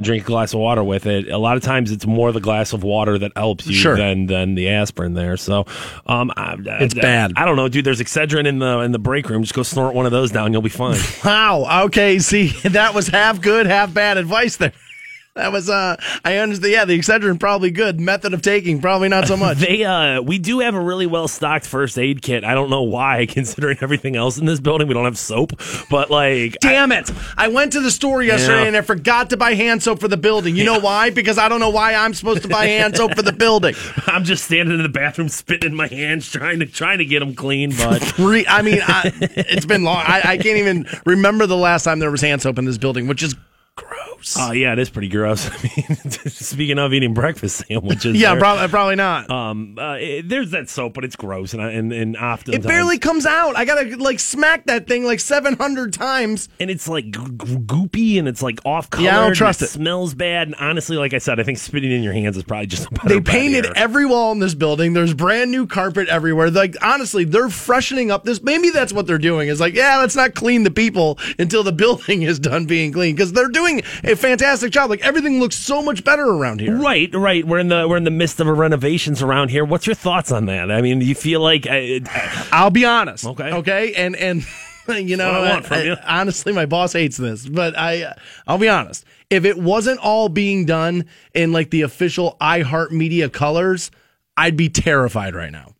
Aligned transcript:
drink 0.00 0.22
a 0.22 0.26
glass 0.26 0.54
of 0.54 0.60
water 0.60 0.84
with 0.84 1.06
it. 1.06 1.28
A 1.28 1.38
lot 1.38 1.56
of 1.56 1.62
times, 1.64 1.90
it's 1.90 2.06
more 2.06 2.30
the 2.30 2.40
glass 2.40 2.72
of 2.72 2.84
water 2.84 3.18
that 3.18 3.32
helps 3.34 3.66
you 3.66 3.74
Sure. 3.74 3.96
than 3.96 4.26
than 4.26 4.54
the 4.54 4.68
aspirin 4.68 5.14
there. 5.14 5.36
So, 5.36 5.66
um, 6.06 6.30
I, 6.36 6.56
It's 6.80 6.96
I, 6.96 7.00
bad. 7.00 7.32
I 7.36 7.44
don't 7.44 7.56
know, 7.56 7.68
dude. 7.68 7.84
There's 7.84 8.00
Excedrin 8.00 8.46
in 8.46 8.60
the 8.60 8.78
in 8.80 8.92
the 8.92 9.00
break 9.00 9.28
room. 9.28 9.42
Just 9.42 9.54
go 9.54 9.64
snort 9.64 9.94
one 9.94 10.06
of 10.06 10.12
those 10.12 10.30
down. 10.30 10.52
You'll 10.52 10.62
be 10.62 10.68
fine. 10.68 11.00
Wow. 11.24 11.84
Okay. 11.86 12.20
See, 12.20 12.48
that 12.68 12.94
was 12.94 13.08
half 13.08 13.40
good, 13.40 13.66
half 13.66 13.92
bad 13.92 14.16
advice 14.18 14.56
there. 14.56 14.72
That 15.38 15.52
was, 15.52 15.70
uh, 15.70 15.96
I 16.24 16.36
understand. 16.36 16.72
Yeah, 16.72 16.84
the 16.84 16.98
Excedrin 16.98 17.38
probably 17.40 17.70
good. 17.70 17.98
Method 18.00 18.34
of 18.34 18.42
taking, 18.42 18.80
probably 18.80 19.08
not 19.08 19.26
so 19.26 19.36
much. 19.38 19.58
They 19.58 19.84
uh 19.84 20.20
we 20.20 20.38
do 20.38 20.60
have 20.60 20.74
a 20.74 20.80
really 20.80 21.06
well 21.06 21.28
stocked 21.28 21.66
first 21.66 21.98
aid 21.98 22.22
kit. 22.22 22.44
I 22.44 22.54
don't 22.54 22.70
know 22.70 22.82
why, 22.82 23.26
considering 23.30 23.78
everything 23.80 24.16
else 24.16 24.38
in 24.38 24.46
this 24.46 24.60
building. 24.60 24.88
We 24.88 24.94
don't 24.94 25.04
have 25.04 25.18
soap, 25.18 25.52
but 25.90 26.10
like 26.10 26.56
Damn 26.60 26.92
it. 26.92 27.10
I 27.36 27.48
went 27.48 27.72
to 27.72 27.80
the 27.80 27.90
store 27.90 28.22
yesterday 28.22 28.62
Yeah. 28.62 28.68
and 28.68 28.76
I 28.76 28.80
forgot 28.82 29.30
to 29.30 29.36
buy 29.36 29.54
hand 29.54 29.82
soap 29.82 30.00
for 30.00 30.08
the 30.08 30.16
building. 30.16 30.56
You 30.56 30.64
know 30.64 30.80
why? 30.80 31.10
Because 31.10 31.38
I 31.38 31.48
don't 31.48 31.60
know 31.60 31.70
why 31.70 31.94
I'm 31.94 32.14
supposed 32.14 32.42
to 32.42 32.48
buy 32.48 32.66
hand 32.66 32.96
soap 32.96 33.14
for 33.14 33.22
the 33.22 33.32
building. 33.32 33.74
I'm 34.06 34.24
just 34.24 34.44
standing 34.44 34.74
in 34.76 34.82
the 34.82 34.88
bathroom, 34.88 35.28
spitting 35.28 35.70
in 35.70 35.76
my 35.76 35.86
hands, 35.86 36.30
trying 36.30 36.58
to 36.60 36.66
trying 36.66 36.98
to 36.98 37.04
get 37.04 37.20
them 37.20 37.34
clean. 37.34 37.70
But 37.70 37.98
Three, 38.02 38.46
I 38.46 38.62
mean, 38.62 38.80
I, 38.82 39.12
it's 39.20 39.66
been 39.66 39.84
long. 39.84 39.98
I, 40.06 40.20
I 40.24 40.36
can't 40.38 40.58
even 40.58 40.86
remember 41.06 41.46
the 41.46 41.56
last 41.56 41.84
time 41.84 41.98
there 42.00 42.10
was 42.10 42.20
hand 42.20 42.42
soap 42.42 42.58
in 42.58 42.64
this 42.64 42.78
building, 42.78 43.06
which 43.06 43.22
is 43.22 43.34
gross. 44.18 44.36
oh 44.38 44.52
yeah, 44.52 44.72
it 44.72 44.78
is 44.78 44.90
pretty 44.90 45.08
gross. 45.08 45.48
I 45.52 45.62
mean, 45.62 45.96
speaking 46.26 46.78
of 46.78 46.92
eating 46.92 47.14
breakfast 47.14 47.64
sandwiches, 47.66 48.16
yeah, 48.16 48.32
there- 48.32 48.40
probably, 48.40 48.68
probably 48.68 48.96
not. 48.96 49.30
Um, 49.30 49.76
uh, 49.78 49.96
it- 50.00 50.28
there's 50.28 50.50
that 50.50 50.68
soap, 50.68 50.94
but 50.94 51.04
it's 51.04 51.16
gross, 51.16 51.52
and 51.54 51.62
I- 51.62 51.72
and 51.72 51.92
and 51.92 52.16
often 52.16 52.54
it 52.54 52.62
barely 52.62 52.98
comes 52.98 53.26
out. 53.26 53.56
I 53.56 53.64
gotta 53.64 53.96
like 53.96 54.20
smack 54.20 54.66
that 54.66 54.86
thing 54.86 55.04
like 55.04 55.20
700 55.20 55.92
times. 55.92 56.48
and 56.60 56.70
it's 56.70 56.88
like 56.88 57.04
g- 57.04 57.10
g- 57.12 57.56
goopy, 57.56 58.18
and 58.18 58.28
it's 58.28 58.42
like 58.42 58.60
off 58.64 58.90
color. 58.90 59.04
Yeah, 59.04 59.20
I 59.20 59.24
don't 59.26 59.34
trust 59.36 59.62
it. 59.62 59.68
Smells 59.68 60.14
bad, 60.14 60.48
and 60.48 60.56
honestly, 60.56 60.96
like 60.96 61.14
I 61.14 61.18
said, 61.18 61.40
I 61.40 61.42
think 61.44 61.58
spitting 61.58 61.92
in 61.92 62.02
your 62.02 62.12
hands 62.12 62.36
is 62.36 62.42
probably 62.42 62.66
just 62.66 62.88
They 63.06 63.20
painted 63.20 63.66
every 63.76 64.04
wall 64.06 64.32
in 64.32 64.38
this 64.38 64.54
building. 64.54 64.92
There's 64.92 65.14
brand 65.14 65.50
new 65.50 65.66
carpet 65.66 66.08
everywhere. 66.08 66.50
Like 66.50 66.76
honestly, 66.82 67.24
they're 67.24 67.48
freshening 67.48 68.10
up 68.10 68.24
this. 68.24 68.42
Maybe 68.42 68.70
that's 68.70 68.92
what 68.92 69.06
they're 69.06 69.18
doing. 69.18 69.48
Is 69.48 69.60
like, 69.60 69.74
yeah, 69.74 69.98
let's 69.98 70.16
not 70.16 70.34
clean 70.34 70.62
the 70.64 70.70
people 70.70 71.18
until 71.38 71.62
the 71.62 71.72
building 71.78 72.22
is 72.22 72.38
done 72.38 72.66
being 72.66 72.92
clean 72.92 73.14
because 73.14 73.32
they're 73.32 73.48
doing 73.48 73.82
a 74.08 74.16
fantastic 74.16 74.72
job. 74.72 74.90
Like 74.90 75.04
everything 75.04 75.40
looks 75.40 75.56
so 75.56 75.82
much 75.82 76.04
better 76.04 76.24
around 76.26 76.60
here. 76.60 76.76
Right, 76.76 77.12
right. 77.14 77.44
We're 77.44 77.58
in 77.58 77.68
the 77.68 77.86
we're 77.88 77.96
in 77.96 78.04
the 78.04 78.10
midst 78.10 78.40
of 78.40 78.46
a 78.46 78.52
renovations 78.52 79.22
around 79.22 79.50
here. 79.50 79.64
What's 79.64 79.86
your 79.86 79.94
thoughts 79.94 80.32
on 80.32 80.46
that? 80.46 80.70
I 80.70 80.80
mean, 80.82 80.98
do 80.98 81.06
you 81.06 81.14
feel 81.14 81.40
like 81.40 81.66
uh, 81.66 81.98
I'll 82.52 82.70
be 82.70 82.84
honest. 82.84 83.24
Okay. 83.26 83.52
Okay. 83.52 83.94
And 83.94 84.16
and 84.16 84.44
you 84.88 85.16
know, 85.16 85.30
what 85.32 85.44
I 85.44 85.50
want 85.50 85.66
from 85.66 85.78
I- 85.78 85.82
you. 85.82 85.96
honestly, 86.06 86.52
my 86.52 86.66
boss 86.66 86.92
hates 86.92 87.16
this, 87.16 87.46
but 87.48 87.76
I 87.78 88.14
I'll 88.46 88.58
be 88.58 88.68
honest. 88.68 89.04
If 89.30 89.44
it 89.44 89.58
wasn't 89.58 90.00
all 90.00 90.28
being 90.30 90.64
done 90.64 91.04
in 91.34 91.52
like 91.52 91.70
the 91.70 91.82
official 91.82 92.36
iHeartMedia 92.40 93.30
colors, 93.32 93.90
I'd 94.36 94.56
be 94.56 94.68
terrified 94.70 95.34
right 95.34 95.52
now. 95.52 95.74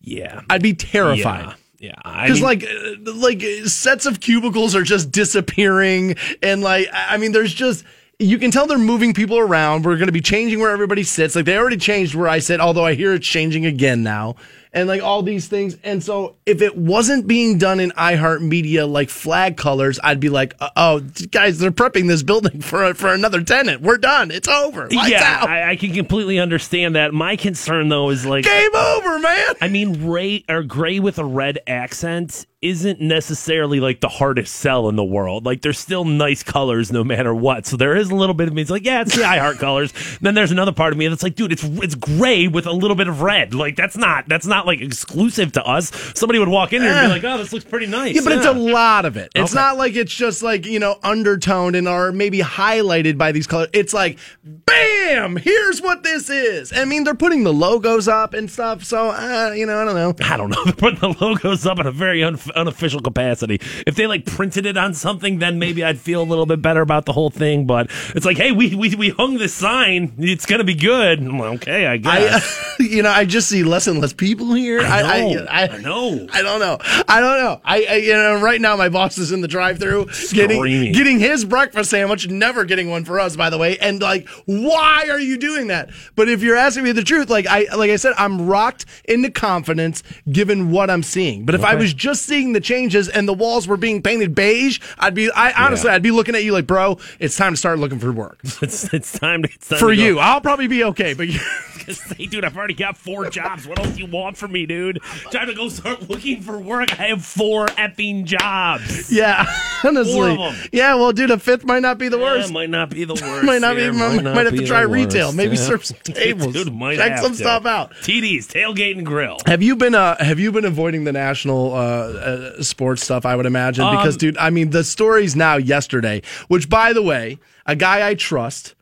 yeah, 0.00 0.40
I'd 0.48 0.62
be 0.62 0.72
terrified. 0.74 1.44
Yeah, 1.46 1.54
yeah. 1.78 1.94
I 2.04 2.26
Because 2.26 2.42
like 2.42 2.64
uh, 2.64 3.12
like 3.12 3.42
sets 3.64 4.06
of 4.06 4.20
cubicles 4.20 4.74
are 4.74 4.82
just 4.82 5.10
disappearing, 5.10 6.16
and 6.42 6.62
like 6.62 6.88
I 6.92 7.16
mean, 7.16 7.32
there's 7.32 7.54
just 7.54 7.84
you 8.18 8.38
can 8.38 8.50
tell 8.50 8.66
they're 8.66 8.78
moving 8.78 9.12
people 9.12 9.38
around. 9.38 9.84
We're 9.84 9.96
going 9.96 10.06
to 10.06 10.12
be 10.12 10.22
changing 10.22 10.58
where 10.58 10.70
everybody 10.70 11.02
sits. 11.02 11.36
Like 11.36 11.44
they 11.44 11.58
already 11.58 11.76
changed 11.76 12.14
where 12.14 12.28
I 12.28 12.38
sit, 12.38 12.60
although 12.60 12.84
I 12.84 12.94
hear 12.94 13.12
it's 13.12 13.26
changing 13.26 13.66
again 13.66 14.02
now, 14.02 14.36
and 14.76 14.86
like 14.86 15.02
all 15.02 15.22
these 15.22 15.48
things. 15.48 15.78
And 15.82 16.04
so 16.04 16.36
if 16.44 16.60
it 16.60 16.76
wasn't 16.76 17.26
being 17.26 17.56
done 17.56 17.80
in 17.80 17.90
iHeartMedia 17.92 18.88
like 18.88 19.08
flag 19.08 19.56
colors, 19.56 19.98
I'd 20.04 20.20
be 20.20 20.28
like, 20.28 20.54
uh, 20.60 20.68
oh, 20.76 21.00
guys, 21.30 21.58
they're 21.58 21.70
prepping 21.70 22.08
this 22.08 22.22
building 22.22 22.60
for 22.60 22.92
for 22.94 23.12
another 23.12 23.42
tenant. 23.42 23.80
We're 23.80 23.96
done. 23.96 24.30
It's 24.30 24.46
over. 24.46 24.88
Lights 24.90 25.10
yeah, 25.10 25.38
out. 25.40 25.48
I, 25.48 25.70
I 25.70 25.76
can 25.76 25.94
completely 25.94 26.38
understand 26.38 26.94
that. 26.94 27.14
My 27.14 27.36
concern 27.36 27.88
though 27.88 28.10
is 28.10 28.26
like 28.26 28.44
Game 28.44 28.74
over, 28.76 29.18
man. 29.18 29.54
I 29.62 29.68
mean, 29.68 30.06
ray 30.06 30.44
or 30.48 30.62
gray 30.62 31.00
with 31.00 31.18
a 31.18 31.24
red 31.24 31.58
accent 31.66 32.46
isn't 32.68 33.00
necessarily 33.00 33.80
like 33.80 34.00
the 34.00 34.08
hardest 34.08 34.54
sell 34.54 34.88
in 34.88 34.96
the 34.96 35.04
world. 35.04 35.44
Like, 35.46 35.62
there's 35.62 35.78
still 35.78 36.04
nice 36.04 36.42
colors 36.42 36.90
no 36.92 37.04
matter 37.04 37.34
what. 37.34 37.66
So 37.66 37.76
there 37.76 37.96
is 37.96 38.10
a 38.10 38.14
little 38.14 38.34
bit 38.34 38.48
of 38.48 38.54
me. 38.54 38.62
It's 38.62 38.70
like, 38.70 38.84
yeah, 38.84 39.02
it's 39.02 39.16
the 39.16 39.24
I 39.34 39.38
Heart 39.38 39.58
colors. 39.58 39.92
Then 40.20 40.34
there's 40.34 40.50
another 40.50 40.72
part 40.72 40.92
of 40.92 40.98
me 40.98 41.08
that's 41.08 41.22
like, 41.22 41.34
dude, 41.34 41.52
it's 41.52 41.64
it's 41.64 41.94
gray 41.94 42.48
with 42.48 42.66
a 42.66 42.72
little 42.72 42.96
bit 42.96 43.08
of 43.08 43.22
red. 43.22 43.54
Like, 43.54 43.76
that's 43.76 43.96
not 43.96 44.28
that's 44.28 44.46
not 44.46 44.66
like 44.66 44.80
exclusive 44.80 45.52
to 45.52 45.64
us. 45.64 45.90
Somebody 46.14 46.38
would 46.38 46.48
walk 46.48 46.72
in 46.72 46.82
here 46.82 46.90
and 46.90 47.08
be 47.08 47.20
like, 47.20 47.24
oh, 47.24 47.38
this 47.38 47.52
looks 47.52 47.64
pretty 47.64 47.86
nice. 47.86 48.14
Yeah, 48.14 48.22
but 48.24 48.32
it's 48.32 48.46
a 48.46 48.52
lot 48.52 49.04
of 49.04 49.16
it. 49.16 49.30
It's 49.34 49.52
Okay. 49.52 49.60
not 49.62 49.76
like 49.76 49.94
it's 49.96 50.14
just 50.14 50.42
like, 50.42 50.66
you 50.66 50.78
know, 50.78 50.98
undertoned 51.02 51.76
and 51.76 51.86
or 51.88 52.12
maybe 52.12 52.38
highlighted 52.40 53.16
by 53.18 53.32
these 53.32 53.46
colors. 53.46 53.68
It's 53.72 53.92
like, 53.94 54.18
bam, 54.66 55.36
here's 55.36 55.80
what 55.80 56.02
this 56.02 56.28
is. 56.30 56.72
I 56.72 56.84
mean, 56.84 57.04
they're 57.04 57.14
putting 57.14 57.44
the 57.44 57.52
logos 57.52 58.08
up 58.08 58.34
and 58.34 58.50
stuff. 58.50 58.84
So, 58.84 59.10
uh, 59.10 59.52
you 59.54 59.66
know, 59.66 59.80
I 59.80 59.84
don't 59.84 59.94
know. 59.94 60.14
I 60.26 60.36
don't 60.36 60.50
know. 60.50 60.56
They're 60.64 60.74
putting 60.74 61.00
the 61.00 61.16
logos 61.20 61.66
up 61.66 61.78
in 61.78 61.86
a 61.86 61.92
very 61.92 62.22
un- 62.24 62.38
unofficial 62.56 63.00
capacity. 63.00 63.60
If 63.86 63.94
they 63.94 64.06
like 64.06 64.24
printed 64.24 64.66
it 64.66 64.76
on 64.76 64.94
something, 64.94 65.38
then 65.38 65.58
maybe 65.58 65.84
I'd 65.84 65.98
feel 65.98 66.22
a 66.22 66.24
little 66.24 66.46
bit 66.46 66.62
better 66.62 66.80
about 66.80 67.04
the 67.04 67.12
whole 67.12 67.30
thing. 67.30 67.66
But 67.66 67.90
it's 68.14 68.26
like, 68.26 68.36
hey, 68.36 68.52
we 68.52 68.74
we, 68.74 68.94
we 68.94 69.10
hung 69.10 69.38
this 69.38 69.54
sign. 69.54 70.14
It's 70.18 70.46
gonna 70.46 70.64
be 70.64 70.74
good. 70.74 71.20
I'm 71.20 71.38
like, 71.38 71.54
okay, 71.56 71.86
I 71.86 71.96
guess. 71.98 72.76
I, 72.78 72.82
you 72.82 73.02
know, 73.02 73.10
I 73.10 73.24
just 73.24 73.48
see 73.48 73.62
less 73.62 73.86
and 73.86 74.00
less 74.00 74.12
people 74.12 74.54
here. 74.54 74.80
I, 74.80 75.02
know. 75.02 75.46
I, 75.48 75.68
I 75.68 75.78
know. 75.78 76.26
I 76.32 76.42
don't 76.42 76.60
know. 76.60 76.78
I 77.08 77.20
don't 77.20 77.38
know. 77.38 77.60
I, 77.64 77.86
I 77.88 77.94
you 77.96 78.12
know, 78.12 78.40
right 78.40 78.60
now 78.60 78.76
my 78.76 78.88
boss 78.88 79.18
is 79.18 79.32
in 79.32 79.40
the 79.40 79.48
drive-through 79.48 80.08
getting 80.32 80.92
getting 80.92 81.18
his 81.18 81.44
breakfast 81.44 81.90
sandwich, 81.90 82.28
never 82.28 82.64
getting 82.64 82.90
one 82.90 83.04
for 83.04 83.20
us, 83.20 83.36
by 83.36 83.50
the 83.50 83.58
way. 83.58 83.78
And 83.78 84.00
like, 84.00 84.28
why 84.46 85.08
are 85.10 85.20
you 85.20 85.38
doing 85.38 85.68
that? 85.68 85.90
But 86.14 86.28
if 86.28 86.42
you're 86.42 86.56
asking 86.56 86.84
me 86.84 86.92
the 86.92 87.04
truth, 87.04 87.30
like 87.30 87.46
I 87.46 87.66
like 87.76 87.90
I 87.90 87.96
said, 87.96 88.14
I'm 88.16 88.46
rocked 88.46 88.86
into 89.04 89.30
confidence 89.30 90.02
given 90.30 90.70
what 90.70 90.90
I'm 90.90 91.02
seeing. 91.02 91.44
But 91.44 91.54
if 91.54 91.64
I 91.64 91.74
was 91.74 91.92
just 91.92 92.24
seeing 92.24 92.45
the 92.52 92.60
changes 92.60 93.08
and 93.08 93.26
the 93.28 93.32
walls 93.34 93.66
were 93.68 93.76
being 93.76 94.02
painted 94.02 94.34
beige, 94.34 94.80
I'd 94.98 95.14
be 95.14 95.30
I 95.30 95.52
honestly 95.66 95.88
Yeah. 95.88 95.94
I'd 95.96 96.02
be 96.02 96.10
looking 96.10 96.34
at 96.34 96.44
you 96.44 96.52
like, 96.52 96.66
bro, 96.66 96.98
it's 97.18 97.36
time 97.36 97.52
to 97.52 97.56
start 97.56 97.78
looking 97.78 97.98
for 97.98 98.12
work. 98.12 98.38
It's 98.62 98.92
it's 98.92 99.18
time 99.18 99.42
to 99.42 99.48
it's 99.52 99.68
time 99.68 99.78
For 99.78 99.88
to 99.88 99.94
you. 99.96 100.18
I'll 100.18 100.40
probably 100.40 100.66
be 100.66 100.82
okay, 100.84 101.14
but 101.14 101.28
Hey, 102.16 102.26
dude, 102.26 102.44
I've 102.44 102.56
already 102.56 102.74
got 102.74 102.96
four 102.96 103.28
jobs. 103.30 103.66
What 103.66 103.78
else 103.78 103.90
do 103.94 104.00
you 104.02 104.06
want 104.10 104.36
from 104.36 104.52
me, 104.52 104.66
dude? 104.66 105.00
Time 105.30 105.46
to 105.46 105.54
go 105.54 105.68
start 105.68 106.08
looking 106.08 106.42
for 106.42 106.58
work. 106.58 106.98
I 106.98 107.06
have 107.08 107.24
four 107.24 107.66
effing 107.66 108.24
jobs. 108.24 109.12
Yeah, 109.12 109.44
honestly. 109.84 110.14
Four 110.14 110.28
of 110.48 110.54
'em. 110.54 110.68
Yeah, 110.72 110.94
well, 110.96 111.12
dude, 111.12 111.30
a 111.30 111.38
fifth 111.38 111.64
might 111.64 111.82
not 111.82 111.98
be 111.98 112.08
the 112.08 112.18
Yeah, 112.18 112.24
worst. 112.24 112.52
might 112.52 112.70
not 112.70 112.90
be 112.90 113.04
the 113.04 113.14
worst. 113.22 113.44
might 113.44 113.60
not 113.60 113.76
be. 113.76 113.90
Might, 113.90 114.22
not 114.22 114.34
might 114.34 114.46
have 114.46 114.56
to 114.56 114.66
try 114.66 114.80
retail. 114.82 115.26
worst. 115.28 115.36
Maybe 115.36 115.56
Yeah. 115.56 115.62
serve 115.62 115.84
some 115.84 115.98
tables. 116.04 116.52
Dude, 116.54 116.74
might 116.74 116.96
Check 116.96 117.12
have 117.12 117.20
some 117.20 117.32
to. 117.32 117.38
stuff 117.38 117.66
out. 117.66 117.92
TDs, 118.02 118.46
tailgate 118.46 118.96
and 118.96 119.06
grill. 119.06 119.38
Have 119.46 119.62
you 119.62 119.76
been 119.76 119.94
uh 119.94 120.16
Have 120.22 120.38
you 120.40 120.50
been 120.52 120.64
avoiding 120.64 121.04
the 121.04 121.12
national 121.12 121.72
uh, 121.74 121.76
uh 121.76 122.62
sports 122.62 123.02
stuff? 123.04 123.24
I 123.24 123.36
would 123.36 123.46
imagine 123.46 123.84
Um, 123.84 123.96
because, 123.96 124.16
dude, 124.16 124.36
I 124.38 124.50
mean, 124.50 124.70
the 124.70 124.82
stories 124.84 125.36
now 125.36 125.56
yesterday. 125.56 126.22
Which, 126.48 126.68
by 126.68 126.92
the 126.92 127.02
way, 127.02 127.38
a 127.64 127.76
guy 127.76 128.06
I 128.08 128.14
trust. 128.14 128.74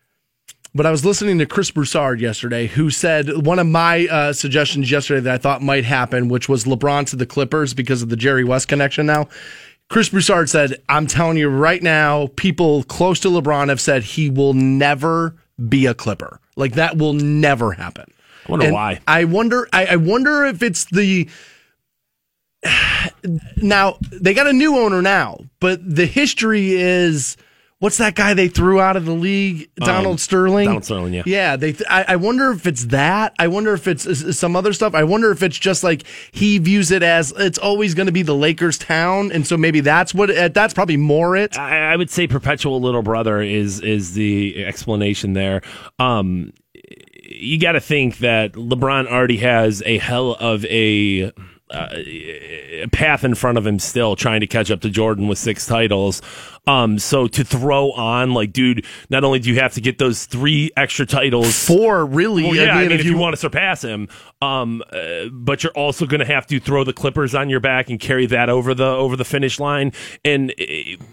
But 0.76 0.86
I 0.86 0.90
was 0.90 1.04
listening 1.04 1.38
to 1.38 1.46
Chris 1.46 1.70
Broussard 1.70 2.20
yesterday, 2.20 2.66
who 2.66 2.90
said 2.90 3.46
one 3.46 3.60
of 3.60 3.66
my 3.68 4.08
uh, 4.08 4.32
suggestions 4.32 4.90
yesterday 4.90 5.20
that 5.20 5.34
I 5.34 5.38
thought 5.38 5.62
might 5.62 5.84
happen, 5.84 6.28
which 6.28 6.48
was 6.48 6.64
LeBron 6.64 7.06
to 7.10 7.16
the 7.16 7.26
Clippers 7.26 7.74
because 7.74 8.02
of 8.02 8.08
the 8.08 8.16
Jerry 8.16 8.42
West 8.42 8.66
connection. 8.66 9.06
Now, 9.06 9.28
Chris 9.88 10.08
Broussard 10.08 10.50
said, 10.50 10.82
"I'm 10.88 11.06
telling 11.06 11.36
you 11.36 11.48
right 11.48 11.80
now, 11.80 12.28
people 12.34 12.82
close 12.84 13.20
to 13.20 13.28
LeBron 13.28 13.68
have 13.68 13.80
said 13.80 14.02
he 14.02 14.30
will 14.30 14.52
never 14.52 15.36
be 15.68 15.86
a 15.86 15.94
Clipper. 15.94 16.40
Like 16.56 16.72
that 16.72 16.98
will 16.98 17.12
never 17.12 17.72
happen." 17.72 18.12
I 18.46 18.50
wonder 18.50 18.66
And 18.66 18.74
why. 18.74 19.00
I 19.06 19.24
wonder. 19.24 19.68
I, 19.72 19.86
I 19.86 19.96
wonder 19.96 20.44
if 20.44 20.62
it's 20.62 20.86
the. 20.86 21.28
Now 23.56 23.96
they 24.12 24.34
got 24.34 24.46
a 24.46 24.52
new 24.52 24.76
owner 24.76 25.00
now, 25.00 25.38
but 25.60 25.80
the 25.82 26.04
history 26.04 26.72
is 26.72 27.36
what's 27.84 27.98
that 27.98 28.14
guy 28.14 28.32
they 28.32 28.48
threw 28.48 28.80
out 28.80 28.96
of 28.96 29.04
the 29.04 29.12
league? 29.12 29.68
Donald 29.76 30.18
Sterling. 30.18 30.66
Um, 30.66 30.70
Donald 30.70 30.84
Sterling, 30.86 31.12
yeah. 31.12 31.22
Yeah, 31.26 31.56
they. 31.56 31.72
Th- 31.72 31.88
I, 31.88 32.04
I 32.08 32.16
wonder 32.16 32.50
if 32.50 32.66
it's 32.66 32.86
that. 32.86 33.34
I 33.38 33.48
wonder 33.48 33.74
if 33.74 33.86
it's 33.86 34.06
uh, 34.06 34.32
some 34.32 34.56
other 34.56 34.72
stuff. 34.72 34.94
I 34.94 35.04
wonder 35.04 35.30
if 35.30 35.42
it's 35.42 35.58
just 35.58 35.84
like 35.84 36.04
he 36.32 36.56
views 36.56 36.90
it 36.90 37.02
as 37.02 37.32
it's 37.36 37.58
always 37.58 37.94
going 37.94 38.06
to 38.06 38.12
be 38.12 38.22
the 38.22 38.34
Lakers' 38.34 38.78
town, 38.78 39.30
and 39.30 39.46
so 39.46 39.58
maybe 39.58 39.80
that's 39.80 40.14
what. 40.14 40.30
Uh, 40.30 40.48
that's 40.48 40.72
probably 40.72 40.96
more 40.96 41.36
it. 41.36 41.58
I, 41.58 41.92
I 41.92 41.96
would 41.96 42.10
say 42.10 42.26
perpetual 42.26 42.80
little 42.80 43.02
brother 43.02 43.42
is 43.42 43.80
is 43.80 44.14
the 44.14 44.64
explanation 44.64 45.34
there. 45.34 45.60
Um, 45.98 46.54
you 47.22 47.60
got 47.60 47.72
to 47.72 47.80
think 47.80 48.18
that 48.18 48.52
LeBron 48.52 49.06
already 49.06 49.38
has 49.38 49.82
a 49.84 49.98
hell 49.98 50.32
of 50.32 50.64
a 50.64 51.32
a 51.70 52.86
path 52.92 53.24
in 53.24 53.34
front 53.34 53.58
of 53.58 53.66
him 53.66 53.78
still, 53.78 54.16
trying 54.16 54.40
to 54.40 54.46
catch 54.46 54.70
up 54.70 54.80
to 54.82 54.90
Jordan 54.90 55.28
with 55.28 55.38
six 55.38 55.66
titles. 55.66 56.20
Um, 56.66 56.98
so 56.98 57.26
to 57.26 57.44
throw 57.44 57.92
on, 57.92 58.32
like, 58.32 58.52
dude, 58.52 58.86
not 59.10 59.22
only 59.22 59.38
do 59.38 59.50
you 59.50 59.60
have 59.60 59.74
to 59.74 59.82
get 59.82 59.98
those 59.98 60.24
three 60.24 60.70
extra 60.76 61.04
titles, 61.04 61.66
four 61.66 62.06
really. 62.06 62.44
well, 62.44 62.54
yeah, 62.54 62.76
I 62.76 62.88
mean, 62.88 62.92
if, 62.92 63.04
you, 63.04 63.18
want 63.18 63.34
to 63.34 63.36
surpass 63.36 63.82
him, 63.82 64.08
um, 64.40 64.82
uh, 64.90 65.26
but 65.30 65.62
you're 65.62 65.72
also 65.72 66.06
going 66.06 66.20
to 66.20 66.26
have 66.26 66.46
to 66.46 66.58
throw 66.60 66.82
the 66.82 66.94
Clippers 66.94 67.34
on 67.34 67.50
your 67.50 67.60
back 67.60 67.90
and 67.90 68.00
carry 68.00 68.24
that 68.26 68.48
over 68.48 68.74
the 68.74 68.86
over 68.86 69.14
the 69.14 69.26
finish 69.26 69.60
line. 69.60 69.92
And 70.24 70.52
uh, 70.52 70.64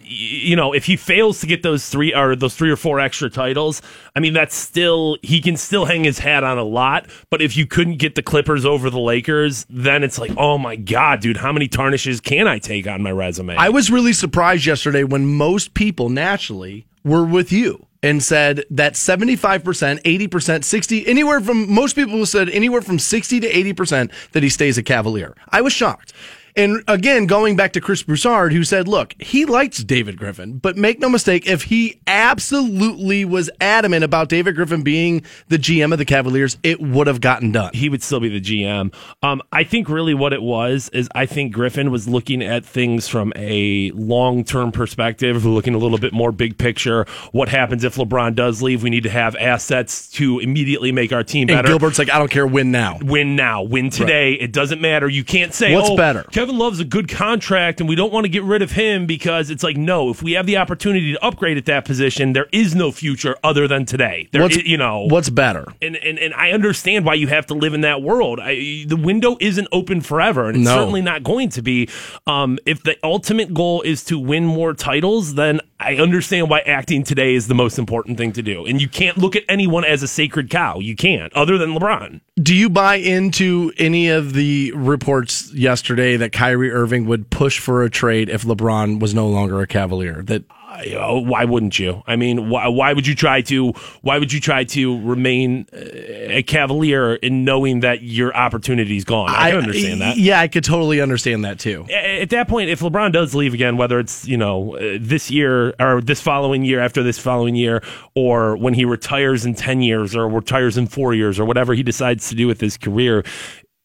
you 0.03 0.55
know, 0.55 0.73
if 0.73 0.85
he 0.85 0.95
fails 0.95 1.41
to 1.41 1.47
get 1.47 1.63
those 1.63 1.89
three 1.89 2.13
or 2.13 2.35
those 2.35 2.55
three 2.55 2.71
or 2.71 2.77
four 2.77 3.01
extra 3.01 3.29
titles, 3.29 3.81
I 4.15 4.21
mean, 4.21 4.33
that's 4.33 4.55
still 4.55 5.17
he 5.21 5.41
can 5.41 5.57
still 5.57 5.83
hang 5.83 6.05
his 6.05 6.19
hat 6.19 6.45
on 6.45 6.59
a 6.59 6.63
lot. 6.63 7.07
But 7.29 7.41
if 7.41 7.57
you 7.57 7.65
couldn't 7.65 7.97
get 7.97 8.15
the 8.15 8.23
Clippers 8.23 8.65
over 8.65 8.89
the 8.89 8.99
Lakers, 8.99 9.65
then 9.69 10.03
it's 10.03 10.17
like, 10.17 10.31
oh 10.41 10.57
my 10.57 10.75
god, 10.75 11.21
dude, 11.21 11.37
how 11.37 11.53
many 11.53 11.67
tarnishes 11.67 12.19
can 12.19 12.47
I 12.47 12.57
take 12.57 12.87
on 12.87 13.03
my 13.03 13.11
resume? 13.11 13.55
I 13.55 13.69
was 13.69 13.91
really 13.91 14.11
surprised 14.11 14.65
yesterday 14.65 15.03
when 15.03 15.27
most 15.27 15.75
people 15.75 16.09
naturally 16.09 16.87
were 17.03 17.23
with 17.23 17.51
you 17.51 17.85
and 18.01 18.23
said 18.23 18.65
that 18.71 18.93
75%, 18.93 20.01
80%, 20.01 20.63
60, 20.63 21.07
anywhere 21.07 21.39
from 21.41 21.71
most 21.71 21.95
people 21.95 22.25
said 22.25 22.49
anywhere 22.49 22.81
from 22.81 22.97
60 22.97 23.39
to 23.41 23.47
80% 23.47 24.11
that 24.31 24.41
he 24.41 24.49
stays 24.49 24.79
a 24.79 24.83
Cavalier. 24.83 25.35
I 25.49 25.61
was 25.61 25.73
shocked. 25.73 26.11
And 26.55 26.83
again, 26.87 27.25
going 27.25 27.55
back 27.55 27.73
to 27.73 27.81
Chris 27.81 28.03
Broussard, 28.03 28.53
who 28.53 28.63
said, 28.63 28.87
look, 28.87 29.15
he 29.21 29.45
likes 29.45 29.83
David 29.83 30.17
Griffin, 30.17 30.57
but 30.57 30.77
make 30.77 30.99
no 30.99 31.09
mistake, 31.09 31.47
if 31.47 31.63
he 31.63 31.99
absolutely 32.07 33.25
was 33.25 33.49
adamant 33.59 34.03
about 34.03 34.29
David 34.29 34.55
Griffin 34.55 34.83
being 34.83 35.23
the 35.47 35.57
GM 35.57 35.91
of 35.91 35.97
the 35.97 36.05
Cavaliers, 36.05 36.57
it 36.63 36.81
would 36.81 37.07
have 37.07 37.21
gotten 37.21 37.51
done. 37.51 37.71
he 37.73 37.89
would 37.89 38.03
still 38.03 38.19
be 38.19 38.29
the 38.29 38.41
GM. 38.41 38.93
Um, 39.23 39.41
I 39.51 39.63
think 39.63 39.89
really 39.89 40.13
what 40.13 40.33
it 40.33 40.41
was 40.41 40.89
is 40.89 41.09
I 41.15 41.25
think 41.25 41.53
Griffin 41.53 41.91
was 41.91 42.07
looking 42.07 42.41
at 42.41 42.65
things 42.65 43.07
from 43.07 43.33
a 43.35 43.91
long 43.91 44.43
term 44.43 44.71
perspective, 44.71 45.45
looking 45.45 45.73
a 45.73 45.77
little 45.77 45.97
bit 45.97 46.13
more 46.13 46.31
big 46.31 46.57
picture. 46.57 47.05
What 47.31 47.49
happens 47.49 47.83
if 47.83 47.95
LeBron 47.95 48.35
does 48.35 48.61
leave? 48.61 48.83
We 48.83 48.89
need 48.89 49.03
to 49.03 49.09
have 49.09 49.35
assets 49.35 50.09
to 50.11 50.39
immediately 50.39 50.91
make 50.91 51.13
our 51.13 51.23
team 51.23 51.49
And 51.49 51.57
better. 51.57 51.67
Gilbert's 51.67 51.99
like, 51.99 52.09
I 52.09 52.17
don't 52.17 52.31
care, 52.31 52.47
win 52.47 52.71
now. 52.71 52.99
win 53.01 53.35
now, 53.35 53.63
win 53.63 53.89
today. 53.89 54.33
It 54.33 54.51
doesn't 54.51 54.81
matter. 54.81 55.07
You 55.07 55.23
can't 55.23 55.53
say 55.53 55.73
What's 55.73 55.89
oh, 55.89 55.97
better? 55.97 56.23
Kevin 56.41 56.57
Love's 56.57 56.79
a 56.79 56.85
good 56.85 57.07
contract, 57.07 57.79
and 57.81 57.87
we 57.87 57.93
don't 57.93 58.11
want 58.11 58.23
to 58.25 58.27
get 58.27 58.41
rid 58.41 58.63
of 58.63 58.71
him 58.71 59.05
because 59.05 59.51
it's 59.51 59.61
like 59.61 59.77
no. 59.77 60.09
If 60.09 60.23
we 60.23 60.31
have 60.31 60.47
the 60.47 60.57
opportunity 60.57 61.13
to 61.13 61.23
upgrade 61.23 61.55
at 61.55 61.65
that 61.67 61.85
position, 61.85 62.33
there 62.33 62.47
is 62.51 62.73
no 62.73 62.91
future 62.91 63.35
other 63.43 63.67
than 63.67 63.85
today. 63.85 64.27
There, 64.31 64.41
What's, 64.41 64.57
i- 64.57 64.61
you 64.65 64.75
know, 64.75 65.01
what's 65.07 65.29
better? 65.29 65.65
and, 65.83 65.95
and 65.97 66.17
and 66.17 66.33
I 66.33 66.49
understand 66.51 67.05
why 67.05 67.13
you 67.13 67.27
have 67.27 67.45
to 67.45 67.53
live 67.53 67.75
in 67.75 67.81
that 67.81 68.01
world. 68.01 68.39
I, 68.41 68.85
the 68.87 68.97
window 68.99 69.37
isn't 69.39 69.67
open 69.71 70.01
forever, 70.01 70.47
and 70.47 70.57
it's 70.57 70.65
No. 70.65 70.77
certainly 70.77 71.03
not 71.03 71.21
going 71.21 71.49
to 71.49 71.61
be. 71.61 71.87
Um, 72.25 72.57
if 72.65 72.81
the 72.81 72.97
ultimate 73.03 73.53
goal 73.53 73.83
is 73.83 74.03
to 74.05 74.17
win 74.17 74.43
more 74.47 74.73
titles, 74.73 75.35
then 75.35 75.61
I 75.79 75.97
understand 75.97 76.49
why 76.49 76.61
acting 76.61 77.03
today 77.03 77.35
is 77.35 77.49
the 77.49 77.55
most 77.55 77.77
important 77.77 78.17
thing 78.17 78.31
to 78.31 78.41
do. 78.41 78.65
And 78.65 78.81
you 78.81 78.87
can't 78.89 79.15
look 79.19 79.35
at 79.35 79.43
anyone 79.47 79.85
as 79.85 80.01
a 80.01 80.07
sacred 80.07 80.49
cow. 80.49 80.79
You 80.79 80.95
can't, 80.95 81.31
other 81.33 81.59
than 81.59 81.75
LeBron. 81.75 82.21
Do 82.41 82.55
you 82.55 82.67
buy 82.69 82.95
into 82.95 83.71
any 83.77 84.07
of 84.09 84.33
the 84.33 84.71
reports 84.71 85.53
yesterday 85.53 86.17
that 86.17 86.30
Kyrie 86.31 86.71
Irving 86.71 87.05
would 87.05 87.29
push 87.29 87.59
for 87.59 87.83
a 87.83 87.89
trade 87.89 88.29
if 88.29 88.43
LeBron 88.43 88.99
was 88.99 89.13
no 89.13 89.27
longer 89.27 89.61
a 89.61 89.67
Cavalier? 89.67 90.21
That 90.23 90.43
I- 90.71 90.95
oh, 90.97 91.19
why 91.19 91.43
wouldn't 91.43 91.77
you? 91.77 92.01
I 92.07 92.15
mean, 92.15 92.49
why, 92.49 92.67
why 92.69 92.93
would 92.93 93.05
you 93.05 93.13
try 93.13 93.41
to? 93.41 93.73
Why 94.01 94.17
would 94.17 94.31
you 94.31 94.39
try 94.39 94.63
to 94.63 95.01
remain 95.01 95.65
uh, 95.73 95.77
a 95.77 96.43
Cavalier 96.43 97.15
in 97.15 97.43
knowing 97.43 97.81
that 97.81 98.01
your 98.03 98.33
opportunity 98.33 98.95
is 98.95 99.03
gone? 99.03 99.29
I, 99.29 99.51
can 99.51 99.59
understand 99.59 100.01
that. 100.01 100.17
Yeah, 100.17 100.39
I 100.39 100.47
could 100.47 100.63
totally 100.63 101.01
understand 101.01 101.43
that 101.43 101.59
too. 101.59 101.85
at 101.91 102.29
that 102.29 102.47
point, 102.47 102.69
if 102.69 102.79
LeBron 102.79 103.11
does 103.11 103.35
leave 103.35 103.53
again, 103.53 103.75
whether 103.75 103.99
it's 103.99 104.25
you 104.25 104.37
know 104.37 104.77
uh, 104.77 104.97
this 104.99 105.29
year 105.29 105.73
or 105.77 106.01
this 106.01 106.21
following 106.21 106.63
year 106.63 106.79
after 106.79 107.03
this 107.03 107.19
following 107.19 107.55
year, 107.55 107.83
or 108.15 108.55
when 108.55 108.73
he 108.73 108.85
retires 108.85 109.45
in 109.45 109.55
ten 109.55 109.81
years 109.81 110.15
or 110.15 110.29
retires 110.29 110.77
in 110.77 110.87
four 110.87 111.13
years 111.13 111.37
or 111.37 111.43
whatever 111.43 111.73
he 111.73 111.83
decides 111.83 112.29
to 112.29 112.35
do 112.35 112.47
with 112.47 112.61
his 112.61 112.77
career. 112.77 113.25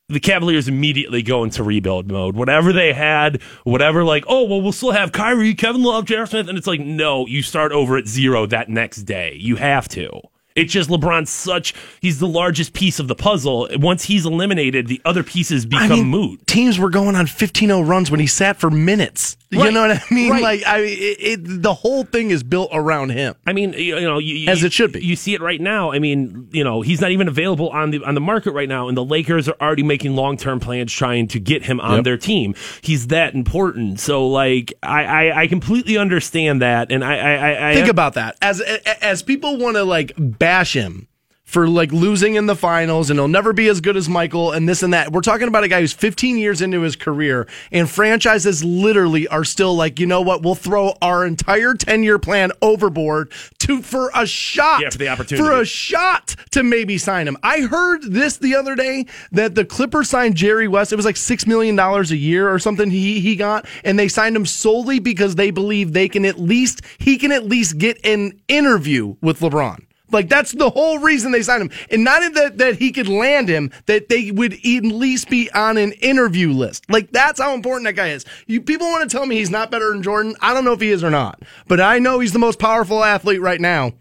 The 0.09 0.21
Cavaliers 0.21 0.69
immediately 0.69 1.21
go 1.21 1.43
into 1.43 1.65
rebuild 1.65 2.09
mode. 2.09 2.37
Whatever 2.37 2.73
they 2.73 2.93
had, 2.93 3.43
whatever 3.65 4.05
like, 4.05 4.25
oh 4.29 4.45
well, 4.45 4.63
we'll 4.63 4.71
still 4.71 4.93
have 4.93 5.11
Kyrie, 5.11 5.53
Kevin 5.53 5.83
Love, 5.83 6.05
J.R. 6.05 6.27
Smith, 6.27 6.49
and 6.49 6.57
it's 6.57 6.69
like, 6.69 6.79
no, 6.79 7.27
you 7.27 7.43
start 7.43 7.73
over 7.73 7.97
at 7.97 8.07
zero 8.07 8.47
that 8.47 8.69
next 8.69 9.03
day. 9.03 9.37
You 9.41 9.57
have 9.57 9.89
to. 9.89 10.21
It's 10.57 10.73
just 10.73 10.91
LeBron's 10.91 11.31
such 11.31 11.75
he's 12.01 12.19
the 12.19 12.27
largest 12.27 12.73
piece 12.73 12.99
of 12.99 13.07
the 13.09 13.15
puzzle. 13.15 13.69
Once 13.75 14.05
he's 14.05 14.27
eliminated, 14.27 14.89
the 14.89 15.01
other 15.05 15.23
pieces 15.23 15.67
become 15.67 15.93
I 15.93 15.95
mean, 15.97 16.07
moot. 16.09 16.47
teams 16.47 16.79
were 16.79 16.91
going 16.91 17.15
on 17.15 17.27
15-0 17.27 17.87
runs 17.87 18.11
when 18.11 18.19
he 18.21 18.27
sat 18.27 18.57
for 18.59 18.71
minutes. 18.71 19.37
You 19.51 19.71
know 19.71 19.83
what 19.87 19.93
I 19.93 20.15
mean? 20.15 20.31
Right. 20.33 20.43
Like, 20.43 20.67
I 20.67 20.79
it, 20.81 21.17
it, 21.21 21.63
the 21.63 21.73
whole 21.73 22.03
thing 22.03 22.31
is 22.31 22.43
built 22.43 22.71
around 22.73 23.11
him. 23.11 23.37
I 23.47 23.53
mean, 23.53 23.75
you, 23.75 23.97
you 23.97 24.01
know, 24.01 24.19
you, 24.19 24.35
you- 24.35 24.49
As 24.51 24.65
it 24.65 24.73
should 24.73 24.93
be. 24.93 25.05
You 25.05 25.15
see 25.15 25.35
it 25.35 25.41
right 25.41 25.61
now. 25.61 25.93
I 25.93 26.01
mean, 26.01 26.49
you 26.51 26.65
know, 26.65 26.81
he's 26.83 27.01
not 27.01 27.13
even 27.13 27.29
available 27.29 27.69
on 27.71 27.91
the 27.93 28.03
on 28.05 28.15
the 28.17 28.21
market 28.21 28.51
right 28.53 28.69
now, 28.69 28.89
and 28.89 28.97
the 28.97 29.05
Lakers 29.05 29.49
are 29.49 29.55
already 29.61 29.85
making 29.85 30.17
long 30.17 30.37
term 30.37 30.59
plans 30.59 30.93
trying 30.93 31.29
to 31.29 31.39
get 31.39 31.65
him 31.65 31.81
on 31.81 31.97
Yep. 31.97 32.05
their 32.05 32.17
team. 32.19 32.55
He's 32.83 33.07
that 33.09 33.35
important. 33.35 34.01
So, 34.01 34.27
like, 34.27 34.75
I 34.83 35.05
I, 35.05 35.41
I 35.43 35.47
completely 35.47 35.97
understand 35.97 36.61
that, 36.63 36.91
and 36.91 37.05
I 37.05 37.17
I, 37.17 37.35
I, 37.35 37.71
I 37.71 37.75
Think 37.77 37.89
about 37.89 38.15
that. 38.15 38.37
As 38.43 38.61
as 38.61 39.23
people 39.23 39.59
want 39.59 39.77
to 39.77 39.85
like 39.85 40.13
bash 40.47 40.77
him 40.77 41.09
for 41.43 41.69
like 41.69 41.91
losing 41.93 42.37
in 42.37 42.47
the 42.47 42.55
finals 42.55 43.11
and 43.11 43.19
he'll 43.19 43.27
never 43.27 43.53
be 43.53 43.67
as 43.67 43.81
good 43.81 43.97
as 43.97 44.09
Michael 44.09 44.53
and 44.53 44.69
this 44.69 44.85
and 44.85 44.95
that. 44.95 45.11
We're 45.11 45.23
talking 45.23 45.49
about 45.49 45.65
a 45.65 45.69
guy 45.69 45.81
who's 45.81 45.93
15 45.93 46.39
years 46.39 46.61
into 46.61 46.83
his 46.83 46.95
career 46.95 47.49
and 47.73 47.91
franchises 47.91 48.63
literally 48.63 49.27
are 49.27 49.43
still 49.43 49.75
like, 49.75 49.99
you 49.99 50.07
know 50.07 50.21
what? 50.21 50.43
We'll 50.43 50.55
throw 50.55 50.95
our 51.03 51.27
entire 51.27 51.75
10 51.75 52.05
year 52.05 52.21
plan 52.21 52.53
overboard 52.63 53.33
to 53.61 53.83
for 53.83 54.13
a 54.15 54.25
shot. 54.25 54.83
Yeah, 54.83 54.91
for 54.91 54.99
the 54.99 55.09
opportunity. 55.09 55.45
For 55.45 55.61
a 55.61 55.65
shot 55.65 56.37
to 56.51 56.63
maybe 56.63 56.97
sign 56.97 57.27
him. 57.27 57.37
I 57.43 57.63
heard 57.63 58.03
this 58.03 58.37
the 58.37 58.55
other 58.55 58.77
day 58.77 59.07
that 59.33 59.57
the 59.57 59.65
Clippers 59.65 60.11
signed 60.11 60.37
Jerry 60.37 60.69
West. 60.69 60.93
It 60.93 60.97
was 60.97 61.07
like 61.07 61.17
six 61.17 61.47
million 61.47 61.75
dollars 61.75 62.13
a 62.13 62.17
year 62.17 62.49
or 62.49 62.61
something 62.61 62.91
he 62.91 63.19
he 63.19 63.35
got, 63.35 63.67
and 63.85 63.99
they 63.99 64.09
signed 64.09 64.37
him 64.37 64.47
solely 64.47 64.99
because 64.99 65.35
they 65.37 65.51
believe 65.51 65.93
they 65.93 66.09
can 66.09 66.25
at 66.25 66.39
least 66.39 66.83
he 66.99 67.19
can 67.19 67.33
at 67.33 67.47
least 67.47 67.79
get 67.79 68.05
an 68.05 68.41
interview 68.49 69.17
with 69.21 69.41
LeBron. 69.41 69.86
Like 70.13 70.29
that's 70.29 70.53
the 70.53 70.71
whole 70.71 70.99
reason 70.99 71.33
they 71.33 71.43
signed 71.43 71.63
him, 71.63 71.71
and 71.91 72.05
not 72.05 72.35
that 72.35 72.59
that 72.59 72.77
he 72.77 72.93
could 72.93 73.09
land 73.09 73.49
him, 73.49 73.71
that 73.87 74.09
they 74.09 74.31
would 74.31 74.55
at 74.55 74.85
least 74.85 75.29
be 75.29 75.51
on 75.51 75.77
an 75.77 75.93
interview 75.93 76.51
list. 76.51 76.89
Like 76.89 77.11
that's 77.11 77.41
how 77.41 77.55
important 77.55 77.87
that 77.87 77.95
guy 77.95 78.09
is. 78.09 78.25
You 78.47 78.61
people 78.61 78.87
want 78.87 79.09
to 79.09 79.17
tell 79.17 79.27
me 79.27 79.37
he's 79.37 79.51
not 79.51 79.71
better 79.71 79.91
than 79.91 80.03
Jordan. 80.03 80.37
I 80.41 80.55
don't 80.55 80.65
know 80.65 80.73
if 80.73 80.81
he 80.81 80.91
is 80.91 81.03
or 81.03 81.11
not, 81.11 81.43
but 81.67 81.81
I 81.81 81.99
know 81.99 82.21
he's 82.21 82.33
the 82.33 82.39
most 82.39 82.59
powerful 82.59 83.03
athlete 83.03 83.41
right 83.41 83.61
now. 83.61 83.93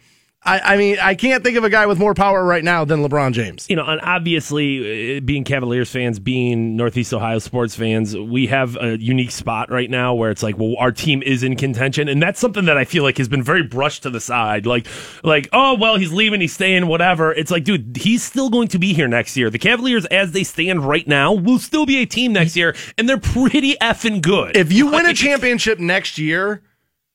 I, 0.45 0.73
I 0.73 0.77
mean, 0.77 0.97
I 1.01 1.15
can't 1.15 1.43
think 1.43 1.57
of 1.57 1.63
a 1.63 1.69
guy 1.69 1.87
with 1.87 1.97
more 1.97 2.13
power 2.13 2.43
right 2.45 2.63
now 2.63 2.85
than 2.85 2.99
LeBron 2.99 3.33
James. 3.33 3.65
you 3.69 3.75
know, 3.75 3.85
and 3.85 3.99
obviously, 4.01 5.17
uh, 5.17 5.19
being 5.21 5.43
Cavaliers 5.43 5.89
fans, 5.89 6.19
being 6.19 6.75
Northeast 6.75 7.13
Ohio 7.13 7.39
sports 7.39 7.75
fans, 7.75 8.15
we 8.15 8.47
have 8.47 8.77
a 8.79 8.99
unique 8.99 9.31
spot 9.31 9.71
right 9.71 9.89
now 9.89 10.13
where 10.13 10.29
it's 10.29 10.43
like, 10.43 10.57
well, 10.57 10.75
our 10.77 10.91
team 10.91 11.23
is 11.23 11.41
in 11.41 11.55
contention, 11.55 12.07
and 12.07 12.21
that's 12.21 12.39
something 12.39 12.65
that 12.65 12.77
I 12.77 12.85
feel 12.85 13.03
like 13.03 13.17
has 13.17 13.27
been 13.27 13.41
very 13.41 13.63
brushed 13.63 14.03
to 14.03 14.11
the 14.11 14.19
side. 14.19 14.65
Like, 14.67 14.85
like, 15.23 15.49
oh 15.51 15.75
well, 15.79 15.97
he's 15.97 16.13
leaving, 16.13 16.41
he's 16.41 16.53
staying, 16.53 16.85
whatever. 16.87 17.33
It's 17.33 17.49
like, 17.49 17.63
dude, 17.63 17.97
he's 17.97 18.23
still 18.23 18.49
going 18.49 18.67
to 18.69 18.79
be 18.79 18.93
here 18.93 19.07
next 19.07 19.35
year. 19.35 19.49
The 19.49 19.59
Cavaliers, 19.59 20.05
as 20.05 20.31
they 20.31 20.43
stand 20.43 20.85
right 20.85 21.07
now, 21.07 21.33
will 21.33 21.59
still 21.59 21.85
be 21.87 21.97
a 21.97 22.05
team 22.05 22.33
next 22.33 22.55
year, 22.55 22.75
and 22.97 23.09
they're 23.09 23.17
pretty 23.17 23.75
effing 23.81 24.21
good. 24.21 24.55
If 24.55 24.71
you 24.71 24.91
win 24.91 25.07
a 25.07 25.13
championship 25.13 25.79
next 25.79 26.19
year, 26.19 26.61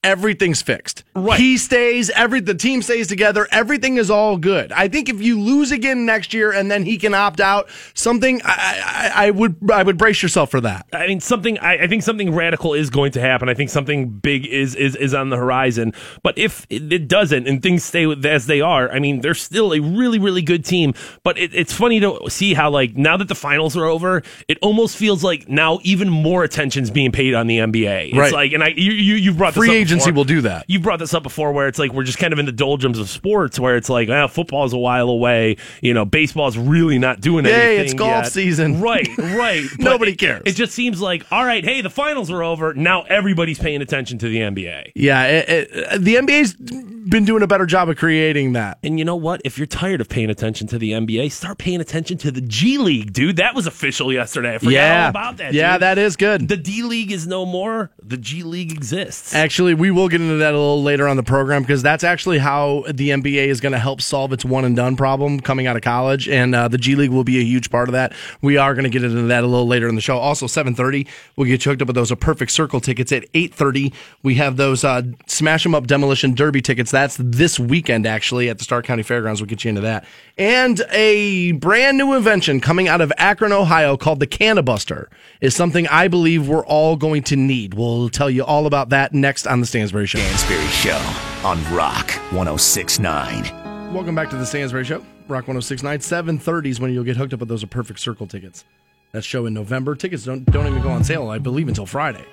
everything's 0.02 0.62
fixed. 0.62 1.04
Right. 1.14 1.38
He 1.38 1.58
stays, 1.58 2.10
every 2.10 2.40
the 2.40 2.54
team 2.54 2.82
stays 2.82 3.06
together, 3.06 3.46
everything 3.50 3.96
is 3.96 4.10
all 4.10 4.36
good. 4.36 4.72
I 4.72 4.88
think 4.88 5.08
if 5.08 5.20
you 5.20 5.38
lose 5.38 5.70
again 5.72 6.06
next 6.06 6.32
year 6.32 6.52
and 6.52 6.70
then 6.70 6.84
he 6.84 6.96
can 6.96 7.14
opt 7.14 7.40
out, 7.40 7.68
something 7.94 8.40
I, 8.44 9.10
I, 9.14 9.26
I 9.26 9.30
would 9.30 9.56
I 9.70 9.82
would 9.82 9.98
brace 9.98 10.22
yourself 10.22 10.50
for 10.50 10.60
that. 10.62 10.86
I 10.92 11.06
mean, 11.06 11.20
something. 11.20 11.58
I, 11.58 11.84
I 11.84 11.86
think 11.86 12.02
something 12.02 12.34
radical 12.34 12.74
is 12.74 12.90
going 12.90 13.12
to 13.12 13.20
happen. 13.20 13.48
I 13.48 13.54
think 13.54 13.70
something 13.70 14.08
big 14.08 14.46
is 14.46 14.74
is 14.74 14.96
is 14.96 15.12
on 15.14 15.30
the 15.30 15.36
horizon. 15.36 15.92
But 16.22 16.38
if 16.38 16.66
it, 16.70 17.08
doesn't 17.10 17.48
and 17.48 17.62
things 17.62 17.82
stay 17.82 18.06
as 18.24 18.46
they 18.46 18.60
are, 18.60 18.90
I 18.90 18.98
mean, 19.00 19.20
they're 19.20 19.34
still 19.34 19.72
a 19.72 19.80
really 19.80 20.18
really 20.18 20.42
good 20.42 20.64
team. 20.64 20.94
But 21.24 21.38
it, 21.38 21.54
it's 21.54 21.72
funny 21.72 22.00
to 22.00 22.20
see 22.28 22.54
how 22.54 22.70
like 22.70 22.96
now 22.96 23.16
that 23.16 23.28
the 23.28 23.34
finals 23.34 23.76
are 23.76 23.84
over, 23.86 24.22
it 24.48 24.58
almost 24.62 24.96
feels 24.96 25.24
like 25.24 25.48
now 25.48 25.78
even 25.82 26.08
more 26.08 26.44
attention's 26.44 26.90
being 26.90 27.10
paid 27.12 27.34
on 27.34 27.46
the 27.46 27.58
NBA. 27.58 28.08
It's 28.10 28.16
Right. 28.16 28.32
like, 28.32 28.52
and 28.52 28.62
I 28.62 28.68
you 28.68 28.92
you 28.92 29.14
you 29.14 29.34
brought 29.34 29.54
this 29.54 29.64
Free 29.64 29.82
up 29.82 29.88
agency 29.90 30.10
before. 30.10 30.16
will 30.20 30.24
do 30.24 30.40
that. 30.42 30.64
You 30.68 30.80
brought 30.80 30.98
this 30.98 31.14
up 31.14 31.22
before, 31.22 31.52
where 31.52 31.68
it's 31.68 31.78
like 31.78 31.92
we're 31.92 32.04
just 32.04 32.18
kind 32.18 32.32
of 32.32 32.38
in 32.38 32.46
the 32.46 32.52
doldrums 32.52 32.98
of 32.98 33.08
sports, 33.08 33.58
where 33.58 33.76
it's 33.76 33.88
like, 33.88 34.08
well, 34.08 34.28
football's 34.28 34.72
a 34.72 34.78
while 34.78 35.08
away. 35.08 35.56
You 35.82 35.94
know, 35.94 36.04
baseball's 36.04 36.56
really 36.56 36.98
not 36.98 37.20
doing 37.20 37.44
Yay, 37.44 37.52
anything. 37.52 37.84
it's 37.86 37.94
golf 37.94 38.24
yet. 38.24 38.32
season. 38.32 38.80
Right, 38.80 39.08
right. 39.18 39.64
Nobody 39.78 40.12
it- 40.12 40.18
cares. 40.18 40.42
It 40.46 40.52
just 40.52 40.72
seems 40.72 41.00
like, 41.00 41.24
all 41.30 41.44
right, 41.44 41.64
hey, 41.64 41.80
the 41.80 41.90
finals 41.90 42.30
are 42.30 42.42
over. 42.42 42.74
Now 42.74 43.02
everybody's 43.02 43.58
paying 43.58 43.82
attention 43.82 44.18
to 44.18 44.28
the 44.28 44.38
NBA. 44.38 44.92
Yeah, 44.94 45.26
it, 45.26 45.48
it, 45.48 46.00
the 46.02 46.14
NBA's 46.16 46.54
been 46.54 47.24
doing 47.24 47.42
a 47.42 47.46
better 47.46 47.66
job 47.66 47.88
of 47.88 47.96
creating 47.96 48.52
that. 48.52 48.78
And 48.82 48.98
you 48.98 49.04
know 49.04 49.16
what? 49.16 49.40
If 49.44 49.58
you're 49.58 49.66
tired 49.66 50.00
of 50.00 50.08
paying 50.08 50.30
attention 50.30 50.66
to 50.68 50.78
the 50.78 50.92
NBA, 50.92 51.32
start 51.32 51.58
paying 51.58 51.80
attention 51.80 52.18
to 52.18 52.30
the 52.30 52.40
G 52.40 52.78
League, 52.78 53.12
dude. 53.12 53.36
That 53.36 53.54
was 53.54 53.66
official 53.66 54.12
yesterday. 54.12 54.54
I 54.54 54.58
forgot 54.58 54.72
yeah, 54.72 55.02
all 55.04 55.10
about 55.10 55.36
that. 55.38 55.52
Yeah, 55.54 55.72
dude. 55.74 55.82
that 55.82 55.98
is 55.98 56.16
good. 56.16 56.48
The 56.48 56.56
D 56.56 56.82
League 56.82 57.10
is 57.12 57.26
no 57.26 57.46
more. 57.46 57.90
The 58.02 58.16
G 58.16 58.42
League 58.42 58.72
exists. 58.72 59.34
Actually, 59.34 59.74
we 59.80 59.90
will 59.90 60.08
get 60.10 60.20
into 60.20 60.36
that 60.36 60.52
a 60.52 60.58
little 60.58 60.82
later 60.82 61.08
on 61.08 61.16
the 61.16 61.22
program 61.22 61.62
because 61.62 61.82
that's 61.82 62.04
actually 62.04 62.36
how 62.36 62.84
the 62.86 63.08
NBA 63.08 63.46
is 63.46 63.62
going 63.62 63.72
to 63.72 63.78
help 63.78 64.02
solve 64.02 64.30
its 64.30 64.44
one 64.44 64.66
and 64.66 64.76
done 64.76 64.94
problem 64.94 65.40
coming 65.40 65.66
out 65.66 65.74
of 65.74 65.80
college, 65.80 66.28
and 66.28 66.54
uh, 66.54 66.68
the 66.68 66.76
G 66.76 66.94
League 66.94 67.10
will 67.10 67.24
be 67.24 67.38
a 67.38 67.42
huge 67.42 67.70
part 67.70 67.88
of 67.88 67.94
that. 67.94 68.12
We 68.42 68.58
are 68.58 68.74
going 68.74 68.84
to 68.84 68.90
get 68.90 69.02
into 69.02 69.22
that 69.22 69.42
a 69.42 69.46
little 69.46 69.66
later 69.66 69.88
in 69.88 69.94
the 69.94 70.02
show. 70.02 70.18
Also, 70.18 70.46
seven 70.46 70.74
thirty, 70.74 71.06
we'll 71.34 71.46
get 71.46 71.64
you 71.64 71.72
hooked 71.72 71.80
up 71.80 71.88
with 71.88 71.96
those 71.96 72.10
a 72.10 72.16
perfect 72.16 72.50
circle 72.50 72.80
tickets 72.80 73.10
at 73.10 73.24
eight 73.32 73.54
thirty. 73.54 73.94
We 74.22 74.34
have 74.34 74.58
those 74.58 74.84
uh, 74.84 75.02
Smash 75.26 75.64
'em 75.64 75.74
Up 75.74 75.86
Demolition 75.86 76.34
Derby 76.34 76.60
tickets. 76.60 76.90
That's 76.90 77.16
this 77.18 77.58
weekend 77.58 78.06
actually 78.06 78.50
at 78.50 78.58
the 78.58 78.64
Stark 78.64 78.84
County 78.84 79.02
Fairgrounds. 79.02 79.40
We'll 79.40 79.48
get 79.48 79.64
you 79.64 79.70
into 79.70 79.80
that, 79.80 80.04
and 80.36 80.82
a 80.90 81.52
brand 81.52 81.96
new 81.96 82.12
invention 82.12 82.60
coming 82.60 82.86
out 82.86 83.00
of 83.00 83.12
Akron, 83.16 83.52
Ohio, 83.52 83.96
called 83.96 84.20
the 84.20 84.26
Cannabuster 84.26 85.06
is 85.40 85.56
something 85.56 85.88
I 85.88 86.08
believe 86.08 86.46
we're 86.46 86.66
all 86.66 86.96
going 86.96 87.22
to 87.24 87.36
need. 87.36 87.72
We'll 87.72 88.10
tell 88.10 88.28
you 88.28 88.44
all 88.44 88.66
about 88.66 88.90
that 88.90 89.14
next 89.14 89.46
on 89.46 89.60
the 89.60 89.69
Stansbury 89.70 90.06
Show. 90.06 90.18
Stansbury 90.18 90.66
Show 90.66 90.98
on 91.44 91.62
Rock 91.72 92.10
1069. 92.32 93.92
Welcome 93.94 94.16
back 94.16 94.28
to 94.30 94.36
the 94.36 94.44
Stansbury 94.44 94.84
Show. 94.84 94.98
Rock 95.28 95.46
1069. 95.46 96.00
730 96.00 96.70
is 96.70 96.80
when 96.80 96.92
you'll 96.92 97.04
get 97.04 97.16
hooked 97.16 97.32
up 97.32 97.38
with 97.38 97.48
those 97.48 97.64
Perfect 97.64 98.00
Circle 98.00 98.26
tickets. 98.26 98.64
That 99.12 99.22
show 99.22 99.46
in 99.46 99.54
November. 99.54 99.94
Tickets 99.94 100.24
don't 100.24 100.44
don't 100.46 100.66
even 100.66 100.82
go 100.82 100.90
on 100.90 101.04
sale, 101.04 101.28
I 101.28 101.38
believe, 101.38 101.68
until 101.68 101.86
Friday. 101.86 102.24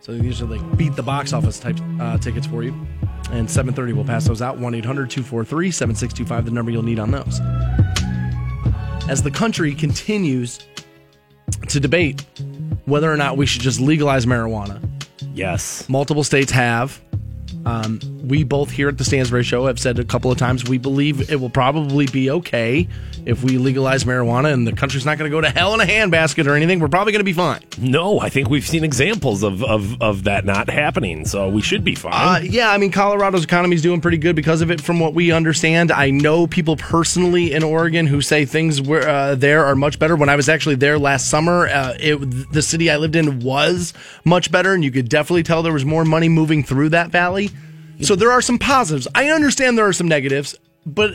So 0.00 0.12
these 0.12 0.42
are 0.42 0.46
like 0.46 0.76
beat 0.76 0.94
the 0.96 1.02
box 1.02 1.32
office 1.32 1.58
type 1.58 1.78
uh, 1.98 2.18
tickets 2.18 2.46
for 2.46 2.62
you. 2.62 2.72
And 3.30 3.50
730 3.50 3.94
will 3.94 4.04
pass 4.04 4.26
those 4.26 4.42
out. 4.42 4.58
1 4.58 4.74
800 4.74 5.08
243 5.08 5.70
7625, 5.70 6.44
the 6.44 6.50
number 6.50 6.70
you'll 6.70 6.82
need 6.82 6.98
on 6.98 7.10
those. 7.10 7.40
As 9.08 9.22
the 9.22 9.30
country 9.30 9.74
continues 9.74 10.60
to 11.68 11.80
debate 11.80 12.26
whether 12.84 13.10
or 13.10 13.16
not 13.16 13.38
we 13.38 13.46
should 13.46 13.62
just 13.62 13.80
legalize 13.80 14.26
marijuana, 14.26 14.80
yes. 15.34 15.88
multiple 15.88 16.24
states 16.24 16.52
have. 16.52 17.00
Um, 17.64 17.98
we 18.22 18.44
both 18.44 18.70
here 18.70 18.88
at 18.88 18.98
the 18.98 19.04
Stansbury 19.04 19.42
Show 19.42 19.66
have 19.66 19.78
said 19.78 19.98
a 19.98 20.04
couple 20.04 20.30
of 20.30 20.38
times 20.38 20.68
we 20.68 20.78
believe 20.78 21.30
it 21.30 21.40
will 21.40 21.50
probably 21.50 22.06
be 22.06 22.30
okay 22.30 22.88
if 23.26 23.42
we 23.42 23.58
legalize 23.58 24.04
marijuana 24.04 24.52
and 24.52 24.66
the 24.66 24.72
country's 24.72 25.04
not 25.04 25.18
going 25.18 25.30
to 25.30 25.34
go 25.34 25.40
to 25.40 25.50
hell 25.50 25.74
in 25.74 25.80
a 25.80 25.84
handbasket 25.84 26.46
or 26.46 26.54
anything. 26.54 26.80
We're 26.80 26.88
probably 26.88 27.12
going 27.12 27.20
to 27.20 27.24
be 27.24 27.32
fine. 27.32 27.60
No, 27.78 28.20
I 28.20 28.28
think 28.28 28.48
we've 28.48 28.66
seen 28.66 28.84
examples 28.84 29.42
of, 29.42 29.62
of, 29.62 30.00
of 30.00 30.24
that 30.24 30.44
not 30.44 30.68
happening, 30.68 31.26
so 31.26 31.48
we 31.48 31.62
should 31.62 31.84
be 31.84 31.94
fine. 31.94 32.12
Uh, 32.12 32.44
yeah, 32.44 32.70
I 32.70 32.78
mean, 32.78 32.90
Colorado's 32.90 33.44
economy 33.44 33.76
is 33.76 33.82
doing 33.82 34.00
pretty 34.00 34.18
good 34.18 34.36
because 34.36 34.62
of 34.62 34.70
it, 34.70 34.80
from 34.80 35.00
what 35.00 35.14
we 35.14 35.32
understand. 35.32 35.92
I 35.92 36.10
know 36.10 36.46
people 36.46 36.76
personally 36.76 37.52
in 37.52 37.62
Oregon 37.62 38.06
who 38.06 38.22
say 38.22 38.44
things 38.44 38.80
were, 38.80 39.06
uh, 39.06 39.34
there 39.34 39.64
are 39.64 39.76
much 39.76 39.98
better. 39.98 40.16
When 40.16 40.28
I 40.28 40.36
was 40.36 40.48
actually 40.48 40.76
there 40.76 40.98
last 40.98 41.28
summer, 41.28 41.68
uh, 41.68 41.94
it, 41.98 42.16
the 42.52 42.62
city 42.62 42.90
I 42.90 42.96
lived 42.96 43.16
in 43.16 43.40
was 43.40 43.92
much 44.24 44.50
better, 44.50 44.74
and 44.74 44.84
you 44.84 44.90
could 44.90 45.08
definitely 45.08 45.42
tell 45.42 45.62
there 45.62 45.72
was 45.72 45.84
more 45.84 46.04
money 46.04 46.28
moving 46.28 46.62
through 46.62 46.90
that 46.90 47.10
valley. 47.10 47.50
So 48.02 48.16
there 48.16 48.30
are 48.30 48.42
some 48.42 48.58
positives. 48.58 49.06
I 49.14 49.28
understand 49.30 49.76
there 49.78 49.86
are 49.86 49.92
some 49.92 50.08
negatives, 50.08 50.56
but 50.86 51.12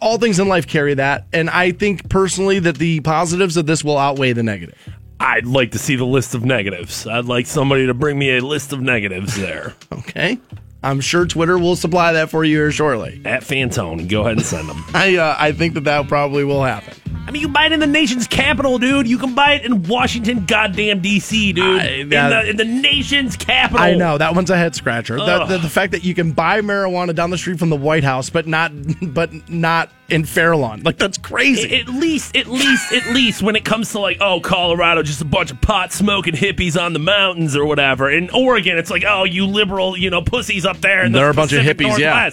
all 0.00 0.18
things 0.18 0.38
in 0.38 0.48
life 0.48 0.66
carry 0.66 0.94
that. 0.94 1.26
And 1.32 1.48
I 1.50 1.72
think 1.72 2.08
personally 2.08 2.58
that 2.60 2.78
the 2.78 3.00
positives 3.00 3.56
of 3.56 3.66
this 3.66 3.84
will 3.84 3.98
outweigh 3.98 4.32
the 4.32 4.42
negative. 4.42 4.76
I'd 5.20 5.46
like 5.46 5.70
to 5.72 5.78
see 5.78 5.94
the 5.94 6.04
list 6.04 6.34
of 6.34 6.44
negatives. 6.44 7.06
I'd 7.06 7.26
like 7.26 7.46
somebody 7.46 7.86
to 7.86 7.94
bring 7.94 8.18
me 8.18 8.36
a 8.36 8.40
list 8.40 8.72
of 8.72 8.80
negatives 8.80 9.36
there. 9.36 9.74
Okay. 9.92 10.38
I'm 10.82 11.00
sure 11.00 11.26
Twitter 11.26 11.56
will 11.56 11.76
supply 11.76 12.12
that 12.14 12.28
for 12.28 12.44
you 12.44 12.56
here 12.56 12.72
shortly. 12.72 13.22
At 13.24 13.42
Fantone, 13.42 14.08
go 14.08 14.22
ahead 14.22 14.38
and 14.38 14.44
send 14.44 14.68
them. 14.68 14.84
I 14.94 15.16
uh, 15.16 15.36
I 15.38 15.52
think 15.52 15.74
that 15.74 15.84
that 15.84 16.08
probably 16.08 16.42
will 16.42 16.64
happen. 16.64 16.94
I 17.32 17.34
mean, 17.34 17.40
you 17.40 17.48
buy 17.48 17.64
it 17.64 17.72
in 17.72 17.80
the 17.80 17.86
nation's 17.86 18.26
capital, 18.26 18.78
dude. 18.78 19.08
You 19.08 19.16
can 19.16 19.34
buy 19.34 19.54
it 19.54 19.64
in 19.64 19.84
Washington, 19.84 20.44
goddamn 20.44 21.00
D.C., 21.00 21.54
dude. 21.54 21.64
I- 21.80 21.86
in, 21.86 22.08
the, 22.10 22.50
in 22.50 22.56
the 22.58 22.64
nation's 22.66 23.38
capital. 23.38 23.82
I 23.82 23.94
know 23.94 24.18
that 24.18 24.34
one's 24.34 24.50
a 24.50 24.56
head 24.58 24.74
scratcher. 24.74 25.16
The, 25.16 25.46
the, 25.46 25.56
the 25.56 25.70
fact 25.70 25.92
that 25.92 26.04
you 26.04 26.14
can 26.14 26.32
buy 26.32 26.60
marijuana 26.60 27.14
down 27.14 27.30
the 27.30 27.38
street 27.38 27.58
from 27.58 27.70
the 27.70 27.76
White 27.76 28.04
House, 28.04 28.28
but 28.28 28.46
not 28.46 28.70
but 29.00 29.48
not 29.48 29.90
in 30.10 30.26
Fairlawn, 30.26 30.82
like 30.82 30.98
that's 30.98 31.16
crazy. 31.16 31.80
At 31.80 31.88
least, 31.88 32.36
at 32.36 32.48
least, 32.48 32.92
at 32.92 33.14
least 33.14 33.42
when 33.42 33.56
it 33.56 33.64
comes 33.64 33.90
to 33.92 33.98
like, 33.98 34.18
oh, 34.20 34.40
Colorado, 34.40 35.02
just 35.02 35.22
a 35.22 35.24
bunch 35.24 35.50
of 35.50 35.58
pot 35.62 35.90
smoking 35.90 36.34
hippies 36.34 36.78
on 36.78 36.92
the 36.92 36.98
mountains 36.98 37.56
or 37.56 37.64
whatever. 37.64 38.10
In 38.10 38.28
Oregon, 38.28 38.76
it's 38.76 38.90
like, 38.90 39.04
oh, 39.08 39.24
you 39.24 39.46
liberal, 39.46 39.96
you 39.96 40.10
know, 40.10 40.20
pussies 40.20 40.66
up 40.66 40.82
there. 40.82 41.02
In 41.02 41.12
the 41.12 41.18
There 41.20 41.28
are 41.28 41.30
a 41.30 41.34
bunch 41.34 41.54
of 41.54 41.64
hippies, 41.64 41.96
yeah. 41.98 42.28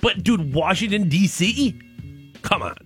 But 0.00 0.22
dude, 0.22 0.54
Washington 0.54 1.08
D.C. 1.08 1.80
Come 2.42 2.62
on. 2.62 2.76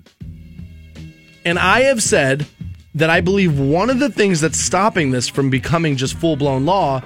And 1.48 1.58
I 1.58 1.80
have 1.84 2.02
said 2.02 2.46
that 2.94 3.08
I 3.08 3.22
believe 3.22 3.58
one 3.58 3.88
of 3.88 4.00
the 4.00 4.10
things 4.10 4.42
that's 4.42 4.60
stopping 4.60 5.12
this 5.12 5.30
from 5.30 5.48
becoming 5.48 5.96
just 5.96 6.12
full 6.12 6.36
blown 6.36 6.66
law 6.66 7.00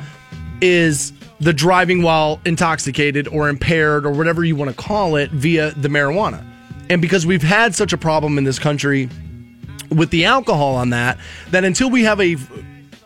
is 0.60 1.12
the 1.38 1.52
driving 1.52 2.02
while 2.02 2.40
intoxicated 2.44 3.28
or 3.28 3.48
impaired 3.48 4.04
or 4.04 4.10
whatever 4.10 4.42
you 4.42 4.56
want 4.56 4.68
to 4.68 4.76
call 4.76 5.14
it 5.14 5.30
via 5.30 5.70
the 5.70 5.86
marijuana. 5.86 6.44
And 6.90 7.00
because 7.00 7.24
we've 7.24 7.40
had 7.40 7.76
such 7.76 7.92
a 7.92 7.96
problem 7.96 8.36
in 8.36 8.42
this 8.42 8.58
country 8.58 9.08
with 9.90 10.10
the 10.10 10.24
alcohol 10.24 10.74
on 10.74 10.90
that, 10.90 11.18
that 11.52 11.62
until 11.62 11.88
we 11.88 12.02
have 12.02 12.20
a 12.20 12.34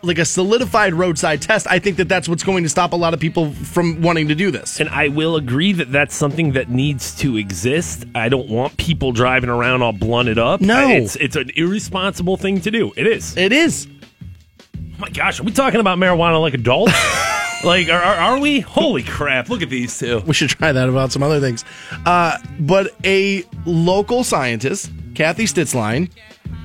like 0.07 0.17
a 0.17 0.25
solidified 0.25 0.93
roadside 0.93 1.41
test, 1.41 1.67
I 1.69 1.79
think 1.79 1.97
that 1.97 2.09
that's 2.09 2.27
what's 2.27 2.43
going 2.43 2.63
to 2.63 2.69
stop 2.69 2.93
a 2.93 2.95
lot 2.95 3.13
of 3.13 3.19
people 3.19 3.51
from 3.51 4.01
wanting 4.01 4.27
to 4.29 4.35
do 4.35 4.51
this. 4.51 4.79
And 4.79 4.89
I 4.89 5.09
will 5.09 5.35
agree 5.35 5.73
that 5.73 5.91
that's 5.91 6.15
something 6.15 6.53
that 6.53 6.69
needs 6.69 7.15
to 7.19 7.37
exist. 7.37 8.05
I 8.15 8.29
don't 8.29 8.49
want 8.49 8.77
people 8.77 9.11
driving 9.11 9.49
around 9.49 9.81
all 9.81 9.93
blunted 9.93 10.39
up. 10.39 10.61
No. 10.61 10.89
it's 10.89 11.15
it's 11.17 11.35
an 11.35 11.51
irresponsible 11.55 12.37
thing 12.37 12.61
to 12.61 12.71
do. 12.71 12.93
It 12.95 13.07
is. 13.07 13.35
It 13.37 13.51
is. 13.51 13.87
Oh 14.97 15.01
my 15.01 15.09
gosh, 15.09 15.39
are 15.39 15.43
we 15.43 15.51
talking 15.51 15.79
about 15.79 15.99
marijuana 15.99 16.41
like 16.41 16.55
adults? 16.55 16.93
like, 17.63 17.87
are, 17.87 18.01
are, 18.01 18.15
are 18.15 18.39
we? 18.39 18.61
Holy 18.61 19.03
crap! 19.03 19.47
Look 19.47 19.61
at 19.61 19.69
these 19.69 19.95
two. 19.95 20.21
We 20.25 20.33
should 20.33 20.49
try 20.49 20.71
that 20.71 20.89
about 20.89 21.11
some 21.11 21.21
other 21.21 21.39
things. 21.39 21.63
Uh, 22.03 22.39
but 22.59 22.95
a 23.03 23.43
local 23.67 24.23
scientist, 24.23 24.89
Kathy 25.13 25.43
Stitzline, 25.43 26.09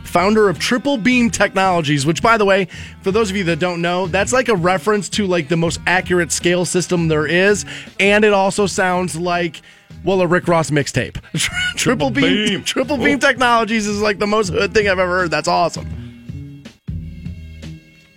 founder 0.04 0.48
of 0.48 0.58
Triple 0.58 0.96
Beam 0.96 1.28
Technologies, 1.28 2.06
which, 2.06 2.22
by 2.22 2.38
the 2.38 2.46
way, 2.46 2.68
for 3.02 3.10
those 3.10 3.28
of 3.28 3.36
you 3.36 3.44
that 3.44 3.58
don't 3.58 3.82
know, 3.82 4.06
that's 4.06 4.32
like 4.32 4.48
a 4.48 4.56
reference 4.56 5.10
to 5.10 5.26
like 5.26 5.48
the 5.48 5.56
most 5.58 5.78
accurate 5.86 6.32
scale 6.32 6.64
system 6.64 7.08
there 7.08 7.26
is, 7.26 7.66
and 8.00 8.24
it 8.24 8.32
also 8.32 8.66
sounds 8.66 9.14
like. 9.14 9.60
Well, 10.04 10.20
a 10.20 10.26
Rick 10.26 10.48
Ross 10.48 10.70
mixtape. 10.70 11.20
Triple 11.76 12.10
Beam, 12.10 12.46
Beam. 12.46 12.64
Triple 12.64 12.96
Beam 12.96 13.20
Technologies 13.20 13.86
is 13.86 14.00
like 14.00 14.18
the 14.18 14.26
most 14.26 14.48
hood 14.48 14.74
thing 14.74 14.88
I've 14.88 14.98
ever 14.98 15.18
heard. 15.18 15.30
That's 15.30 15.46
awesome. 15.46 16.01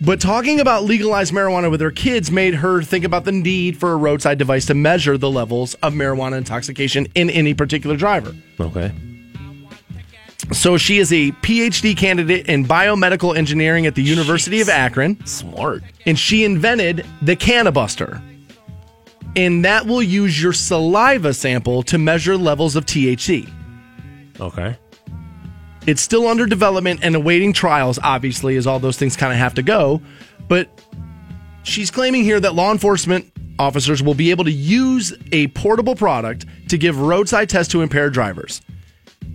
But 0.06 0.20
talking 0.20 0.60
about 0.60 0.84
legalized 0.84 1.34
marijuana 1.34 1.68
with 1.68 1.80
her 1.80 1.90
kids 1.90 2.30
made 2.30 2.54
her 2.54 2.80
think 2.80 3.04
about 3.04 3.24
the 3.24 3.32
need 3.32 3.76
for 3.76 3.90
a 3.90 3.96
roadside 3.96 4.38
device 4.38 4.64
to 4.66 4.74
measure 4.74 5.18
the 5.18 5.28
levels 5.28 5.74
of 5.82 5.94
marijuana 5.94 6.38
intoxication 6.38 7.08
in 7.16 7.28
any 7.28 7.54
particular 7.54 7.96
driver. 7.96 8.32
Okay. 8.60 8.92
So 10.52 10.76
she 10.76 10.98
is 10.98 11.12
a 11.12 11.32
PhD 11.42 11.96
candidate 11.96 12.46
in 12.46 12.64
biomedical 12.64 13.36
engineering 13.36 13.84
at 13.86 13.96
the 13.96 14.02
University 14.04 14.60
of 14.60 14.68
Akron, 14.68 15.26
Smart. 15.26 15.82
and 16.06 16.16
she 16.16 16.44
invented 16.44 17.04
the 17.20 17.34
Cannabuster. 17.34 18.22
And 19.34 19.64
that 19.64 19.86
will 19.86 20.04
use 20.04 20.40
your 20.40 20.52
saliva 20.52 21.34
sample 21.34 21.82
to 21.82 21.98
measure 21.98 22.36
levels 22.36 22.76
of 22.76 22.86
THC. 22.86 23.50
Okay. 24.38 24.76
It's 25.86 26.02
still 26.02 26.26
under 26.26 26.46
development 26.46 27.00
and 27.02 27.14
awaiting 27.14 27.52
trials, 27.52 27.98
obviously, 28.02 28.56
as 28.56 28.66
all 28.66 28.78
those 28.78 28.98
things 28.98 29.16
kind 29.16 29.32
of 29.32 29.38
have 29.38 29.54
to 29.54 29.62
go. 29.62 30.00
But 30.48 30.68
she's 31.62 31.90
claiming 31.90 32.24
here 32.24 32.40
that 32.40 32.54
law 32.54 32.72
enforcement 32.72 33.32
officers 33.58 34.02
will 34.02 34.14
be 34.14 34.30
able 34.30 34.44
to 34.44 34.52
use 34.52 35.14
a 35.32 35.46
portable 35.48 35.94
product 35.94 36.44
to 36.68 36.76
give 36.76 37.00
roadside 37.00 37.48
tests 37.48 37.72
to 37.72 37.82
impaired 37.82 38.12
drivers. 38.12 38.60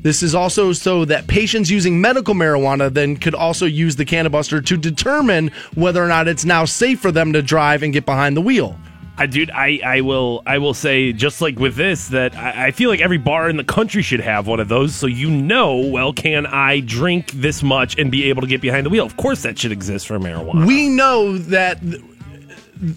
This 0.03 0.23
is 0.23 0.33
also 0.33 0.73
so 0.73 1.05
that 1.05 1.27
patients 1.27 1.69
using 1.69 2.01
medical 2.01 2.33
marijuana 2.33 2.91
then 2.91 3.17
could 3.17 3.35
also 3.35 3.65
use 3.65 3.95
the 3.95 4.05
cannabuster 4.05 4.65
to 4.65 4.77
determine 4.77 5.51
whether 5.75 6.03
or 6.03 6.07
not 6.07 6.27
it's 6.27 6.43
now 6.43 6.65
safe 6.65 6.99
for 6.99 7.11
them 7.11 7.33
to 7.33 7.41
drive 7.41 7.83
and 7.83 7.93
get 7.93 8.05
behind 8.05 8.35
the 8.35 8.41
wheel. 8.41 8.77
I 9.21 9.27
dude, 9.27 9.51
I, 9.51 9.79
I 9.85 10.01
will 10.01 10.41
I 10.47 10.57
will 10.57 10.73
say 10.73 11.13
just 11.13 11.41
like 11.41 11.59
with 11.59 11.75
this 11.75 12.07
that 12.07 12.35
I, 12.35 12.67
I 12.67 12.71
feel 12.71 12.89
like 12.89 13.01
every 13.01 13.19
bar 13.19 13.51
in 13.51 13.57
the 13.57 13.63
country 13.63 14.01
should 14.01 14.19
have 14.19 14.47
one 14.47 14.59
of 14.59 14.67
those, 14.67 14.95
so 14.95 15.05
you 15.05 15.29
know, 15.29 15.77
well, 15.77 16.11
can 16.11 16.47
I 16.47 16.79
drink 16.79 17.29
this 17.29 17.61
much 17.61 17.99
and 17.99 18.09
be 18.11 18.29
able 18.29 18.41
to 18.41 18.47
get 18.47 18.61
behind 18.61 18.83
the 18.83 18.89
wheel? 18.89 19.05
Of 19.05 19.17
course, 19.17 19.43
that 19.43 19.59
should 19.59 19.71
exist 19.71 20.07
for 20.07 20.17
marijuana. 20.17 20.65
We 20.65 20.89
know 20.89 21.37
that 21.37 21.77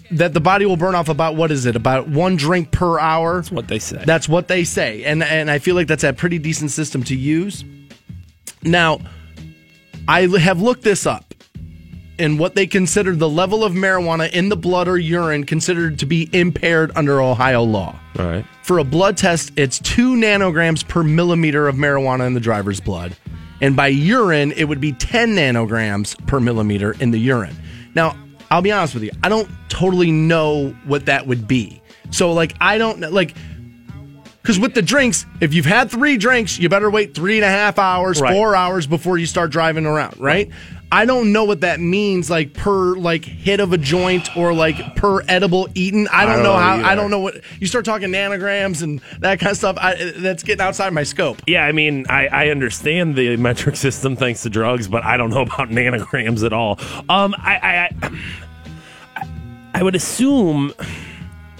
that 0.09 0.33
the 0.33 0.39
body 0.39 0.65
will 0.65 0.77
burn 0.77 0.95
off 0.95 1.09
about 1.09 1.35
what 1.35 1.51
is 1.51 1.67
it? 1.67 1.75
About 1.75 2.07
one 2.07 2.37
drink 2.37 2.71
per 2.71 2.99
hour. 2.99 3.35
That's 3.35 3.51
what 3.51 3.67
they 3.67 3.77
say. 3.77 4.03
That's 4.03 4.27
what 4.27 4.47
they 4.47 4.63
say, 4.63 5.03
and 5.03 5.21
and 5.21 5.51
I 5.51 5.59
feel 5.59 5.75
like 5.75 5.85
that's 5.85 6.03
a 6.03 6.11
pretty 6.11 6.39
decent 6.39 6.71
system 6.71 7.03
to 7.03 7.15
use. 7.15 7.63
Now, 8.63 8.99
I 10.07 10.21
have 10.39 10.59
looked 10.59 10.81
this 10.81 11.05
up, 11.05 11.34
and 12.19 12.39
what 12.39 12.55
they 12.55 12.65
consider 12.67 13.15
the 13.15 13.29
level 13.29 13.63
of 13.63 13.73
marijuana 13.73 14.31
in 14.31 14.49
the 14.49 14.55
blood 14.55 14.87
or 14.87 14.97
urine 14.97 15.43
considered 15.45 15.99
to 15.99 16.05
be 16.05 16.29
impaired 16.33 16.91
under 16.95 17.21
Ohio 17.21 17.63
law. 17.63 17.99
All 18.17 18.25
right. 18.25 18.45
For 18.63 18.79
a 18.79 18.83
blood 18.83 19.17
test, 19.17 19.51
it's 19.55 19.79
two 19.79 20.15
nanograms 20.15 20.87
per 20.87 21.03
millimeter 21.03 21.67
of 21.67 21.75
marijuana 21.75 22.25
in 22.27 22.33
the 22.33 22.39
driver's 22.39 22.79
blood. 22.79 23.15
And 23.61 23.75
by 23.75 23.87
urine, 23.87 24.51
it 24.53 24.65
would 24.65 24.81
be 24.81 24.91
10 24.93 25.35
nanograms 25.35 26.17
per 26.27 26.39
millimeter 26.39 26.93
in 26.99 27.11
the 27.11 27.19
urine. 27.19 27.55
Now, 27.95 28.17
I'll 28.51 28.61
be 28.61 28.71
honest 28.71 28.93
with 28.93 29.03
you, 29.03 29.11
I 29.23 29.29
don't 29.29 29.49
totally 29.69 30.11
know 30.11 30.69
what 30.85 31.05
that 31.07 31.25
would 31.27 31.47
be. 31.47 31.81
So, 32.11 32.31
like, 32.33 32.53
I 32.61 32.77
don't 32.77 32.99
know, 32.99 33.09
like, 33.09 33.33
because 34.41 34.59
with 34.59 34.75
the 34.75 34.81
drinks, 34.83 35.25
if 35.41 35.53
you've 35.55 35.65
had 35.65 35.89
three 35.89 36.17
drinks, 36.17 36.59
you 36.59 36.69
better 36.69 36.89
wait 36.91 37.15
three 37.15 37.37
and 37.37 37.43
a 37.45 37.49
half 37.49 37.79
hours, 37.79 38.21
Right. 38.21 38.31
four 38.33 38.55
hours 38.55 38.85
before 38.85 39.17
you 39.17 39.25
start 39.25 39.49
driving 39.51 39.87
around, 39.87 40.19
right? 40.19 40.49
I 40.95 41.03
don't 41.03 41.33
know 41.33 41.43
what 41.43 41.59
that 41.59 41.81
means, 41.81 42.29
like 42.29 42.53
per 42.53 42.95
like 42.95 43.25
hit 43.25 43.59
of 43.59 43.73
a 43.73 43.77
joint 43.77 44.37
or 44.37 44.53
like 44.53 44.95
per 44.95 45.23
edible 45.27 45.67
eaten. 45.75 46.07
I 46.07 46.25
don't, 46.25 46.35
don't 46.35 46.43
know 46.43 46.53
know 46.53 46.57
how. 46.57 46.89
I 46.89 46.95
don't 46.95 47.11
know 47.11 47.19
what 47.19 47.41
you 47.59 47.67
start 47.67 47.83
talking 47.83 48.11
nanograms 48.11 48.81
and 48.81 49.01
that 49.19 49.41
kind 49.41 49.51
of 49.51 49.57
stuff. 49.57 49.75
I, 49.77 50.13
that's 50.15 50.43
getting 50.43 50.61
outside 50.61 50.93
my 50.93 51.03
scope. 51.03 51.41
Yeah, 51.47 51.65
I 51.65 51.73
mean, 51.73 52.05
I, 52.07 52.27
I 52.27 52.47
understand 52.47 53.17
the 53.17 53.35
metric 53.35 53.75
system 53.75 54.15
thanks 54.15 54.43
to 54.43 54.49
drugs, 54.49 54.87
but 54.87 55.03
I 55.03 55.17
don't 55.17 55.31
know 55.31 55.41
about 55.41 55.67
nanograms 55.67 56.45
at 56.45 56.53
all. 56.53 56.79
Um, 57.09 57.35
I, 57.39 57.89
I, 58.01 58.09
I, 59.17 59.29
I 59.73 59.83
would 59.83 59.95
assume, 59.95 60.71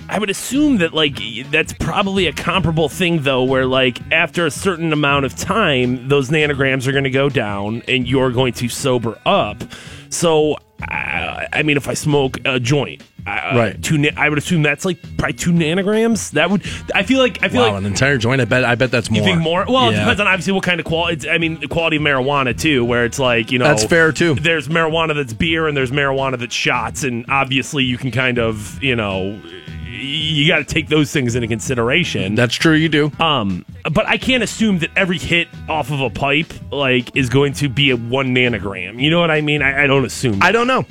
I 0.07 0.19
would 0.19 0.29
assume 0.29 0.77
that 0.77 0.93
like 0.93 1.17
that's 1.51 1.73
probably 1.73 2.27
a 2.27 2.33
comparable 2.33 2.89
thing 2.89 3.23
though, 3.23 3.43
where 3.43 3.65
like 3.65 3.99
after 4.11 4.45
a 4.45 4.51
certain 4.51 4.93
amount 4.93 5.25
of 5.25 5.35
time, 5.35 6.07
those 6.07 6.29
nanograms 6.29 6.87
are 6.87 6.91
going 6.91 7.05
to 7.05 7.09
go 7.09 7.29
down, 7.29 7.81
and 7.87 8.07
you're 8.07 8.31
going 8.31 8.53
to 8.53 8.69
sober 8.69 9.19
up. 9.25 9.63
So, 10.09 10.57
I, 10.81 11.47
I 11.51 11.63
mean, 11.63 11.77
if 11.77 11.87
I 11.87 11.93
smoke 11.93 12.37
a 12.45 12.59
joint. 12.59 13.01
Uh, 13.27 13.53
Right. 13.55 13.81
Two, 13.81 13.97
na- 13.97 14.09
I 14.17 14.29
would 14.29 14.37
assume 14.37 14.61
that's 14.61 14.85
like 14.85 14.99
probably 15.17 15.33
two 15.33 15.51
nanograms. 15.51 16.31
That 16.31 16.49
would. 16.51 16.61
I 16.93 17.03
feel 17.03 17.19
like. 17.19 17.41
I 17.43 17.49
feel 17.49 17.61
Wow, 17.61 17.69
like 17.71 17.79
an 17.79 17.85
entire 17.87 18.17
joint. 18.17 18.39
I 18.41 18.45
bet. 18.45 18.63
I 18.63 18.75
bet 18.75 18.91
that's 18.91 19.09
more. 19.09 19.19
you 19.19 19.25
think 19.25 19.41
more? 19.41 19.65
Well, 19.67 19.89
it 19.89 19.93
depends 19.93 20.19
on 20.21 20.27
obviously 20.27 20.53
what 20.53 20.63
kind 20.63 20.79
of 20.79 20.85
quality. 20.85 21.29
I 21.29 21.37
mean, 21.39 21.59
the 21.59 21.67
quality 21.67 21.97
of 21.97 22.03
marijuana 22.03 22.55
too, 22.59 22.85
where 22.85 23.03
it's 23.05 23.17
like 23.19 23.51
you 23.51 23.57
know 23.59 23.65
That's 23.65 23.83
fair, 23.83 24.11
too. 24.11 24.35
There's 24.35 24.67
marijuana 24.67 25.15
that's 25.15 25.33
beer, 25.33 25.67
and 25.67 25.75
there's 25.75 25.91
marijuana 25.91 26.37
that's 26.37 26.53
shots, 26.53 27.03
and 27.03 27.25
obviously 27.29 27.83
you 27.83 27.97
can 27.97 28.11
kind 28.11 28.37
of 28.37 28.81
you 28.83 28.95
know 28.95 29.41
you 29.87 30.47
got 30.47 30.57
to 30.57 30.65
take 30.65 30.89
those 30.89 31.11
things 31.11 31.35
into 31.35 31.47
consideration. 31.47 32.35
That's 32.35 32.53
true. 32.53 32.73
You 32.75 32.89
do. 32.89 33.11
Um, 33.19 33.65
but 33.91 34.05
I 34.07 34.17
can't 34.17 34.43
assume 34.43 34.79
that 34.79 34.89
every 34.95 35.17
hit 35.17 35.47
off 35.69 35.89
of 35.89 36.01
a 36.01 36.09
pipe 36.09 36.53
like 36.71 37.15
is 37.15 37.29
going 37.29 37.53
to 37.53 37.69
be 37.69 37.89
a 37.91 37.95
one 37.97 38.35
nanogram. 38.35 39.01
You 39.01 39.09
know 39.09 39.19
what 39.19 39.31
I 39.31 39.41
mean? 39.41 39.61
I, 39.61 39.83
I 39.83 39.87
don't 39.87 40.05
assume. 40.05 40.39
I 40.43 40.51
don't 40.51 40.67
know. 40.67 40.85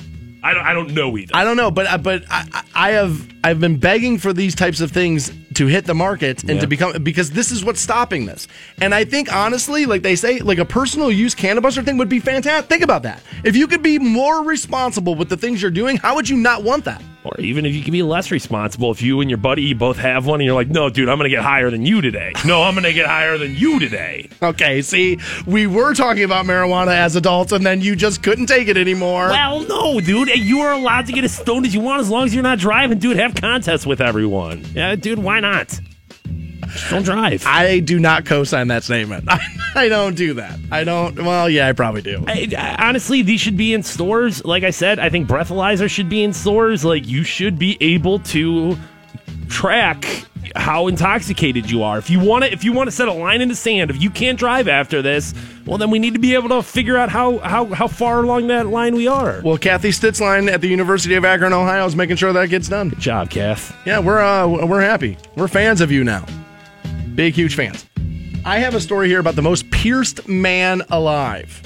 I 0.45 0.53
don't. 0.53 0.63
I 0.63 0.73
don't 0.73 0.93
know 0.93 1.17
either. 1.17 1.35
I 1.35 1.43
don't 1.43 1.57
know, 1.57 1.71
but 1.71 1.87
uh, 1.87 1.97
but 1.97 2.23
I, 2.29 2.45
I 2.53 2.63
I 2.75 2.91
have 2.91 3.34
I've 3.45 3.59
been 3.59 3.77
begging 3.77 4.17
for 4.17 4.33
these 4.33 4.55
types 4.55 4.81
of 4.81 4.91
things 4.91 5.31
to 5.53 5.67
hit 5.67 5.85
the 5.85 5.93
market 5.93 6.41
and 6.41 6.55
Yeah. 6.55 6.61
to 6.61 6.67
become 6.67 7.03
because 7.03 7.29
this 7.29 7.51
is 7.51 7.63
what's 7.63 7.79
stopping 7.79 8.25
this. 8.25 8.47
And 8.81 8.91
I 8.93 9.05
think 9.05 9.31
honestly, 9.31 9.85
like 9.85 10.01
they 10.01 10.15
say, 10.15 10.39
like 10.39 10.57
a 10.57 10.65
personal 10.65 11.11
use 11.11 11.35
cannabuster 11.35 11.85
thing 11.85 11.97
would 11.99 12.09
be 12.09 12.19
fantastic. 12.19 12.67
Think 12.67 12.81
about 12.83 13.03
that. 13.03 13.21
If 13.43 13.55
you 13.55 13.67
could 13.67 13.83
be 13.83 13.99
more 13.99 14.43
responsible 14.43 15.13
with 15.13 15.29
the 15.29 15.37
things 15.37 15.61
you're 15.61 15.69
doing, 15.69 15.97
how 15.97 16.15
would 16.15 16.27
you 16.27 16.37
not 16.37 16.63
want 16.63 16.85
that? 16.85 17.03
Or 17.23 17.39
even 17.39 17.65
if 17.65 17.73
you 17.73 17.81
can 17.81 17.91
be 17.91 18.03
less 18.03 18.29
responsible, 18.31 18.91
if 18.91 19.01
you 19.01 19.19
and 19.21 19.29
your 19.31 19.37
buddy 19.37 19.63
you 19.63 19.73
both 19.73 19.97
have 19.97 20.27
one, 20.27 20.41
and 20.41 20.45
you're 20.45 20.53
like, 20.53 20.69
"No, 20.69 20.89
dude, 20.91 21.09
I'm 21.09 21.17
going 21.17 21.27
to 21.27 21.35
get 21.35 21.43
higher 21.43 21.71
than 21.71 21.83
you 21.83 21.99
today." 22.01 22.33
No, 22.45 22.61
I'm 22.61 22.75
going 22.75 22.83
to 22.83 22.93
get 22.93 23.07
higher 23.07 23.39
than 23.39 23.55
you 23.55 23.79
today. 23.79 24.29
Okay, 24.43 24.83
see, 24.83 25.17
we 25.47 25.65
were 25.65 25.95
talking 25.95 26.23
about 26.23 26.45
marijuana 26.45 26.93
as 26.95 27.15
adults, 27.15 27.51
and 27.51 27.65
then 27.65 27.81
you 27.81 27.95
just 27.95 28.21
couldn't 28.21 28.45
take 28.45 28.67
it 28.67 28.77
anymore. 28.77 29.29
Well, 29.29 29.61
no, 29.61 29.99
dude. 29.99 30.29
You 30.37 30.59
are 30.59 30.73
allowed 30.73 31.07
to 31.07 31.13
get 31.13 31.23
as 31.23 31.35
stoned 31.35 31.65
as 31.65 31.73
you 31.73 31.81
want 31.81 32.01
as 32.01 32.09
long 32.11 32.25
as 32.25 32.33
you're 32.35 32.43
not 32.43 32.59
driving, 32.59 32.99
dude. 32.99 33.17
Have 33.17 33.33
contests 33.35 33.85
with 33.85 34.01
everyone. 34.01 34.65
Yeah, 34.73 34.95
dude, 34.95 35.19
why 35.19 35.39
not? 35.39 35.79
Just 36.67 36.89
don't 36.89 37.03
drive. 37.03 37.43
I 37.45 37.79
do 37.79 37.99
not 37.99 38.25
co-sign 38.25 38.67
that 38.69 38.83
statement. 38.83 39.25
I 39.75 39.87
don't 39.87 40.15
do 40.15 40.33
that. 40.35 40.57
I 40.71 40.83
don't. 40.83 41.15
Well, 41.23 41.49
yeah, 41.49 41.67
I 41.67 41.73
probably 41.73 42.01
do. 42.01 42.23
I, 42.27 42.47
I- 42.57 42.87
honestly, 42.87 43.21
these 43.21 43.39
should 43.41 43.57
be 43.57 43.73
in 43.73 43.83
stores. 43.83 44.43
Like 44.43 44.63
I 44.63 44.71
said, 44.71 44.99
I 44.99 45.09
think 45.09 45.27
breathalyzer 45.27 45.89
should 45.89 46.09
be 46.09 46.23
in 46.23 46.33
stores. 46.33 46.83
Like 46.83 47.07
you 47.07 47.23
should 47.23 47.59
be 47.59 47.77
able 47.81 48.19
to 48.19 48.77
track 49.47 50.25
how 50.55 50.87
intoxicated 50.87 51.69
you 51.69 51.83
are. 51.83 51.97
If 51.97 52.09
you 52.09 52.19
want 52.19 52.45
to, 52.45 52.51
if 52.51 52.63
you 52.63 52.71
want 52.71 52.87
to 52.87 52.91
set 52.91 53.07
a 53.07 53.13
line 53.13 53.41
in 53.41 53.49
the 53.49 53.55
sand, 53.55 53.89
if 53.89 54.01
you 54.01 54.09
can't 54.09 54.37
drive 54.37 54.67
after 54.67 55.01
this, 55.01 55.33
well, 55.65 55.77
then 55.77 55.89
we 55.89 55.99
need 55.99 56.13
to 56.13 56.19
be 56.19 56.33
able 56.35 56.49
to 56.49 56.63
figure 56.63 56.97
out 56.97 57.09
how 57.09 57.39
how 57.39 57.65
how 57.65 57.87
far 57.87 58.23
along 58.23 58.47
that 58.47 58.67
line 58.67 58.95
we 58.95 59.07
are. 59.07 59.41
Well, 59.43 59.57
Kathy 59.57 59.89
Stitzline 59.89 60.51
at 60.51 60.61
the 60.61 60.67
University 60.67 61.15
of 61.15 61.25
Akron, 61.25 61.53
Ohio, 61.53 61.85
is 61.85 61.95
making 61.95 62.17
sure 62.17 62.31
that 62.33 62.49
gets 62.49 62.69
done. 62.69 62.89
Good 62.89 62.99
job, 62.99 63.29
Kath. 63.29 63.75
Yeah, 63.85 63.99
we're 63.99 64.21
uh, 64.21 64.47
we're 64.47 64.81
happy. 64.81 65.17
We're 65.35 65.47
fans 65.47 65.81
of 65.81 65.91
you 65.91 66.03
now. 66.03 66.25
Big, 67.15 67.33
huge 67.33 67.55
fans. 67.55 67.85
I 68.45 68.59
have 68.59 68.75
a 68.75 68.81
story 68.81 69.07
here 69.07 69.19
about 69.19 69.35
the 69.35 69.41
most 69.41 69.69
pierced 69.71 70.27
man 70.27 70.83
alive. 70.89 71.61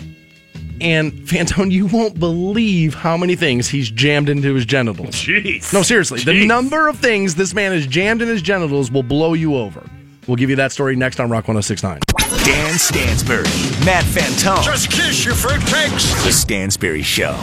And 0.82 1.12
Fantone, 1.14 1.72
you 1.72 1.88
won't 1.88 2.20
believe 2.20 2.94
how 2.96 3.18
many 3.18 3.36
things 3.36 3.68
he's 3.68 3.90
jammed 3.92 4.30
into 4.30 4.54
his 4.56 4.66
genitals. 4.66 5.10
Jeez. 5.16 5.74
No, 5.74 5.82
seriously, 5.82 6.22
the 6.24 6.46
number 6.46 6.88
of 6.88 6.98
things 7.00 7.36
this 7.36 7.54
man 7.54 7.72
has 7.74 7.86
jammed 7.86 8.22
in 8.22 8.28
his 8.28 8.42
genitals 8.42 8.90
will 8.92 9.04
blow 9.04 9.34
you 9.34 9.56
over. 9.56 9.88
We'll 10.28 10.38
give 10.38 10.50
you 10.50 10.56
that 10.58 10.72
story 10.72 10.96
next 10.96 11.20
on 11.20 11.30
Rock 11.30 11.48
1069. 11.48 12.00
Dan 12.46 12.78
Stansbury, 12.78 13.44
Matt 13.86 14.04
Fantone. 14.06 14.64
Just 14.64 14.92
kiss 14.92 15.26
your 15.26 15.34
fruitcakes. 15.34 16.24
The 16.24 16.32
Stansbury 16.32 17.02
Show 17.02 17.36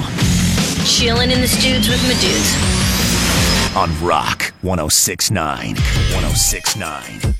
Chilling 0.84 1.30
in 1.32 1.40
the 1.40 1.48
studs 1.48 1.88
with 1.88 2.02
my 2.04 2.14
dudes. 2.20 3.76
on 3.76 3.90
Rock 4.06 4.52
1069. 4.62 5.74
1069. 5.74 7.34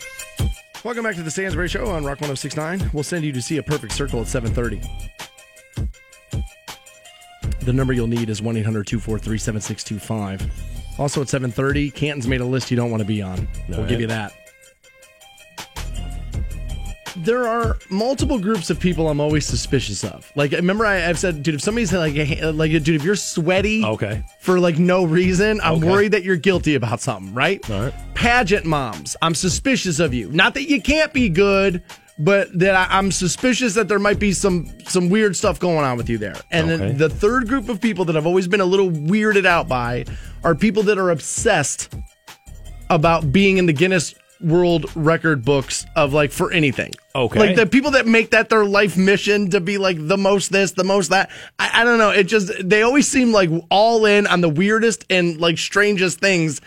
Welcome 0.84 1.04
back 1.04 1.14
to 1.16 1.22
the 1.22 1.30
Stansbury 1.30 1.68
Show 1.68 1.86
on 1.86 2.04
Rock 2.04 2.20
1069. 2.20 2.90
We'll 2.92 3.02
send 3.04 3.24
you 3.24 3.32
to 3.32 3.40
see 3.42 3.56
a 3.58 3.62
perfect 3.62 3.92
circle 3.92 4.20
at 4.20 4.26
730. 4.28 4.80
The 7.66 7.72
number 7.72 7.92
you'll 7.92 8.06
need 8.06 8.30
is 8.30 8.40
1-800-243-7625. 8.40 10.48
Also 10.98 11.20
at 11.20 11.28
730, 11.28 11.90
Canton's 11.90 12.26
made 12.28 12.40
a 12.40 12.44
list 12.44 12.70
you 12.70 12.76
don't 12.76 12.92
want 12.92 13.00
to 13.02 13.06
be 13.06 13.20
on. 13.20 13.48
We'll 13.68 13.80
right. 13.80 13.88
give 13.88 14.00
you 14.00 14.06
that. 14.06 14.32
There 17.16 17.48
are 17.48 17.76
multiple 17.90 18.38
groups 18.38 18.70
of 18.70 18.78
people 18.78 19.08
I'm 19.08 19.18
always 19.20 19.44
suspicious 19.46 20.04
of. 20.04 20.30
Like, 20.36 20.52
remember 20.52 20.86
I, 20.86 21.08
I've 21.08 21.18
said, 21.18 21.42
dude, 21.42 21.56
if 21.56 21.60
somebody's 21.62 21.92
like, 21.92 22.14
a- 22.14 22.52
like, 22.52 22.70
dude, 22.70 22.88
if 22.90 23.02
you're 23.02 23.16
sweaty 23.16 23.84
Okay. 23.84 24.22
for 24.40 24.60
like 24.60 24.78
no 24.78 25.04
reason, 25.04 25.60
I'm 25.62 25.74
Okay. 25.78 25.90
worried 25.90 26.12
that 26.12 26.22
you're 26.24 26.36
guilty 26.36 26.74
about 26.76 27.00
something, 27.00 27.34
right? 27.34 27.68
All 27.70 27.82
right. 27.84 27.94
Pageant 28.14 28.64
moms, 28.64 29.16
I'm 29.22 29.34
suspicious 29.34 29.98
of 29.98 30.14
you. 30.14 30.30
Not 30.30 30.54
that 30.54 30.68
you 30.68 30.80
can't 30.80 31.12
be 31.12 31.28
good, 31.30 31.82
but 32.18 32.56
that 32.58 32.74
I, 32.74 32.98
I'm 32.98 33.12
suspicious 33.12 33.74
that 33.74 33.88
there 33.88 33.98
might 33.98 34.18
be 34.18 34.32
some 34.32 34.68
some 34.86 35.08
weird 35.10 35.36
stuff 35.36 35.58
going 35.60 35.84
on 35.84 35.96
with 35.96 36.08
you 36.08 36.18
there. 36.18 36.36
And 36.50 36.70
Okay. 36.70 36.76
then 36.88 36.96
the 36.98 37.08
third 37.10 37.48
group 37.48 37.68
of 37.68 37.80
people 37.80 38.04
that 38.06 38.16
I've 38.16 38.26
always 38.26 38.48
been 38.48 38.60
a 38.60 38.64
little 38.66 38.90
weirded 38.90 39.44
out 39.46 39.68
by 39.68 40.04
are 40.42 40.54
people 40.54 40.82
that 40.84 40.98
are 40.98 41.10
obsessed 41.10 41.94
about 42.88 43.32
being 43.32 43.58
in 43.58 43.66
the 43.66 43.72
Guinness 43.72 44.14
World 44.40 44.86
Record 44.94 45.44
books 45.44 45.86
of 45.96 46.12
like 46.12 46.30
for 46.30 46.52
anything. 46.52 46.92
Okay. 47.14 47.38
Like 47.38 47.56
the 47.56 47.66
people 47.66 47.92
that 47.92 48.06
make 48.06 48.30
that 48.30 48.48
their 48.50 48.64
life 48.64 48.96
mission 48.96 49.50
to 49.50 49.60
be 49.60 49.78
like 49.78 49.96
the 49.98 50.18
most 50.18 50.52
this, 50.52 50.72
the 50.72 50.84
most 50.84 51.08
that. 51.10 51.30
I, 51.58 51.80
I 51.80 51.84
don't 51.84 51.98
know. 51.98 52.10
It 52.10 52.24
just 52.24 52.52
they 52.62 52.82
always 52.82 53.08
seem 53.08 53.32
like 53.32 53.50
all 53.70 54.04
in 54.06 54.26
on 54.26 54.40
the 54.42 54.48
weirdest 54.48 55.04
and 55.10 55.40
like 55.40 55.58
strangest 55.58 56.20
things. 56.20 56.60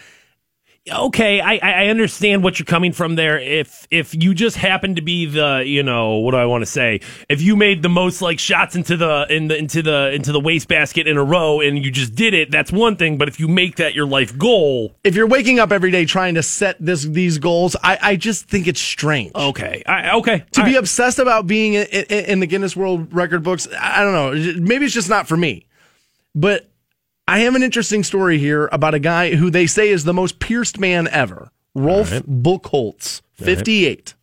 Okay, 0.91 1.39
I, 1.41 1.57
I 1.57 1.87
understand 1.87 2.43
what 2.43 2.59
you're 2.59 2.65
coming 2.65 2.91
from 2.91 3.15
there. 3.15 3.39
If 3.39 3.87
if 3.91 4.15
you 4.15 4.33
just 4.33 4.55
happen 4.57 4.95
to 4.95 5.01
be 5.01 5.25
the, 5.25 5.63
you 5.65 5.83
know, 5.83 6.17
what 6.17 6.31
do 6.31 6.37
I 6.37 6.45
want 6.45 6.61
to 6.61 6.65
say? 6.65 7.01
If 7.27 7.41
you 7.41 7.55
made 7.55 7.81
the 7.81 7.89
most 7.89 8.21
like 8.21 8.39
shots 8.39 8.75
into 8.75 8.97
the 8.97 9.25
in 9.29 9.47
the 9.47 9.57
into 9.57 9.81
the 9.81 10.11
into 10.13 10.31
the 10.31 10.39
wastebasket 10.39 11.07
in 11.07 11.17
a 11.17 11.23
row 11.23 11.59
and 11.61 11.83
you 11.83 11.91
just 11.91 12.15
did 12.15 12.33
it, 12.33 12.51
that's 12.51 12.71
one 12.71 12.95
thing. 12.95 13.17
But 13.17 13.27
if 13.27 13.39
you 13.39 13.47
make 13.47 13.75
that 13.77 13.93
your 13.93 14.05
life 14.05 14.37
goal, 14.37 14.95
If 15.03 15.15
you're 15.15 15.27
waking 15.27 15.59
up 15.59 15.71
every 15.71 15.91
day 15.91 16.05
trying 16.05 16.35
to 16.35 16.43
set 16.43 16.77
this 16.79 17.03
these 17.03 17.37
goals, 17.37 17.75
I, 17.83 17.97
I 18.01 18.15
just 18.15 18.47
think 18.47 18.67
it's 18.67 18.81
strange. 18.81 19.31
okay, 19.35 19.83
I, 19.85 20.11
okay, 20.17 20.43
to 20.53 20.61
all 20.61 20.65
be 20.65 20.73
right. 20.73 20.79
obsessed 20.79 21.19
about 21.19 21.47
being 21.47 21.73
in, 21.75 21.85
in, 21.87 22.25
in 22.25 22.39
the 22.39 22.47
Guinness 22.47 22.75
World 22.75 23.13
Record 23.13 23.43
books, 23.43 23.67
I 23.79 24.01
don't 24.03 24.13
know. 24.13 24.59
Maybe 24.61 24.85
it's 24.85 24.93
just 24.93 25.09
not 25.09 25.27
for 25.27 25.37
me. 25.37 25.65
But 26.35 26.69
I 27.29 27.39
have 27.41 27.53
an 27.53 27.61
interesting 27.61 28.03
story 28.03 28.39
here 28.39 28.67
about 28.71 28.95
a 28.95 28.99
guy 28.99 29.35
who 29.35 29.51
they 29.51 29.67
say 29.67 29.89
is 29.89 30.03
the 30.03 30.15
most 30.15 30.39
pierced 30.39 30.79
man 30.79 31.07
ever. 31.09 31.51
Rolf 31.75 32.09
Buchholz, 32.09 33.21
58. 33.35 34.15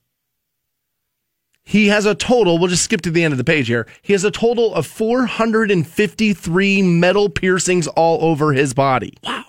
He 1.62 1.86
has 1.86 2.04
a 2.04 2.16
total, 2.16 2.58
we'll 2.58 2.66
just 2.68 2.82
skip 2.82 3.02
to 3.02 3.10
the 3.12 3.22
end 3.22 3.30
of 3.32 3.38
the 3.38 3.44
page 3.44 3.68
here. 3.68 3.86
He 4.02 4.12
has 4.12 4.24
a 4.24 4.30
total 4.32 4.74
of 4.74 4.86
453 4.88 6.82
metal 6.82 7.28
piercings 7.28 7.86
all 7.86 8.24
over 8.24 8.52
his 8.52 8.74
body. 8.74 9.14
wow, 9.22 9.44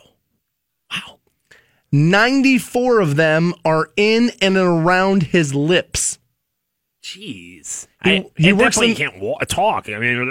wow. 0.92 1.18
94 1.92 3.00
of 3.00 3.16
them 3.16 3.56
are 3.66 3.90
in 3.98 4.32
and 4.40 4.56
around 4.56 5.24
his 5.24 5.56
lips. 5.56 6.20
Jeez. 7.04 7.88
He- 8.04 8.18
I, 8.18 8.26
he 8.36 8.54
works 8.54 8.78
in- 8.80 8.94
can't 8.96 9.16
talk. 9.50 9.90
I 9.90 9.98
mean, 9.98 10.30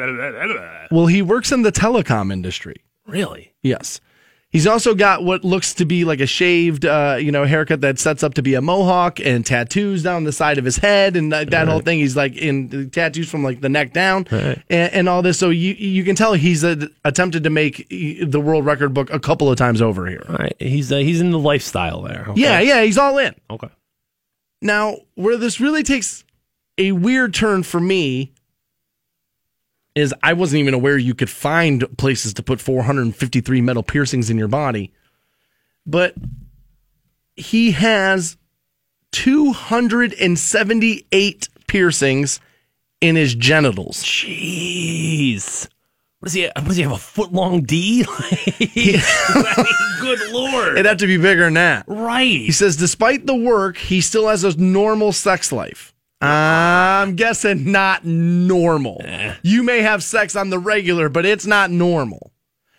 Well, 0.92 1.06
he 1.06 1.22
works 1.22 1.50
in 1.50 1.62
the 1.62 1.72
telecom 1.72 2.32
industry. 2.32 2.76
Really? 3.06 3.54
Yes. 3.62 4.00
He's 4.48 4.66
also 4.66 4.94
got 4.94 5.22
what 5.22 5.44
looks 5.44 5.74
to 5.74 5.84
be 5.84 6.04
like 6.04 6.20
a 6.20 6.26
shaved, 6.26 6.86
uh, 6.86 7.18
you 7.20 7.30
know, 7.30 7.44
haircut 7.44 7.82
that 7.82 7.98
sets 7.98 8.22
up 8.22 8.34
to 8.34 8.42
be 8.42 8.54
a 8.54 8.62
mohawk 8.62 9.20
and 9.20 9.44
tattoos 9.44 10.02
down 10.02 10.24
the 10.24 10.32
side 10.32 10.56
of 10.56 10.64
his 10.64 10.76
head 10.76 11.14
and 11.14 11.30
that, 11.32 11.50
that 11.50 11.68
whole 11.68 11.80
thing. 11.80 11.98
He's 11.98 12.16
like 12.16 12.36
in 12.36 12.88
tattoos 12.90 13.28
from 13.28 13.42
like 13.42 13.60
the 13.60 13.68
neck 13.68 13.92
down 13.92 14.26
and, 14.30 14.64
and 14.70 15.08
all 15.10 15.20
this. 15.20 15.38
So 15.38 15.50
you 15.50 15.74
you 15.74 16.04
can 16.04 16.16
tell 16.16 16.32
he's 16.32 16.64
uh 16.64 16.86
attempted 17.04 17.42
to 17.42 17.50
make 17.50 17.86
the 17.90 18.40
world 18.40 18.64
record 18.64 18.94
book 18.94 19.12
a 19.12 19.20
couple 19.20 19.50
of 19.50 19.58
times 19.58 19.82
over 19.82 20.06
here. 20.06 20.24
All 20.26 20.36
right. 20.36 20.56
He's 20.58 20.90
uh, 20.90 20.98
he's 20.98 21.20
in 21.20 21.32
the 21.32 21.38
lifestyle 21.38 22.00
there. 22.02 22.26
Okay. 22.28 22.40
Yeah, 22.40 22.60
yeah, 22.60 22.82
he's 22.82 22.96
all 22.96 23.18
in. 23.18 23.34
Okay. 23.50 23.68
Now, 24.62 24.96
where 25.16 25.36
this 25.36 25.60
really 25.60 25.82
takes 25.82 26.24
a 26.78 26.92
weird 26.92 27.34
turn 27.34 27.62
for 27.62 27.80
me 27.80 28.32
is 29.96 30.14
I 30.22 30.34
wasn't 30.34 30.60
even 30.60 30.74
aware 30.74 30.96
you 30.98 31.14
could 31.14 31.30
find 31.30 31.84
places 31.96 32.34
to 32.34 32.42
put 32.42 32.60
453 32.60 33.62
metal 33.62 33.82
piercings 33.82 34.28
in 34.30 34.36
your 34.38 34.46
body. 34.46 34.92
But 35.86 36.14
he 37.34 37.72
has 37.72 38.36
278 39.12 41.48
piercings 41.66 42.40
in 43.00 43.16
his 43.16 43.34
genitals. 43.34 44.04
Jeez. 44.04 45.66
What 46.20 46.26
does 46.26 46.34
he? 46.34 46.44
What 46.44 46.66
does 46.66 46.76
he 46.76 46.82
have? 46.82 46.92
A 46.92 46.98
foot 46.98 47.32
long 47.32 47.62
D? 47.62 48.04
good 50.00 50.20
lord! 50.30 50.72
It'd 50.72 50.86
have 50.86 50.98
to 50.98 51.06
be 51.06 51.16
bigger 51.16 51.44
than 51.44 51.54
that. 51.54 51.84
right. 51.86 52.26
He 52.26 52.52
says, 52.52 52.76
despite 52.76 53.26
the 53.26 53.34
work, 53.34 53.76
he 53.76 54.00
still 54.00 54.28
has 54.28 54.44
a 54.44 54.56
normal 54.58 55.12
sex 55.12 55.52
life. 55.52 55.94
I'm 56.20 57.14
guessing 57.16 57.70
not 57.70 58.04
normal. 58.04 59.00
Eh. 59.04 59.34
You 59.42 59.62
may 59.62 59.82
have 59.82 60.02
sex 60.02 60.34
on 60.34 60.50
the 60.50 60.58
regular, 60.58 61.08
but 61.08 61.26
it's 61.26 61.46
not 61.46 61.70
normal. 61.70 62.32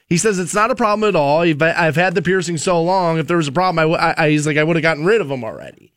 He 0.07 0.17
says 0.17 0.39
it's 0.39 0.53
not 0.55 0.71
a 0.71 0.75
problem 0.75 1.07
at 1.07 1.15
all. 1.15 1.41
I've 1.41 1.95
had 1.95 2.15
the 2.15 2.21
piercing 2.21 2.57
so 2.57 2.81
long. 2.81 3.17
If 3.19 3.27
there 3.27 3.37
was 3.37 3.47
a 3.47 3.51
problem, 3.51 3.79
I, 3.79 3.81
w- 3.83 3.99
I- 3.99 4.25
I- 4.25 4.29
he's 4.29 4.47
like, 4.47 4.57
I 4.57 4.63
would 4.63 4.75
have 4.75 4.83
gotten 4.83 5.05
rid 5.05 5.21
of 5.21 5.27
them 5.27 5.43
already. 5.43 5.91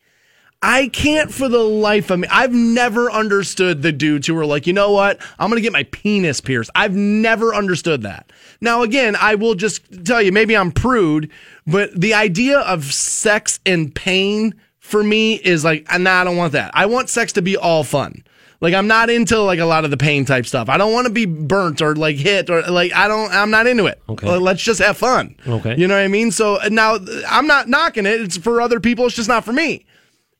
I 0.63 0.89
can't 0.89 1.33
for 1.33 1.49
the 1.49 1.57
life 1.63 2.11
of 2.11 2.19
me. 2.19 2.27
I've 2.29 2.53
never 2.53 3.09
understood 3.11 3.81
the 3.81 3.91
dudes 3.91 4.27
who 4.27 4.37
are 4.37 4.45
like, 4.45 4.67
you 4.67 4.73
know 4.73 4.91
what? 4.91 5.19
I'm 5.39 5.49
going 5.49 5.57
to 5.57 5.63
get 5.63 5.73
my 5.73 5.83
penis 5.85 6.39
pierced. 6.39 6.69
I've 6.75 6.93
never 6.93 7.55
understood 7.55 8.03
that. 8.03 8.31
Now, 8.59 8.83
again, 8.83 9.15
I 9.19 9.33
will 9.35 9.55
just 9.55 10.05
tell 10.05 10.21
you, 10.21 10.31
maybe 10.31 10.55
I'm 10.55 10.71
prude, 10.71 11.31
but 11.65 11.99
the 11.99 12.13
idea 12.13 12.59
of 12.59 12.83
sex 12.93 13.59
and 13.65 13.95
pain 13.95 14.53
for 14.91 15.03
me 15.03 15.35
is 15.35 15.63
like, 15.63 15.87
nah, 15.97 16.21
I 16.21 16.23
don't 16.23 16.37
want 16.37 16.53
that. 16.53 16.71
I 16.73 16.85
want 16.85 17.09
sex 17.09 17.33
to 17.33 17.41
be 17.41 17.57
all 17.57 17.83
fun. 17.83 18.23
Like 18.59 18.75
I'm 18.75 18.85
not 18.85 19.09
into 19.09 19.39
like 19.39 19.57
a 19.57 19.65
lot 19.65 19.85
of 19.85 19.91
the 19.91 19.97
pain 19.97 20.23
type 20.23 20.45
stuff. 20.45 20.69
I 20.69 20.77
don't 20.77 20.93
want 20.93 21.07
to 21.07 21.13
be 21.13 21.25
burnt 21.25 21.81
or 21.81 21.95
like 21.95 22.17
hit 22.17 22.51
or 22.51 22.61
like 22.61 22.93
I 22.93 23.07
don't. 23.07 23.31
I'm 23.31 23.49
not 23.49 23.65
into 23.65 23.87
it. 23.87 23.99
Okay. 24.07 24.27
Let's 24.37 24.61
just 24.61 24.79
have 24.79 24.97
fun. 24.97 25.35
Okay. 25.47 25.75
You 25.77 25.87
know 25.87 25.95
what 25.95 26.03
I 26.03 26.07
mean? 26.07 26.29
So 26.29 26.57
uh, 26.57 26.69
now 26.69 26.99
I'm 27.27 27.47
not 27.47 27.67
knocking 27.67 28.05
it. 28.05 28.21
It's 28.21 28.37
for 28.37 28.61
other 28.61 28.79
people. 28.79 29.07
It's 29.07 29.15
just 29.15 29.27
not 29.27 29.43
for 29.43 29.51
me. 29.51 29.85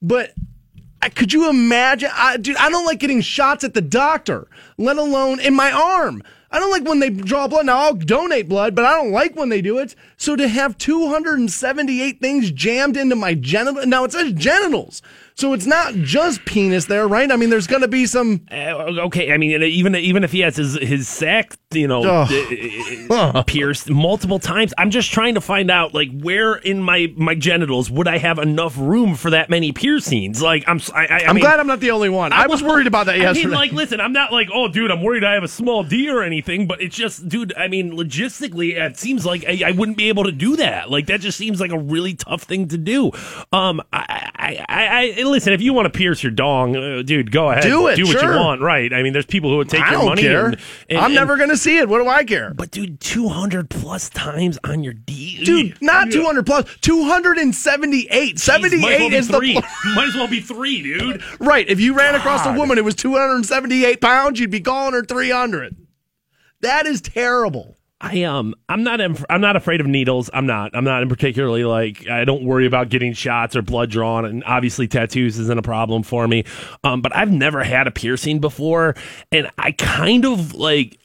But 0.04 0.34
I, 1.02 1.10
could 1.10 1.34
you 1.34 1.50
imagine? 1.50 2.12
I, 2.14 2.38
dude, 2.38 2.58
I 2.58 2.70
don't 2.70 2.86
like 2.86 3.00
getting 3.00 3.22
shots 3.22 3.64
at 3.64 3.74
the 3.74 3.82
doctor, 3.82 4.48
let 4.78 4.98
alone 4.98 5.40
in 5.40 5.56
my 5.56 5.72
arm. 5.72 6.22
I 6.52 6.60
don't 6.60 6.72
like 6.72 6.84
when 6.84 7.00
they 7.00 7.10
draw 7.10 7.48
blood. 7.48 7.66
Now 7.66 7.78
I'll 7.78 7.94
donate 7.94 8.50
blood, 8.50 8.76
but 8.76 8.84
I 8.84 8.94
don't 8.94 9.12
like 9.12 9.36
when 9.36 9.50
they 9.50 9.62
do 9.62 9.78
it. 9.78 9.96
So 10.18 10.36
to 10.36 10.48
have 10.48 10.78
278 10.78 12.20
things 12.20 12.52
jammed 12.52 12.98
into 12.98 13.16
my 13.16 13.34
genital, 13.34 13.86
now 13.86 14.04
it 14.04 14.12
says 14.12 14.34
genitals. 14.34 15.02
So 15.36 15.54
it's 15.54 15.66
not 15.66 15.94
just 15.96 16.46
penis 16.46 16.86
there, 16.86 17.08
right? 17.08 17.32
I 17.32 17.36
mean, 17.36 17.50
there's 17.50 17.68
going 17.68 17.82
to 17.82 17.88
be 17.88 18.06
some. 18.06 18.46
Uh, 18.52 19.06
okay, 19.06 19.34
I 19.34 19.38
mean, 19.38 19.62
even 19.62 19.96
even 19.96 20.24
if 20.24 20.32
he 20.32 20.42
has 20.42 20.58
his 20.58 20.76
his 20.76 21.08
sack, 21.08 21.56
you 21.72 21.88
know, 21.88 22.04
uh, 22.04 23.44
pierced 23.48 23.90
multiple 23.90 24.40
times, 24.40 24.74
I'm 24.78 24.92
just 24.92 25.12
trying 25.12 25.36
to 25.36 25.42
find 25.42 25.72
out 25.72 25.94
like 25.94 26.10
where 26.22 26.56
in 26.56 26.82
my 26.82 27.12
my 27.16 27.36
genitals 27.36 27.90
would 27.90 28.08
I 28.08 28.18
have 28.18 28.40
enough 28.40 28.78
room 28.78 29.16
for 29.16 29.32
that 29.32 29.50
many 29.50 29.72
piercings? 29.72 30.42
Like, 30.42 30.64
I'm 30.68 30.80
I'm 30.96 31.36
mean, 31.36 31.44
glad 31.44 31.60
I'm 31.60 31.68
not 31.68 31.80
the 31.80 31.92
only 31.92 32.10
one. 32.10 32.34
I 32.34 32.48
was 32.48 32.62
worried 32.62 32.88
about 32.88 33.06
that 33.08 33.18
yesterday. 33.18 33.42
I 33.42 33.50
mean, 33.50 33.56
like, 33.56 33.72
listen, 33.72 34.02
I'm 34.02 34.14
not 34.14 34.32
like, 34.32 34.50
oh, 34.54 34.68
dude, 34.68 34.92
I'm 34.92 35.02
worried 35.02 35.24
I 35.24 35.34
have 35.34 35.44
a 35.44 35.48
small 35.48 35.84
D 35.84 36.10
or 36.10 36.24
anything, 36.24 36.68
but 36.68 36.82
it's 36.82 36.96
just, 36.96 37.28
dude, 37.28 37.54
I 37.56 37.68
mean, 37.68 37.92
logistically, 37.92 38.76
it 38.76 38.98
seems 38.98 39.26
like 39.26 39.46
I, 39.48 39.62
I 39.68 39.72
wouldn't 39.72 39.98
be 39.98 40.10
able 40.10 40.24
to 40.26 40.32
do 40.32 40.56
that. 40.58 40.90
Like, 40.90 41.08
that 41.08 41.22
just 41.22 41.38
seems 41.38 41.60
like 41.60 41.72
a 41.72 41.80
really 41.80 42.14
tough 42.14 42.44
thing 42.44 42.68
to 42.70 42.78
do. 42.78 43.12
Um, 43.52 43.82
I, 43.94 44.32
I, 44.36 44.66
I, 44.68 44.88
I 44.88 45.14
listen, 45.32 45.54
if 45.54 45.62
you 45.62 45.74
want 45.74 45.92
to 45.92 45.98
pierce 45.98 46.22
your 46.24 46.32
dong, 46.32 46.76
uh, 46.76 47.02
dude, 47.02 47.32
go 47.32 47.50
ahead, 47.50 47.64
Do 47.64 47.88
it, 47.88 47.96
do 47.96 48.06
what 48.06 48.20
sure. 48.20 48.34
you 48.34 48.40
want, 48.40 48.62
right? 48.62 48.94
I 48.94 49.02
mean, 49.04 49.14
there's 49.14 49.26
people 49.26 49.50
who 49.50 49.58
would 49.58 49.70
take 49.70 49.82
I 49.82 49.92
your 49.92 50.06
money. 50.06 50.28
and- 50.28 50.58
and- 50.90 51.00
I'm 51.00 51.06
and- 51.06 51.16
never 51.16 51.38
going 51.38 51.50
to 51.50 51.58
see 51.58 51.78
it. 51.78 51.90
What 51.90 52.00
do 52.00 52.08
I 52.08 52.24
care? 52.24 52.54
But 52.56 52.72
dude, 52.72 53.00
200 53.00 53.70
plus 53.70 54.10
times 54.10 54.60
on 54.64 54.84
your 54.84 54.94
D, 54.94 55.44
Dude, 55.44 55.82
not 55.82 56.12
200 56.12 56.46
plus. 56.46 56.64
plus, 56.66 56.78
278. 56.82 58.40
78 58.40 59.14
is 59.14 59.28
the 59.28 59.38
three. 59.38 59.54
pl- 59.54 59.64
might 59.96 60.08
as 60.10 60.16
well 60.16 60.28
be 60.28 60.40
three, 60.42 60.82
dude. 60.84 61.22
right. 61.40 61.68
If 61.68 61.80
you 61.80 61.94
ran 61.96 62.16
across 62.16 62.46
a 62.46 62.54
woman 62.54 62.78
who 62.78 62.84
was 62.84 62.96
278 62.96 64.02
pounds, 64.02 64.40
you'd 64.40 64.52
be 64.52 64.60
calling 64.62 64.94
her 64.94 65.04
300. 65.04 65.76
That 66.62 66.86
is 66.86 67.02
terrible. 67.02 67.78
I 68.02 68.24
um 68.24 68.56
I'm 68.68 68.84
not 68.84 69.00
I'm 69.30 69.42
not 69.42 69.56
afraid 69.56 69.80
of 69.80 69.86
needles. 69.86 70.30
I'm 70.34 70.48
not. 70.48 70.76
I'm 70.76 70.84
not 70.84 71.04
in 71.04 71.10
particularly 71.10 71.64
like 71.64 72.10
I 72.10 72.26
don't 72.26 72.44
worry 72.44 72.66
about 72.66 72.90
getting 72.90 73.14
shots 73.14 73.56
or 73.56 73.62
blood 73.62 73.92
drawn 73.92 74.26
and 74.26 74.44
obviously 74.44 74.88
tattoos 74.88 75.38
isn't 75.38 75.60
a 75.60 75.62
problem 75.62 76.02
for 76.02 76.28
me. 76.28 76.44
Um 76.84 77.02
but 77.02 77.16
I've 77.16 77.32
never 77.32 77.64
had 77.64 77.86
a 77.88 77.92
piercing 77.92 78.40
before 78.40 78.96
and 79.32 79.50
I 79.58 79.72
kind 79.74 80.26
of 80.26 80.56
like 80.56 80.98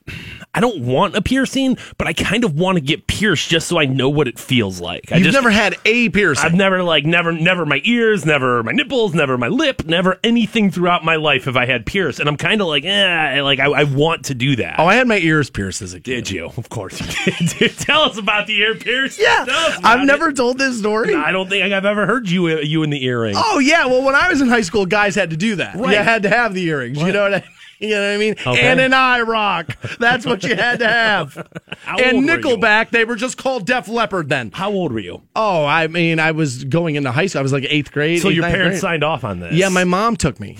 I 0.53 0.59
don't 0.59 0.79
want 0.79 1.15
a 1.15 1.21
piercing, 1.21 1.77
but 1.99 2.07
I 2.07 2.13
kind 2.13 2.43
of 2.43 2.57
want 2.57 2.77
to 2.77 2.81
get 2.81 3.05
pierced 3.05 3.49
just 3.49 3.67
so 3.67 3.77
I 3.77 3.85
know 3.85 4.09
what 4.09 4.27
it 4.27 4.39
feels 4.39 4.81
like. 4.81 5.11
I 5.11 5.17
You've 5.17 5.25
just 5.25 5.35
never 5.35 5.51
had 5.51 5.75
a 5.85 6.09
piercing. 6.09 6.45
I've 6.45 6.55
never 6.55 6.81
like 6.81 7.05
never 7.05 7.31
never 7.31 7.63
my 7.65 7.81
ears, 7.83 8.25
never 8.25 8.63
my 8.63 8.71
nipples, 8.71 9.13
never 9.13 9.37
my 9.37 9.49
lip, 9.49 9.85
never 9.85 10.17
anything 10.23 10.71
throughout 10.71 11.05
my 11.05 11.17
life 11.17 11.45
have 11.45 11.57
I 11.57 11.67
had 11.67 11.85
pierced, 11.85 12.19
and 12.19 12.27
I'm 12.27 12.37
kind 12.37 12.61
of 12.61 12.67
like, 12.67 12.85
eh, 12.85 13.41
like 13.43 13.59
I, 13.59 13.65
I 13.65 13.83
want 13.83 14.25
to 14.25 14.33
do 14.33 14.55
that. 14.55 14.79
oh, 14.79 14.85
I 14.85 14.95
had 14.95 15.07
my 15.07 15.19
ears 15.19 15.51
pierced 15.51 15.83
as 15.83 15.93
a 15.93 15.99
kid. 15.99 16.23
Did 16.23 16.31
you? 16.31 16.51
Of 16.57 16.69
course 16.69 16.86
you 16.91 17.05
did. 17.07 17.49
Dude, 17.59 17.77
Tell 17.77 18.01
us 18.01 18.17
about 18.17 18.47
the 18.47 18.57
ear 18.57 18.75
piercing. 18.75 19.23
Yeah. 19.23 19.43
About 19.43 19.85
I've 19.85 20.05
never 20.05 20.31
told 20.31 20.57
this 20.57 20.79
story. 20.79 21.15
I 21.15 21.31
don't 21.31 21.49
think 21.49 21.71
I've 21.73 21.85
ever 21.85 22.05
heard 22.05 22.29
you 22.29 22.47
uh, 22.47 22.59
you 22.59 22.83
in 22.83 22.89
the 22.89 23.03
earring. 23.05 23.35
Oh 23.37 23.59
yeah, 23.59 23.85
well 23.85 24.03
when 24.03 24.15
I 24.15 24.29
was 24.29 24.41
in 24.41 24.47
high 24.47 24.61
school, 24.61 24.85
guys 24.85 25.15
had 25.15 25.29
to 25.31 25.37
do 25.37 25.55
that. 25.55 25.75
Right. 25.75 25.97
You 25.97 26.03
had 26.03 26.23
to 26.23 26.29
have 26.29 26.53
the 26.53 26.63
earrings. 26.63 26.99
You 26.99 27.11
know 27.11 27.23
what 27.23 27.33
I 27.35 27.43
you 27.79 27.89
know 27.89 28.01
what 28.01 28.15
I 28.15 28.17
mean? 28.17 28.35
Okay. 28.45 28.59
And 28.61 28.79
an 28.79 28.91
IROC. 28.91 29.97
That's 29.99 30.25
what 30.25 30.43
you 30.43 30.55
had 30.55 30.79
to 30.79 30.87
have. 30.87 31.47
And 31.87 32.25
were? 32.25 32.35
Nickelback, 32.35 32.89
they 32.89 33.05
were 33.05 33.15
just 33.15 33.37
called 33.37 33.65
Def 33.65 33.87
Leppard 33.87 34.27
then. 34.27 34.51
How 34.51 34.71
old 34.71 34.91
were 34.91 34.99
you? 34.99 35.21
Oh, 35.35 35.63
I 35.63 35.87
mean, 35.87 36.19
I 36.19 36.31
was 36.31 36.65
going 36.65 36.95
into 36.95 37.11
high 37.11 37.27
school. 37.27 37.39
I 37.39 37.43
was 37.43 37.53
like 37.53 37.65
eighth 37.69 37.93
grade. 37.93 38.21
So 38.21 38.27
eighth, 38.27 38.35
your 38.35 38.43
parents 38.43 38.73
grade. 38.73 38.81
signed 38.81 39.03
off 39.05 39.23
on 39.23 39.39
this? 39.39 39.53
Yeah, 39.53 39.69
my 39.69 39.85
mom 39.85 40.17
took 40.17 40.37
me. 40.39 40.57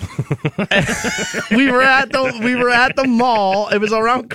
we 1.50 1.70
were 1.70 1.82
at 1.82 2.12
the 2.12 2.40
we 2.42 2.54
were 2.54 2.70
at 2.70 2.96
the 2.96 3.04
mall. 3.04 3.68
It 3.68 3.78
was 3.78 3.92
around 3.92 4.34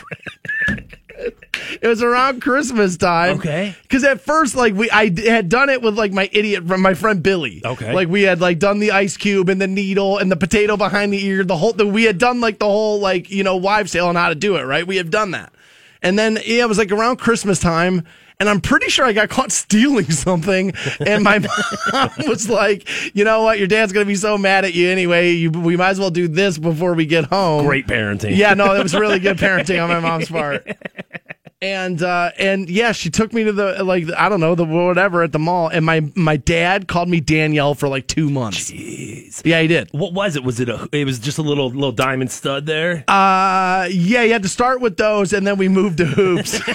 it 1.81 1.87
was 1.87 2.03
around 2.03 2.41
Christmas 2.41 2.97
time. 2.97 3.37
Okay. 3.37 3.75
Because 3.83 4.03
at 4.03 4.21
first, 4.21 4.55
like 4.55 4.73
we, 4.73 4.89
I 4.89 5.11
had 5.25 5.49
done 5.49 5.69
it 5.69 5.81
with 5.81 5.97
like 5.97 6.11
my 6.11 6.29
idiot 6.31 6.67
from 6.67 6.81
my 6.81 6.93
friend 6.93 7.21
Billy. 7.21 7.61
Okay. 7.63 7.93
Like 7.93 8.07
we 8.07 8.23
had 8.23 8.41
like 8.41 8.59
done 8.59 8.79
the 8.79 8.91
ice 8.91 9.17
cube 9.17 9.49
and 9.49 9.61
the 9.61 9.67
needle 9.67 10.17
and 10.17 10.31
the 10.31 10.35
potato 10.35 10.77
behind 10.77 11.13
the 11.13 11.25
ear. 11.25 11.43
The 11.43 11.57
whole. 11.57 11.73
The, 11.73 11.85
we 11.87 12.03
had 12.03 12.17
done 12.17 12.41
like 12.41 12.59
the 12.59 12.65
whole 12.65 12.99
like 12.99 13.29
you 13.29 13.43
know 13.43 13.55
wives' 13.55 13.91
tale 13.91 14.07
on 14.07 14.15
how 14.15 14.29
to 14.29 14.35
do 14.35 14.55
it. 14.57 14.63
Right. 14.63 14.85
We 14.85 14.97
have 14.97 15.09
done 15.09 15.31
that. 15.31 15.53
And 16.01 16.19
then 16.19 16.37
yeah, 16.45 16.63
it 16.63 16.69
was 16.69 16.77
like 16.77 16.91
around 16.91 17.17
Christmas 17.17 17.59
time. 17.59 18.03
And 18.39 18.49
I'm 18.49 18.61
pretty 18.61 18.89
sure 18.89 19.05
I 19.05 19.13
got 19.13 19.29
caught 19.29 19.51
stealing 19.53 20.11
something. 20.11 20.73
And 21.05 21.23
my 21.23 21.39
mom 21.93 22.09
was 22.27 22.49
like, 22.49 22.87
you 23.15 23.23
know 23.23 23.43
what? 23.43 23.57
Your 23.57 23.67
dad's 23.67 23.93
going 23.93 24.05
to 24.05 24.07
be 24.07 24.15
so 24.15 24.37
mad 24.37 24.65
at 24.65 24.73
you 24.73 24.89
anyway. 24.89 25.31
You, 25.31 25.51
we 25.51 25.77
might 25.77 25.91
as 25.91 25.99
well 25.99 26.11
do 26.11 26.27
this 26.27 26.57
before 26.57 26.93
we 26.93 27.05
get 27.05 27.25
home. 27.25 27.65
Great 27.65 27.87
parenting. 27.87 28.35
Yeah, 28.35 28.53
no, 28.53 28.75
it 28.75 28.83
was 28.83 28.93
really 28.93 29.19
good 29.19 29.37
parenting 29.37 29.81
on 29.81 29.89
my 29.89 29.99
mom's 29.99 30.29
part. 30.29 30.67
And 31.63 32.03
uh, 32.03 32.31
and 32.37 32.69
yeah, 32.69 32.91
she 32.91 33.09
took 33.09 33.31
me 33.31 33.45
to 33.45 33.53
the 33.53 33.85
like 33.85 34.11
I 34.17 34.27
don't 34.27 34.41
know 34.41 34.53
the 34.53 34.65
whatever 34.65 35.23
at 35.23 35.31
the 35.31 35.39
mall, 35.39 35.69
and 35.69 35.85
my 35.85 36.01
my 36.13 36.35
dad 36.35 36.89
called 36.89 37.07
me 37.07 37.21
Danielle 37.21 37.73
for 37.73 37.87
like 37.87 38.05
two 38.05 38.29
months. 38.29 38.69
Jeez. 38.69 39.41
Yeah, 39.45 39.61
he 39.61 39.67
did. 39.67 39.87
What 39.91 40.13
was 40.13 40.35
it? 40.35 40.43
Was 40.43 40.59
it 40.59 40.67
a? 40.67 40.89
It 40.91 41.05
was 41.05 41.19
just 41.19 41.37
a 41.37 41.41
little 41.41 41.69
little 41.69 41.93
diamond 41.93 42.31
stud 42.31 42.65
there. 42.65 43.05
Uh, 43.07 43.87
yeah, 43.89 44.23
you 44.23 44.33
had 44.33 44.43
to 44.43 44.49
start 44.49 44.81
with 44.81 44.97
those, 44.97 45.31
and 45.31 45.47
then 45.47 45.57
we 45.57 45.69
moved 45.69 45.99
to 45.99 46.05
hoops. 46.05 46.59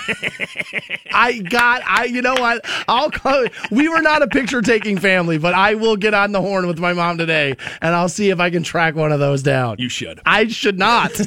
I 1.13 1.39
got, 1.41 1.83
I, 1.85 2.05
you 2.05 2.23
know 2.23 2.35
what? 2.35 2.65
I'll 2.87 3.11
call. 3.11 3.47
We 3.71 3.89
were 3.89 4.01
not 4.01 4.23
a 4.23 4.29
picture 4.29 4.63
taking 4.63 4.99
family, 4.99 5.37
but 5.37 5.53
I 5.53 5.75
will 5.75 5.97
get 5.97 6.15
on 6.15 6.33
the 6.33 6.41
horn 6.41 6.67
with 6.67 6.79
my 6.79 6.93
mom 6.93 7.19
today, 7.19 7.57
and 7.83 7.95
I'll 7.95 8.09
see 8.09 8.31
if 8.31 8.41
I 8.41 8.51
can 8.51 8.63
track 8.63 8.95
one 8.95 9.13
of 9.13 9.21
those 9.21 9.43
down. 9.43 9.77
you 9.79 9.89
should. 9.89 10.21
I 10.25 10.47
should 10.47 10.79
not. 10.79 11.11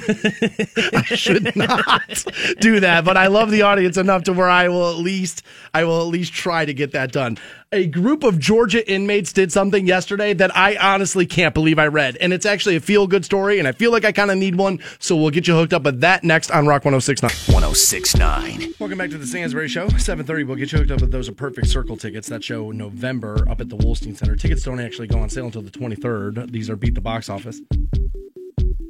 I 0.93 1.03
should 1.03 1.55
not 1.55 2.25
do 2.59 2.79
that. 2.79 3.03
But 3.05 3.17
I 3.17 3.27
love 3.27 3.50
the 3.51 3.61
audience 3.61 3.97
enough 3.97 4.23
to 4.23 4.33
where 4.33 4.49
I 4.49 4.67
will 4.67 4.89
at 4.89 4.97
least 4.97 5.43
I 5.73 5.83
will 5.83 6.01
at 6.01 6.07
least 6.07 6.33
try 6.33 6.65
to 6.65 6.73
get 6.73 6.91
that 6.93 7.11
done. 7.11 7.37
a 7.73 7.87
group 7.87 8.23
of 8.23 8.37
Georgia 8.37 8.89
inmates 8.91 9.31
did 9.31 9.49
something 9.51 9.87
yesterday 9.87 10.33
that 10.33 10.55
I 10.55 10.75
honestly 10.75 11.25
can't 11.25 11.53
believe 11.53 11.79
I 11.79 11.87
read. 11.87 12.17
And 12.17 12.33
it's 12.33 12.45
actually 12.45 12.75
a 12.75 12.81
feel 12.81 13.07
good 13.07 13.23
story, 13.23 13.59
and 13.59 13.67
I 13.67 13.71
feel 13.71 13.91
like 13.91 14.03
I 14.03 14.11
kind 14.11 14.29
of 14.29 14.37
need 14.37 14.55
one. 14.55 14.79
So 14.99 15.15
we'll 15.15 15.29
get 15.29 15.47
you 15.47 15.53
hooked 15.55 15.71
up 15.73 15.83
with 15.83 16.01
that 16.01 16.23
next 16.25 16.51
on 16.51 16.67
Rock 16.67 16.83
1069. 16.83 17.31
1069. 17.53 18.73
Welcome 18.79 18.97
back 18.97 19.09
to 19.11 19.17
the 19.17 19.25
Stansbury 19.25 19.69
Show. 19.69 19.87
7.30, 19.87 20.47
we'll 20.47 20.57
get 20.57 20.71
you 20.73 20.79
hooked 20.79 20.91
up 20.91 20.99
with 21.01 21.11
those 21.11 21.29
A 21.29 21.31
Perfect 21.31 21.67
Circle 21.67 21.95
tickets. 21.95 22.27
That 22.27 22.43
show 22.43 22.71
in 22.71 22.77
November 22.77 23.47
up 23.49 23.61
at 23.61 23.69
the 23.69 23.77
Wolstein 23.77 24.17
Center. 24.17 24.35
Tickets 24.35 24.63
don't 24.63 24.79
actually 24.81 25.07
go 25.07 25.19
on 25.19 25.29
sale 25.29 25.45
until 25.45 25.61
the 25.61 25.71
23rd. 25.71 26.51
These 26.51 26.69
are 26.69 26.75
Beat 26.75 26.95
the 26.95 27.01
Box 27.01 27.29
Office. 27.29 27.61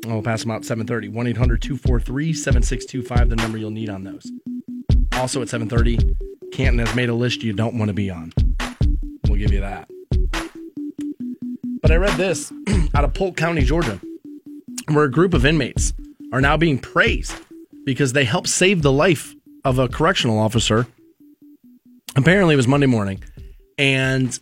I'll 0.08 0.22
pass 0.22 0.42
them 0.42 0.52
out 0.52 0.62
7.30. 0.64 1.12
1-800-243-7625, 1.12 3.30
the 3.30 3.36
number 3.36 3.58
you'll 3.58 3.72
need 3.72 3.90
on 3.90 4.04
those. 4.04 4.32
Also 5.14 5.42
at 5.42 5.48
7.30, 5.48 6.16
Canton 6.52 6.86
has 6.86 6.96
made 6.96 7.10
a 7.10 7.14
list 7.14 7.44
you 7.44 7.54
don't 7.54 7.78
want 7.78 7.90
to 7.90 7.94
be 7.94 8.10
on. 8.10 8.32
We'll 9.28 9.40
give 9.40 9.52
you 9.52 9.62
that. 9.62 9.90
But 11.82 11.92
I 11.92 11.96
read 11.96 12.18
this 12.18 12.52
out 12.96 13.04
of 13.04 13.14
Polk 13.14 13.38
County, 13.38 13.62
Georgia, 13.62 14.00
where 14.90 15.06
a 15.06 15.12
group 15.12 15.34
of 15.34 15.46
inmates 15.46 15.94
are 16.32 16.42
now 16.42 16.58
being 16.58 16.80
praised 16.80 17.36
because 17.86 18.14
they 18.14 18.26
helped 18.26 18.50
save 18.50 18.82
the 18.82 18.92
life 18.92 19.36
of 19.64 19.80
a 19.80 19.88
correctional 19.88 20.40
officer. 20.40 20.88
Apparently, 22.16 22.54
it 22.54 22.58
was 22.58 22.68
Monday 22.68 22.88
morning, 22.88 23.24
and 23.78 24.38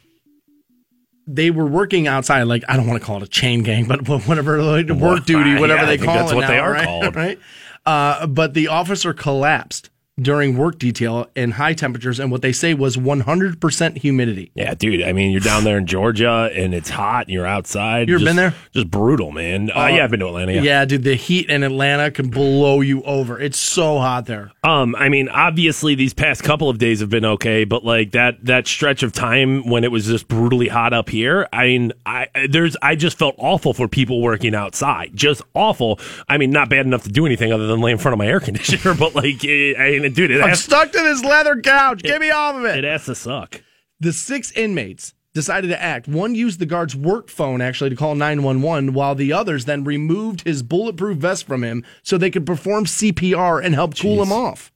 they 1.30 1.52
were 1.52 1.66
working 1.66 2.08
outside. 2.08 2.44
Like 2.44 2.64
I 2.68 2.76
don't 2.76 2.88
want 2.88 3.00
to 3.00 3.06
call 3.06 3.18
it 3.18 3.24
a 3.24 3.28
chain 3.28 3.64
gang, 3.64 3.86
but 3.88 4.08
whatever, 4.08 4.62
like 4.62 4.90
work 4.90 5.26
duty, 5.26 5.52
yeah, 5.52 5.60
whatever 5.60 5.84
I 5.84 5.86
they 5.86 5.98
call 5.98 6.16
that's 6.16 6.32
it. 6.32 6.36
what 6.36 6.42
now, 6.42 6.48
they 6.48 6.60
are 6.60 6.72
right? 6.72 6.86
called. 6.86 7.16
right? 7.16 7.40
Uh, 7.86 8.28
but 8.28 8.54
the 8.54 8.68
officer 8.68 9.14
collapsed 9.14 9.90
during 10.22 10.58
work 10.58 10.80
detail 10.80 11.28
in 11.36 11.52
high 11.52 11.74
temperatures, 11.74 12.20
and 12.20 12.32
what 12.32 12.42
they 12.42 12.52
say 12.52 12.74
was 12.74 12.98
100% 12.98 13.98
humidity. 13.98 14.52
Yeah, 14.56 14.74
dude. 14.74 15.02
I 15.04 15.14
mean, 15.14 15.32
you're 15.32 15.40
down 15.40 15.64
there 15.64 15.78
in 15.78 15.86
Georgia 15.86 16.50
and 16.54 16.74
it's 16.74 16.90
hot 16.90 17.26
and 17.28 17.34
you're 17.34 17.46
outside. 17.46 18.10
You've 18.10 18.24
been 18.24 18.36
there? 18.36 18.54
Just 18.74 18.92
brutal, 18.92 19.32
man. 19.32 19.72
Uh, 19.72 19.88
yeah, 19.88 20.04
I've 20.04 20.12
been 20.12 20.20
to 20.20 20.28
Atlanta. 20.28 20.54
Yeah. 20.54 20.62
Yeah, 20.62 20.86
dude, 20.86 21.04
the 21.04 21.16
heat 21.16 21.50
in 21.50 21.64
Atlanta 21.64 22.12
can 22.12 22.30
blow 22.30 22.82
you 22.82 23.02
over. 23.04 23.40
It's 23.40 23.58
so 23.58 23.98
hot 24.00 24.26
there. 24.26 24.52
Um, 24.64 24.96
I 24.96 25.10
mean, 25.10 25.30
obviously 25.30 25.96
these 25.96 26.14
past 26.14 26.44
couple 26.44 26.70
of 26.70 26.78
days 26.78 27.00
have 27.00 27.10
been 27.10 27.26
okay, 27.26 27.64
but 27.64 27.84
like 27.84 28.12
that 28.12 28.44
that 28.46 28.68
stretch 28.68 29.04
of 29.04 29.14
time 29.14 29.68
when 29.68 29.84
it 29.84 29.92
was 29.92 30.06
just 30.06 30.28
brutally 30.28 30.68
hot 30.68 30.94
up 30.94 31.10
here, 31.10 31.48
I 31.54 31.66
mean, 31.68 31.94
I 32.06 32.28
there's 32.50 32.76
I 32.82 32.96
just 32.96 33.18
felt 33.18 33.36
awful 33.38 33.74
for 33.74 33.88
people 33.88 34.22
working 34.22 34.56
outside, 34.56 35.12
just 35.16 35.42
awful. 35.54 36.00
I 36.28 36.38
mean, 36.38 36.52
not 36.52 36.70
bad 36.70 36.86
enough 36.86 37.04
to 37.04 37.10
do 37.10 37.26
anything 37.26 37.52
other 37.52 37.68
than 37.68 37.80
lay 37.80 37.92
in 37.92 37.98
front 37.98 38.14
of 38.14 38.20
my 38.20 38.28
air 38.28 38.40
conditioner, 38.40 38.94
but 39.00 39.16
like, 39.16 39.44
eh, 39.46 39.74
I 39.78 40.00
mean, 40.00 40.09
dude, 40.10 40.32
it 40.32 40.42
I'm 40.42 40.50
has, 40.50 40.64
stuck 40.64 40.92
to 40.92 41.00
this 41.00 41.24
leather 41.24 41.60
couch. 41.62 42.04
Get 42.04 42.22
me 42.22 42.32
off 42.32 42.56
of 42.56 42.66
it 42.66 42.80
It 42.80 42.84
has 42.84 43.06
to 43.06 43.16
suck. 43.16 43.62
The 44.00 44.14
six 44.14 44.52
inmates 44.54 45.14
decided 45.34 45.68
to 45.70 45.82
act. 45.82 46.08
One 46.08 46.36
used 46.36 46.60
the 46.60 46.66
guard's 46.66 46.96
work 46.96 47.30
phone 47.30 47.62
actually 47.62 47.90
to 47.92 47.96
call 47.96 48.16
911, 48.16 48.94
while 48.94 49.16
the 49.16 49.34
others 49.34 49.66
then 49.66 49.84
removed 49.84 50.42
his 50.42 50.64
bulletproof 50.64 51.18
vest 51.18 51.46
from 51.46 51.64
him 51.64 51.84
so 52.04 52.18
they 52.18 52.32
could 52.32 52.46
perform 52.46 52.86
CPR 52.86 53.64
and 53.64 53.76
help 53.76 53.98
cool 53.98 54.22
him 54.22 54.32
off. 54.32 54.72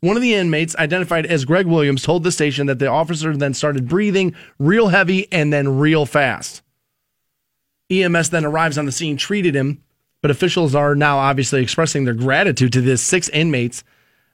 One 0.00 0.16
of 0.16 0.22
the 0.22 0.34
inmates, 0.34 0.76
identified 0.76 1.26
as 1.26 1.44
Greg 1.44 1.66
Williams, 1.66 2.02
told 2.02 2.22
the 2.22 2.30
station 2.30 2.66
that 2.66 2.78
the 2.78 2.86
officer 2.86 3.36
then 3.36 3.54
started 3.54 3.88
breathing 3.88 4.34
real 4.58 4.88
heavy 4.88 5.30
and 5.32 5.52
then 5.52 5.78
real 5.78 6.06
fast. 6.06 6.62
EMS 7.90 8.30
then 8.30 8.44
arrives 8.44 8.78
on 8.78 8.84
the 8.84 8.92
scene, 8.92 9.16
treated 9.16 9.54
him, 9.54 9.82
but 10.22 10.30
officials 10.30 10.74
are 10.74 10.94
now 10.94 11.18
obviously 11.18 11.62
expressing 11.62 12.04
their 12.04 12.14
gratitude 12.14 12.72
to 12.72 12.80
the 12.80 12.96
six 12.96 13.28
inmates 13.30 13.84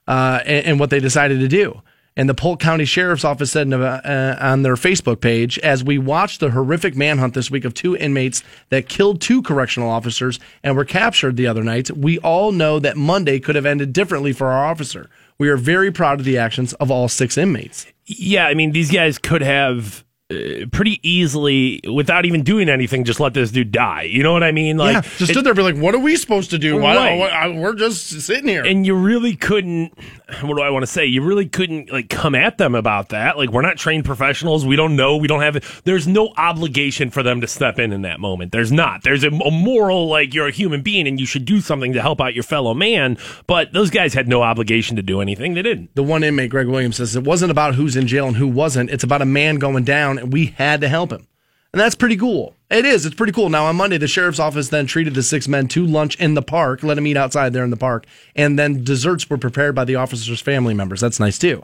uh, 0.07 0.41
and, 0.45 0.67
and 0.67 0.81
what 0.81 0.91
they 0.91 1.01
decided 1.01 1.41
to 1.41 1.49
do. 1.49 1.81
And 2.15 2.29
the 2.29 2.35
Polk 2.35 2.61
County 2.61 2.85
Sheriff's 2.85 3.25
Office 3.25 3.53
said 3.53 3.73
a- 3.73 3.79
uh, 3.81 4.37
on 4.39 4.63
their 4.63 4.75
Facebook 4.75 5.21
page, 5.21 5.59
as 5.61 5.83
we 5.83 5.97
watched 5.97 6.41
the 6.41 6.51
horrific 6.51 6.95
manhunt 6.95 7.33
this 7.33 7.51
week 7.51 7.65
of 7.65 7.73
two 7.73 7.97
inmates 7.97 8.43
that 8.69 8.89
killed 8.89 9.21
two 9.23 9.41
correctional 9.41 9.89
officers 9.89 10.39
and 10.63 10.77
were 10.77 10.85
captured 10.85 11.37
the 11.37 11.47
other 11.47 11.63
night, 11.63 11.91
we 11.97 12.19
all 12.19 12.53
know 12.53 12.79
that 12.79 12.99
Monday 12.99 13.41
could 13.41 13.55
have 13.55 13.65
ended 13.65 13.95
differently 13.95 14.33
for 14.35 14.49
our 14.49 14.67
officer. 14.67 15.09
We 15.39 15.49
are 15.49 15.57
very 15.57 15.91
proud 15.91 16.19
of 16.21 16.27
the 16.27 16.37
actions 16.37 16.75
of 16.75 16.91
all 16.91 17.09
six 17.09 17.39
inmates. 17.39 17.87
Yeah, 18.05 18.47
I 18.47 18.53
mean, 18.55 18.73
these 18.73 18.91
guys 18.91 19.17
could 19.17 19.43
have 19.43 20.05
Uh, 20.33 20.67
pretty 20.73 20.99
easily, 21.09 21.81
without 21.93 22.25
even 22.25 22.43
doing 22.43 22.69
anything, 22.69 23.05
just 23.05 23.21
let 23.21 23.35
this 23.35 23.51
dude 23.51 23.73
die. 23.73 24.03
You 24.03 24.23
know 24.23 24.33
what 24.33 24.43
I 24.43 24.53
mean? 24.53 24.77
Like, 24.77 24.95
yeah, 24.95 25.01
just 25.19 25.33
stood 25.33 25.45
there 25.45 25.51
and 25.53 25.57
be 25.57 25.63
like, 25.63 25.77
what 25.77 25.95
are 25.95 25.99
we 25.99 26.17
supposed 26.17 26.51
to 26.51 26.59
do? 26.59 26.77
Why, 26.79 26.97
Right. 26.97 27.19
why- 27.19 27.29
I- 27.29 27.49
we're 27.49 27.75
just 27.75 28.21
sitting 28.23 28.49
here. 28.49 28.65
and 28.65 28.87
you 28.87 28.95
really 28.95 29.37
couldn't 29.37 29.93
what 30.41 30.57
do 30.57 30.63
i 30.63 30.71
want 30.71 30.83
to 30.83 30.87
say 30.87 31.05
you 31.05 31.23
really 31.23 31.45
couldn't 31.47 31.93
like 31.93 32.09
come 32.09 32.35
at 32.35 32.57
them 32.57 32.75
about 32.75 33.11
that 33.11 33.37
like 33.37 33.51
we're 33.51 33.61
not 33.61 33.77
trained 33.77 34.03
professionals 34.03 34.65
we 34.65 34.77
don't 34.77 34.97
know 34.97 35.15
we 35.19 35.29
don't 35.29 35.43
have 35.43 35.83
there's 35.85 36.09
no 36.09 36.33
obligation 36.39 37.11
for 37.11 37.23
them 37.23 37.43
to 37.43 37.47
step 37.47 37.79
in 37.79 37.93
in 37.93 38.01
that 38.01 38.19
moment 38.19 38.51
there's 38.51 38.73
not 38.73 39.03
there's 39.03 39.23
a, 39.25 39.29
a 39.29 39.51
moral 39.51 40.09
like 40.09 40.33
you're 40.33 40.47
a 40.49 40.51
human 40.53 40.81
being 40.81 41.07
and 41.07 41.21
you 41.21 41.27
should 41.27 41.45
do 41.45 41.61
something 41.61 41.93
to 41.93 42.01
help 42.01 42.19
out 42.19 42.33
your 42.33 42.43
fellow 42.43 42.73
man 42.73 43.19
but 43.47 43.73
those 43.75 43.91
guys 43.91 44.15
had 44.15 44.27
no 44.27 44.41
obligation 44.43 44.97
to 44.97 45.03
do 45.03 45.21
anything 45.21 45.53
they 45.53 45.63
didn't 45.63 45.95
the 45.95 46.03
one 46.03 46.25
inmate, 46.25 46.49
Greg 46.51 46.67
Williams, 46.67 46.97
says 46.97 47.15
it 47.15 47.25
wasn't 47.25 47.51
about 47.51 47.75
who's 47.75 47.95
in 47.97 48.07
jail 48.07 48.27
and 48.27 48.37
who 48.37 48.49
wasn't. 48.49 48.89
It's 48.91 49.05
about 49.05 49.21
a 49.21 49.27
man 49.27 49.57
going 49.57 49.85
down, 49.85 50.22
and 50.23 50.33
we 50.33 50.47
had 50.47 50.81
to 50.81 50.89
help 50.89 51.13
him. 51.13 51.27
And 51.73 51.81
that's 51.81 51.95
pretty 51.95 52.17
cool. 52.17 52.55
It 52.71 52.85
is. 52.85 53.07
It's 53.07 53.15
pretty 53.15 53.33
cool. 53.33 53.49
Now, 53.49 53.65
on 53.65 53.77
Monday, 53.77 53.97
the 53.97 54.07
sheriff's 54.09 54.39
office 54.39 54.69
then 54.69 54.87
treated 54.87 55.15
the 55.15 55.23
six 55.23 55.49
men 55.49 55.69
to 55.69 55.87
lunch 55.87 56.17
in 56.17 56.35
the 56.35 56.43
park, 56.43 56.83
let 56.83 56.95
them 56.95 57.07
eat 57.07 57.17
outside 57.17 57.53
there 57.53 57.65
in 57.65 57.71
the 57.71 57.77
park, 57.79 58.05
and 58.37 58.59
then 58.59 58.85
desserts 58.85 59.29
were 59.31 59.39
prepared 59.39 59.75
by 59.75 59.85
the 59.85 59.97
officers' 59.97 60.41
family 60.41 60.75
members. 60.75 61.01
That's 61.01 61.19
nice, 61.19 61.39
too. 61.39 61.63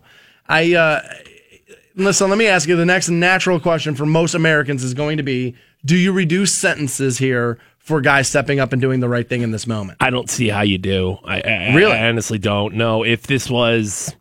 I, 0.49 0.75
uh, 0.75 1.03
listen, 1.95 2.31
let 2.31 2.39
me 2.39 2.47
ask 2.47 2.69
you 2.69 2.77
the 2.77 2.87
next 2.87 3.11
natural 3.11 3.61
question 3.61 3.95
for 3.95 4.07
most 4.07 4.35
Americans 4.35 4.83
is 4.83 4.95
going 4.95 5.19
to 5.19 5.23
be 5.23 5.55
Do 5.85 5.97
you 5.97 6.13
reduce 6.13 6.55
sentences 6.55 7.19
here 7.19 7.59
for 7.79 8.01
guys 8.01 8.29
stepping 8.29 8.61
up 8.61 8.73
and 8.73 8.81
doing 8.81 9.01
the 9.01 9.09
right 9.09 9.29
thing 9.29 9.43
in 9.43 9.51
this 9.51 9.67
moment? 9.67 9.97
i 10.01 10.11
don't 10.11 10.29
see 10.29 10.49
how 10.49 10.61
you 10.61 10.77
do 10.77 11.17
i, 11.25 11.41
I 11.41 11.75
Really? 11.75 11.93
I 11.93 12.09
honestly 12.09 12.39
don't 12.39 12.75
know 12.75 13.03
if 13.03 13.27
this 13.27 13.49
was 13.49 14.15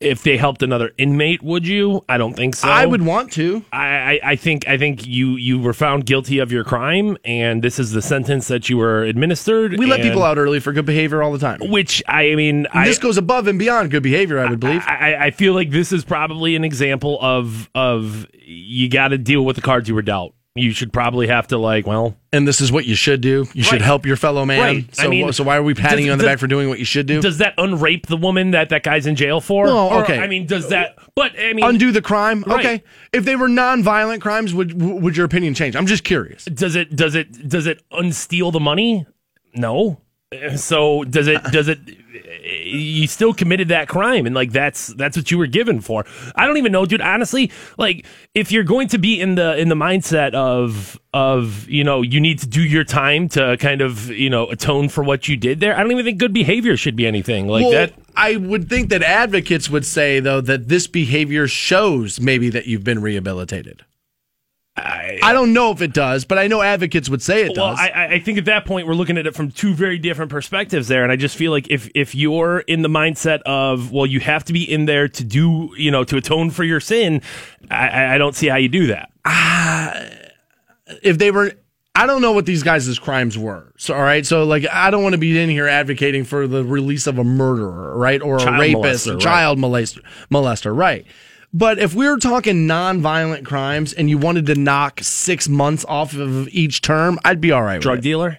if 0.00 0.22
they 0.22 0.36
helped 0.36 0.62
another 0.62 0.90
inmate 0.96 1.42
would 1.42 1.66
you 1.66 2.02
i 2.08 2.16
don't 2.16 2.34
think 2.34 2.56
so 2.56 2.68
I 2.68 2.86
would 2.86 3.02
want 3.02 3.32
to. 3.32 3.62
I, 3.72 3.86
I- 3.86 4.20
I 4.30 4.36
think 4.36 4.66
I 4.68 4.78
think 4.78 5.06
you 5.06 5.32
you 5.36 5.58
were 5.58 5.72
found 5.74 6.06
guilty 6.06 6.38
of 6.38 6.50
your 6.52 6.64
crime, 6.64 7.16
and 7.24 7.62
this 7.62 7.78
is 7.78 7.92
the 7.92 8.00
sentence 8.02 8.48
that 8.48 8.68
you 8.68 8.76
were 8.78 9.02
administered. 9.02 9.78
We 9.78 9.86
let 9.86 10.00
people 10.02 10.22
out 10.22 10.38
early 10.38 10.60
for 10.60 10.72
good 10.72 10.86
behavior 10.86 11.22
all 11.22 11.32
the 11.32 11.38
time. 11.38 11.58
which 11.70 12.02
I 12.08 12.34
mean, 12.34 12.66
I, 12.72 12.86
this 12.86 12.98
goes 12.98 13.18
above 13.18 13.46
and 13.46 13.58
beyond 13.58 13.90
good 13.90 14.02
behavior, 14.02 14.38
I 14.38 14.48
would 14.48 14.60
believe. 14.60 14.82
I, 14.86 15.12
I- 15.14 15.24
I 15.26 15.30
feel 15.30 15.52
like 15.54 15.70
this 15.70 15.92
is 15.92 16.04
probably 16.04 16.56
an 16.56 16.64
example 16.64 17.18
of 17.20 17.68
of 17.74 18.26
you 18.42 18.88
got 18.88 19.08
to 19.08 19.18
deal 19.18 19.44
with 19.44 19.56
the 19.56 19.62
cards 19.62 19.88
you 19.88 19.94
were 19.94 20.02
dealt. 20.02 20.34
You 20.56 20.72
should 20.72 20.92
probably 20.92 21.28
have 21.28 21.46
to 21.48 21.58
like, 21.58 21.86
well, 21.86 22.16
and 22.32 22.46
this 22.46 22.60
is 22.60 22.72
what 22.72 22.84
you 22.84 22.96
should 22.96 23.20
do. 23.20 23.46
You 23.54 23.62
should 23.62 23.82
help 23.82 24.04
your 24.04 24.16
fellow 24.16 24.44
man. 24.44 24.60
Right. 24.60 24.94
So, 24.96 25.04
I 25.04 25.06
mean, 25.08 25.32
so 25.32 25.44
why 25.44 25.56
are 25.56 25.62
we 25.62 25.74
patting 25.74 25.98
does- 25.98 26.06
you 26.06 26.12
on 26.12 26.18
the 26.18 26.24
does- 26.24 26.32
back 26.32 26.38
for 26.40 26.48
doing 26.48 26.68
what 26.68 26.80
you 26.80 26.84
should 26.84 27.06
do? 27.06 27.20
does 27.20 27.38
that 27.38 27.56
unrape 27.56 28.06
the 28.06 28.16
woman 28.16 28.50
that 28.50 28.70
that 28.70 28.82
guy's 28.82 29.06
in 29.06 29.14
jail 29.14 29.40
for? 29.40 29.66
Well, 29.66 29.88
Or, 29.90 30.02
okay. 30.02 30.18
I 30.18 30.26
mean, 30.26 30.46
does 30.46 30.68
that? 30.70 30.98
But 31.14 31.38
I 31.38 31.52
mean, 31.52 31.64
Undo 31.64 31.92
the 31.92 32.02
crime? 32.02 32.42
Right. 32.44 32.58
Okay. 32.66 32.82
If 33.12 33.24
they 33.24 33.36
were 33.36 33.48
non-violent 33.48 34.22
crimes, 34.22 34.52
would 34.52 34.80
would 34.82 35.16
your 35.16 35.24
opinion 35.26 35.54
change? 35.54 35.76
I'm 35.76 35.86
just 35.86 36.02
curious. 36.02 36.44
does 36.46 36.74
it 36.74 36.96
does 36.96 37.14
it 37.14 37.48
does 37.48 37.66
it 37.68 37.82
unsteal 37.92 38.50
the 38.50 38.60
money? 38.60 39.06
No. 39.54 40.00
So 40.56 41.04
does 41.04 41.28
it 41.28 41.42
does 41.52 41.68
it 41.68 41.78
you 42.50 43.06
still 43.06 43.32
committed 43.32 43.68
that 43.68 43.88
crime 43.88 44.26
and 44.26 44.34
like 44.34 44.52
that's 44.52 44.88
that's 44.88 45.16
what 45.16 45.30
you 45.30 45.38
were 45.38 45.46
given 45.46 45.80
for. 45.80 46.04
I 46.34 46.46
don't 46.46 46.56
even 46.56 46.72
know, 46.72 46.86
dude, 46.86 47.00
honestly, 47.00 47.50
like 47.78 48.06
if 48.34 48.52
you're 48.52 48.64
going 48.64 48.88
to 48.88 48.98
be 48.98 49.20
in 49.20 49.34
the 49.34 49.56
in 49.58 49.68
the 49.68 49.74
mindset 49.74 50.34
of 50.34 50.98
of, 51.12 51.68
you 51.68 51.82
know, 51.82 52.02
you 52.02 52.20
need 52.20 52.38
to 52.40 52.46
do 52.46 52.62
your 52.62 52.84
time 52.84 53.28
to 53.30 53.56
kind 53.58 53.80
of, 53.80 54.10
you 54.10 54.30
know, 54.30 54.48
atone 54.48 54.88
for 54.88 55.02
what 55.02 55.28
you 55.28 55.36
did 55.36 55.60
there. 55.60 55.76
I 55.76 55.82
don't 55.82 55.90
even 55.92 56.04
think 56.04 56.18
good 56.18 56.32
behavior 56.32 56.76
should 56.76 56.96
be 56.96 57.06
anything 57.06 57.48
like 57.48 57.62
well, 57.62 57.72
that. 57.72 57.94
I 58.16 58.36
would 58.36 58.68
think 58.68 58.90
that 58.90 59.02
advocates 59.02 59.68
would 59.70 59.86
say 59.86 60.20
though 60.20 60.40
that 60.40 60.68
this 60.68 60.86
behavior 60.86 61.48
shows 61.48 62.20
maybe 62.20 62.50
that 62.50 62.66
you've 62.66 62.84
been 62.84 63.00
rehabilitated. 63.00 63.84
I, 65.22 65.32
don't 65.32 65.52
know 65.52 65.70
if 65.72 65.82
it 65.82 65.92
does, 65.92 66.24
but 66.24 66.38
I 66.38 66.46
know 66.46 66.62
advocates 66.62 67.08
would 67.08 67.22
say 67.22 67.42
it 67.44 67.52
Well, 67.56 67.70
does. 67.70 67.78
I, 67.80 67.88
I- 67.88 68.06
I 68.14 68.18
think 68.20 68.38
at 68.38 68.44
that 68.46 68.64
point 68.64 68.86
we're 68.86 68.94
looking 68.94 69.18
at 69.18 69.26
it 69.26 69.34
from 69.34 69.50
two 69.50 69.74
very 69.74 69.98
different 69.98 70.30
perspectives 70.30 70.88
there, 70.88 71.02
and 71.02 71.12
I 71.12 71.16
just 71.16 71.36
feel 71.36 71.50
like 71.52 71.66
if 71.70 71.88
if 71.94 72.14
you're 72.14 72.60
in 72.60 72.82
the 72.82 72.88
mindset 72.88 73.40
of 73.42 73.92
well, 73.92 74.06
you 74.06 74.20
have 74.20 74.44
to 74.44 74.52
be 74.52 74.62
in 74.70 74.86
there 74.86 75.08
to 75.08 75.24
do 75.24 75.70
you 75.76 75.90
know 75.90 76.04
to 76.04 76.16
atone 76.16 76.50
for 76.50 76.64
your 76.64 76.80
sin, 76.80 77.22
I- 77.70 77.88
I, 77.88 78.14
I 78.14 78.18
don't 78.18 78.34
see 78.34 78.48
how 78.48 78.56
you 78.56 78.68
do 78.68 78.86
that. 78.88 79.10
if 81.02 81.18
they 81.18 81.30
were 81.30 81.52
I 81.94 82.06
don't 82.06 82.22
know 82.22 82.32
what 82.32 82.46
these 82.46 82.62
guys' 82.62 82.98
crimes 82.98 83.36
were. 83.36 83.72
So 83.76 83.94
all 83.94 84.02
right, 84.02 84.24
so 84.24 84.44
like 84.44 84.64
I 84.72 84.90
don't 84.90 85.02
want 85.02 85.14
to 85.14 85.18
be 85.18 85.38
in 85.38 85.50
here 85.50 85.66
advocating 85.66 86.24
for 86.24 86.46
the 86.46 86.64
release 86.64 87.06
of 87.06 87.18
a 87.18 87.24
murderer, 87.24 87.96
right? 87.96 88.22
Or 88.22 88.36
a 88.36 88.40
Child 88.40 88.60
rapist, 88.60 89.06
molester, 89.06 89.10
or 89.10 89.14
right. 89.14 89.20
child 89.22 89.58
molester, 89.58 89.98
molester, 90.30 90.76
right? 90.76 91.06
But 91.52 91.78
if 91.78 91.94
we 91.94 92.08
were 92.08 92.18
talking 92.18 92.66
non-violent 92.66 93.44
crimes 93.44 93.92
and 93.92 94.08
you 94.08 94.18
wanted 94.18 94.46
to 94.46 94.54
knock 94.54 95.00
six 95.02 95.48
months 95.48 95.84
off 95.88 96.14
of 96.14 96.48
each 96.48 96.80
term, 96.80 97.18
I'd 97.24 97.40
be 97.40 97.50
all 97.50 97.62
right 97.62 97.80
Drug 97.80 98.02
dealer. 98.02 98.38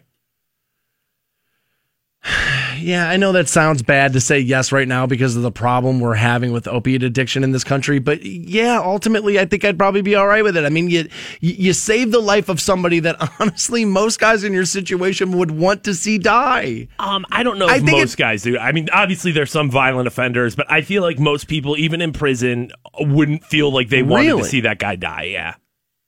yeah, 2.77 3.09
I 3.09 3.17
know 3.17 3.31
that 3.31 3.47
sounds 3.49 3.81
bad 3.81 4.13
to 4.13 4.21
say 4.21 4.39
yes 4.39 4.71
right 4.71 4.87
now 4.87 5.07
because 5.07 5.35
of 5.35 5.41
the 5.41 5.51
problem 5.51 5.99
we're 5.99 6.13
having 6.13 6.51
with 6.51 6.67
opiate 6.67 7.01
addiction 7.01 7.43
in 7.43 7.51
this 7.51 7.63
country. 7.63 7.97
But 7.99 8.23
yeah, 8.23 8.79
ultimately, 8.79 9.39
I 9.39 9.45
think 9.45 9.65
I'd 9.65 9.77
probably 9.77 10.03
be 10.03 10.13
all 10.15 10.27
right 10.27 10.43
with 10.43 10.55
it. 10.55 10.63
I 10.63 10.69
mean, 10.69 10.89
you 10.89 11.07
you 11.39 11.53
you 11.53 11.73
save 11.73 12.11
the 12.11 12.19
life 12.19 12.47
of 12.47 12.59
somebody 12.61 12.99
that 12.99 13.15
honestly 13.39 13.85
most 13.85 14.19
guys 14.19 14.43
in 14.43 14.53
your 14.53 14.65
situation 14.65 15.31
would 15.37 15.51
want 15.51 15.83
to 15.85 15.95
see 15.95 16.17
die. 16.19 16.87
Um, 16.99 17.25
I 17.31 17.41
don't 17.43 17.57
know 17.57 17.67
I 17.67 17.79
think 17.79 17.91
most 17.91 18.17
guys 18.17 18.43
do. 18.43 18.57
I 18.57 18.71
mean, 18.71 18.87
obviously 18.93 19.31
there's 19.31 19.51
some 19.51 19.71
violent 19.71 20.07
offenders, 20.07 20.55
but 20.55 20.71
I 20.71 20.81
feel 20.81 21.01
like 21.01 21.17
most 21.19 21.47
people, 21.47 21.75
even 21.77 22.01
in 22.01 22.13
prison, 22.13 22.71
wouldn't 22.99 23.43
feel 23.45 23.73
like 23.73 23.89
they 23.89 24.03
wanted 24.03 24.27
Really? 24.27 24.43
to 24.43 24.47
see 24.47 24.61
that 24.61 24.77
guy 24.77 24.95
die. 24.95 25.23
Yeah. 25.23 25.55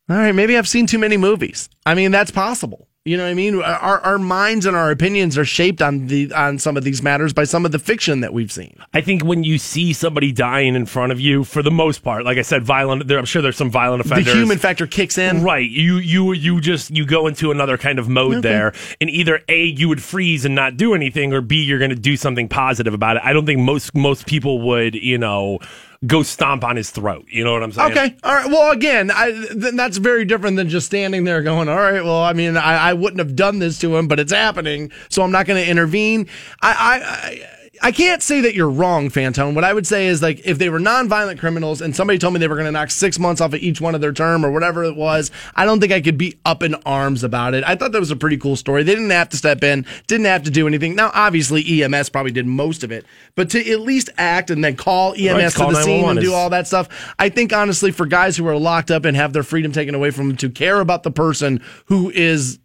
All 0.10 0.18
right, 0.18 0.34
maybe 0.34 0.58
I've 0.58 0.68
seen 0.68 0.86
too 0.86 1.00
many 1.00 1.18
movies. 1.18 1.70
I 1.86 1.96
mean, 1.96 2.12
that's 2.12 2.30
possible. 2.30 2.88
You 3.06 3.18
know 3.18 3.24
what 3.24 3.32
I 3.32 3.34
mean? 3.34 3.62
Our 3.62 4.00
our 4.00 4.18
minds 4.18 4.66
and 4.66 4.78
our 4.78 4.90
opinions 4.90 5.38
are 5.38 5.44
shaped 5.44 5.82
on 5.82 6.08
the 6.08 6.32
on 6.32 6.58
some 6.58 6.78
of 6.78 6.86
these 6.86 7.04
matters 7.04 7.34
by 7.34 7.44
some 7.44 7.66
of 7.66 7.74
the 7.74 7.80
fiction 7.80 8.22
that 8.22 8.34
we've 8.34 8.50
seen. 8.52 8.78
I 8.94 9.02
think 9.02 9.26
when 9.26 9.44
you 9.44 9.58
see 9.58 9.92
somebody 9.92 10.32
dying 10.32 10.74
in 10.74 10.86
front 10.86 11.12
of 11.12 11.20
you, 11.20 11.44
for 11.44 11.62
the 11.62 11.70
most 11.70 12.02
part, 12.02 12.24
like 12.24 12.38
I 12.38 12.44
said, 12.44 12.64
violent. 12.64 13.10
There, 13.10 13.20
I'm 13.20 13.26
sure 13.26 13.42
there's 13.42 13.58
some 13.58 13.70
violent 13.70 14.06
offenders. 14.06 14.28
The 14.28 14.40
human 14.40 14.58
factor 14.58 14.88
kicks 14.88 15.18
in. 15.18 15.44
Right. 15.44 15.70
You 15.70 15.98
you 15.98 16.32
you 16.32 16.62
just 16.62 16.92
you 16.92 17.06
go 17.06 17.28
into 17.28 17.52
another 17.52 17.78
kind 17.78 18.00
of 18.00 18.08
mode 18.08 18.42
there. 18.42 18.72
And 19.02 19.10
either 19.10 19.42
A, 19.50 19.66
you 19.66 19.90
would 19.90 20.02
freeze 20.02 20.46
and 20.46 20.56
not 20.56 20.78
do 20.78 20.94
anything, 20.94 21.34
or 21.34 21.42
B, 21.42 21.62
you're 21.62 21.80
gonna 21.80 21.96
do 21.96 22.16
something 22.16 22.48
positive 22.48 22.94
about 22.94 23.18
it. 23.18 23.24
I 23.26 23.34
don't 23.34 23.46
think 23.46 23.60
most 23.60 23.94
most 23.94 24.28
people 24.28 24.62
would, 24.62 24.96
you 24.96 25.18
know, 25.18 25.60
go 26.06 26.24
stomp 26.24 26.64
on 26.64 26.76
his 26.76 26.92
throat. 26.92 27.26
You 27.30 27.44
know 27.44 27.54
what 27.54 27.64
I'm 27.64 27.72
saying? 27.72 27.92
Okay. 27.92 28.16
All 28.24 28.34
right. 28.36 28.48
Well, 28.48 28.72
again, 28.72 29.12
I, 29.12 29.32
th- 29.32 29.74
that's 29.76 29.98
very 29.98 30.26
different 30.26 30.58
than 30.58 30.70
just 30.70 30.88
standing 30.88 31.24
there 31.24 31.42
going, 31.42 31.70
all 31.70 31.78
right, 31.78 32.04
well, 32.04 32.22
I 32.22 32.34
mean, 32.34 32.58
I, 32.58 32.90
I 32.90 32.94
wouldn't 32.94 33.20
have 33.20 33.36
done 33.36 33.60
this 33.60 33.80
to 33.80 33.96
him, 33.96 34.08
but 34.08 34.20
it's 34.20 34.34
happening, 34.34 34.92
so 35.10 35.24
I'm 35.24 35.32
not 35.32 35.46
going 35.46 35.64
to 35.64 35.70
intervene. 35.70 36.28
I, 36.62 36.72
I, 36.72 37.04
I, 37.04 37.63
I 37.84 37.92
can't 37.92 38.24
say 38.24 38.40
that 38.42 38.56
you're 38.56 38.70
wrong, 38.70 39.10
Fantone. 39.10 39.56
What 39.56 39.66
I 39.66 39.74
would 39.74 39.86
say 39.86 40.08
is, 40.08 40.22
like, 40.22 40.40
if 40.46 40.58
they 40.58 40.70
were 40.70 40.80
nonviolent 40.80 41.38
criminals 41.38 41.82
and 41.82 41.94
somebody 41.94 42.18
told 42.18 42.34
me 42.34 42.40
they 42.40 42.48
were 42.48 42.56
going 42.56 42.66
to 42.66 42.72
knock 42.72 42.90
six 42.90 43.20
months 43.20 43.42
off 43.42 43.54
of 43.54 43.60
each 43.60 43.82
one 43.82 43.94
of 43.94 44.00
their 44.00 44.14
term 44.14 44.46
or 44.46 44.52
whatever 44.52 44.86
it 44.86 44.96
was, 44.96 45.32
I 45.54 45.66
don't 45.66 45.82
think 45.82 45.92
I 45.92 46.00
could 46.00 46.18
be 46.18 46.38
up 46.46 46.64
in 46.64 46.76
arms 46.86 47.26
about 47.26 47.54
it. 47.54 47.66
I 47.68 47.76
thought 47.76 47.92
that 47.92 48.00
was 48.00 48.10
a 48.10 48.16
pretty 48.16 48.38
cool 48.38 48.56
story. 48.56 48.84
They 48.84 48.96
didn't 48.96 49.10
have 49.10 49.28
to 49.30 49.38
step 49.38 49.66
in, 49.66 49.86
didn't 50.08 50.28
have 50.28 50.44
to 50.44 50.50
do 50.50 50.66
anything. 50.66 50.96
Now, 50.96 51.12
obviously, 51.14 51.84
EMS 51.84 52.08
probably 52.10 52.32
did 52.32 52.48
most 52.48 52.86
of 52.86 52.92
it, 52.94 53.06
but 53.36 53.50
to 53.50 53.72
at 53.72 53.82
least 53.82 54.10
act 54.18 54.50
and 54.50 54.64
then 54.64 54.78
call 54.78 55.14
EMS 55.18 55.34
Right, 55.34 55.52
to 55.52 55.58
call 55.58 55.72
the 55.72 55.84
scene 55.84 56.02
911 56.02 56.18
and 56.18 56.26
do 56.26 56.34
all 56.34 56.50
that 56.52 56.68
stuff. 56.68 57.14
I 57.20 57.28
think 57.28 57.52
honestly, 57.52 57.92
for 57.92 58.06
guys 58.06 58.38
who 58.38 58.48
are 58.48 58.56
locked 58.58 58.92
up 58.92 59.04
and 59.04 59.18
have 59.18 59.34
their 59.34 59.44
freedom 59.44 59.74
taken 59.74 59.94
away 59.94 60.12
from 60.12 60.30
them, 60.30 60.38
to 60.38 60.50
care 60.50 60.80
about 60.80 61.04
the 61.04 61.12
person 61.12 61.62
who 61.88 62.10
is 62.12 62.60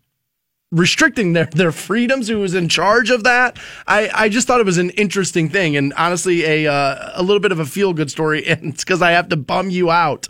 restricting 0.70 1.33
their, 1.33 1.46
their 1.46 1.72
freedoms, 1.72 2.28
who 2.28 2.38
was 2.38 2.54
in 2.54 2.68
charge 2.68 3.11
of 3.11 3.24
that, 3.24 3.59
I, 3.87 4.11
I 4.14 4.28
just 4.28 4.46
thought 4.46 4.61
it 4.61 4.66
was 4.66 4.78
an 4.78 4.90
interesting 4.90 5.48
thing 5.48 5.76
and 5.76 5.92
honestly 5.94 6.44
a 6.44 6.70
uh, 6.70 7.12
a 7.14 7.22
little 7.22 7.40
bit 7.40 7.52
of 7.52 7.59
a 7.59 7.66
feel 7.66 7.92
good 7.92 8.11
story. 8.11 8.46
And 8.48 8.72
it's 8.72 8.85
because 8.85 9.02
I 9.02 9.12
have 9.12 9.28
to 9.28 9.37
bum 9.37 9.70
you 9.70 9.90
out 9.90 10.26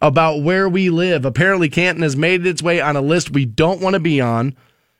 about 0.00 0.42
where 0.42 0.68
we 0.68 0.88
live. 0.88 1.24
Apparently, 1.24 1.68
Canton 1.68 2.02
has 2.02 2.16
made 2.16 2.46
its 2.46 2.62
way 2.62 2.80
on 2.80 2.96
a 2.96 3.00
list 3.00 3.30
we 3.30 3.44
don't 3.44 3.80
want 3.80 3.94
to 3.94 4.00
be 4.00 4.20
on. 4.20 4.56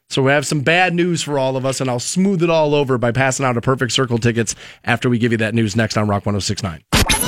So 0.09 0.23
we 0.23 0.33
have 0.33 0.47
some 0.47 0.61
bad 0.61 0.95
news 0.95 1.23
for 1.23 1.39
all 1.39 1.57
of 1.57 1.67
us, 1.67 1.81
and 1.81 1.91
I'll 1.91 1.99
smooth 1.99 2.43
it 2.43 2.51
all 2.51 2.75
over 2.75 2.97
by 2.97 3.13
passing 3.13 3.45
out 3.45 3.57
A 3.57 3.61
Perfect 3.61 3.93
Circle 3.93 4.19
tickets 4.19 4.55
after 4.85 5.09
we 5.09 5.19
give 5.19 5.33
you 5.33 5.39
that 5.39 5.55
news 5.55 5.75
next 5.75 5.97
on 5.97 6.09
Rock 6.09 6.27
1069. 6.27 6.83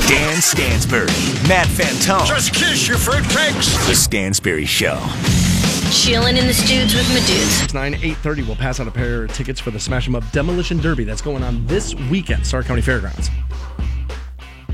Dan 0.08 0.40
Stansbury, 0.40 1.06
Matt 1.48 1.66
Fantone. 1.66 2.26
Just 2.26 2.54
kiss 2.54 2.86
your 2.86 2.98
fruitcakes. 2.98 3.86
The 3.88 3.94
Stansbury 3.94 4.64
Show. 4.64 4.98
Chilling 5.90 6.36
in 6.36 6.46
the 6.46 6.52
studs 6.52 6.94
with 6.94 7.08
my 7.08 7.20
dudes. 7.26 7.62
It's 7.62 7.74
9 7.74 7.94
8.30. 7.94 8.46
We'll 8.46 8.56
pass 8.56 8.78
out 8.78 8.86
a 8.86 8.90
pair 8.90 9.24
of 9.24 9.32
tickets 9.32 9.58
for 9.60 9.70
the 9.70 9.80
Smash 9.80 10.06
'em 10.06 10.14
Up 10.14 10.24
Demolition 10.32 10.78
Derby 10.78 11.04
that's 11.04 11.22
going 11.22 11.42
on 11.42 11.66
this 11.66 11.94
weekend, 12.10 12.46
Stark 12.46 12.66
County 12.66 12.82
Fairgrounds. 12.82 13.30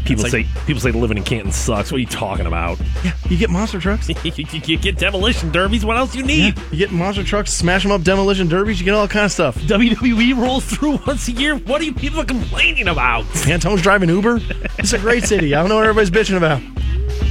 People 0.05 0.24
It's 0.27 0.33
say 0.33 0.46
people 0.66 0.83
say 0.83 0.90
living 0.90 1.16
in 1.16 1.24
Canton 1.24 1.50
sucks. 1.53 1.90
What 1.90 1.96
are 1.96 2.00
you 2.00 2.07
talking 2.07 2.46
about? 2.46 2.79
Yeah, 3.05 3.12
you 3.31 3.38
get 3.38 3.48
monster 3.48 3.79
trucks. 3.81 4.09
you, 4.24 4.33
you- 4.37 4.46
you 4.64 4.77
get 4.77 4.98
demolition 4.98 5.50
derbies. 5.50 5.85
What 5.85 5.96
else 5.96 6.14
you 6.14 6.22
need? 6.24 6.59
You 6.72 6.79
get 6.79 6.92
monster 6.92 7.22
trucks, 7.24 7.53
Smash 7.53 7.85
'em 7.87 7.92
Up 7.92 8.03
Demolition 8.03 8.48
Derbies. 8.48 8.79
You 8.81 8.85
get 8.85 8.94
all 8.94 9.09
kind 9.09 9.24
of 9.24 9.33
stuff. 9.33 9.57
WWE 9.62 10.37
rolls 10.37 10.64
through 10.64 10.98
once 11.07 11.29
a 11.29 11.33
year. 11.33 11.57
What 11.57 11.81
are 11.81 11.85
you 11.85 11.94
people 11.94 12.24
complaining 12.24 12.88
about? 12.88 13.24
Fantone's 13.27 13.83
driving 13.83 14.09
Uber. 14.11 14.40
It's 14.79 14.92
a 14.92 14.98
great 14.98 15.24
city. 15.24 15.55
I 15.55 15.61
don't 15.61 15.68
know 15.70 15.77
what 15.77 15.87
everybody's 15.87 16.11
bitching 16.11 16.37
about. 16.37 16.61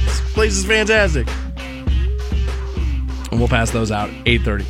This 0.06 0.20
place 0.32 0.56
is 0.56 0.64
fantastic. 0.64 1.28
And 3.34 3.40
we'll 3.40 3.48
pass 3.48 3.72
those 3.72 3.90
out 3.90 4.10
8:30. 4.26 4.64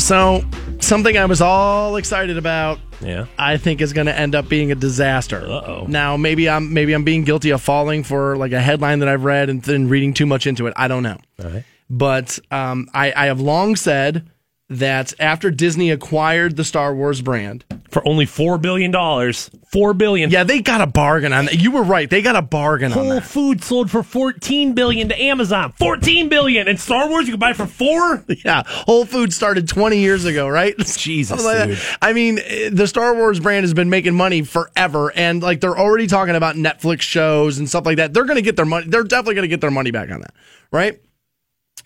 So, 0.00 0.44
something 0.80 1.16
I 1.16 1.26
was 1.26 1.40
all 1.40 1.94
excited 1.94 2.36
about 2.36 2.80
Yeah. 3.00 3.26
I 3.38 3.56
think 3.56 3.80
is 3.80 3.92
going 3.92 4.08
to 4.08 4.18
end 4.18 4.34
up 4.34 4.48
being 4.48 4.72
a 4.72 4.74
disaster. 4.74 5.38
Uh-oh. 5.38 5.84
Now, 5.86 6.16
maybe 6.16 6.48
I'm 6.48 6.74
maybe 6.74 6.92
I'm 6.92 7.04
being 7.04 7.22
guilty 7.22 7.50
of 7.50 7.62
falling 7.62 8.02
for 8.02 8.36
like 8.36 8.50
a 8.50 8.60
headline 8.60 8.98
that 8.98 9.08
I've 9.08 9.22
read 9.22 9.48
and 9.48 9.62
then 9.62 9.88
reading 9.88 10.12
too 10.12 10.26
much 10.26 10.48
into 10.48 10.66
it. 10.66 10.72
I 10.74 10.88
don't 10.88 11.04
know. 11.04 11.18
All 11.40 11.50
right. 11.50 11.62
But 11.88 12.40
um, 12.50 12.88
I, 12.92 13.12
I 13.14 13.26
have 13.26 13.40
long 13.40 13.76
said 13.76 14.28
that 14.70 15.14
after 15.18 15.50
Disney 15.50 15.90
acquired 15.90 16.56
the 16.56 16.64
Star 16.64 16.94
Wars 16.94 17.22
brand, 17.22 17.64
For 17.90 18.06
only 18.06 18.26
four 18.26 18.58
billion 18.58 18.90
dollars, 18.90 19.48
four 19.72 19.94
billion. 19.94 20.30
yeah, 20.30 20.44
they 20.44 20.60
got 20.60 20.82
a 20.82 20.86
bargain 20.86 21.32
on 21.32 21.46
that. 21.46 21.58
You 21.58 21.70
were 21.70 21.82
right; 21.82 22.08
they 22.10 22.20
got 22.20 22.36
a 22.36 22.42
bargain 22.42 22.92
on 22.92 22.98
Whole 22.98 23.08
that. 23.14 23.24
Food 23.24 23.64
sold 23.64 23.90
for 23.90 24.02
fourteen 24.02 24.74
billion 24.74 25.08
to 25.08 25.18
Amazon. 25.18 25.72
Fourteen 25.78 26.28
billion, 26.28 26.68
and 26.68 26.78
Star 26.78 27.08
Wars 27.08 27.26
you 27.26 27.32
could 27.32 27.40
buy 27.40 27.54
for 27.54 27.64
four. 27.66 28.22
Yeah, 28.44 28.62
Whole 28.66 29.04
Foods 29.06 29.34
started 29.34 29.68
20 29.68 29.98
years 29.98 30.24
ago, 30.26 30.46
right? 30.48 30.76
Jesus, 30.98 31.42
like 31.44 31.68
dude. 31.68 31.78
I 32.02 32.12
mean, 32.12 32.38
eh, 32.44 32.68
the 32.70 32.86
Star 32.86 33.14
Wars 33.14 33.40
brand 33.40 33.64
has 33.64 33.72
been 33.74 33.88
making 33.90 34.14
money 34.14 34.42
forever, 34.42 35.10
and 35.16 35.42
like 35.42 35.60
they're 35.62 35.78
already 35.78 36.06
talking 36.06 36.36
about 36.36 36.56
Netflix 36.56 37.00
shows 37.00 37.58
and 37.58 37.66
stuff 37.68 37.86
like 37.86 37.96
that. 37.96 38.12
They're 38.12 38.24
going 38.26 38.36
to 38.36 38.42
get 38.42 38.56
their 38.56 38.66
money. 38.66 38.86
They're 38.86 39.02
definitely 39.02 39.34
going 39.36 39.44
to 39.44 39.48
get 39.48 39.60
their 39.62 39.70
money 39.70 39.90
back 39.92 40.10
on 40.10 40.20
that, 40.20 40.34
right? 40.70 41.00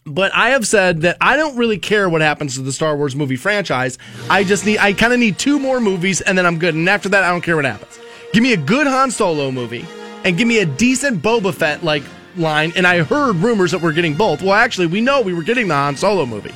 But 0.05 0.35
I 0.35 0.51
have 0.51 0.67
said 0.67 1.03
that 1.03 1.17
I 1.21 1.37
don't 1.37 1.57
really 1.57 1.79
care 1.79 2.09
what 2.09 2.23
happens 2.23 2.57
to 2.57 2.63
the 2.63 2.73
Star 2.73 2.97
Wars 2.97 3.15
movie 3.15 3.37
franchise. 3.37 3.99
I 4.29 4.43
just 4.43 4.67
need, 4.67 4.79
I 4.79 4.93
kind 4.93 5.13
of 5.13 5.21
need 5.21 5.39
two 5.39 5.59
more 5.59 5.81
movies, 5.81 6.21
and 6.21 6.37
then 6.37 6.45
I'm 6.45 6.59
good. 6.59 6.75
And 6.75 6.89
after 6.89 7.09
that, 7.11 7.23
I 7.23 7.31
don't 7.31 7.43
care 7.43 7.57
what 7.57 7.65
happens. 7.65 8.01
Give 8.33 8.43
me 8.43 8.53
a 8.53 8.57
good 8.57 8.87
Han 8.87 9.11
Solo 9.11 9.51
movie, 9.53 9.85
and 10.25 10.37
give 10.37 10.49
me 10.49 10.59
a 10.59 10.67
decent 10.67 11.23
Boba 11.23 11.55
Fett 11.55 11.85
like 11.85 12.03
line. 12.37 12.73
And 12.75 12.87
I 12.87 13.03
heard 13.03 13.37
rumors 13.37 13.71
that 13.71 13.81
we're 13.81 13.93
getting 13.93 14.15
both. 14.15 14.43
Well, 14.43 14.55
actually, 14.55 14.87
we 14.87 15.01
know 15.01 15.21
we 15.21 15.35
were 15.35 15.43
getting 15.43 15.69
the 15.69 15.75
Han 15.75 15.97
Solo 15.97 16.27
movie 16.27 16.55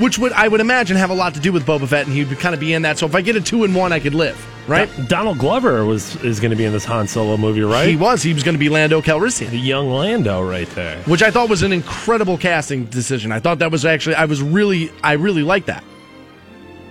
which 0.00 0.18
would 0.18 0.32
I 0.32 0.48
would 0.48 0.60
imagine 0.60 0.96
have 0.96 1.10
a 1.10 1.14
lot 1.14 1.34
to 1.34 1.40
do 1.40 1.52
with 1.52 1.64
Boba 1.66 1.86
Fett, 1.86 2.06
and 2.06 2.14
he 2.14 2.24
would 2.24 2.38
kind 2.38 2.54
of 2.54 2.60
be 2.60 2.72
in 2.72 2.82
that. 2.82 2.98
So 2.98 3.06
if 3.06 3.14
I 3.14 3.20
get 3.20 3.36
a 3.36 3.40
two 3.40 3.64
and 3.64 3.74
one, 3.74 3.92
I 3.92 4.00
could 4.00 4.14
live, 4.14 4.36
right? 4.68 4.88
Donald 5.08 5.38
Glover 5.38 5.84
was 5.84 6.16
is 6.24 6.40
going 6.40 6.50
to 6.50 6.56
be 6.56 6.64
in 6.64 6.72
this 6.72 6.84
Han 6.86 7.06
Solo 7.06 7.36
movie, 7.36 7.60
right? 7.62 7.88
He 7.88 7.96
was. 7.96 8.22
He 8.22 8.32
was 8.32 8.42
going 8.42 8.54
to 8.54 8.58
be 8.58 8.68
Lando 8.68 9.00
Calrissian, 9.02 9.50
the 9.50 9.58
young 9.58 9.90
Lando 9.90 10.42
right 10.42 10.68
there. 10.70 11.02
which 11.04 11.22
I 11.22 11.30
thought 11.30 11.48
was 11.48 11.62
an 11.62 11.72
incredible 11.72 12.38
casting 12.38 12.86
decision. 12.86 13.30
I 13.30 13.40
thought 13.40 13.58
that 13.60 13.70
was 13.70 13.84
actually 13.84 14.16
I 14.16 14.24
was 14.24 14.42
really 14.42 14.90
I 15.04 15.12
really 15.12 15.42
liked 15.42 15.66
that. 15.66 15.84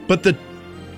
But 0.07 0.23
the 0.23 0.37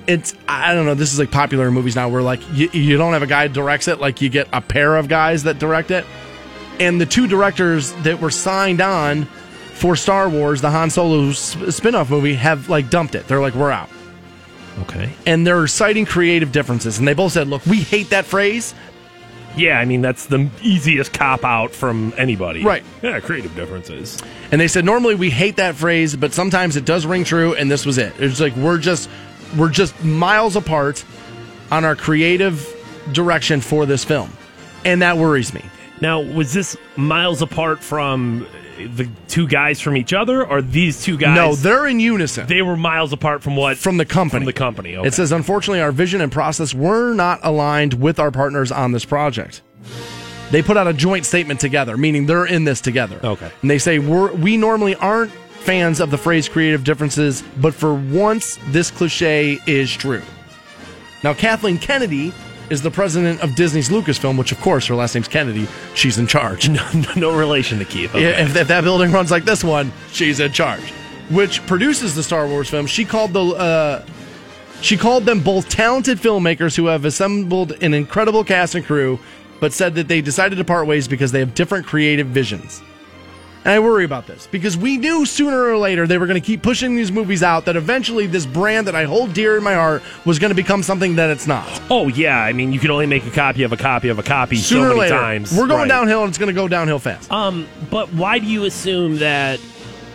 it's 0.07 0.35
I 0.47 0.73
don't 0.73 0.85
know. 0.85 0.95
This 0.95 1.13
is 1.13 1.19
like 1.19 1.31
popular 1.31 1.67
in 1.67 1.73
movies 1.73 1.95
now, 1.95 2.09
where 2.09 2.21
like 2.21 2.41
you, 2.51 2.69
you 2.73 2.97
don't 2.97 3.13
have 3.13 3.23
a 3.23 3.27
guy 3.27 3.47
who 3.47 3.53
directs 3.53 3.87
it, 3.87 3.99
like 3.99 4.21
you 4.21 4.29
get 4.29 4.47
a 4.51 4.59
pair 4.61 4.97
of 4.97 5.07
guys 5.07 5.43
that 5.43 5.59
direct 5.59 5.91
it, 5.91 6.05
and 6.79 6.99
the 6.99 7.05
two 7.05 7.27
directors 7.27 7.93
that 8.03 8.19
were 8.19 8.31
signed 8.31 8.81
on 8.81 9.27
for 9.81 9.95
Star 9.95 10.29
Wars, 10.29 10.61
the 10.61 10.69
Han 10.69 10.91
Solo 10.91 11.31
sp- 11.33 11.73
spin-off 11.73 12.11
movie, 12.11 12.35
have 12.35 12.69
like 12.69 12.91
dumped 12.91 13.15
it. 13.15 13.27
They're 13.27 13.41
like, 13.41 13.55
we're 13.55 13.71
out. 13.71 13.89
Okay. 14.83 15.11
and 15.25 15.45
they're 15.45 15.67
citing 15.67 16.05
creative 16.05 16.51
differences. 16.53 16.97
And 16.97 17.05
they 17.07 17.13
both 17.13 17.33
said, 17.33 17.47
look, 17.49 17.65
we 17.65 17.81
hate 17.81 18.11
that 18.11 18.25
phrase. 18.25 18.73
Yeah, 19.57 19.77
I 19.77 19.83
mean 19.85 20.01
that's 20.01 20.27
the 20.27 20.49
easiest 20.61 21.11
cop 21.11 21.43
out 21.43 21.71
from 21.71 22.13
anybody. 22.17 22.63
Right. 22.63 22.83
Yeah, 23.01 23.19
creative 23.19 23.53
differences. 23.53 24.17
And 24.51 24.61
they 24.61 24.69
said, 24.69 24.85
normally 24.85 25.15
we 25.15 25.29
hate 25.29 25.57
that 25.57 25.75
phrase, 25.75 26.15
but 26.15 26.33
sometimes 26.33 26.77
it 26.77 26.85
does 26.85 27.05
ring 27.05 27.25
true. 27.25 27.53
And 27.53 27.69
this 27.69 27.85
was 27.85 27.97
it. 27.97 28.13
It's 28.17 28.39
like, 28.39 28.55
we're 28.55 28.77
just, 28.77 29.09
we're 29.57 29.69
just 29.69 30.01
miles 30.05 30.55
apart 30.55 31.03
on 31.69 31.83
our 31.83 31.95
creative 31.95 32.65
direction 33.11 33.59
for 33.59 33.85
this 33.85 34.05
film. 34.05 34.31
And 34.85 35.01
that 35.01 35.17
worries 35.17 35.53
me. 35.53 35.65
Now, 35.99 36.21
was 36.21 36.53
this 36.53 36.77
miles 36.95 37.41
apart 37.41 37.83
from 37.83 38.47
the 38.87 39.09
two 39.27 39.47
guys 39.47 39.79
from 39.79 39.97
each 39.97 40.13
other, 40.13 40.45
or 40.45 40.61
these 40.61 41.03
two 41.03 41.17
guys? 41.17 41.35
no, 41.35 41.55
they're 41.55 41.87
in 41.87 41.99
unison. 41.99 42.47
they 42.47 42.61
were 42.61 42.77
miles 42.77 43.13
apart 43.13 43.43
from 43.43 43.55
what 43.55 43.77
from 43.77 43.97
the 43.97 44.05
company. 44.05 44.39
From 44.39 44.45
the 44.45 44.53
company. 44.53 44.95
Okay. 44.95 45.07
It 45.07 45.13
says, 45.13 45.31
unfortunately, 45.31 45.81
our 45.81 45.91
vision 45.91 46.21
and 46.21 46.31
process 46.31 46.73
were 46.73 47.13
not 47.13 47.39
aligned 47.43 47.95
with 47.95 48.19
our 48.19 48.31
partners 48.31 48.71
on 48.71 48.91
this 48.91 49.05
project. 49.05 49.61
They 50.51 50.61
put 50.61 50.75
out 50.75 50.87
a 50.87 50.93
joint 50.93 51.25
statement 51.25 51.61
together, 51.61 51.95
meaning 51.95 52.25
they're 52.25 52.45
in 52.45 52.65
this 52.65 52.81
together. 52.81 53.19
Okay. 53.23 53.49
And 53.61 53.71
they 53.71 53.77
say, 53.77 53.99
we're, 53.99 54.33
we 54.33 54.57
normally 54.57 54.95
aren't 54.95 55.31
fans 55.31 56.01
of 56.01 56.11
the 56.11 56.17
phrase 56.17 56.49
creative 56.49 56.83
differences, 56.83 57.41
but 57.57 57.73
for 57.73 57.93
once, 57.93 58.57
this 58.67 58.91
cliche 58.91 59.59
is 59.65 59.91
true. 59.93 60.21
Now, 61.23 61.33
Kathleen 61.33 61.77
Kennedy 61.77 62.33
is 62.71 62.81
the 62.81 62.89
president 62.89 63.41
of 63.41 63.53
Disney's 63.55 63.89
Lucasfilm, 63.89 64.37
which, 64.37 64.51
of 64.51 64.59
course, 64.61 64.87
her 64.87 64.95
last 64.95 65.13
name's 65.13 65.27
Kennedy. 65.27 65.67
She's 65.93 66.17
in 66.17 66.25
charge. 66.25 66.69
no, 66.69 66.89
no 67.15 67.37
relation 67.37 67.77
to 67.79 67.85
Keith. 67.85 68.15
Okay. 68.15 68.41
If, 68.41 68.55
if 68.55 68.67
that 68.69 68.83
building 68.83 69.11
runs 69.11 69.29
like 69.29 69.43
this 69.45 69.63
one, 69.63 69.91
she's 70.11 70.39
in 70.39 70.51
charge. 70.53 70.91
which 71.29 71.65
produces 71.67 72.15
the 72.15 72.23
Star 72.23 72.47
Wars 72.47 72.69
film, 72.69 72.87
she 72.87 73.05
called 73.05 73.33
the 73.33 73.43
uh, 73.43 74.05
she 74.81 74.97
called 74.97 75.25
them 75.25 75.41
both 75.41 75.69
talented 75.69 76.17
filmmakers 76.17 76.75
who 76.75 76.87
have 76.87 77.05
assembled 77.05 77.73
an 77.83 77.93
incredible 77.93 78.43
cast 78.43 78.73
and 78.73 78.83
crew, 78.85 79.19
but 79.59 79.73
said 79.73 79.93
that 79.95 80.07
they 80.07 80.21
decided 80.21 80.55
to 80.57 80.63
part 80.63 80.87
ways 80.87 81.07
because 81.07 81.31
they 81.31 81.39
have 81.39 81.53
different 81.53 81.85
creative 81.85 82.27
visions. 82.27 82.81
And 83.63 83.71
I 83.73 83.79
worry 83.79 84.05
about 84.05 84.25
this 84.25 84.47
because 84.47 84.75
we 84.75 84.97
knew 84.97 85.23
sooner 85.25 85.65
or 85.65 85.77
later 85.77 86.07
they 86.07 86.17
were 86.17 86.25
going 86.25 86.41
to 86.41 86.45
keep 86.45 86.63
pushing 86.63 86.95
these 86.95 87.11
movies 87.11 87.43
out 87.43 87.65
that 87.65 87.75
eventually 87.75 88.25
this 88.25 88.45
brand 88.45 88.87
that 88.87 88.95
I 88.95 89.03
hold 89.03 89.33
dear 89.33 89.55
in 89.57 89.63
my 89.63 89.75
heart 89.75 90.01
was 90.25 90.39
going 90.39 90.49
to 90.49 90.55
become 90.55 90.81
something 90.81 91.17
that 91.17 91.29
it's 91.29 91.45
not. 91.45 91.67
Oh 91.91 92.07
yeah, 92.07 92.39
I 92.39 92.53
mean 92.53 92.73
you 92.73 92.79
can 92.79 92.89
only 92.89 93.05
make 93.05 93.23
a 93.25 93.29
copy 93.31 93.61
of 93.61 93.71
a 93.71 93.77
copy 93.77 94.09
of 94.09 94.17
a 94.17 94.23
copy 94.23 94.55
Sooner 94.55 94.81
so 94.81 94.87
many 94.89 94.99
later, 95.01 95.15
times. 95.15 95.51
we're 95.55 95.67
going 95.67 95.81
Right. 95.81 95.87
downhill 95.89 96.21
and 96.23 96.29
it's 96.29 96.39
going 96.39 96.47
to 96.53 96.59
go 96.59 96.67
downhill 96.67 96.97
fast. 96.99 97.31
Um, 97.31 97.67
but 97.91 98.11
why 98.13 98.39
do 98.39 98.47
you 98.47 98.65
assume 98.65 99.17
that 99.19 99.59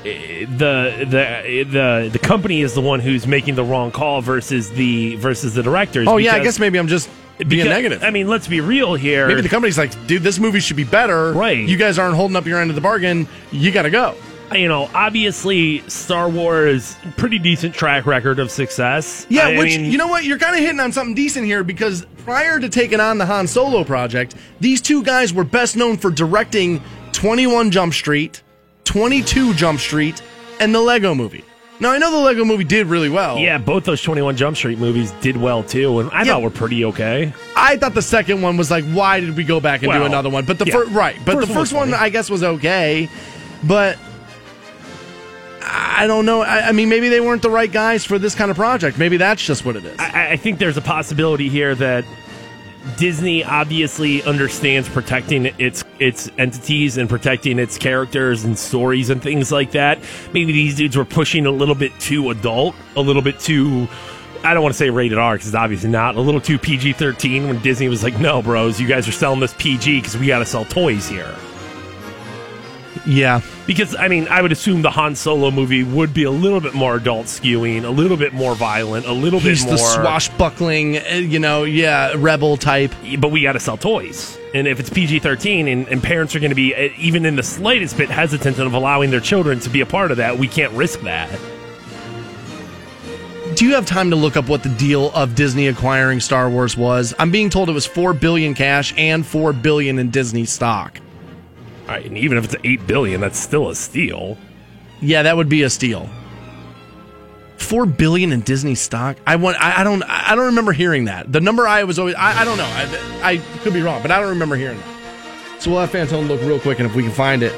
eh, 0.04 0.44
the 0.48 1.06
the 1.08 1.64
the 1.70 2.08
the 2.12 2.18
company 2.18 2.62
is 2.62 2.74
the 2.74 2.80
one 2.80 2.98
who's 2.98 3.28
making 3.28 3.54
the 3.54 3.64
wrong 3.64 3.92
call 3.92 4.22
versus 4.22 4.70
the 4.70 5.14
versus 5.16 5.54
the 5.54 5.62
directors? 5.62 6.08
oh, 6.08 6.16
yeah, 6.16 6.34
I 6.34 6.40
guess 6.42 6.58
maybe 6.58 6.78
I'm 6.80 6.88
just 6.88 7.08
being 7.38 7.48
because- 7.50 7.66
negative. 7.68 8.02
I 8.02 8.10
mean, 8.10 8.28
let's 8.28 8.48
be 8.48 8.60
real 8.60 8.94
here. 8.94 9.26
Maybe 9.28 9.40
the 9.40 9.48
company's 9.48 9.78
like, 9.78 10.06
dude, 10.06 10.22
this 10.22 10.38
movie 10.38 10.60
should 10.60 10.76
be 10.76 10.84
better. 10.84 11.32
Right. 11.32 11.58
You 11.68 11.76
guys 11.76 11.98
aren't 11.98 12.16
holding 12.16 12.36
up 12.36 12.46
your 12.46 12.60
end 12.60 12.70
of 12.70 12.74
the 12.76 12.80
bargain. 12.82 13.28
You 13.52 13.70
got 13.72 13.82
to 13.82 13.90
go. 13.90 14.14
you 14.52 14.68
know, 14.68 14.88
obviously 14.94 15.80
Star 15.88 16.28
Wars 16.28 16.96
pretty 17.16 17.38
decent 17.38 17.74
track 17.74 18.06
record 18.06 18.38
of 18.38 18.50
success. 18.50 19.26
Yeah, 19.28 19.48
I 19.48 19.58
which, 19.58 19.76
mean, 19.76 19.90
you 19.90 19.98
know 19.98 20.06
what? 20.06 20.24
You're 20.24 20.38
kind 20.38 20.54
of 20.54 20.60
hitting 20.60 20.78
on 20.80 20.92
something 20.92 21.14
decent 21.16 21.46
here 21.46 21.64
because 21.64 22.06
prior 22.18 22.60
to 22.60 22.68
taking 22.68 23.00
on 23.00 23.18
the 23.18 23.26
Han 23.26 23.46
Solo 23.48 23.82
project, 23.82 24.34
these 24.60 24.80
two 24.80 25.02
guys 25.02 25.32
were 25.32 25.42
best 25.44 25.76
known 25.76 25.96
for 25.96 26.10
directing 26.12 26.80
21 27.12 27.70
Jump 27.72 27.92
Street, 27.92 28.42
22 28.84 29.54
Jump 29.54 29.80
Street, 29.80 30.22
and 30.60 30.72
the 30.74 30.80
Lego 30.80 31.12
movie. 31.14 31.44
Now, 31.78 31.90
I 31.92 31.98
know 31.98 32.10
the 32.10 32.18
Lego 32.18 32.44
movie 32.44 32.64
did 32.64 32.86
really 32.86 33.10
well. 33.10 33.38
Yeah, 33.38 33.58
both 33.58 33.84
those 33.84 34.00
21 34.00 34.36
Jump 34.36 34.56
Street 34.56 34.78
movies 34.78 35.12
did 35.20 35.36
well 35.36 35.62
too, 35.62 36.00
and 36.00 36.10
I 36.10 36.20
Yeah. 36.22 36.32
thought 36.34 36.42
were 36.42 36.50
pretty 36.50 36.84
okay. 36.86 37.32
I 37.54 37.76
thought 37.76 37.94
the 37.94 38.02
second 38.02 38.40
one 38.40 38.56
was 38.56 38.70
like, 38.70 38.84
why 38.86 39.20
did 39.20 39.36
we 39.36 39.44
go 39.44 39.60
back 39.60 39.82
and 39.82 39.92
do 39.92 40.04
another 40.04 40.30
one? 40.30 40.44
But 40.46 40.58
the 40.58 40.66
yeah. 40.66 40.72
first, 40.74 40.90
right, 40.92 41.16
but 41.24 41.34
First 41.34 41.48
the 41.48 41.52
one 41.54 41.60
first 41.62 41.72
one, 41.74 41.90
funny. 41.90 42.02
I 42.02 42.08
guess, 42.08 42.30
was 42.30 42.42
okay. 42.42 43.08
But 43.64 43.98
I 45.62 46.06
don't 46.06 46.24
know. 46.26 46.42
I, 46.42 46.68
I 46.68 46.72
mean, 46.72 46.88
maybe 46.88 47.08
they 47.08 47.20
weren't 47.20 47.42
the 47.42 47.50
right 47.50 47.70
guys 47.70 48.04
for 48.04 48.18
this 48.18 48.34
kind 48.34 48.50
of 48.50 48.56
project. 48.56 48.98
Maybe 48.98 49.16
that's 49.16 49.44
just 49.44 49.64
what 49.64 49.76
it 49.76 49.84
is. 49.84 49.98
I, 49.98 50.32
I 50.32 50.36
think 50.36 50.58
there's 50.58 50.76
a 50.76 50.82
possibility 50.82 51.48
here 51.48 51.74
that 51.74 52.04
Disney 52.96 53.44
obviously 53.44 54.22
understands 54.22 54.88
protecting 54.88 55.46
its 55.58 55.84
its 55.98 56.30
entities 56.38 56.96
and 56.96 57.08
protecting 57.08 57.58
its 57.58 57.78
characters 57.78 58.44
and 58.44 58.58
stories 58.58 59.10
and 59.10 59.22
things 59.22 59.50
like 59.50 59.72
that. 59.72 59.98
Maybe 60.32 60.52
these 60.52 60.76
dudes 60.76 60.96
were 60.96 61.04
pushing 61.04 61.46
a 61.46 61.50
little 61.50 61.74
bit 61.74 61.98
too 61.98 62.30
adult, 62.30 62.74
a 62.96 63.00
little 63.00 63.22
bit 63.22 63.40
too. 63.40 63.88
I 64.44 64.54
don't 64.54 64.62
want 64.62 64.74
to 64.74 64.78
say 64.78 64.90
rated 64.90 65.18
R 65.18 65.34
because 65.34 65.48
it's 65.48 65.56
obviously 65.56 65.90
not. 65.90 66.14
A 66.16 66.20
little 66.20 66.40
too 66.40 66.58
PG 66.58 66.92
13 66.94 67.48
when 67.48 67.58
Disney 67.60 67.88
was 67.88 68.04
like, 68.04 68.18
no, 68.20 68.42
bros, 68.42 68.80
you 68.80 68.86
guys 68.86 69.08
are 69.08 69.12
selling 69.12 69.40
this 69.40 69.54
PG 69.54 70.00
because 70.00 70.16
we 70.16 70.26
got 70.26 70.38
to 70.38 70.46
sell 70.46 70.64
toys 70.64 71.08
here. 71.08 71.34
Yeah. 73.06 73.40
Because, 73.66 73.94
I 73.96 74.08
mean, 74.08 74.28
I 74.28 74.42
would 74.42 74.52
assume 74.52 74.82
the 74.82 74.90
Han 74.90 75.14
Solo 75.16 75.50
movie 75.50 75.82
would 75.82 76.12
be 76.12 76.24
a 76.24 76.30
little 76.30 76.60
bit 76.60 76.74
more 76.74 76.96
adult 76.96 77.26
skewing, 77.26 77.84
a 77.84 77.90
little 77.90 78.16
bit 78.16 78.32
more 78.32 78.54
violent, 78.54 79.06
a 79.06 79.12
little 79.12 79.40
He's 79.40 79.64
bit 79.64 79.70
more. 79.70 79.76
the 79.76 79.82
swashbuckling, 79.82 80.98
uh, 80.98 81.14
you 81.14 81.38
know, 81.38 81.64
yeah, 81.64 82.12
rebel 82.16 82.56
type. 82.56 82.92
but 83.18 83.30
we 83.30 83.42
got 83.42 83.52
to 83.52 83.60
sell 83.60 83.76
toys. 83.76 84.38
And 84.54 84.66
if 84.66 84.80
it's 84.80 84.90
PG 84.90 85.20
13 85.20 85.68
and, 85.68 85.88
and 85.88 86.02
parents 86.02 86.34
are 86.34 86.40
going 86.40 86.50
to 86.50 86.56
be 86.56 86.74
uh, 86.74 86.88
even 86.98 87.26
in 87.26 87.36
the 87.36 87.42
slightest 87.42 87.96
bit 87.96 88.08
hesitant 88.10 88.58
of 88.58 88.72
allowing 88.74 89.10
their 89.10 89.20
children 89.20 89.60
to 89.60 89.70
be 89.70 89.80
a 89.80 89.86
part 89.86 90.10
of 90.10 90.16
that, 90.18 90.38
we 90.38 90.48
can't 90.48 90.72
risk 90.72 91.00
that. 91.00 91.30
Do 93.54 93.64
you 93.64 93.74
have 93.74 93.86
time 93.86 94.10
to 94.10 94.16
look 94.16 94.36
up 94.36 94.48
what 94.48 94.62
the 94.62 94.68
deal 94.68 95.10
of 95.12 95.34
Disney 95.34 95.68
acquiring 95.68 96.20
Star 96.20 96.50
Wars 96.50 96.76
was? 96.76 97.14
I'm 97.18 97.30
being 97.30 97.48
told 97.48 97.70
it 97.70 97.72
was 97.72 97.86
four 97.86 98.12
billion 98.12 98.52
cash 98.54 98.92
and 98.98 99.24
four 99.24 99.52
billion 99.54 99.98
in 99.98 100.10
Disney 100.10 100.44
stock. 100.44 101.00
Right, 101.88 102.04
and 102.04 102.18
even 102.18 102.36
if 102.36 102.44
it's 102.44 102.56
8 102.64 102.86
billion, 102.86 103.20
that's 103.20 103.38
still 103.38 103.68
a 103.68 103.74
steal. 103.74 104.36
Yeah, 105.00 105.22
that 105.22 105.36
would 105.36 105.48
be 105.48 105.62
a 105.62 105.70
steal. 105.70 106.08
Four 107.58 107.86
billion 107.86 108.32
in 108.32 108.40
Disney 108.40 108.74
stock. 108.74 109.16
I 109.26 109.36
want. 109.36 109.56
I, 109.62 109.80
I 109.80 109.84
don't. 109.84 110.02
I 110.02 110.34
don't 110.34 110.46
remember 110.46 110.72
hearing 110.72 111.06
that. 111.06 111.32
The 111.32 111.40
number 111.40 111.66
I 111.66 111.84
was 111.84 111.98
always. 111.98 112.14
I, 112.14 112.42
I 112.42 112.44
don't 112.44 112.58
know. 112.58 112.64
I, 112.64 113.30
I 113.32 113.36
could 113.60 113.72
be 113.72 113.82
wrong, 113.82 114.02
but 114.02 114.10
I 114.10 114.18
don't 114.20 114.28
remember 114.28 114.56
hearing 114.56 114.78
that. 114.78 115.62
So 115.62 115.70
we'll 115.70 115.80
have 115.80 115.90
Fantone 115.90 116.28
look 116.28 116.40
real 116.42 116.60
quick, 116.60 116.80
and 116.80 116.88
if 116.88 116.94
we 116.94 117.02
can 117.02 117.12
find 117.12 117.42
it, 117.42 117.52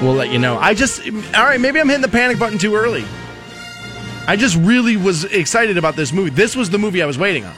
we'll 0.00 0.14
let 0.14 0.30
you 0.30 0.38
know. 0.38 0.56
I 0.56 0.72
just. 0.72 1.00
All 1.34 1.44
right, 1.44 1.60
maybe 1.60 1.80
I'm 1.80 1.88
hitting 1.88 2.02
the 2.02 2.08
panic 2.08 2.38
button 2.38 2.58
too 2.58 2.74
early. 2.76 3.04
I 4.26 4.36
just 4.36 4.56
really 4.56 4.96
was 4.96 5.24
excited 5.24 5.76
about 5.76 5.96
this 5.96 6.12
movie. 6.12 6.30
This 6.30 6.54
was 6.54 6.70
the 6.70 6.78
movie 6.78 7.02
I 7.02 7.06
was 7.06 7.18
waiting 7.18 7.44
on. 7.44 7.54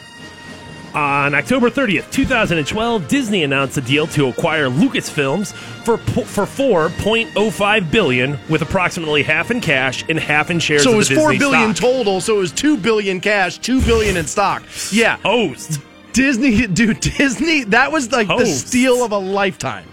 On 0.97 1.35
October 1.35 1.69
30th, 1.69 2.11
2012, 2.11 3.07
Disney 3.07 3.43
announced 3.45 3.77
a 3.77 3.83
deal 3.83 4.07
to 4.07 4.29
acquire 4.29 4.69
Lucasfilms 4.71 5.53
for 5.85 5.99
po- 5.99 6.25
for 6.25 6.47
4.05 6.47 7.91
billion, 7.91 8.39
with 8.49 8.63
approximately 8.63 9.23
half 9.23 9.51
in 9.51 9.61
cash 9.61 10.07
and 10.09 10.19
half 10.19 10.51
in 10.51 10.59
shares. 10.59 10.85
So 10.85 10.95
it 10.95 10.97
was 10.97 11.11
four 11.11 11.33
Disney 11.33 11.39
billion 11.39 11.75
stock. 11.75 11.91
total. 11.93 12.23
So 12.23 12.37
it 12.37 12.41
was 12.41 12.53
two 12.53 12.79
billion 12.79 13.21
cash, 13.21 13.59
two 13.59 13.83
billion 13.83 14.17
in 14.17 14.27
stock. 14.27 14.63
Yeah, 14.91 15.19
Hosed. 15.19 15.83
Disney, 16.15 16.67
dude, 16.67 17.01
Disney. 17.01 17.65
That 17.65 17.93
was 17.93 18.11
like 18.11 18.29
the 18.29 18.47
steal 18.47 19.05
of 19.05 19.13
a 19.13 19.19
lifetime. 19.19 19.85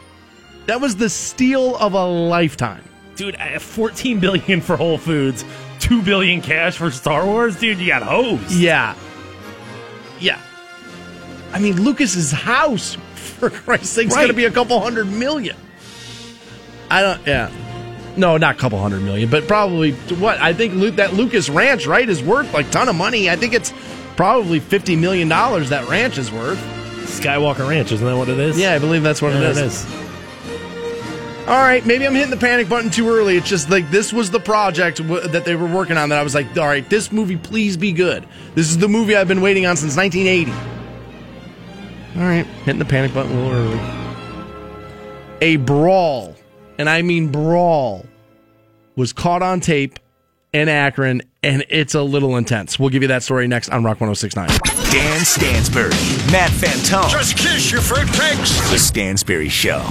That 0.67 0.79
was 0.79 0.95
the 0.95 1.09
steal 1.09 1.75
of 1.75 1.91
a 1.95 2.05
lifetime. 2.05 2.83
Dude, 3.17 3.35
I 3.35 3.47
have 3.47 3.61
14 3.61 4.21
billion 4.21 4.61
for 4.61 4.77
Whole 4.77 4.97
Foods, 4.97 5.43
2 5.81 6.01
billion 6.01 6.39
cash 6.41 6.77
for 6.77 6.89
Star 6.91 7.25
Wars. 7.25 7.59
Dude, 7.59 7.77
you 7.79 7.87
got 7.87 8.03
hosed. 8.03 8.49
Yeah, 8.51 8.95
yeah. 10.21 10.39
I 11.53 11.59
mean, 11.59 11.81
Lucas's 11.81 12.31
house, 12.31 12.95
for 13.15 13.49
Christ's 13.49 13.89
sake, 13.89 14.07
is 14.07 14.13
Right. 14.13 14.21
going 14.21 14.27
to 14.29 14.33
be 14.33 14.45
a 14.45 14.51
couple 14.51 14.79
hundred 14.79 15.05
million. 15.07 15.55
I 16.89 17.01
don't. 17.01 17.25
Yeah. 17.27 17.49
No, 18.15 18.37
not 18.37 18.55
a 18.55 18.57
couple 18.59 18.79
hundred 18.79 19.01
million, 19.01 19.29
but 19.29 19.47
probably 19.47 19.93
what 19.93 20.39
I 20.41 20.53
think. 20.53 20.73
Lu- 20.75 20.91
that 20.91 21.13
Lucas 21.13 21.49
Ranch, 21.49 21.87
right, 21.87 22.07
is 22.07 22.21
worth 22.21 22.53
like 22.53 22.69
ton 22.69 22.87
of 22.89 22.95
money. 22.95 23.29
I 23.29 23.35
think 23.35 23.53
it's 23.53 23.73
probably 24.15 24.59
fifty 24.59 24.95
million 24.95 25.27
dollars. 25.29 25.69
That 25.69 25.87
ranch 25.89 26.17
is 26.19 26.31
worth. 26.31 26.59
Skywalker 27.05 27.67
Ranch, 27.67 27.91
isn't 27.91 28.05
that 28.05 28.15
what 28.17 28.29
it 28.29 28.39
is? 28.39 28.57
Yeah, 28.59 28.73
I 28.73 28.79
believe 28.79 29.01
that's 29.03 29.21
what 29.21 29.33
Yeah, 29.33 29.49
it 29.51 29.57
is. 29.57 29.85
All 31.47 31.57
right, 31.57 31.85
maybe 31.85 32.05
I'm 32.07 32.13
hitting 32.15 32.29
the 32.29 32.37
panic 32.37 32.69
button 32.69 32.89
too 32.89 33.09
early. 33.09 33.35
It's 33.35 33.49
just 33.49 33.69
like 33.69 33.89
this 33.91 34.13
was 34.13 34.31
the 34.31 34.39
project 34.39 34.99
w- 34.99 35.27
that 35.27 35.43
they 35.43 35.55
were 35.55 35.67
working 35.67 35.97
on 35.97 36.07
that 36.09 36.17
I 36.17 36.23
was 36.23 36.33
like, 36.33 36.55
all 36.57 36.65
right, 36.67 36.87
this 36.89 37.11
movie, 37.11 37.35
please 37.35 37.75
be 37.75 37.91
good. 37.91 38.25
This 38.55 38.69
is 38.69 38.77
the 38.77 38.87
movie 38.87 39.15
I've 39.15 39.27
been 39.27 39.41
waiting 39.41 39.65
on 39.65 39.75
since 39.75 39.97
1980. 39.97 40.51
All 42.15 42.21
right, 42.21 42.45
hitting 42.45 42.79
the 42.79 42.85
panic 42.85 43.13
button 43.13 43.31
a 43.31 43.41
little 43.41 43.51
early. 43.51 43.79
A 45.41 45.55
brawl, 45.57 46.35
and 46.77 46.87
I 46.87 47.01
mean 47.01 47.31
brawl, 47.31 48.05
was 48.95 49.13
caught 49.13 49.41
on 49.41 49.59
tape 49.59 49.97
in 50.53 50.69
Akron, 50.69 51.23
and 51.41 51.65
it's 51.69 51.95
a 51.95 52.03
little 52.03 52.37
intense. 52.37 52.77
We'll 52.77 52.89
give 52.89 53.01
you 53.01 53.07
that 53.07 53.23
story 53.23 53.47
next 53.47 53.69
on 53.69 53.83
Rock 53.83 53.99
1069. 53.99 54.47
Dan 54.91 55.25
Stansbury, 55.25 55.89
Matt 56.31 56.51
Fantone. 56.51 57.09
Just 57.09 57.35
kiss 57.35 57.71
your 57.71 57.81
fruitcakes. 57.81 58.71
The 58.71 58.77
Stansbury 58.77 59.49
Show. 59.49 59.83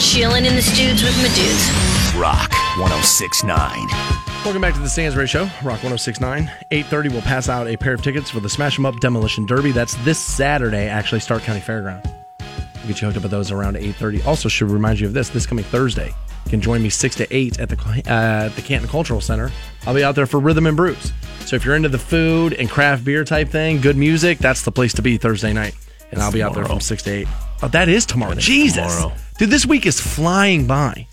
Chilling 0.00 0.44
in 0.44 0.56
the 0.56 0.62
studs 0.62 1.02
with 1.04 1.16
my 1.18 1.28
dudes. 1.34 2.16
Rock 2.16 2.50
1069. 2.78 4.27
Welcome 4.44 4.62
back 4.62 4.74
to 4.74 4.80
the 4.80 4.88
Stansbury 4.88 5.26
Show, 5.26 5.42
Rock 5.62 5.82
1069. 5.84 6.50
8.30, 6.70 7.12
we'll 7.12 7.20
pass 7.22 7.50
out 7.50 7.66
a 7.66 7.76
pair 7.76 7.92
of 7.92 8.02
tickets 8.02 8.30
for 8.30 8.40
the 8.40 8.48
Smash 8.48 8.78
'em 8.78 8.86
Up 8.86 8.98
Demolition 9.00 9.44
Derby. 9.44 9.72
That's 9.72 9.94
this 9.96 10.18
Saturday, 10.18 10.88
actually, 10.88 11.20
Stark 11.20 11.42
County 11.42 11.60
Fairground. 11.60 12.02
We'll 12.40 12.86
get 12.86 13.02
you 13.02 13.06
hooked 13.08 13.18
up 13.18 13.24
with 13.24 13.32
those 13.32 13.50
around 13.50 13.76
8.30. 13.76 14.22
Also, 14.26 14.48
should 14.48 14.70
remind 14.70 15.00
you 15.00 15.06
of 15.06 15.12
this, 15.12 15.28
this 15.28 15.44
coming 15.44 15.64
Thursday. 15.64 16.14
You 16.46 16.50
can 16.50 16.60
join 16.62 16.82
me 16.82 16.88
6 16.88 17.16
to 17.16 17.36
8 17.36 17.58
at 17.60 17.68
the, 17.68 17.76
uh, 18.06 18.46
at 18.46 18.56
the 18.56 18.62
Canton 18.62 18.88
Cultural 18.88 19.20
Center. 19.20 19.50
I'll 19.86 19.94
be 19.94 20.02
out 20.04 20.14
there 20.14 20.24
for 20.24 20.40
Rhythm 20.40 20.66
and 20.66 20.76
Brews. 20.76 21.12
So 21.44 21.56
if 21.56 21.64
you're 21.66 21.76
into 21.76 21.90
the 21.90 21.98
food 21.98 22.54
and 22.54 22.70
craft 22.70 23.04
beer 23.04 23.24
type 23.24 23.50
thing, 23.50 23.82
good 23.82 23.96
music, 23.98 24.38
that's 24.38 24.62
the 24.62 24.72
place 24.72 24.94
to 24.94 25.02
be 25.02 25.18
Thursday 25.18 25.52
night. 25.52 25.74
And 26.10 26.22
I'll 26.22 26.32
be 26.32 26.42
out 26.42 26.54
there 26.54 26.64
from 26.64 26.80
6 26.80 27.02
to 27.02 27.10
8. 27.10 27.28
Oh, 27.62 27.68
that 27.68 27.88
is 27.90 28.06
tomorrow. 28.06 28.30
That 28.30 28.38
is 28.38 28.44
Jesus. 28.46 28.76
tomorrow. 28.96 29.12
Dude, 29.36 29.50
this 29.50 29.66
week 29.66 29.84
is 29.84 30.00
flying 30.00 30.66
by. 30.66 31.06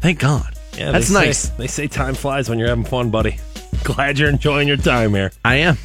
Thank 0.00 0.18
God. 0.18 0.56
Yeah, 0.76 0.92
That's 0.92 1.08
they 1.08 1.14
say- 1.14 1.26
nice. 1.26 1.48
they 1.50 1.66
say 1.66 1.86
time 1.88 2.14
flies 2.14 2.48
when 2.48 2.58
you're 2.58 2.68
having 2.68 2.84
fun, 2.84 3.10
buddy. 3.10 3.38
Glad 3.84 4.18
you're 4.18 4.28
enjoying 4.28 4.68
your 4.68 4.76
time 4.76 5.14
here. 5.14 5.32
I 5.44 5.56
am. 5.56 5.76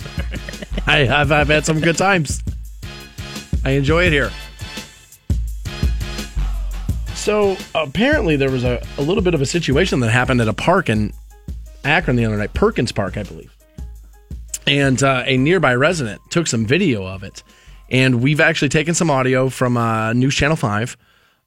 I 0.88 0.98
have 1.06 1.32
I've 1.32 1.48
had 1.48 1.66
some 1.66 1.80
good 1.80 1.98
times. 1.98 2.44
I 3.64 3.72
enjoy 3.72 4.06
it 4.06 4.12
here. 4.12 4.32
So 7.16 7.58
apparently 7.74 8.36
there 8.36 8.52
was 8.52 8.64
a, 8.64 8.86
a 8.98 9.02
little 9.02 9.24
bit 9.24 9.34
of 9.34 9.42
a 9.42 9.46
situation 9.46 10.00
that 10.02 10.12
happened 10.12 10.42
at 10.42 10.48
a 10.48 10.54
park 10.54 10.90
in 10.90 11.12
Akron 11.84 12.16
the 12.18 12.26
other 12.26 12.38
night, 12.38 12.54
Perkins 12.54 12.92
Park, 12.92 13.18
I 13.18 13.24
believe. 13.24 13.52
And 14.68 15.02
uh, 15.02 15.24
a 15.26 15.38
nearby 15.38 15.74
resident 15.76 16.22
took 16.30 16.46
some 16.48 16.66
video 16.66 17.06
of 17.06 17.24
it. 17.24 17.42
And 17.90 18.22
we've 18.22 18.40
actually 18.40 18.70
taken 18.70 18.94
some 18.94 19.10
audio 19.10 19.50
from 19.50 19.78
uh, 19.78 20.14
News 20.14 20.36
Channel 20.36 20.56
5 20.58 20.98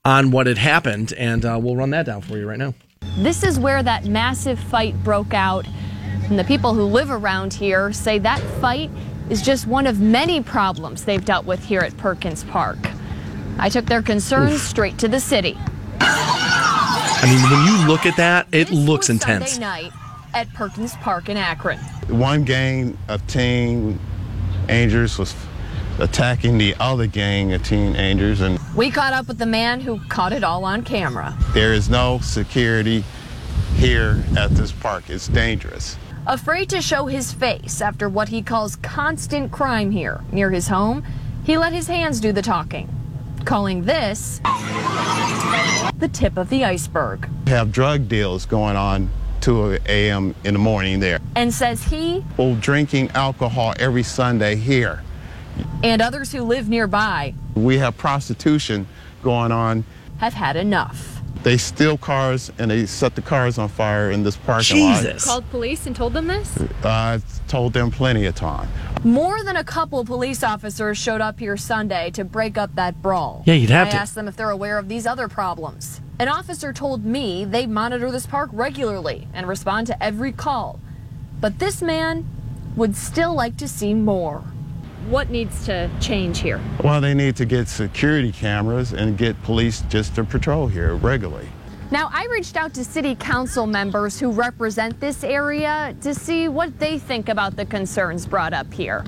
on 0.05 0.31
what 0.31 0.47
had 0.47 0.59
happened. 0.59 1.13
And 1.15 1.45
uh, 1.45 1.59
we'll 1.61 1.77
run 1.77 1.91
that 1.91 2.07
down 2.07 2.23
for 2.23 2.39
you 2.39 2.49
right 2.49 2.59
now. 2.59 2.75
This 3.17 3.43
is 3.43 3.59
where 3.59 3.83
that 3.83 4.05
massive 4.05 4.59
fight 4.59 5.03
broke 5.03 5.35
out. 5.35 5.67
And 6.29 6.39
the 6.39 6.45
people 6.45 6.75
who 6.75 6.85
live 6.85 7.11
around 7.11 7.55
here 7.55 7.93
say 7.93 8.19
that 8.19 8.41
fight 8.61 8.91
is 9.31 9.43
just 9.43 9.67
one 9.67 9.87
of 9.87 10.01
many 10.01 10.43
problems 10.43 11.05
they've 11.05 11.25
dealt 11.25 11.47
with 11.47 11.65
here 11.65 11.81
at 11.81 11.97
Perkins 11.97 12.45
Park. 12.45 12.79
I 13.59 13.69
took 13.69 13.87
their 13.87 14.03
concerns 14.03 14.63
straight 14.63 14.99
to 14.99 15.09
the 15.09 15.21
city. 15.21 15.57
I 16.01 17.25
mean, 17.25 17.43
when 17.51 17.67
you 17.67 17.89
look 17.89 18.07
at 18.07 18.17
that, 18.17 18.47
it 18.53 18.69
This 18.69 18.79
looks 18.79 19.09
was 19.09 19.11
intense. 19.11 19.53
Sunday 19.53 19.67
night 19.67 19.93
at 20.35 20.53
Perkins 20.55 20.95
Park 20.97 21.29
in 21.29 21.37
Akron. 21.37 21.79
One 22.09 22.45
gang 22.45 22.97
of 23.09 23.27
teen 23.27 23.99
angels 24.69 25.19
was 25.19 25.35
attacking 25.99 26.59
the 26.59 26.75
other 26.81 27.07
gang 27.07 27.53
of 27.53 27.63
teenagers, 27.65 28.41
and 28.41 28.59
We 28.75 28.91
caught 28.91 29.13
up 29.13 29.29
with 29.29 29.39
the 29.39 29.47
man 29.47 29.81
who 29.81 29.99
caught 30.09 30.33
it 30.33 30.45
all 30.45 30.65
on 30.65 30.83
camera. 30.83 31.37
there 31.55 31.73
is 31.73 31.89
no 31.89 32.19
security 32.21 33.05
here 33.77 34.23
at 34.37 34.51
this 34.51 34.73
park. 34.73 35.05
It's 35.11 35.29
dangerous. 35.29 35.97
Afraid 36.27 36.69
to 36.71 36.83
show 36.83 37.07
his 37.07 37.33
face 37.33 37.81
after 37.81 38.09
what 38.09 38.29
he 38.29 38.43
calls 38.43 38.77
constant 38.77 39.51
crime 39.51 39.91
here 39.91 40.21
near 40.33 40.51
his 40.51 40.69
home, 40.69 41.03
he 41.45 41.57
let 41.57 41.73
his 41.73 41.87
hands 41.87 42.21
do 42.21 42.33
the 42.33 42.43
talking, 42.43 42.89
calling 43.45 43.85
this 43.85 44.41
the 45.99 46.09
tip 46.13 46.37
of 46.37 46.49
the 46.51 46.65
iceberg, 46.65 47.29
We 47.47 47.53
have 47.53 47.73
drug 47.73 48.09
deals 48.09 48.47
going 48.47 48.77
on 48.77 49.11
2 49.41 49.79
a.m. 49.87 50.35
in 50.45 50.53
the 50.55 50.59
morning 50.61 51.01
there. 51.01 51.19
and 51.35 51.53
says 51.53 51.83
he 51.83 52.21
People 52.31 52.57
drinking 52.57 53.11
alcohol 53.13 53.73
every 53.79 54.03
Sunday 54.03 54.55
here. 54.57 55.03
And 55.83 56.03
others 56.03 56.33
who 56.33 56.43
live 56.43 56.69
nearby 56.69 57.35
We 57.55 57.79
have 57.79 57.97
prostitution 57.97 58.87
going 59.23 59.53
on. 59.53 59.85
have 60.19 60.35
had 60.35 60.57
enough. 60.57 61.15
They 61.45 61.57
steal 61.57 61.97
cars 61.97 62.51
and 62.59 62.71
they 62.71 62.85
set 62.87 63.15
the 63.15 63.23
cars 63.23 63.59
on 63.59 63.69
fire 63.69 64.11
in 64.11 64.25
this 64.25 64.37
parking 64.37 64.81
lot. 64.81 65.03
Jesus. 65.03 65.25
Called 65.25 65.49
police 65.51 65.87
and 65.87 65.95
told 65.95 66.13
them 66.13 66.27
this? 66.27 66.59
I 66.83 67.21
told 67.47 67.73
them 67.75 67.91
plenty 67.93 68.27
of 68.27 68.35
time. 68.35 68.69
More 69.05 69.43
than 69.45 69.55
a 69.57 69.63
couple 69.63 70.05
police 70.05 70.43
officers 70.43 70.99
showed 70.99 71.21
up 71.21 71.39
here 71.39 71.57
Sunday 71.57 72.11
to 72.11 72.25
break 72.25 72.59
up 72.59 72.75
that 72.75 73.01
brawl. 73.01 73.45
Yeah, 73.47 73.55
you'd 73.55 73.71
have 73.71 73.87
I 73.89 73.91
to. 73.93 73.97
asked 73.99 74.17
them 74.17 74.27
if 74.27 74.37
they're 74.37 74.51
aware 74.51 74.79
of 74.79 74.89
these 74.89 75.07
other 75.07 75.29
problems. 75.29 76.01
An 76.19 76.27
officer 76.27 76.73
told 76.73 77.05
me 77.05 77.45
they 77.45 77.67
monitor 77.67 78.11
this 78.11 78.27
park 78.27 78.51
regularly 78.53 79.29
and 79.33 79.47
respond 79.47 79.87
to 79.87 80.03
every 80.03 80.33
call. 80.33 80.81
But 81.41 81.61
this 81.61 81.81
man 81.81 82.27
would 82.75 82.97
still 82.97 83.33
like 83.35 83.57
to 83.59 83.69
see 83.69 83.95
more. 83.95 84.43
What 85.09 85.31
needs 85.31 85.65
to 85.65 85.91
change 86.01 86.41
here? 86.41 86.61
Well, 86.85 87.01
they 87.01 87.15
need 87.15 87.35
to 87.37 87.47
get 87.47 87.67
security 87.69 88.31
cameras 88.31 88.93
and 88.93 89.17
get 89.17 89.43
police 89.43 89.81
just 89.89 90.15
to 90.17 90.25
patrol 90.25 90.67
here 90.67 90.97
regularly. 90.97 91.49
Now, 91.91 92.11
I 92.13 92.27
reached 92.27 92.57
out 92.59 92.75
to 92.75 92.85
city 92.85 93.15
council 93.15 93.67
members 93.67 94.21
who 94.21 94.31
represent 94.31 95.01
this 95.01 95.25
area 95.25 95.97
to 96.03 96.15
see 96.15 96.49
what 96.49 96.79
they 96.79 96.99
think 96.99 97.31
about 97.31 97.57
the 97.57 97.65
concerns 97.65 98.27
brought 98.27 98.53
up 98.53 98.71
here. 98.71 99.03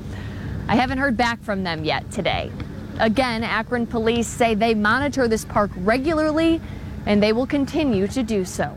I 0.69 0.75
haven't 0.75 0.97
heard 0.97 1.19
back 1.19 1.43
from 1.43 1.65
them 1.65 1.85
yet 1.85 2.11
today. 2.11 2.51
Again, 2.99 3.45
Akron 3.45 3.87
police 3.87 4.27
say 4.27 4.55
they 4.55 4.75
monitor 4.75 5.29
this 5.29 5.45
park 5.45 5.71
regularly 5.77 6.63
and 7.05 7.23
they 7.23 7.35
will 7.35 7.47
continue 7.47 8.07
to 8.09 8.23
do 8.23 8.47
so. 8.47 8.75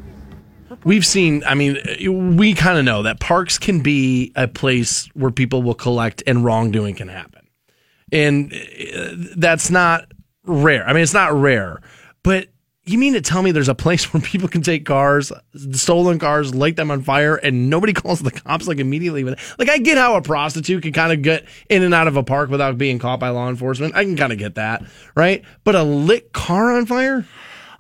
We've 0.84 1.06
seen, 1.06 1.44
I 1.46 1.56
mean, 1.56 2.36
we 2.38 2.54
kind 2.54 2.78
of 2.78 2.86
know 2.86 3.04
that 3.04 3.20
parks 3.20 3.58
can 3.58 3.82
be 3.82 4.32
a 4.36 4.48
place 4.48 5.08
where 5.14 5.32
people 5.32 5.62
will 5.64 5.76
collect 5.76 6.24
and 6.28 6.44
wrongdoing 6.44 6.96
can 6.96 7.08
happen. 7.08 7.48
And 8.12 8.54
uh, 8.54 9.10
that's 9.36 9.70
not 9.70 10.12
rare. 10.46 10.88
I 10.88 10.94
mean, 10.94 11.04
it's 11.04 11.14
not 11.14 11.34
rare, 11.34 11.82
but 12.22 12.50
you 12.86 12.98
mean 12.98 13.14
to 13.14 13.22
tell 13.22 13.42
me 13.42 13.52
there's 13.52 13.70
a 13.70 13.76
place 13.76 14.04
where 14.14 14.22
people 14.22 14.48
can 14.48 14.62
take 14.62 14.86
cars, 14.86 15.32
stolen 15.72 16.20
cars, 16.20 16.54
light 16.54 16.76
them 16.76 16.92
on 16.92 17.02
fire, 17.02 17.36
and 17.36 17.70
nobody 17.70 17.94
calls 17.94 18.20
the 18.20 18.32
cops 18.32 18.68
like 18.68 18.80
immediately? 18.80 19.24
Like, 19.24 19.70
I 19.70 19.78
get 19.78 19.98
how 19.98 20.16
a 20.16 20.22
prostitute 20.22 20.84
can 20.84 20.94
kind 20.94 21.14
of 21.14 21.22
get 21.22 21.46
in 21.70 21.84
and 21.84 21.94
out 21.94 22.08
of 22.08 22.18
a 22.18 22.24
park 22.24 22.50
without 22.50 22.78
being 22.78 23.00
caught 23.00 23.20
by 23.20 23.30
law 23.30 23.50
enforcement. 23.50 23.96
I 23.96 24.04
can 24.04 24.18
kind 24.18 24.32
of 24.32 24.38
get 24.38 24.56
that, 24.56 24.84
right? 25.16 25.44
But 25.64 25.76
a 25.76 25.84
lit 25.84 26.34
car 26.34 26.76
on 26.76 26.86
fire? 26.86 27.26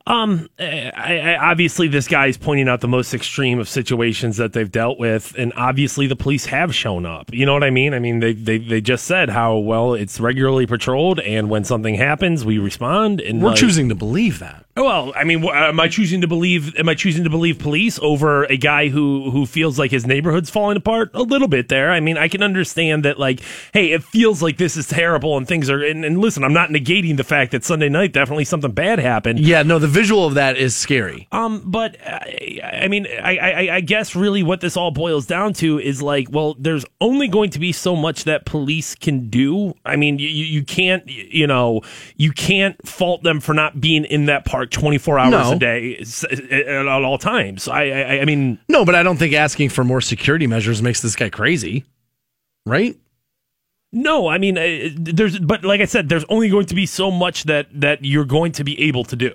Um, 0.05 0.49
I, 0.59 0.91
I, 0.95 1.49
obviously, 1.51 1.87
this 1.87 2.09
guy 2.09 2.27
is 2.27 2.37
pointing 2.37 2.67
out 2.67 2.81
the 2.81 2.89
most 2.89 3.13
extreme 3.13 3.57
of 3.59 3.69
situations 3.69 4.35
that 4.35 4.51
they've 4.51 4.69
dealt 4.69 4.99
with, 4.99 5.33
and 5.37 5.53
obviously, 5.55 6.07
the 6.07 6.15
police 6.17 6.45
have 6.47 6.75
shown 6.75 7.05
up. 7.05 7.33
You 7.33 7.45
know 7.45 7.53
what 7.53 7.63
I 7.63 7.69
mean? 7.69 7.93
I 7.93 7.99
mean, 7.99 8.19
they 8.19 8.33
they, 8.33 8.57
they 8.57 8.81
just 8.81 9.05
said 9.05 9.29
how 9.29 9.57
well 9.57 9.93
it's 9.93 10.19
regularly 10.19 10.65
patrolled, 10.67 11.21
and 11.21 11.49
when 11.49 11.63
something 11.63 11.95
happens, 11.95 12.43
we 12.43 12.57
respond. 12.57 13.21
And 13.21 13.41
We're 13.41 13.49
like- 13.51 13.57
choosing 13.59 13.87
to 13.89 13.95
believe 13.95 14.39
that. 14.39 14.65
Well, 14.75 15.13
I 15.15 15.23
mean, 15.23 15.45
am 15.45 15.79
I 15.79 15.87
choosing 15.87 16.21
to 16.21 16.27
believe? 16.27 16.75
Am 16.77 16.89
I 16.89 16.95
choosing 16.95 17.23
to 17.25 17.29
believe 17.29 17.59
police 17.59 17.99
over 17.99 18.45
a 18.45 18.57
guy 18.57 18.87
who 18.89 19.29
who 19.29 19.45
feels 19.45 19.77
like 19.77 19.91
his 19.91 20.07
neighborhood's 20.07 20.49
falling 20.49 20.77
apart? 20.77 21.11
A 21.13 21.21
little 21.21 21.47
bit 21.47 21.69
there. 21.69 21.91
I 21.91 21.99
mean, 21.99 22.17
I 22.17 22.27
can 22.27 22.41
understand 22.41 23.05
that. 23.05 23.19
Like, 23.19 23.41
hey, 23.71 23.91
it 23.91 24.03
feels 24.03 24.41
like 24.41 24.57
this 24.57 24.75
is 24.75 24.87
terrible 24.87 25.37
and 25.37 25.47
things 25.47 25.69
are. 25.69 25.83
And, 25.83 26.03
and 26.03 26.17
listen, 26.17 26.43
I'm 26.43 26.53
not 26.53 26.71
negating 26.71 27.17
the 27.17 27.23
fact 27.23 27.51
that 27.51 27.63
Sunday 27.63 27.87
night 27.87 28.13
definitely 28.13 28.45
something 28.45 28.71
bad 28.71 28.97
happened. 28.97 29.39
Yeah, 29.39 29.61
no, 29.61 29.77
the 29.77 29.87
visual 29.93 30.25
of 30.25 30.33
that 30.33 30.57
is 30.57 30.75
scary. 30.75 31.27
Um, 31.31 31.61
but 31.65 31.95
I, 32.05 32.59
I 32.83 32.87
mean, 32.87 33.07
I, 33.07 33.37
I, 33.37 33.75
I 33.75 33.81
guess 33.81 34.15
really 34.15 34.43
what 34.43 34.59
this 34.59 34.75
all 34.75 34.91
boils 34.91 35.25
down 35.25 35.53
to 35.53 35.79
is 35.79 36.01
like, 36.01 36.27
well, 36.31 36.55
there's 36.59 36.83
only 36.99 37.27
going 37.27 37.51
to 37.51 37.59
be 37.59 37.71
so 37.71 37.95
much 37.95 38.25
that 38.25 38.45
police 38.45 38.95
can 38.95 39.29
do. 39.29 39.73
I 39.85 39.95
mean, 39.95 40.19
you, 40.19 40.27
you 40.27 40.63
can't, 40.63 41.07
you 41.07 41.47
know, 41.47 41.81
you 42.17 42.31
can't 42.31 42.75
fault 42.87 43.23
them 43.23 43.39
for 43.39 43.53
not 43.53 43.79
being 43.79 44.03
in 44.05 44.25
that 44.25 44.45
park 44.45 44.71
24 44.71 45.19
hours 45.19 45.31
No. 45.31 45.51
a 45.53 45.55
day 45.59 45.97
at, 45.99 46.51
at 46.51 46.87
all 46.87 47.17
times. 47.17 47.67
I, 47.67 47.83
I, 47.83 48.19
I 48.21 48.25
mean, 48.25 48.59
No, 48.67 48.83
but 48.85 48.95
I 48.95 49.03
don't 49.03 49.17
think 49.17 49.33
asking 49.33 49.69
for 49.69 49.83
more 49.83 50.01
security 50.01 50.47
measures 50.47 50.81
makes 50.81 51.01
this 51.01 51.15
guy 51.15 51.29
crazy, 51.29 51.85
right? 52.65 52.97
no, 53.95 54.27
I 54.27 54.39
mean, 54.39 54.57
uh, 54.57 54.89
there's, 54.95 55.37
but 55.37 55.63
like 55.63 55.79
I 55.79 55.85
said, 55.85 56.09
there's 56.09 56.25
only 56.27 56.49
going 56.49 56.65
to 56.65 56.73
be 56.73 56.87
so 56.87 57.11
much 57.11 57.43
that 57.43 57.67
that 57.79 58.03
you're 58.03 58.25
going 58.25 58.51
to 58.53 58.63
be 58.63 58.79
able 58.81 59.03
to 59.03 59.15
do. 59.15 59.31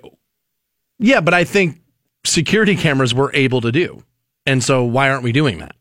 Yeah, 0.99 1.21
but 1.21 1.33
I 1.33 1.43
think 1.45 1.81
security 2.25 2.75
cameras 2.75 3.13
were 3.13 3.31
able 3.33 3.61
to 3.61 3.71
do. 3.71 4.03
And 4.45 4.63
so 4.63 4.83
why 4.83 5.09
aren't 5.09 5.23
we 5.23 5.31
doing 5.31 5.59
that? 5.59 5.75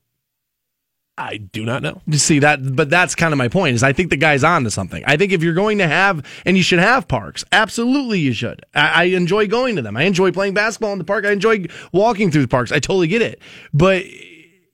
I 1.19 1.39
do 1.39 1.65
not 1.65 1.83
know. 1.83 2.01
You 2.07 2.17
see 2.17 2.39
that, 2.39 2.77
but 2.77 2.91
that's 2.91 3.17
kind 3.17 3.33
of 3.33 3.39
my 3.39 3.49
point. 3.49 3.75
Is 3.75 3.83
I 3.83 3.93
think 3.93 4.11
the 4.11 4.17
guy's 4.17 4.45
on 4.45 4.63
to 4.63 4.71
something. 4.71 5.03
I 5.05 5.17
think 5.17 5.33
if 5.33 5.43
you're 5.43 5.53
going 5.53 5.79
to 5.79 5.89
have, 5.89 6.25
and 6.47 6.57
you 6.57 6.63
should 6.63 6.79
have 6.79 7.09
parks, 7.09 7.45
absolutely 7.51 8.21
you 8.21 8.33
should. 8.33 8.65
I, 8.73 8.89
I 8.89 9.05
enjoy 9.05 9.49
going 9.49 9.75
to 9.77 9.83
them. 9.83 9.97
I 9.97 10.05
enjoy 10.05 10.31
playing 10.31 10.55
basketball 10.55 10.93
in 10.93 10.99
the 10.99 11.05
park. 11.05 11.25
I 11.25 11.33
enjoy 11.33 11.65
walking 11.93 12.31
through 12.31 12.43
the 12.43 12.49
parks. 12.49 12.71
I 12.71 12.79
totally 12.79 13.09
get 13.09 13.21
it. 13.21 13.41
But 13.75 14.05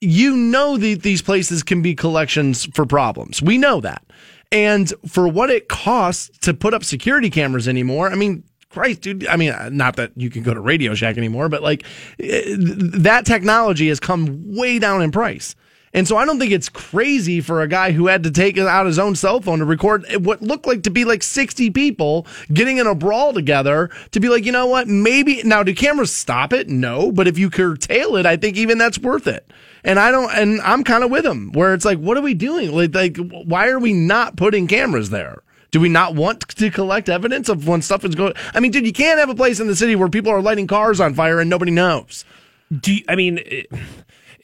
you 0.03 0.37
know 0.37 0.77
that 0.77 1.03
these 1.03 1.23
places 1.23 1.63
can 1.63 1.81
be 1.81 1.95
collections 1.95 2.67
for 2.75 2.85
problems. 2.85 3.41
We 3.41 3.57
know 3.57 3.81
that. 3.81 4.05
And 4.53 4.93
for 5.09 5.27
what 5.27 5.51
it 5.51 5.69
costs 5.69 6.37
to 6.41 6.53
put 6.53 6.75
up 6.75 6.85
security 6.85 7.31
cameras 7.31 7.67
anymore, 7.67 8.11
I 8.11 8.17
mean, 8.17 8.45
Christ, 8.75 9.03
dude. 9.03 9.27
I 9.29 9.37
mean, 9.37 9.55
not 9.71 9.97
that 9.97 10.11
you 10.17 10.29
can 10.31 10.43
go 10.43 10.53
to 10.53 10.61
Radio 10.61 10.95
Shack 10.95 11.17
anymore, 11.17 11.49
but 11.49 11.63
like 11.63 11.85
eh, 12.19 12.57
that 12.59 13.25
technology 13.25 13.89
has 13.89 14.01
come 14.01 14.55
way 14.55 14.81
down 14.81 15.01
in 15.01 15.13
price. 15.13 15.55
And 15.95 16.09
so 16.09 16.17
I 16.17 16.25
don't 16.25 16.41
think 16.41 16.51
it's 16.51 16.69
crazy 16.69 17.41
for 17.41 17.63
a 17.63 17.69
guy 17.69 17.93
who 17.93 18.09
had 18.09 18.25
to 18.25 18.31
take 18.33 18.59
out 18.59 18.85
his 18.85 18.99
own 18.99 19.15
cell 19.15 19.41
phone 19.41 19.61
to 19.61 19.65
record 19.65 20.05
what 20.25 20.43
looked 20.43 20.67
like 20.67 20.83
to 20.83 20.91
be 20.91 21.05
like 21.05 21.23
60 21.23 21.71
people 21.71 22.27
getting 22.53 22.79
in 22.79 22.89
a 22.89 22.97
brawl 22.97 23.33
together 23.33 23.91
to 24.11 24.19
be 24.19 24.29
like, 24.29 24.45
you 24.45 24.51
know 24.51 24.67
what? 24.67 24.89
Maybe 24.89 25.41
now 25.45 25.63
do 25.63 25.73
cameras 25.73 26.13
stop 26.13 26.53
it? 26.53 26.69
No, 26.69 27.13
but 27.13 27.29
if 27.29 27.39
you 27.39 27.49
curtail 27.49 28.17
it, 28.17 28.27
I 28.27 28.37
think 28.37 28.57
even 28.57 28.77
that's 28.77 28.99
worth 28.99 29.29
it. 29.29 29.49
And 29.85 30.01
I 30.01 30.11
don't, 30.11 30.35
and 30.35 30.61
I'm 30.63 30.83
kind 30.83 31.05
of 31.05 31.13
with 31.13 31.25
him 31.25 31.53
where 31.53 31.75
it's 31.75 31.85
like, 31.85 31.99
what 31.99 32.17
are 32.17 32.23
we 32.23 32.35
doing? 32.35 32.73
Like, 32.73 32.93
like, 32.93 33.17
why 33.19 33.69
are 33.69 33.79
we 33.79 33.93
not 33.93 34.37
putting 34.37 34.67
cameras 34.67 35.11
there? 35.11 35.44
Do 35.75 35.81
we 35.81 35.89
not 35.89 36.15
want 36.15 36.43
to 36.51 36.71
collect 36.71 37.09
evidence 37.09 37.49
of 37.49 37.67
when 37.67 37.83
stuff 37.83 38.05
is 38.05 38.15
going? 38.15 38.33
I 38.55 38.61
mean, 38.61 38.71
dude, 38.71 38.87
you 38.87 38.93
can't 38.93 39.19
have 39.19 39.29
a 39.29 39.35
place 39.35 39.59
in 39.59 39.67
the 39.67 39.75
city 39.75 39.97
where 39.97 40.09
people 40.09 40.31
are 40.31 40.41
lighting 40.41 40.69
cars 40.69 41.01
on 41.01 41.15
fire 41.15 41.41
and 41.41 41.51
nobody 41.51 41.73
knows. 41.73 42.25
Do 42.71 42.95
you, 42.95 43.05
I 43.09 43.17
mean? 43.17 43.41
it- 43.45 43.67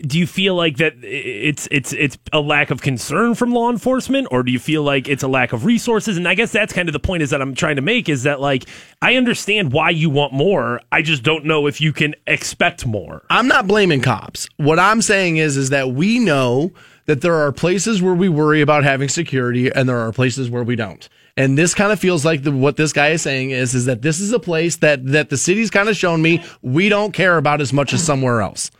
do 0.03 0.18
you 0.18 0.26
feel 0.26 0.55
like 0.55 0.78
that 0.78 0.95
it's 1.03 1.68
it's 1.70 1.93
it's 1.93 2.16
a 2.33 2.41
lack 2.41 2.70
of 2.70 2.81
concern 2.81 3.35
from 3.35 3.53
law 3.53 3.70
enforcement 3.70 4.26
or 4.31 4.43
do 4.43 4.51
you 4.51 4.59
feel 4.59 4.83
like 4.83 5.07
it's 5.09 5.22
a 5.22 5.28
lack 5.28 5.53
of 5.53 5.66
resources 5.66 6.16
and 6.16 6.26
i 6.26 6.35
guess 6.35 6.51
that's 6.53 6.72
kind 6.72 6.89
of 6.89 6.95
the 6.95 6.99
point 6.99 7.22
is 7.22 7.28
that 7.28 7.43
i'm 7.43 7.55
trying 7.55 7.76
to 7.76 7.83
make 7.83 8.09
is 8.09 8.22
that 8.22 8.41
like 8.41 8.64
i 9.03 9.16
understand 9.16 9.74
why 9.74 9.91
you 9.91 10.09
want 10.09 10.33
more 10.33 10.81
i 10.91 11.03
just 11.03 11.22
don't 11.22 11.45
know 11.45 11.66
if 11.66 11.83
you 11.83 11.93
can 11.93 12.14
expect 12.26 12.87
more 12.87 13.26
I'm 13.28 13.47
not 13.47 13.66
blaming 13.66 14.01
cops. 14.01 14.49
What 14.57 14.78
I'm 14.78 15.03
saying 15.03 15.37
is, 15.37 15.59
is 15.59 15.68
that 15.68 15.91
we 15.91 16.18
know 16.18 16.72
that 17.07 17.20
there 17.20 17.35
are 17.35 17.53
places 17.53 18.01
where 18.01 18.14
we 18.14 18.28
worry 18.28 18.61
about 18.61 18.85
having 18.85 19.09
security, 19.09 19.70
and 19.70 19.89
there 19.89 19.99
are 19.99 20.12
places 20.12 20.49
where 20.51 20.62
we 20.64 20.76
don't. 20.76 21.09
And 21.41 21.57
this 21.57 21.72
kind 21.72 21.91
of 21.91 21.99
feels 21.99 22.22
like 22.22 22.43
the, 22.43 22.53
what 22.53 22.76
this 22.76 22.93
guy 22.93 23.09
is 23.09 23.22
saying 23.22 23.51
is, 23.51 23.74
is 23.74 23.86
that 23.86 24.03
this 24.03 24.20
is 24.20 24.30
a 24.30 24.38
place 24.38 24.76
that 24.76 25.07
that 25.07 25.30
the 25.30 25.38
city's 25.38 25.70
kind 25.70 25.88
of 25.88 25.97
shown 25.97 26.20
me 26.20 26.45
we 26.61 26.91
don't 26.91 27.12
care 27.12 27.38
about 27.38 27.62
as 27.62 27.72
much 27.72 27.95
as 27.95 28.05
somewhere 28.05 28.43
else. 28.43 28.70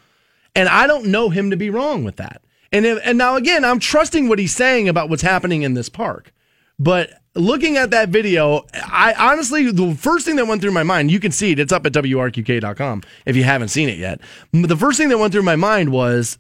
And 0.55 0.69
I 0.69 0.87
don't 0.87 1.07
know 1.07 1.31
him 1.31 1.49
to 1.53 1.57
be 1.57 1.71
wrong 1.71 2.05
with 2.05 2.17
that. 2.17 2.43
And 2.71 2.85
if, 2.85 2.99
and 3.03 3.17
now 3.17 3.37
again, 3.37 3.65
I'm 3.65 3.79
trusting 3.79 4.29
what 4.29 4.39
he's 4.39 4.55
saying 4.55 4.91
about 4.91 5.09
what's 5.09 5.23
happening 5.23 5.63
in 5.63 5.73
this 5.73 5.89
park. 5.89 6.35
But 6.79 7.11
looking 7.35 7.79
at 7.79 7.93
that 7.93 8.11
video, 8.11 8.67
I 8.75 9.15
honestly, 9.17 9.73
the 9.73 9.95
first 9.95 10.27
thing 10.27 10.37
that 10.37 10.47
went 10.47 10.61
through 10.61 10.73
my 10.73 10.83
mind, 10.83 11.11
you 11.11 11.19
can 11.19 11.33
see 11.33 11.53
it, 11.53 11.59
it's 11.59 11.73
up 11.73 11.87
at 11.87 11.95
WRQK.com 11.95 13.03
if 13.25 13.37
you 13.37 13.45
haven't 13.45 13.69
seen 13.69 13.89
it 13.89 13.97
yet. 13.97 14.21
The 14.53 14.77
first 14.77 14.99
thing 14.99 15.09
that 15.09 15.17
went 15.17 15.33
through 15.33 15.45
my 15.45 15.57
mind 15.57 15.93
was 15.93 16.39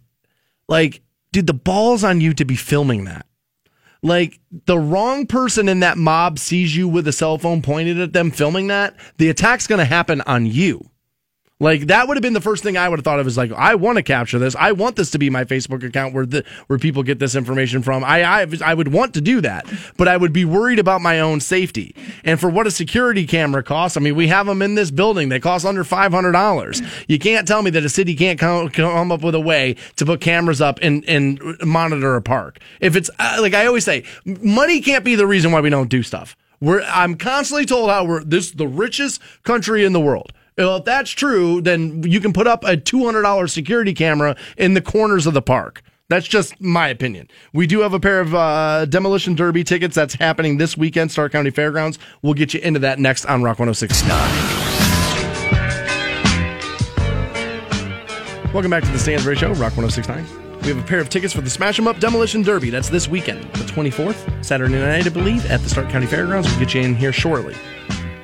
like, 0.68 1.00
dude, 1.32 1.46
the 1.46 1.54
ball's 1.54 2.04
on 2.04 2.20
you 2.20 2.34
to 2.34 2.44
be 2.44 2.56
filming 2.56 3.04
that. 3.04 3.24
Like, 4.02 4.40
the 4.66 4.78
wrong 4.78 5.26
person 5.26 5.68
in 5.68 5.80
that 5.80 5.98
mob 5.98 6.38
sees 6.38 6.74
you 6.74 6.88
with 6.88 7.06
a 7.06 7.12
cell 7.12 7.38
phone 7.38 7.60
pointed 7.60 7.98
at 8.00 8.12
them 8.12 8.30
filming 8.30 8.68
that, 8.68 8.96
the 9.18 9.28
attack's 9.28 9.66
going 9.66 9.78
to 9.78 9.84
happen 9.84 10.22
on 10.22 10.46
you. 10.46 10.90
Like 11.60 11.88
that 11.88 12.08
would 12.08 12.16
have 12.16 12.22
been 12.22 12.32
the 12.32 12.40
first 12.40 12.62
thing 12.62 12.78
I 12.78 12.88
would 12.88 12.98
have 12.98 13.04
thought 13.04 13.20
of 13.20 13.26
is 13.26 13.36
like 13.36 13.52
I 13.52 13.74
want 13.74 13.96
to 13.96 14.02
capture 14.02 14.38
this. 14.38 14.56
I 14.56 14.72
want 14.72 14.96
this 14.96 15.10
to 15.10 15.18
be 15.18 15.28
my 15.28 15.44
Facebook 15.44 15.84
account 15.84 16.14
where 16.14 16.24
the 16.24 16.42
where 16.66 16.78
people 16.78 17.02
get 17.02 17.18
this 17.18 17.34
information 17.34 17.82
from. 17.82 18.02
I 18.02 18.22
I, 18.24 18.46
I 18.64 18.74
would 18.74 18.88
want 18.88 19.12
to 19.14 19.20
do 19.20 19.42
that, 19.42 19.66
but 19.98 20.08
I 20.08 20.16
would 20.16 20.32
be 20.32 20.46
worried 20.46 20.78
about 20.78 21.02
my 21.02 21.20
own 21.20 21.40
safety. 21.40 21.94
And 22.24 22.40
for 22.40 22.48
what 22.48 22.66
a 22.66 22.70
security 22.70 23.26
camera 23.26 23.62
costs, 23.62 23.98
I 23.98 24.00
mean, 24.00 24.16
we 24.16 24.28
have 24.28 24.46
them 24.46 24.62
in 24.62 24.74
this 24.74 24.90
building. 24.90 25.28
They 25.28 25.38
cost 25.38 25.66
under 25.66 25.84
five 25.84 26.12
hundred 26.12 26.32
dollars. 26.32 26.80
You 27.08 27.18
can't 27.18 27.46
tell 27.46 27.60
me 27.60 27.70
that 27.70 27.84
a 27.84 27.90
city 27.90 28.16
can't 28.16 28.38
come, 28.38 28.70
come 28.70 29.12
up 29.12 29.22
with 29.22 29.34
a 29.34 29.40
way 29.40 29.76
to 29.96 30.06
put 30.06 30.22
cameras 30.22 30.62
up 30.62 30.78
and 30.80 31.04
and 31.06 31.40
monitor 31.62 32.16
a 32.16 32.22
park. 32.22 32.58
If 32.80 32.96
it's 32.96 33.10
uh, 33.18 33.36
like 33.40 33.52
I 33.52 33.66
always 33.66 33.84
say, 33.84 34.04
money 34.24 34.80
can't 34.80 35.04
be 35.04 35.14
the 35.14 35.26
reason 35.26 35.52
why 35.52 35.60
we 35.60 35.68
don't 35.68 35.90
do 35.90 36.02
stuff. 36.02 36.36
We're 36.60 36.82
I'm 36.82 37.16
constantly 37.16 37.66
told 37.66 37.90
how 37.90 38.04
we're 38.04 38.24
this 38.24 38.52
the 38.52 38.66
richest 38.66 39.20
country 39.42 39.84
in 39.84 39.92
the 39.92 40.00
world. 40.00 40.32
Well, 40.60 40.76
if 40.76 40.84
that's 40.84 41.10
true, 41.10 41.62
then 41.62 42.02
you 42.02 42.20
can 42.20 42.34
put 42.34 42.46
up 42.46 42.64
a 42.64 42.76
$200 42.76 43.48
security 43.48 43.94
camera 43.94 44.36
in 44.58 44.74
the 44.74 44.82
corners 44.82 45.26
of 45.26 45.32
the 45.32 45.40
park. 45.40 45.80
That's 46.10 46.28
just 46.28 46.60
my 46.60 46.88
opinion. 46.88 47.28
We 47.54 47.66
do 47.66 47.80
have 47.80 47.94
a 47.94 48.00
pair 48.00 48.20
of 48.20 48.34
uh, 48.34 48.84
Demolition 48.84 49.34
Derby 49.34 49.64
tickets 49.64 49.94
that's 49.94 50.12
happening 50.12 50.58
this 50.58 50.76
weekend, 50.76 51.12
Stark 51.12 51.32
County 51.32 51.48
Fairgrounds. 51.48 51.98
We'll 52.20 52.34
get 52.34 52.52
you 52.52 52.60
into 52.60 52.78
that 52.80 52.98
next 52.98 53.24
on 53.24 53.42
Rock 53.42 53.58
1069. 53.58 54.10
Welcome 58.52 58.70
back 58.70 58.82
to 58.82 58.90
the 58.90 58.98
Stansbury 58.98 59.36
Show, 59.36 59.52
Rock 59.52 59.78
1069. 59.78 60.26
We 60.60 60.68
have 60.68 60.78
a 60.78 60.86
pair 60.86 61.00
of 61.00 61.08
tickets 61.08 61.32
for 61.32 61.40
the 61.40 61.48
Smash 61.48 61.78
'em 61.78 61.88
Up 61.88 61.98
Demolition 62.00 62.42
Derby. 62.42 62.68
That's 62.68 62.90
this 62.90 63.08
weekend, 63.08 63.50
the 63.54 63.64
24th, 63.64 64.44
Saturday 64.44 64.74
night, 64.74 65.06
I 65.06 65.08
believe, 65.08 65.50
at 65.50 65.62
the 65.62 65.70
Stark 65.70 65.88
County 65.88 66.06
Fairgrounds. 66.06 66.50
We'll 66.50 66.58
get 66.58 66.74
you 66.74 66.82
in 66.82 66.94
here 66.94 67.14
shortly. 67.14 67.56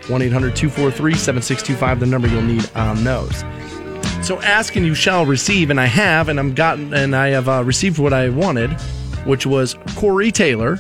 1 0.08 0.22
800 0.22 0.54
243 0.54 1.14
7625, 1.14 2.00
the 2.00 2.06
number 2.06 2.28
you'll 2.28 2.42
need 2.42 2.70
on 2.74 3.02
those. 3.02 3.44
So 4.22 4.40
ask 4.40 4.74
and 4.76 4.84
you 4.84 4.94
shall 4.94 5.26
receive, 5.26 5.70
and 5.70 5.80
I 5.80 5.86
have, 5.86 6.28
and 6.28 6.38
I'm 6.38 6.54
gotten, 6.54 6.92
and 6.94 7.14
I 7.14 7.28
have 7.28 7.48
uh, 7.48 7.62
received 7.64 7.98
what 7.98 8.12
I 8.12 8.28
wanted, 8.28 8.72
which 9.24 9.46
was 9.46 9.76
Corey 9.94 10.32
Taylor, 10.32 10.74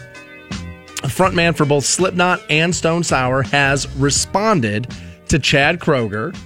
a 1.02 1.08
frontman 1.08 1.56
for 1.56 1.64
both 1.64 1.84
Slipknot 1.84 2.40
and 2.50 2.74
Stone 2.74 3.04
Sour, 3.04 3.42
has 3.42 3.88
responded 3.96 4.92
to 5.28 5.38
Chad 5.38 5.78
Kroeger, 5.78 6.36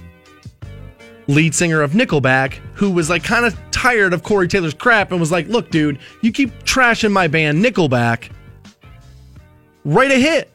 lead 1.27 1.55
singer 1.55 1.81
of 1.81 1.91
Nickelback, 1.91 2.53
who 2.73 2.91
was 2.91 3.09
like 3.09 3.23
kind 3.23 3.45
of 3.45 3.57
tired 3.71 4.13
of 4.13 4.21
Corey 4.23 4.47
Taylor's 4.47 4.73
crap 4.73 5.11
and 5.11 5.19
was 5.19 5.31
like, 5.31 5.47
"Look, 5.47 5.71
dude, 5.71 5.97
you 6.21 6.31
keep 6.31 6.51
trashing 6.63 7.11
my 7.11 7.27
band 7.27 7.63
Nickelback. 7.63 8.29
Write 9.85 10.11
a 10.11 10.19
hit." 10.19 10.51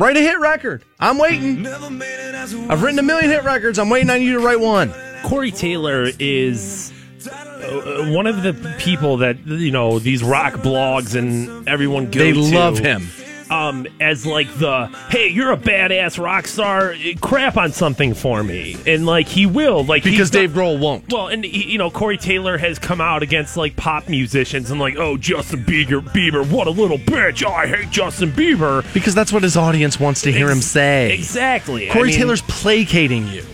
Write 0.00 0.16
a 0.16 0.20
hit 0.20 0.40
record. 0.40 0.82
I'm 0.98 1.18
waiting. 1.18 1.66
I've 1.66 2.82
written 2.82 2.98
a 2.98 3.02
million 3.02 3.28
hit 3.28 3.44
records. 3.44 3.78
I'm 3.78 3.90
waiting 3.90 4.08
on 4.08 4.22
you 4.22 4.32
to 4.32 4.40
write 4.40 4.58
one. 4.58 4.94
Corey 5.24 5.50
Taylor 5.50 6.06
is 6.18 6.90
uh, 7.30 8.06
one 8.10 8.26
of 8.26 8.42
the 8.42 8.54
people 8.78 9.18
that 9.18 9.46
you 9.46 9.70
know 9.70 9.98
these 9.98 10.22
rock 10.24 10.54
blogs 10.54 11.14
and 11.14 11.68
everyone 11.68 12.06
go 12.10 12.18
They 12.18 12.32
to, 12.32 12.40
love 12.40 12.78
him. 12.78 13.08
Um, 13.50 13.86
as 14.00 14.24
like 14.24 14.52
the 14.58 14.86
hey, 15.10 15.28
you're 15.28 15.52
a 15.52 15.56
badass 15.56 16.22
rock 16.22 16.46
star. 16.46 16.94
Crap 17.20 17.56
on 17.56 17.72
something 17.72 18.14
for 18.14 18.42
me, 18.42 18.76
and 18.86 19.04
like 19.04 19.28
he 19.28 19.46
will, 19.46 19.84
like 19.84 20.04
Because 20.04 20.30
Dave 20.30 20.50
Grohl 20.50 20.78
won't. 20.78 21.12
Well, 21.12 21.28
and 21.28 21.44
he, 21.44 21.72
you 21.72 21.78
know, 21.78 21.90
Corey 21.90 22.16
Taylor 22.16 22.56
has 22.58 22.78
come 22.78 23.00
out 23.00 23.22
against 23.22 23.56
like 23.56 23.76
pop 23.76 24.08
musicians 24.08 24.70
and 24.70 24.80
like, 24.80 24.96
oh, 24.96 25.16
Justin 25.16 25.64
Bieber, 25.64 26.00
Bieber, 26.00 26.48
what 26.50 26.66
a 26.66 26.70
little 26.70 26.98
bitch. 26.98 27.44
Oh, 27.44 27.52
I 27.52 27.66
hate 27.66 27.90
Justin 27.90 28.30
Bieber. 28.30 28.90
Because 28.94 29.14
that's 29.14 29.32
what 29.32 29.42
his 29.42 29.56
audience 29.56 29.98
wants 29.98 30.22
to 30.22 30.32
hear 30.32 30.48
him 30.48 30.60
say. 30.60 31.12
Exactly. 31.12 31.90
I 31.90 31.92
Corey 31.92 32.08
mean, 32.08 32.16
Taylor's 32.16 32.42
placating 32.42 33.26
you. 33.26 33.44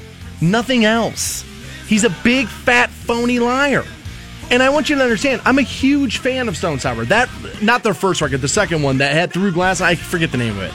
Nothing 0.41 0.85
else. 0.85 1.45
He's 1.87 2.05
a 2.05 2.11
big, 2.23 2.49
fat, 2.49 2.91
phony 2.91 3.39
liar. 3.39 3.85
And 4.51 4.63
I 4.63 4.69
want 4.69 4.89
you 4.89 4.97
to 4.97 5.03
understand, 5.03 5.43
I'm 5.45 5.59
a 5.59 5.63
huge 5.63 6.19
fan 6.19 6.49
of 6.49 6.57
Stone 6.57 6.79
Sour. 6.79 7.05
That, 7.07 7.29
not 7.63 7.83
their 7.83 7.95
first 7.95 8.21
record, 8.21 8.41
the 8.41 8.49
second 8.49 8.83
one 8.83 8.99
that 8.99 9.13
had 9.13 9.33
Through 9.33 9.53
Glass, 9.53 9.81
I 9.81 9.97
forget 9.97 10.31
the 10.31 10.39
name 10.39 10.57
of 10.57 10.63
it. 10.63 10.73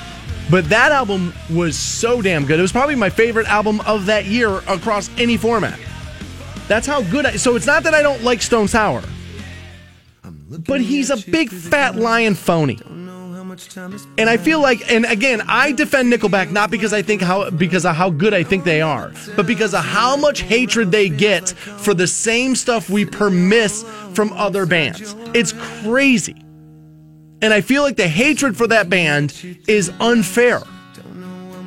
But 0.49 0.67
that 0.69 0.91
album 0.91 1.33
was 1.49 1.77
so 1.77 2.21
damn 2.21 2.45
good. 2.45 2.59
It 2.59 2.61
was 2.61 2.73
probably 2.73 2.95
my 2.95 3.09
favorite 3.09 3.47
album 3.47 3.79
of 3.81 4.07
that 4.07 4.25
year 4.25 4.57
across 4.67 5.09
any 5.17 5.37
format. 5.37 5.79
That's 6.67 6.85
how 6.85 7.01
good 7.03 7.25
I. 7.25 7.37
So 7.37 7.55
it's 7.55 7.65
not 7.65 7.83
that 7.83 7.93
I 7.93 8.01
don't 8.01 8.23
like 8.23 8.41
Stone 8.41 8.67
Sour, 8.67 9.03
but 10.49 10.81
he's 10.81 11.09
a 11.09 11.17
big 11.31 11.49
fat 11.49 11.95
lion 11.95 12.35
phony. 12.35 12.77
And 14.17 14.29
I 14.29 14.37
feel 14.37 14.61
like, 14.61 14.89
and 14.91 15.05
again, 15.05 15.41
I 15.47 15.71
defend 15.71 16.11
Nickelback 16.11 16.51
not 16.51 16.71
because 16.71 16.93
I 16.93 17.01
think 17.01 17.21
how 17.21 17.49
because 17.49 17.85
of 17.85 17.95
how 17.95 18.09
good 18.09 18.33
I 18.33 18.43
think 18.43 18.63
they 18.63 18.81
are, 18.81 19.11
but 19.35 19.47
because 19.47 19.73
of 19.73 19.83
how 19.83 20.15
much 20.15 20.41
hatred 20.41 20.91
they 20.91 21.09
get 21.09 21.49
for 21.49 21.93
the 21.93 22.07
same 22.07 22.55
stuff 22.55 22.89
we 22.89 23.05
permiss 23.05 23.83
from 24.13 24.33
other 24.33 24.65
bands. 24.65 25.15
It's 25.33 25.53
crazy. 25.83 26.35
And 27.43 27.53
I 27.53 27.61
feel 27.61 27.81
like 27.81 27.95
the 27.97 28.07
hatred 28.07 28.55
for 28.55 28.67
that 28.67 28.89
band 28.89 29.33
is 29.67 29.91
unfair. 29.99 30.61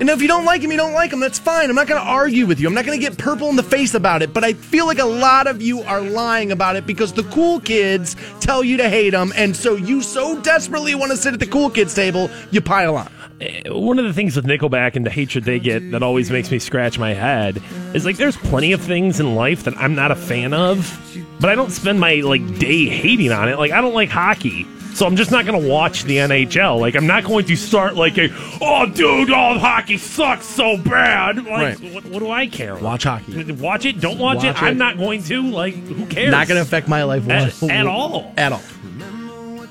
And 0.01 0.11
if 0.11 0.20
you 0.20 0.26
don't 0.26 0.45
like 0.45 0.61
him, 0.61 0.72
you 0.72 0.76
don't 0.76 0.92
like 0.92 1.12
him. 1.12 1.20
That's 1.20 1.38
fine. 1.38 1.70
I'm 1.70 1.76
not 1.76 1.86
going 1.86 2.01
to 2.01 2.07
argue 2.07 2.47
with 2.47 2.59
you. 2.59 2.66
I'm 2.66 2.74
not 2.74 2.84
going 2.84 2.99
to 2.99 3.05
get 3.05 3.16
purple 3.16 3.49
in 3.49 3.57
the 3.57 3.62
face 3.62 3.95
about 3.95 4.22
it. 4.22 4.34
But 4.34 4.42
I 4.42 4.53
feel 4.53 4.86
like 4.86 4.99
a 4.99 5.05
lot 5.05 5.47
of 5.47 5.62
you 5.62 5.82
are 5.82 6.01
lying 6.01 6.51
about 6.51 6.74
it 6.74 6.84
because 6.84 7.12
the 7.12 7.22
cool 7.24 7.61
kids 7.61 8.16
tell 8.40 8.64
you 8.64 8.76
to 8.78 8.88
hate 8.88 9.11
them. 9.11 9.32
And 9.36 9.55
so 9.55 9.76
you 9.76 10.03
so 10.03 10.40
desperately 10.40 10.95
want 10.97 11.12
to 11.12 11.16
sit 11.16 11.32
at 11.32 11.40
the 11.40 11.47
cool 11.47 11.70
kids 11.70 11.95
table, 11.95 12.28
you 12.51 12.61
pile 12.61 12.97
on. 12.97 13.11
Eh, 13.40 13.62
one 13.68 13.99
of 13.99 14.05
the 14.05 14.12
things 14.12 14.36
with 14.36 14.45
Nickelback 14.47 14.97
and 14.97 15.07
the 15.07 15.11
hatred 15.11 15.45
they 15.45 15.59
get 15.59 15.90
that 15.92 16.03
always 16.03 16.30
makes 16.30 16.51
me 16.51 16.59
scratch 16.59 16.99
my 16.99 17.14
head 17.14 17.62
is 17.95 18.05
like 18.05 18.16
there's 18.16 18.36
plenty 18.36 18.72
of 18.72 18.80
things 18.80 19.20
in 19.20 19.34
life 19.34 19.64
that 19.64 19.76
I'm 19.76 19.95
not 19.95 20.11
a 20.11 20.16
fan 20.16 20.55
of, 20.55 21.01
but 21.40 21.51
I 21.51 21.55
don't 21.55 21.70
spend 21.70 22.01
my 22.01 22.16
like 22.16 22.59
day 22.59 22.86
hating 22.86 23.32
on 23.32 23.49
it. 23.49 23.59
Like 23.59 23.72
I 23.72 23.80
don't 23.80 23.95
like 23.95 24.09
hockey. 24.09 24.66
So 24.95 25.07
I'm 25.07 25.16
just 25.16 25.30
not 25.32 25.45
going 25.45 25.61
to 25.61 25.68
watch 25.68 26.05
the 26.05 26.18
NHL. 26.18 26.78
Like 26.80 26.95
I'm 26.95 27.07
not 27.07 27.24
going 27.24 27.45
to 27.47 27.57
start 27.57 27.97
like 27.97 28.16
a 28.16 28.28
oh 28.61 28.86
dude, 28.86 29.30
all 29.30 29.59
hockey 29.59 29.99
sucks 29.99 30.47
so 30.47 30.76
bad. 30.78 31.36
Like 31.45 31.80
Right. 31.80 31.92
what, 31.95 32.05
what 32.07 32.18
do 32.20 32.30
I 32.30 32.47
care? 32.47 32.76
Watch 32.76 33.03
hockey. 33.05 33.53
Watch 33.53 33.84
it. 33.86 34.01
Don't 34.01 34.18
watch, 34.18 34.36
Watch 34.36 34.45
it. 34.45 34.49
it. 34.51 34.62
I'm 34.62 34.78
not 34.78 34.97
going 34.97 35.22
to. 35.24 35.42
Like 35.42 35.74
who 35.74 36.07
cares? 36.07 36.30
Not 36.30 36.47
going 36.49 36.57
to 36.57 36.62
affect 36.62 36.86
my 36.88 37.03
life 37.03 37.28
At- 37.28 37.62
at 37.64 37.86
all. 37.86 38.32
At 38.36 38.53
all. 38.53 38.62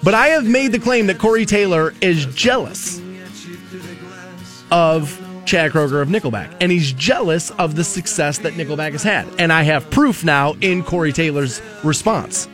But 0.04 0.14
I 0.14 0.28
have 0.28 0.46
made 0.46 0.74
the 0.74 0.80
claim 0.80 1.08
that 1.08 1.18
Corey 1.20 1.46
Taylor 1.46 1.94
is 2.02 2.26
jealous 2.28 3.00
of 4.72 5.20
Chad 5.46 5.72
Kroeger 5.72 6.02
of 6.02 6.10
Nickelback, 6.10 6.54
and 6.62 6.72
he's 6.72 6.92
jealous 6.94 7.52
of 7.52 7.76
the 7.76 7.84
success 7.84 8.40
that 8.40 8.54
Nickelback 8.54 8.92
has 8.94 9.04
had. 9.04 9.28
And 9.40 9.54
I 9.54 9.64
have 9.64 9.90
proof 9.92 10.24
now 10.24 10.56
in 10.62 10.84
Corey 10.84 11.14
Taylor's 11.14 11.62
response. 11.84 12.48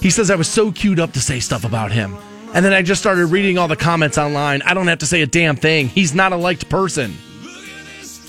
He 0.00 0.10
says 0.10 0.30
I 0.30 0.36
was 0.36 0.48
so 0.48 0.70
queued 0.70 1.00
up 1.00 1.12
to 1.12 1.20
say 1.20 1.40
stuff 1.40 1.64
about 1.64 1.92
him. 1.92 2.16
And 2.54 2.64
then 2.64 2.72
I 2.72 2.82
just 2.82 3.00
started 3.00 3.26
reading 3.26 3.58
all 3.58 3.68
the 3.68 3.76
comments 3.76 4.16
online. 4.16 4.62
I 4.62 4.72
don't 4.74 4.86
have 4.86 5.00
to 5.00 5.06
say 5.06 5.22
a 5.22 5.26
damn 5.26 5.56
thing. 5.56 5.88
He's 5.88 6.14
not 6.14 6.32
a 6.32 6.36
liked 6.36 6.68
person. 6.68 7.16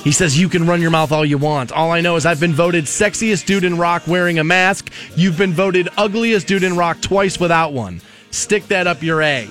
He 0.03 0.11
says, 0.11 0.39
You 0.39 0.49
can 0.49 0.65
run 0.65 0.82
your 0.82 0.91
mouth 0.91 1.11
all 1.11 1.26
you 1.26 1.38
want. 1.38 1.72
All 1.72 1.91
I 1.91 2.01
know 2.01 2.15
is 2.15 2.26
I've 2.26 2.39
been 2.39 2.53
voted 2.53 2.86
sexiest 2.86 3.45
dude 3.45 3.63
in 3.63 3.78
rock 3.78 4.07
wearing 4.07 4.39
a 4.39 4.43
mask. 4.43 4.91
You've 5.15 5.38
been 5.38 5.53
voted 5.53 5.89
ugliest 5.97 6.47
dude 6.47 6.63
in 6.63 6.76
rock 6.76 7.01
twice 7.01 7.39
without 7.39 7.74
one. 7.74 8.01
Stick 8.32 8.67
that 8.67 8.88
up 8.88 9.03
your 9.03 9.22
A. 9.22 9.49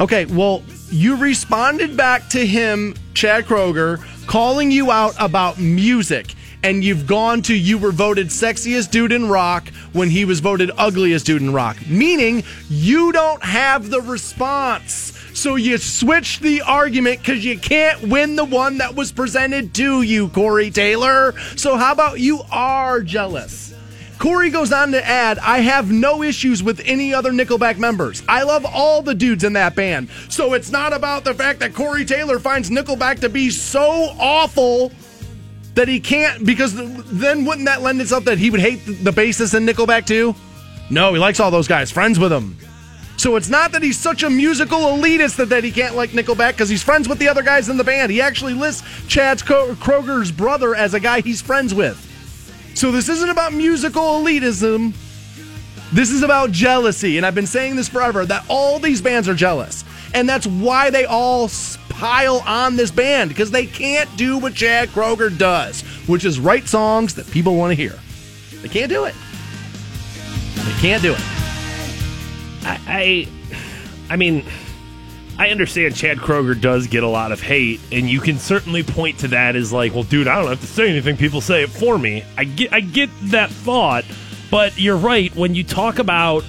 Okay, 0.00 0.26
well, 0.26 0.62
you 0.90 1.16
responded 1.16 1.96
back 1.96 2.28
to 2.30 2.46
him, 2.46 2.94
Chad 3.14 3.44
Kroeger, 3.46 3.98
calling 4.26 4.70
you 4.70 4.92
out 4.92 5.14
about 5.18 5.58
music. 5.58 6.34
And 6.62 6.82
you've 6.82 7.06
gone 7.06 7.42
to 7.42 7.54
you 7.54 7.78
were 7.78 7.92
voted 7.92 8.28
sexiest 8.28 8.90
dude 8.90 9.12
in 9.12 9.28
rock 9.28 9.68
when 9.92 10.10
he 10.10 10.24
was 10.24 10.40
voted 10.40 10.70
ugliest 10.76 11.26
dude 11.26 11.42
in 11.42 11.52
rock. 11.52 11.76
Meaning 11.86 12.42
you 12.68 13.12
don't 13.12 13.42
have 13.42 13.90
the 13.90 14.00
response. 14.00 15.14
So 15.34 15.54
you 15.54 15.78
switch 15.78 16.40
the 16.40 16.62
argument 16.62 17.20
because 17.20 17.44
you 17.44 17.58
can't 17.58 18.02
win 18.02 18.34
the 18.34 18.44
one 18.44 18.78
that 18.78 18.96
was 18.96 19.12
presented 19.12 19.72
to 19.74 20.02
you, 20.02 20.30
Corey 20.30 20.72
Taylor. 20.72 21.38
So 21.56 21.76
how 21.76 21.92
about 21.92 22.18
you 22.18 22.40
are 22.50 23.02
jealous? 23.02 23.72
Corey 24.18 24.50
goes 24.50 24.72
on 24.72 24.90
to 24.90 25.06
add, 25.06 25.38
I 25.38 25.60
have 25.60 25.92
no 25.92 26.24
issues 26.24 26.60
with 26.60 26.80
any 26.84 27.14
other 27.14 27.30
Nickelback 27.30 27.78
members. 27.78 28.24
I 28.28 28.42
love 28.42 28.66
all 28.66 29.00
the 29.00 29.14
dudes 29.14 29.44
in 29.44 29.52
that 29.52 29.76
band. 29.76 30.08
So 30.28 30.54
it's 30.54 30.72
not 30.72 30.92
about 30.92 31.22
the 31.22 31.34
fact 31.34 31.60
that 31.60 31.72
Corey 31.72 32.04
Taylor 32.04 32.40
finds 32.40 32.68
Nickelback 32.68 33.20
to 33.20 33.28
be 33.28 33.50
so 33.50 34.12
awful 34.18 34.90
that 35.78 35.86
he 35.86 36.00
can't, 36.00 36.44
because 36.44 36.74
then 36.74 37.44
wouldn't 37.44 37.66
that 37.66 37.82
lend 37.82 38.00
itself 38.00 38.24
that 38.24 38.36
he 38.36 38.50
would 38.50 38.58
hate 38.58 38.84
the 38.84 39.12
bassist 39.12 39.54
in 39.54 39.64
Nickelback 39.64 40.06
too? 40.06 40.34
No, 40.90 41.12
he 41.12 41.20
likes 41.20 41.38
all 41.38 41.52
those 41.52 41.68
guys, 41.68 41.92
friends 41.92 42.18
with 42.18 42.32
them. 42.32 42.58
So 43.16 43.36
it's 43.36 43.48
not 43.48 43.70
that 43.72 43.82
he's 43.82 43.96
such 43.96 44.24
a 44.24 44.30
musical 44.30 44.80
elitist 44.80 45.36
that, 45.36 45.50
that 45.50 45.62
he 45.62 45.70
can't 45.70 45.94
like 45.94 46.10
Nickelback 46.10 46.52
because 46.52 46.68
he's 46.68 46.82
friends 46.82 47.08
with 47.08 47.20
the 47.20 47.28
other 47.28 47.42
guys 47.42 47.68
in 47.68 47.76
the 47.76 47.84
band. 47.84 48.10
He 48.10 48.20
actually 48.20 48.54
lists 48.54 48.82
Chad 49.06 49.38
Kroeger's 49.38 50.32
brother 50.32 50.74
as 50.74 50.94
a 50.94 51.00
guy 51.00 51.20
he's 51.20 51.40
friends 51.40 51.72
with. 51.72 51.96
So 52.74 52.90
this 52.90 53.08
isn't 53.08 53.30
about 53.30 53.52
musical 53.52 54.02
elitism. 54.02 54.94
This 55.92 56.10
is 56.10 56.24
about 56.24 56.50
jealousy. 56.50 57.18
And 57.18 57.26
I've 57.26 57.36
been 57.36 57.46
saying 57.46 57.76
this 57.76 57.88
forever 57.88 58.26
that 58.26 58.44
all 58.48 58.80
these 58.80 59.00
bands 59.00 59.28
are 59.28 59.34
jealous. 59.34 59.84
And 60.12 60.28
that's 60.28 60.46
why 60.46 60.90
they 60.90 61.04
all 61.04 61.48
pile 61.98 62.42
on 62.46 62.76
this 62.76 62.92
band 62.92 63.28
because 63.28 63.50
they 63.50 63.66
can't 63.66 64.08
do 64.16 64.38
what 64.38 64.54
Chad 64.54 64.88
Kroeger 64.90 65.36
does, 65.36 65.82
which 66.06 66.24
is 66.24 66.38
write 66.38 66.68
songs 66.68 67.14
that 67.14 67.28
people 67.30 67.56
want 67.56 67.72
to 67.72 67.74
hear. 67.74 67.98
They 68.62 68.68
can't 68.68 68.88
do 68.88 69.04
it. 69.04 69.14
They 70.54 70.72
can't 70.80 71.02
do 71.02 71.12
it. 71.12 71.20
I, 72.62 72.80
I, 72.86 73.28
I 74.10 74.16
mean, 74.16 74.44
I 75.38 75.50
understand 75.50 75.96
Chad 75.96 76.18
Kroeger 76.18 76.60
does 76.60 76.86
get 76.86 77.02
a 77.02 77.08
lot 77.08 77.32
of 77.32 77.40
hate, 77.40 77.80
and 77.90 78.08
you 78.08 78.20
can 78.20 78.38
certainly 78.38 78.84
point 78.84 79.18
to 79.20 79.28
that 79.28 79.56
as 79.56 79.72
like, 79.72 79.92
well, 79.92 80.04
dude, 80.04 80.28
I 80.28 80.36
don't 80.40 80.48
have 80.48 80.60
to 80.60 80.66
say 80.66 80.88
anything. 80.88 81.16
People 81.16 81.40
say 81.40 81.62
it 81.64 81.70
for 81.70 81.98
me. 81.98 82.24
I 82.36 82.44
get, 82.44 82.72
I 82.72 82.80
get 82.80 83.10
that 83.24 83.50
thought, 83.50 84.04
but 84.52 84.78
you're 84.78 84.96
right 84.96 85.34
when 85.34 85.56
you 85.56 85.64
talk 85.64 85.98
about 85.98 86.44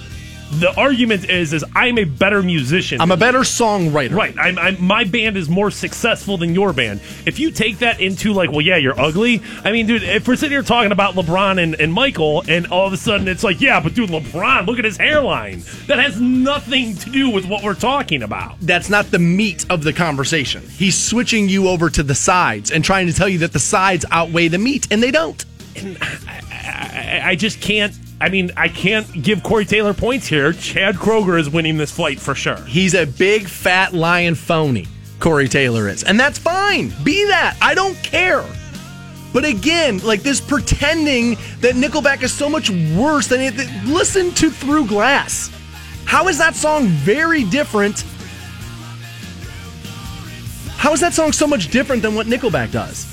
the 0.50 0.74
argument 0.76 1.28
is 1.28 1.52
is 1.52 1.64
I'm 1.74 1.98
a 1.98 2.04
better 2.04 2.42
musician. 2.42 3.00
I'm 3.00 3.10
a 3.10 3.16
better 3.16 3.40
songwriter. 3.40 4.14
Right. 4.14 4.36
I'm, 4.38 4.58
I'm, 4.58 4.82
my 4.82 5.04
band 5.04 5.36
is 5.36 5.48
more 5.48 5.70
successful 5.70 6.36
than 6.36 6.54
your 6.54 6.72
band. 6.72 7.00
If 7.26 7.38
you 7.38 7.50
take 7.50 7.78
that 7.78 8.00
into 8.00 8.32
like, 8.32 8.50
well, 8.50 8.60
yeah, 8.60 8.76
you're 8.76 8.98
ugly. 8.98 9.42
I 9.64 9.72
mean, 9.72 9.86
dude, 9.86 10.02
if 10.02 10.26
we're 10.26 10.36
sitting 10.36 10.52
here 10.52 10.62
talking 10.62 10.92
about 10.92 11.14
LeBron 11.14 11.62
and, 11.62 11.74
and 11.74 11.92
Michael, 11.92 12.42
and 12.48 12.66
all 12.66 12.86
of 12.86 12.92
a 12.92 12.96
sudden 12.96 13.28
it's 13.28 13.44
like, 13.44 13.60
yeah, 13.60 13.80
but 13.80 13.94
dude, 13.94 14.10
LeBron, 14.10 14.66
look 14.66 14.78
at 14.78 14.84
his 14.84 14.96
hairline. 14.96 15.62
That 15.86 15.98
has 15.98 16.20
nothing 16.20 16.96
to 16.96 17.10
do 17.10 17.30
with 17.30 17.46
what 17.46 17.62
we're 17.62 17.74
talking 17.74 18.22
about. 18.22 18.58
That's 18.60 18.90
not 18.90 19.10
the 19.10 19.18
meat 19.18 19.66
of 19.70 19.84
the 19.84 19.92
conversation. 19.92 20.62
He's 20.62 20.98
switching 20.98 21.48
you 21.48 21.68
over 21.68 21.90
to 21.90 22.02
the 22.02 22.14
sides 22.14 22.70
and 22.70 22.84
trying 22.84 23.06
to 23.06 23.12
tell 23.12 23.28
you 23.28 23.38
that 23.38 23.52
the 23.52 23.58
sides 23.58 24.04
outweigh 24.10 24.48
the 24.48 24.58
meat, 24.58 24.88
and 24.90 25.02
they 25.02 25.10
don't. 25.10 25.44
I, 25.76 27.22
I 27.24 27.36
just 27.36 27.60
can't. 27.60 27.94
I 28.20 28.28
mean, 28.28 28.50
I 28.56 28.68
can't 28.68 29.10
give 29.22 29.42
Corey 29.42 29.64
Taylor 29.64 29.94
points 29.94 30.26
here. 30.26 30.52
Chad 30.52 30.96
Kroeger 30.96 31.40
is 31.40 31.48
winning 31.48 31.78
this 31.78 31.90
fight 31.90 32.20
for 32.20 32.34
sure. 32.34 32.60
He's 32.66 32.94
a 32.94 33.06
big 33.06 33.48
fat 33.48 33.94
lion 33.94 34.34
phony, 34.34 34.86
Corey 35.20 35.48
Taylor 35.48 35.88
is. 35.88 36.04
And 36.04 36.20
that's 36.20 36.38
fine. 36.38 36.92
Be 37.02 37.26
that. 37.28 37.56
I 37.62 37.74
don't 37.74 37.96
care. 38.02 38.44
But 39.32 39.44
again, 39.44 39.98
like 40.00 40.22
this 40.22 40.40
pretending 40.40 41.36
that 41.60 41.76
Nickelback 41.76 42.22
is 42.22 42.32
so 42.32 42.50
much 42.50 42.68
worse 42.68 43.26
than 43.28 43.40
it. 43.40 43.54
Listen 43.86 44.32
to 44.32 44.50
Through 44.50 44.88
Glass. 44.88 45.50
How 46.04 46.28
is 46.28 46.36
that 46.38 46.54
song 46.56 46.86
very 46.88 47.44
different? 47.44 48.04
How 50.76 50.92
is 50.92 51.00
that 51.00 51.14
song 51.14 51.32
so 51.32 51.46
much 51.46 51.70
different 51.70 52.02
than 52.02 52.14
what 52.14 52.26
Nickelback 52.26 52.72
does? 52.72 53.06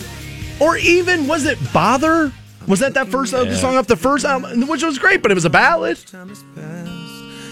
Or 0.60 0.76
even, 0.78 1.28
was 1.28 1.46
it 1.46 1.60
Bother? 1.72 2.32
Was 2.68 2.80
that 2.80 2.94
that 2.96 3.08
first 3.08 3.34
uh, 3.34 3.56
song 3.56 3.78
off 3.78 3.88
the 3.88 3.96
first 3.96 4.26
album, 4.26 4.68
which 4.68 4.84
was 4.84 5.00
great, 5.00 5.22
but 5.22 5.32
it 5.32 5.36
was 5.36 5.46
a 5.46 5.50
ballad? 5.50 5.98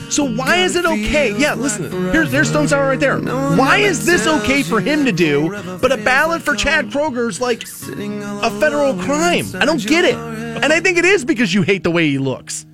So 0.09 0.24
why 0.24 0.57
is 0.57 0.76
it 0.76 0.86
okay? 0.86 1.36
Yeah, 1.38 1.55
listen. 1.55 1.89
Here's 2.11 2.32
there's 2.32 2.49
Stone 2.49 2.68
Sour 2.68 2.89
right 2.89 2.99
there. 2.99 3.20
Why 3.20 3.78
is 3.78 4.05
this 4.05 4.28
okay 4.28 4.61
for 4.61 4.80
him 4.80 5.05
to 5.05 5.11
do, 5.11 5.49
but 5.82 5.91
a 5.91 5.97
ballad 5.97 6.43
for 6.43 6.55
Chad 6.55 6.88
Kroeger's 6.91 7.41
like 7.41 7.63
a 7.63 8.59
federal 8.59 8.93
crime? 8.93 9.45
I 9.55 9.66
don't 9.66 9.86
get 9.86 10.05
it. 10.05 10.16
And 10.16 10.72
I 10.72 10.80
think 10.80 10.97
it 10.97 11.05
is 11.05 11.26
because 11.26 11.53
you 11.53 11.63
hate 11.63 11.84
the 11.84 11.91
way 11.91 12.07
he 12.09 12.18
looks. 12.18 12.66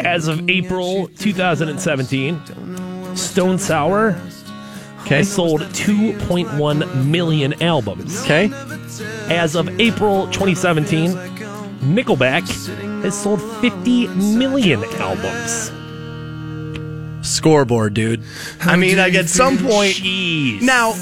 As 0.00 0.28
of 0.28 0.48
April 0.48 1.08
2017, 1.18 3.16
Stone 3.16 3.58
Sour 3.58 4.20
Okay. 5.02 5.24
sold 5.24 5.60
2.1 5.62 7.06
million 7.10 7.60
albums. 7.62 8.22
Okay. 8.22 8.50
As 9.28 9.54
of 9.56 9.68
April 9.80 10.26
2017, 10.28 11.10
Nickelback 11.82 12.42
has 13.02 13.20
sold 13.20 13.42
50 13.60 14.06
million 14.08 14.84
albums. 15.00 15.72
Scoreboard, 17.26 17.94
dude. 17.94 18.22
I 18.60 18.76
mean, 18.76 18.98
like 18.98 19.14
at 19.14 19.28
some 19.28 19.58
point. 19.58 19.94
Jeez. 19.94 20.62
Now, 20.62 20.94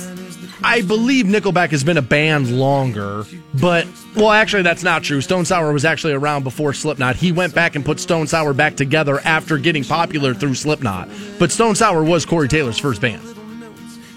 I 0.63 0.83
believe 0.83 1.27
Nickelback 1.27 1.71
has 1.71 1.85
been 1.85 1.97
a 1.97 2.03
band 2.03 2.51
longer, 2.51 3.25
but 3.61 3.87
well, 4.17 4.31
actually, 4.31 4.63
that's 4.63 4.83
not 4.83 5.03
true. 5.03 5.21
Stone 5.21 5.45
Sour 5.45 5.73
was 5.73 5.85
actually 5.85 6.13
around 6.15 6.45
before 6.45 6.73
Slipknot. 6.73 7.17
He 7.17 7.33
went 7.33 7.55
back 7.55 7.77
and 7.77 7.85
put 7.85 8.01
Stone 8.01 8.27
Sour 8.27 8.55
back 8.55 8.77
together 8.77 9.21
after 9.21 9.59
getting 9.59 9.85
popular 9.85 10.35
through 10.35 10.55
Slipknot. 10.55 11.09
But 11.39 11.51
Stone 11.51 11.75
Sour 11.77 12.05
was 12.05 12.25
Corey 12.27 12.49
Taylor's 12.49 12.79
first 12.79 13.01
band, 13.01 13.23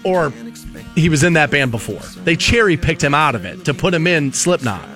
or 0.02 0.32
he 0.94 1.08
was 1.08 1.22
in 1.24 1.34
that 1.34 1.50
band 1.50 1.70
before. 1.70 2.00
They 2.24 2.36
cherry 2.36 2.76
picked 2.76 3.02
him 3.02 3.14
out 3.14 3.34
of 3.34 3.44
it 3.44 3.64
to 3.66 3.74
put 3.74 3.94
him 3.94 4.06
in 4.06 4.32
Slipknot. 4.32 4.93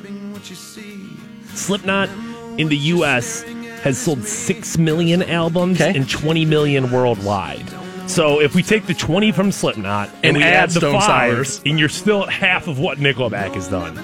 Slipknot 1.59 2.09
in 2.59 2.69
the 2.69 2.77
U.S. 2.77 3.43
has 3.83 3.99
sold 3.99 4.25
6 4.25 4.79
million 4.79 5.23
albums 5.23 5.81
Okay. 5.81 5.97
and 5.99 6.09
20 6.09 6.45
million 6.45 6.91
worldwide. 6.91 7.65
So 8.09 8.41
if 8.41 8.55
we 8.55 8.63
take 8.63 8.87
the 8.87 8.95
20 8.95 9.33
from 9.33 9.53
Slipknot 9.53 10.09
and, 10.09 10.25
And 10.25 10.37
we 10.39 10.43
add 10.43 10.55
add 10.55 10.71
the 10.71 10.81
Stone 10.81 10.95
5, 11.01 11.05
Sours. 11.05 11.63
and 11.67 11.79
you're 11.79 11.91
still 11.91 12.23
at 12.25 12.31
half 12.33 12.67
of 12.67 12.79
what 12.79 12.97
Nickelback 12.99 13.53
has 13.55 13.69
done. 13.69 13.97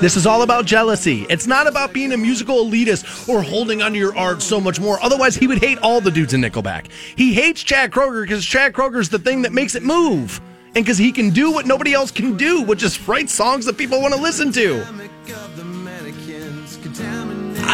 This 0.00 0.16
is 0.16 0.24
all 0.24 0.42
about 0.42 0.66
jealousy. 0.66 1.26
It's 1.28 1.48
not 1.48 1.66
about 1.66 1.92
being 1.92 2.12
a 2.12 2.16
musical 2.16 2.64
elitist 2.64 3.28
or 3.28 3.42
holding 3.42 3.82
onto 3.82 3.98
your 3.98 4.16
art 4.16 4.40
so 4.40 4.60
much 4.60 4.78
more. 4.78 5.02
Otherwise, 5.02 5.34
he 5.34 5.48
would 5.48 5.58
hate 5.58 5.78
all 5.78 6.00
the 6.00 6.12
dudes 6.12 6.32
in 6.32 6.40
Nickelback. 6.42 6.86
He 7.16 7.34
hates 7.34 7.62
Chad 7.64 7.90
Kroeger 7.90 8.22
because 8.22 8.46
Chad 8.46 8.72
Kroeger's 8.72 9.08
the 9.08 9.18
thing 9.18 9.42
that 9.42 9.52
makes 9.52 9.74
it 9.74 9.82
move. 9.82 10.40
And 10.76 10.84
because 10.84 10.98
he 10.98 11.10
can 11.10 11.30
do 11.30 11.50
what 11.50 11.66
nobody 11.66 11.92
else 11.92 12.12
can 12.12 12.36
do, 12.36 12.62
which 12.62 12.84
is 12.84 13.08
write 13.08 13.28
songs 13.28 13.66
that 13.66 13.76
people 13.76 14.00
want 14.00 14.14
to 14.14 14.20
listen 14.20 14.52
to. 14.52 15.09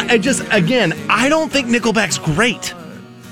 I, 0.09 0.13
I 0.13 0.17
just, 0.17 0.43
again, 0.51 0.93
I 1.09 1.29
don't 1.29 1.51
think 1.51 1.67
Nickelback's 1.67 2.17
great. 2.17 2.73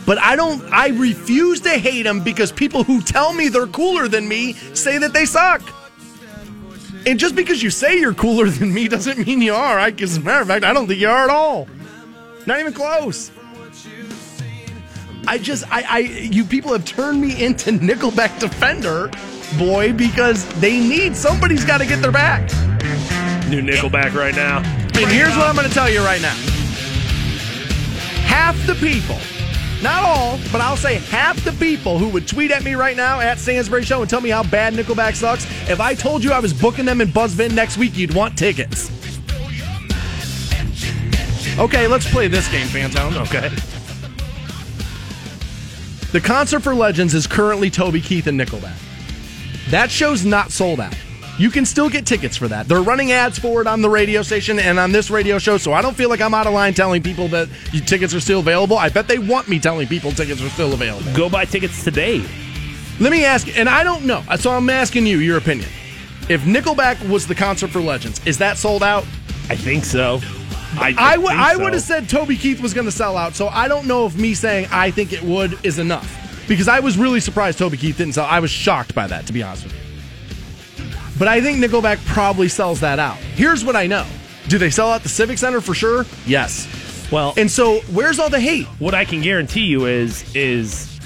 But 0.06 0.20
I 0.20 0.36
don't, 0.36 0.62
I 0.72 0.90
refuse 0.90 1.62
to 1.62 1.72
hate 1.72 2.04
them 2.04 2.24
because 2.24 2.52
people 2.52 2.84
who 2.84 3.02
tell 3.02 3.34
me 3.34 3.50
they're 3.50 3.68
cooler 3.68 4.08
than 4.08 4.28
me 4.28 4.54
say 4.54 4.98
that 5.00 5.14
they 5.14 5.26
suck. 5.26 5.62
And 7.08 7.20
just 7.20 7.36
because 7.36 7.62
you 7.62 7.70
say 7.70 8.00
you're 8.00 8.14
cooler 8.14 8.50
than 8.50 8.74
me 8.74 8.88
doesn't 8.88 9.26
mean 9.26 9.42
you 9.42 9.54
are. 9.54 9.80
I, 9.80 9.90
as 9.90 10.18
a 10.18 10.22
matter 10.22 10.42
of 10.42 10.48
fact, 10.48 10.64
I 10.64 10.74
don't 10.74 10.88
think 10.88 11.00
you 11.00 11.10
are 11.10 11.24
at 11.24 11.30
all. 11.30 11.68
Not 12.46 12.60
even 12.60 12.74
close. 12.74 13.32
I 15.28 15.40
just, 15.40 15.64
I, 15.72 15.84
I, 15.90 16.00
you 16.00 16.46
people 16.46 16.72
have 16.72 16.86
turned 16.86 17.20
me 17.20 17.44
into 17.44 17.72
Nickelback 17.72 18.40
defender, 18.40 19.10
boy, 19.58 19.92
because 19.92 20.48
they 20.60 20.80
need 20.80 21.16
somebody's 21.16 21.66
got 21.66 21.80
to 21.80 21.88
get 21.88 22.04
their 22.04 22.12
back. 22.12 22.44
New 23.50 23.62
Nickelback 23.62 24.14
right 24.14 24.36
now. 24.36 24.60
And 24.60 25.12
here's 25.12 25.36
what 25.36 25.48
I'm 25.48 25.56
going 25.56 25.68
to 25.68 25.74
tell 25.74 25.90
you 25.90 26.02
right 26.02 26.22
now. 26.22 26.55
Half 28.36 28.68
the 28.68 28.76
people, 28.76 29.18
not 29.82 30.04
all, 30.04 30.38
but 30.52 30.60
I'll 30.60 30.76
say 30.76 30.96
half 30.96 31.42
the 31.46 31.54
people 31.54 31.98
who 31.98 32.10
would 32.10 32.28
tweet 32.28 32.52
at 32.52 32.66
me 32.66 32.76
right 32.76 32.98
now 32.98 33.22
at 33.22 33.40
Stansbury 33.40 33.84
Show 33.86 34.02
and 34.02 34.10
tell 34.10 34.20
me 34.20 34.30
how 34.30 34.44
bad 34.44 34.74
Nickelback 34.74 35.16
sucks, 35.16 35.46
if 35.70 35.80
I 35.80 35.96
told 35.96 36.22
you 36.22 36.34
I 36.34 36.40
was 36.40 36.54
booking 36.54 36.84
them 36.84 37.00
in 37.00 37.08
Buzzbin 37.08 37.54
next 37.54 37.78
week, 37.78 37.96
you'd 37.96 38.14
want 38.14 38.38
tickets. 38.38 38.92
Okay, 41.58 41.88
let's 41.88 42.12
play 42.12 42.28
this 42.28 42.52
game, 42.52 42.68
Fantone. 42.68 43.16
Okay. 43.26 43.50
The 46.12 46.20
Concert 46.20 46.60
for 46.60 46.76
Legends 46.76 47.14
is 47.14 47.26
currently 47.26 47.70
Toby 47.70 48.02
Keith 48.02 48.28
and 48.28 48.38
Nickelback. 48.38 48.78
That 49.70 49.90
show's 49.90 50.26
not 50.26 50.52
sold 50.52 50.82
out. 50.82 50.94
You 51.38 51.50
can 51.50 51.66
still 51.66 51.90
get 51.90 52.06
tickets 52.06 52.38
for 52.38 52.48
that. 52.48 52.68
They're 52.68 52.82
running 52.82 53.12
ads 53.12 53.38
for 53.38 53.60
it 53.60 53.68
on 53.68 53.82
the 53.82 53.90
radio 53.90 54.22
station 54.22 54.58
and 54.58 54.80
on 54.80 54.94
this 54.94 55.10
radio 55.10 55.38
show, 55.38 55.58
so 55.58 55.74
I 55.74 55.82
don't 55.82 55.96
feel 55.96 56.10
like 56.10 56.22
I'm 56.22 56.34
out 56.34 56.48
of 56.48 56.54
line 56.54 56.74
telling 56.74 57.04
people 57.04 57.28
that 57.30 57.50
tickets 57.86 58.14
are 58.14 58.22
still 58.22 58.40
available. 58.40 58.78
I 58.78 58.88
bet 58.88 59.08
they 59.08 59.20
want 59.20 59.50
me 59.50 59.60
telling 59.60 59.88
people 59.88 60.12
tickets 60.12 60.42
are 60.42 60.50
still 60.50 60.72
available. 60.74 61.12
Go 61.14 61.30
buy 61.30 61.44
tickets 61.44 61.84
today. 61.84 62.26
Let 63.02 63.12
me 63.12 63.26
ask, 63.26 63.58
and 63.58 63.68
I 63.68 63.84
don't 63.84 64.06
know, 64.06 64.24
so 64.38 64.52
I'm 64.52 64.70
asking 64.70 65.06
you 65.06 65.18
your 65.18 65.38
opinion. 65.38 65.68
If 66.30 66.44
Nickelback 66.44 67.08
was 67.10 67.28
the 67.28 67.36
Concert 67.36 67.70
for 67.70 67.82
Legends, 67.82 68.26
is 68.26 68.38
that 68.38 68.58
sold 68.58 68.82
out? 68.82 69.04
I 69.50 69.58
think 69.58 69.84
so. 69.84 70.22
I, 70.78 70.96
I 70.98 71.18
would 71.18 71.32
I 71.32 71.54
so. 71.54 71.64
would 71.64 71.74
have 71.74 71.82
said 71.82 72.08
Toby 72.10 72.38
Keith 72.38 72.62
was 72.62 72.74
going 72.74 72.86
to 72.86 72.92
sell 72.92 73.18
out, 73.18 73.36
so 73.36 73.50
I 73.50 73.68
don't 73.68 73.88
know 73.88 74.06
if 74.06 74.18
me 74.18 74.34
saying 74.34 74.68
I 74.72 74.90
think 74.90 75.12
it 75.12 75.22
would 75.22 75.64
is 75.66 75.80
enough 75.80 76.10
because 76.48 76.70
I 76.70 76.80
was 76.80 76.98
really 76.98 77.20
surprised 77.20 77.60
Toby 77.60 77.76
Keith 77.76 77.98
didn't 77.98 78.14
sell. 78.14 78.26
I 78.26 78.40
was 78.40 78.52
shocked 78.52 78.96
by 78.96 79.08
that, 79.08 79.28
to 79.28 79.34
be 79.34 79.44
honest 79.44 79.66
with 79.66 79.74
you. 79.74 79.85
But 81.18 81.28
I 81.28 81.42
think 81.42 81.64
Nickelback 81.64 82.04
probably 82.06 82.48
sells 82.50 82.80
that 82.82 83.00
out. 83.00 83.18
Here's 83.18 83.64
what 83.64 83.76
I 83.76 83.88
know: 83.88 84.06
Do 84.48 84.58
they 84.58 84.70
sell 84.70 84.92
out 84.92 85.04
the 85.04 85.10
Civic 85.10 85.38
Center 85.38 85.62
for 85.62 85.74
sure? 85.74 86.06
Yes. 86.26 86.68
Well, 87.12 87.34
And 87.38 87.50
so, 87.52 87.82
where's 87.94 88.18
all 88.20 88.30
the 88.30 88.40
hate? 88.40 88.66
what 88.80 88.96
I 88.96 89.06
can 89.06 89.22
guarantee 89.22 89.66
you 89.66 89.86
is 89.86 90.24
is 90.36 91.00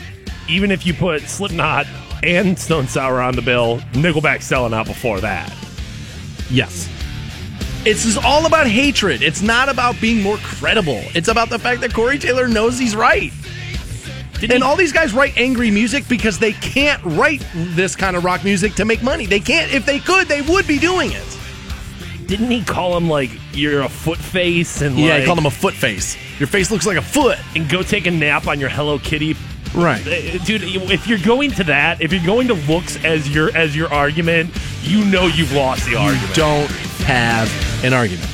even 0.47 0.71
if 0.71 0.85
you 0.85 0.93
put 0.93 1.21
Slipknot 1.23 1.85
and 2.23 2.57
Stone 2.57 2.87
Sour 2.87 3.21
on 3.21 3.35
the 3.35 3.41
bill, 3.41 3.79
Nickelback 3.93 4.41
selling 4.41 4.73
out 4.73 4.85
before 4.87 5.19
that. 5.21 5.53
Yes. 6.49 6.89
It's 7.85 8.03
just 8.03 8.23
all 8.25 8.45
about 8.45 8.67
hatred. 8.67 9.21
It's 9.21 9.41
not 9.41 9.69
about 9.69 9.99
being 10.01 10.21
more 10.21 10.37
credible. 10.37 11.01
It's 11.15 11.27
about 11.29 11.49
the 11.49 11.59
fact 11.59 11.81
that 11.81 11.93
Corey 11.93 12.17
Taylor 12.17 12.47
knows 12.47 12.77
he's 12.79 12.95
right. 12.95 13.31
Did 14.39 14.51
and 14.51 14.63
he- 14.63 14.67
all 14.69 14.75
these 14.75 14.93
guys 14.93 15.13
write 15.13 15.37
angry 15.37 15.71
music 15.71 16.07
because 16.07 16.39
they 16.39 16.53
can't 16.53 17.01
write 17.03 17.45
this 17.53 17.95
kind 17.95 18.15
of 18.15 18.23
rock 18.23 18.43
music 18.43 18.75
to 18.75 18.85
make 18.85 19.03
money. 19.03 19.25
They 19.25 19.39
can't. 19.39 19.73
If 19.73 19.85
they 19.85 19.99
could, 19.99 20.27
they 20.27 20.41
would 20.41 20.67
be 20.67 20.79
doing 20.79 21.11
it. 21.11 21.37
Didn't 22.27 22.51
he 22.51 22.63
call 22.63 22.95
him 22.95 23.09
like 23.09 23.31
you're 23.53 23.81
a 23.81 23.89
foot 23.89 24.19
face 24.19 24.81
and 24.81 24.97
Yeah, 24.99 25.13
like, 25.15 25.23
I 25.23 25.25
called 25.25 25.39
him 25.39 25.45
a 25.47 25.51
foot 25.51 25.73
face. 25.73 26.15
Your 26.39 26.47
face 26.47 26.69
looks 26.71 26.85
like 26.85 26.97
a 26.97 27.01
foot. 27.01 27.37
and 27.55 27.67
go 27.67 27.81
take 27.81 28.05
a 28.05 28.11
nap 28.11 28.47
on 28.47 28.59
your 28.59 28.69
Hello 28.69 28.99
Kitty 28.99 29.35
Right. 29.75 30.01
Uh, 30.01 30.43
dude 30.45 30.63
if 30.63 31.05
you're 31.07 31.19
going 31.19 31.51
to 31.51 31.63
that 31.65 32.01
if 32.01 32.11
you're 32.11 32.25
going 32.25 32.47
to 32.47 32.55
looks 32.55 33.03
as 33.03 33.29
your 33.29 33.55
as 33.55 33.75
your 33.75 33.91
argument 33.93 34.49
you 34.81 35.05
know 35.05 35.27
you've 35.27 35.53
lost 35.53 35.85
the 35.85 35.91
You 35.91 35.97
argument 35.97 36.35
don't 36.35 36.71
have 37.05 37.83
an 37.85 37.93
argument. 37.93 38.27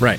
Right. 0.00 0.18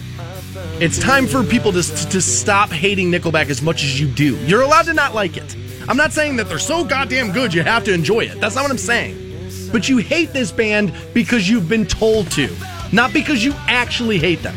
It's 0.81 0.97
time 0.97 1.27
for 1.27 1.43
people 1.43 1.73
to, 1.73 1.83
to 1.83 2.21
stop 2.21 2.69
hating 2.69 3.11
Nickelback 3.11 3.49
as 3.49 3.61
much 3.61 3.83
as 3.83 3.99
you 3.99 4.07
do. 4.07 4.37
You're 4.45 4.61
allowed 4.61 4.85
to 4.85 4.93
not 4.93 5.13
like 5.13 5.35
it. 5.35 5.53
I'm 5.89 5.97
not 5.97 6.13
saying 6.13 6.37
that 6.37 6.47
they're 6.47 6.57
so 6.57 6.85
goddamn 6.85 7.33
good 7.33 7.53
you 7.53 7.63
have 7.63 7.83
to 7.83 7.93
enjoy 7.93 8.21
it. 8.21 8.39
That's 8.39 8.55
not 8.55 8.61
what 8.61 8.71
I'm 8.71 8.77
saying. 8.77 9.69
But 9.73 9.89
you 9.89 9.97
hate 9.97 10.31
this 10.31 10.53
band 10.53 10.93
because 11.13 11.49
you've 11.49 11.67
been 11.67 11.85
told 11.85 12.31
to, 12.31 12.47
not 12.93 13.11
because 13.11 13.43
you 13.43 13.53
actually 13.67 14.19
hate 14.19 14.41
them. 14.41 14.55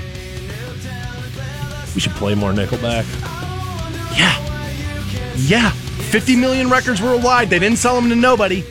we 1.93 2.01
should 2.01 2.13
play 2.13 2.37
more 2.37 2.53
nickelback 2.53 3.05
Yeah. 4.17 4.39
Yeah. 5.35 5.71
50 5.71 6.37
million 6.37 6.71
records 6.71 7.03
worldwide. 7.03 7.51
They 7.51 7.59
didn't 7.59 7.79
sell 7.79 8.01
them 8.01 8.09
to 8.11 8.15
nobody. 8.15 8.63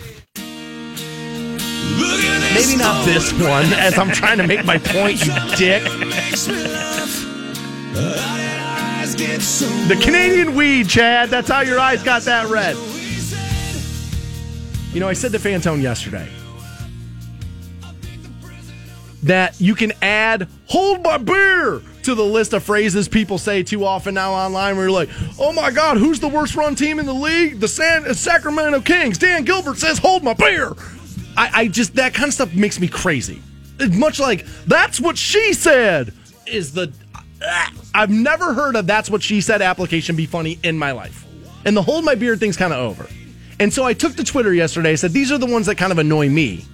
Maybe 2.53 2.77
not 2.77 3.03
this 3.03 3.33
one, 3.33 3.65
as 3.73 3.97
I'm 3.97 4.11
trying 4.11 4.37
to 4.37 4.47
make 4.47 4.63
my 4.63 4.77
point, 4.77 5.25
you 5.25 5.33
dick. 5.57 5.83
The 9.87 9.99
Canadian 10.01 10.55
weed, 10.55 10.87
Chad. 10.87 11.29
That's 11.29 11.49
how 11.49 11.61
your 11.61 11.79
eyes 11.79 12.01
got 12.03 12.21
that 12.23 12.49
red. 12.49 12.75
You 14.93 14.99
know, 14.99 15.07
I 15.07 15.13
said 15.13 15.31
to 15.31 15.37
Fantone 15.39 15.81
yesterday 15.81 16.29
that 19.23 19.59
you 19.61 19.75
can 19.75 19.91
add 20.01 20.47
hold 20.67 21.03
my 21.03 21.17
beer 21.17 21.81
to 22.03 22.15
the 22.15 22.23
list 22.23 22.53
of 22.53 22.63
phrases 22.63 23.07
people 23.07 23.37
say 23.37 23.63
too 23.63 23.85
often 23.85 24.15
now 24.15 24.33
online 24.33 24.75
where 24.75 24.85
you're 24.85 24.91
like, 24.91 25.09
oh 25.39 25.53
my 25.53 25.71
God, 25.71 25.97
who's 25.97 26.19
the 26.19 26.27
worst 26.27 26.55
run 26.55 26.75
team 26.75 26.99
in 26.99 27.05
the 27.05 27.13
league? 27.13 27.59
The 27.59 27.67
San- 27.67 28.05
uh, 28.05 28.13
Sacramento 28.13 28.81
Kings. 28.81 29.17
Dan 29.17 29.43
Gilbert 29.43 29.77
says, 29.77 29.97
hold 29.97 30.23
my 30.23 30.33
beer. 30.33 30.73
I, 31.37 31.51
I 31.53 31.67
just, 31.67 31.95
that 31.95 32.13
kind 32.13 32.27
of 32.27 32.33
stuff 32.33 32.53
makes 32.53 32.79
me 32.79 32.87
crazy. 32.87 33.41
Much 33.91 34.19
like, 34.19 34.45
that's 34.65 34.99
what 34.99 35.17
she 35.17 35.53
said 35.53 36.13
is 36.47 36.73
the. 36.73 36.91
I've 37.93 38.09
never 38.09 38.53
heard 38.53 38.75
of 38.75 38.87
that's 38.87 39.09
what 39.09 39.23
she 39.23 39.41
said 39.41 39.61
application 39.61 40.15
be 40.15 40.25
funny 40.25 40.59
in 40.63 40.77
my 40.77 40.91
life. 40.91 41.25
And 41.65 41.75
the 41.75 41.81
hold 41.81 42.05
my 42.05 42.15
beard 42.15 42.39
thing's 42.39 42.57
kind 42.57 42.73
of 42.73 42.79
over. 42.79 43.07
And 43.59 43.71
so 43.71 43.83
I 43.83 43.93
took 43.93 44.15
to 44.15 44.23
Twitter 44.23 44.53
yesterday. 44.53 44.95
Said, 44.95 45.11
these 45.11 45.31
are 45.31 45.37
the 45.37 45.45
ones 45.45 45.67
that 45.67 45.75
kind 45.75 45.91
of 45.91 45.97
annoy 45.97 46.29
me. 46.29 46.65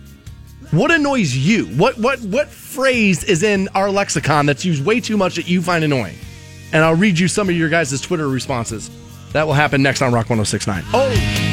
What 0.72 0.92
annoys 0.92 1.36
you? 1.36 1.66
What 1.78 1.98
what 1.98 2.20
what 2.24 2.50
phrase 2.50 3.24
is 3.24 3.42
in 3.42 3.70
our 3.70 3.90
lexicon 3.90 4.46
that's 4.46 4.66
used 4.66 4.84
way 4.86 5.00
too 5.00 5.16
much 5.16 5.36
that 5.36 5.48
you 5.48 5.62
find 5.62 5.82
annoying? 5.82 6.18
And 6.74 6.84
I'll 6.84 6.96
read 6.96 7.18
you 7.18 7.30
some 7.30 7.48
of 7.48 7.56
your 7.56 7.70
guys' 7.70 8.02
Twitter 8.02 8.28
responses. 8.28 8.90
That 9.32 9.48
will 9.48 9.54
happen 9.54 9.82
next 9.82 10.02
on 10.02 10.12
Rock 10.12 10.30
1069. 10.30 10.84
Oh, 10.94 11.10
oh. 11.10 11.47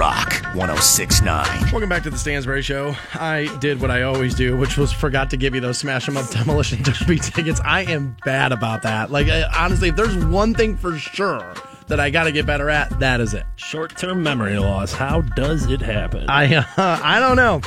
Rock 0.00 0.42
1069. 0.54 1.60
welcome 1.72 1.86
back 1.90 2.02
to 2.04 2.08
the 2.08 2.16
Stansbury 2.16 2.62
Show. 2.62 2.96
I 3.12 3.54
did 3.60 3.82
what 3.82 3.90
I 3.90 4.00
always 4.00 4.34
do, 4.34 4.56
which 4.56 4.78
was 4.78 4.90
forgot 4.90 5.28
to 5.28 5.36
give 5.36 5.54
you 5.54 5.60
those 5.60 5.76
Smash 5.76 6.08
'em 6.08 6.16
Up 6.16 6.26
Demolition 6.30 6.82
Derby 6.82 7.18
tickets. 7.18 7.60
I 7.66 7.82
am 7.82 8.16
bad 8.24 8.50
about 8.50 8.80
that. 8.84 9.10
Like, 9.10 9.28
I, 9.28 9.42
honestly, 9.54 9.90
if 9.90 9.96
there's 9.96 10.16
one 10.24 10.54
thing 10.54 10.78
for 10.78 10.96
sure 10.96 11.52
that 11.88 12.00
I 12.00 12.08
got 12.08 12.24
to 12.24 12.32
get 12.32 12.46
better 12.46 12.70
at, 12.70 12.98
that 13.00 13.20
is 13.20 13.34
it. 13.34 13.44
short-term 13.56 14.22
memory 14.22 14.58
loss 14.58 14.90
how 14.90 15.20
does 15.20 15.70
it 15.70 15.82
happen 15.82 16.24
I 16.30 16.54
uh, 16.54 16.64
I 16.78 17.20
don't 17.20 17.36
know. 17.36 17.60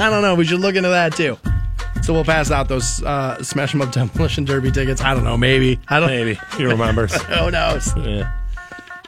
I 0.00 0.10
don't 0.10 0.22
know. 0.22 0.34
We 0.34 0.46
should 0.46 0.58
look 0.58 0.74
into 0.74 0.88
that 0.88 1.14
too. 1.14 1.38
So 2.02 2.12
we'll 2.12 2.24
pass 2.24 2.50
out 2.50 2.66
those 2.66 3.04
uh, 3.04 3.40
Smash 3.44 3.72
'em 3.72 3.82
Up 3.82 3.92
Demolition 3.92 4.44
Derby 4.46 4.72
tickets. 4.72 5.00
I 5.00 5.14
don't 5.14 5.22
know. 5.22 5.36
Maybe. 5.36 5.78
I 5.86 6.00
don't. 6.00 6.08
maybe 6.08 6.40
he 6.56 6.64
remembers 6.64 7.14
Who 7.22 7.52
knows? 7.52 7.96
yeah 7.98 8.32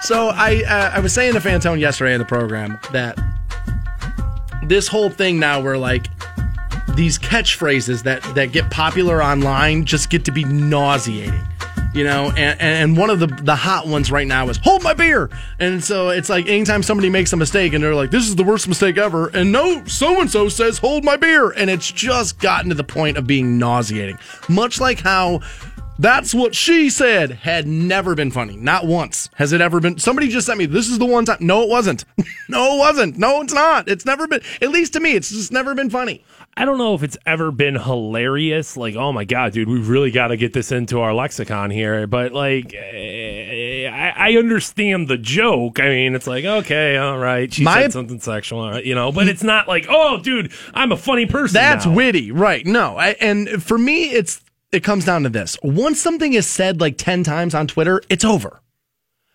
So 0.01 0.29
I 0.29 0.63
uh, 0.63 0.91
I 0.95 1.01
was 1.01 1.13
saying 1.13 1.35
to 1.35 1.41
Fantone 1.41 1.81
yesterday 1.81 2.15
in 2.15 2.19
the 2.19 2.25
program 2.25 2.79
that 2.93 3.19
this 4.67 4.87
whole 4.87 5.11
thing 5.11 5.39
now 5.39 5.61
where 5.61 5.79
like 5.79 6.07
these 6.95 7.19
catchphrases 7.19 8.03
that 8.05 8.23
that 8.35 8.53
get 8.53 8.71
popular 8.71 9.23
online 9.23 9.85
just 9.85 10.11
get 10.11 10.25
to 10.27 10.33
be 10.33 10.45
nauseating. 10.45 11.47
You 11.95 12.05
know, 12.05 12.31
and, 12.37 12.61
and 12.61 12.97
one 12.97 13.09
of 13.09 13.19
the 13.19 13.27
the 13.27 13.57
hot 13.57 13.87
ones 13.87 14.13
right 14.13 14.27
now 14.27 14.49
is 14.49 14.59
hold 14.59 14.83
my 14.83 14.95
beer. 14.95 15.31
And 15.59 15.83
so 15.83 16.11
it's 16.11 16.29
like 16.29 16.47
anytime 16.47 16.83
somebody 16.83 17.09
makes 17.09 17.33
a 17.33 17.37
mistake 17.37 17.73
and 17.73 17.83
they're 17.83 17.95
like, 17.95 18.11
This 18.11 18.29
is 18.29 18.37
the 18.37 18.45
worst 18.45 18.69
mistake 18.69 18.99
ever, 18.99 19.29
and 19.29 19.51
no 19.51 19.85
so 19.87 20.21
and 20.21 20.31
so 20.31 20.49
says 20.49 20.79
hold 20.79 21.05
my 21.05 21.17
beer. 21.17 21.51
And 21.51 21.71
it's 21.71 21.91
just 21.91 22.39
gotten 22.41 22.69
to 22.69 22.75
the 22.75 22.85
point 22.85 23.17
of 23.17 23.27
being 23.27 23.59
nauseating. 23.59 24.19
Much 24.49 24.81
like 24.81 25.01
how 25.01 25.41
that's 25.99 26.35
what 26.35 26.55
she 26.55 26.91
said 26.91 27.31
had 27.33 27.67
never 27.67 28.15
been 28.15 28.31
funny. 28.31 28.57
Not 28.57 28.87
once 28.87 29.29
has 29.35 29.53
it 29.53 29.61
ever 29.61 29.81
been. 29.81 29.99
Somebody 29.99 30.29
just 30.29 30.47
sent 30.47 30.59
me, 30.59 30.67
this 30.67 30.89
is 30.89 30.99
the 30.99 31.07
one 31.07 31.25
time. 31.25 31.39
No, 31.41 31.63
it 31.63 31.69
wasn't. 31.69 32.05
no, 32.49 32.77
it 32.77 32.79
wasn't. 32.79 33.19
No, 33.19 33.41
it's 33.41 33.53
not. 33.53 33.89
It's 33.89 34.05
never 34.07 34.27
been, 34.29 34.41
at 34.63 34.71
least 34.71 34.93
to 34.95 35.01
me, 35.01 35.13
it's 35.13 35.31
just 35.31 35.53
never 35.53 35.75
been 35.75 35.91
funny. 35.91 36.25
I 36.57 36.65
don't 36.65 36.79
know 36.79 36.95
if 36.95 37.05
it's 37.05 37.17
ever 37.25 37.53
been 37.53 37.77
hilarious. 37.77 38.77
Like, 38.77 38.97
oh 38.97 39.13
my 39.13 39.25
god, 39.25 39.53
dude, 39.53 39.69
we've 39.69 39.89
really 39.89 40.11
got 40.11 40.29
to 40.29 40.37
get 40.37 40.53
this 40.53 40.73
into 40.73 41.01
our 41.01 41.15
lexicon 41.15 41.71
here. 41.71 42.07
But 42.09 42.33
like, 42.33 42.75
eh, 42.75 43.89
I, 43.89 44.31
I 44.31 44.37
understand 44.37 45.09
the 45.09 45.19
joke. 45.19 45.79
I 45.79 45.89
mean, 45.89 46.15
it's 46.17 46.27
like, 46.27 46.45
okay, 46.45 46.97
all 46.97 47.19
right, 47.19 47.53
she 47.53 47.63
My- 47.63 47.83
said 47.83 47.93
something 47.93 48.21
sexual, 48.21 48.81
you 48.81 48.95
know. 48.95 49.13
But 49.13 49.29
it's 49.29 49.45
not 49.45 49.69
like, 49.69 49.87
oh, 49.89 50.19
dude, 50.21 50.53
I'm 50.75 50.91
a 50.91 50.97
funny 50.97 51.27
person. 51.27 51.55
That's 51.55 51.87
now. 51.87 51.93
witty, 51.93 52.33
right? 52.33 52.67
No, 52.67 52.97
I, 52.97 53.11
and 53.21 53.63
for 53.63 53.79
me, 53.79 54.07
it's 54.11 54.41
it 54.73 54.85
comes 54.85 55.05
down 55.05 55.23
to 55.25 55.29
this: 55.29 55.57
once 55.62 56.01
something 56.01 56.33
is 56.35 56.47
said 56.47 56.81
like 56.81 56.99
ten 56.99 57.25
times 57.25 57.55
on 57.55 57.66
Twitter, 57.66 58.03
it's 58.09 58.25
over. 58.25 58.61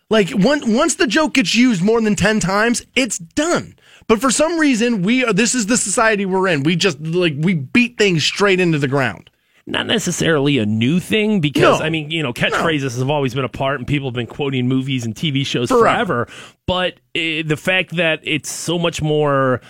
Like 0.09 0.29
one, 0.31 0.73
once 0.73 0.95
the 0.95 1.07
joke 1.07 1.33
gets 1.33 1.55
used 1.55 1.81
more 1.81 1.99
than 2.01 2.15
ten 2.15 2.39
times, 2.39 2.85
it's 2.95 3.17
done. 3.17 3.75
But 4.07 4.19
for 4.21 4.29
some 4.31 4.59
reason, 4.59 5.01
we 5.01 5.23
are. 5.25 5.33
This 5.33 5.55
is 5.55 5.65
the 5.67 5.77
society 5.77 6.25
we're 6.25 6.47
in. 6.49 6.63
We 6.63 6.75
just 6.75 6.99
like 6.99 7.33
we 7.37 7.53
beat 7.55 7.97
things 7.97 8.23
straight 8.23 8.59
into 8.59 8.77
the 8.77 8.87
ground. 8.87 9.29
not 9.65 9.87
necessarily 9.87 10.57
a 10.57 10.65
new 10.65 10.99
thing 10.99 11.39
because 11.39 11.79
No. 11.79 11.85
I 11.85 11.89
mean, 11.89 12.11
you 12.11 12.21
know, 12.21 12.33
catchphrases 12.33 12.99
have 12.99 13.09
always 13.09 13.33
been 13.33 13.45
a 13.45 13.49
part, 13.49 13.79
and 13.79 13.87
people 13.87 14.09
have 14.09 14.13
been 14.13 14.27
quoting 14.27 14.67
movies 14.67 15.05
and 15.05 15.15
TV 15.15 15.45
shows 15.45 15.69
Forever. 15.69 16.25
forever. 16.25 16.27
But 16.67 16.95
uh, 17.15 17.47
the 17.47 17.55
fact 17.57 17.95
that 17.95 18.19
it's 18.23 18.51
so 18.51 18.77
much 18.77 19.01
more 19.01 19.61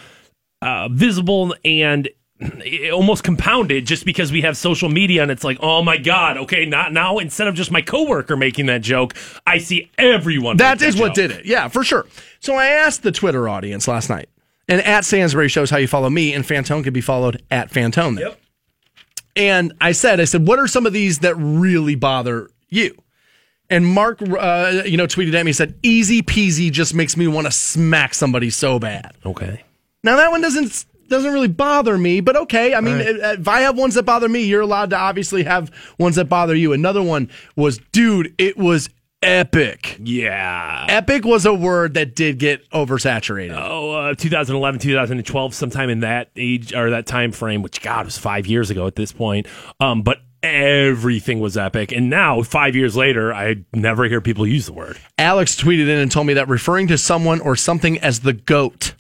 uh, 0.64 0.90
visible 0.90 1.56
and 1.64 2.10
almost 2.92 3.24
compounded 3.24 3.86
just 3.86 4.06
because 4.06 4.32
we 4.32 4.42
have 4.42 4.56
social 4.58 4.90
media 4.90 5.22
and 5.22 5.32
it's 5.32 5.44
like 5.44 5.58
oh 5.62 5.82
my 5.84 5.98
god 5.98 6.38
okay 6.38 6.66
not 6.66 6.92
now 6.94 7.18
instead 7.20 7.48
of 7.48 7.56
just 7.56 7.72
my 7.72 7.82
coworker 7.82 8.36
making 8.38 8.66
that 8.68 8.82
joke 8.82 9.14
i 9.48 9.58
see 9.58 9.90
everyone 9.98 10.58
That 10.58 10.80
what 10.82 11.10
joke. 11.10 11.16
did 11.16 11.32
it. 11.32 11.46
Yeah, 11.46 11.68
for 11.68 11.84
sure. 11.84 12.06
So 12.40 12.56
I 12.56 12.66
asked 12.68 13.04
the 13.04 13.12
Twitter 13.12 13.48
audience 13.48 13.88
last 13.88 14.10
night, 14.10 14.28
and 14.68 14.82
at 14.82 15.06
Stansbury 15.06 15.48
shows 15.50 15.70
how 15.70 15.78
you 15.78 15.88
follow 15.88 16.10
me, 16.10 16.34
and 16.34 16.44
Fantone 16.44 16.84
can 16.84 16.92
be 16.94 17.02
followed 17.02 17.42
at 17.50 17.72
Fantone. 17.72 18.20
Yep. 18.20 18.40
And 19.36 19.74
I 19.82 19.94
said, 19.94 20.20
I 20.20 20.26
said, 20.26 20.46
what 20.48 20.60
are 20.60 20.68
some 20.68 20.86
of 20.86 20.94
these 20.94 21.20
that 21.20 21.36
really 21.36 21.96
bother 21.96 22.50
you? 22.70 22.96
And 23.70 23.86
Mark, 23.86 24.22
uh, 24.22 24.84
you 24.86 24.98
know, 24.98 25.08
tweeted 25.08 25.34
at 25.34 25.46
me, 25.46 25.50
he 25.50 25.54
said, 25.54 25.76
easy 25.84 26.22
peasy 26.22 26.72
just 26.72 26.94
makes 26.94 27.16
me 27.18 27.28
want 27.28 27.48
to 27.48 27.52
smack 27.52 28.14
somebody 28.14 28.50
so 28.50 28.78
bad. 28.78 29.16
okay 29.26 29.64
Now 30.04 30.18
that 30.18 30.30
one 30.32 30.42
doesn't 30.42 30.86
doesn't 31.10 31.32
really 31.34 31.48
bother 31.48 31.98
me, 31.98 32.22
but 32.22 32.36
okay. 32.36 32.74
I 32.74 32.82
mean, 32.82 33.00
uh, 33.00 33.36
if 33.40 33.48
I 33.48 33.62
have 33.62 33.78
ones 33.78 33.96
that 33.96 34.04
bother 34.04 34.30
me, 34.30 34.44
you're 34.44 34.62
allowed 34.62 34.90
to 34.92 34.98
obviously 34.98 35.44
have 35.44 35.72
ones 36.00 36.16
that 36.16 36.26
bother 36.26 36.56
you. 36.56 36.74
Another 36.74 37.02
one 37.04 37.30
was, 37.56 37.80
dude, 37.92 38.34
it 38.38 38.58
was 38.58 38.90
epic. 39.22 39.98
yeah 40.04 40.86
Epic 40.90 41.24
was 41.24 41.46
a 41.46 41.54
word 41.54 41.94
that 41.94 42.14
did 42.14 42.40
get 42.40 42.70
oversaturated. 42.72 43.56
oh 43.58 43.92
uh, 43.92 44.14
2011 44.16 44.82
2012 44.82 45.54
sometime 45.56 45.90
in 45.90 46.02
that 46.02 46.30
age 46.36 46.74
or 46.74 46.90
that 46.90 47.06
time 47.06 47.32
frame 47.32 47.62
which 47.62 47.82
god 47.82 48.04
was 48.04 48.18
five 48.18 48.46
years 48.48 48.70
ago 48.70 48.86
at 48.86 48.98
this 48.98 49.14
point 49.14 49.48
um 49.80 50.02
but 50.02 50.18
everything 50.44 51.40
was 51.40 51.58
epic. 51.58 51.92
And 51.94 52.10
now, 52.10 52.42
five 52.44 52.76
years 52.76 52.96
later, 52.96 53.34
I 53.34 53.64
never 53.74 54.04
hear 54.04 54.20
people 54.20 54.46
use 54.46 54.66
the 54.66 54.74
word. 54.74 54.98
Alex 55.18 55.56
tweeted 55.56 55.84
in 55.84 56.00
and 56.00 56.12
told 56.12 56.28
me 56.28 56.34
that 56.34 56.50
referring 56.50 56.88
to 56.90 56.98
someone 56.98 57.40
or 57.40 57.56
something 57.56 57.98
as 58.00 58.20
the 58.20 58.34
goat, 58.34 58.94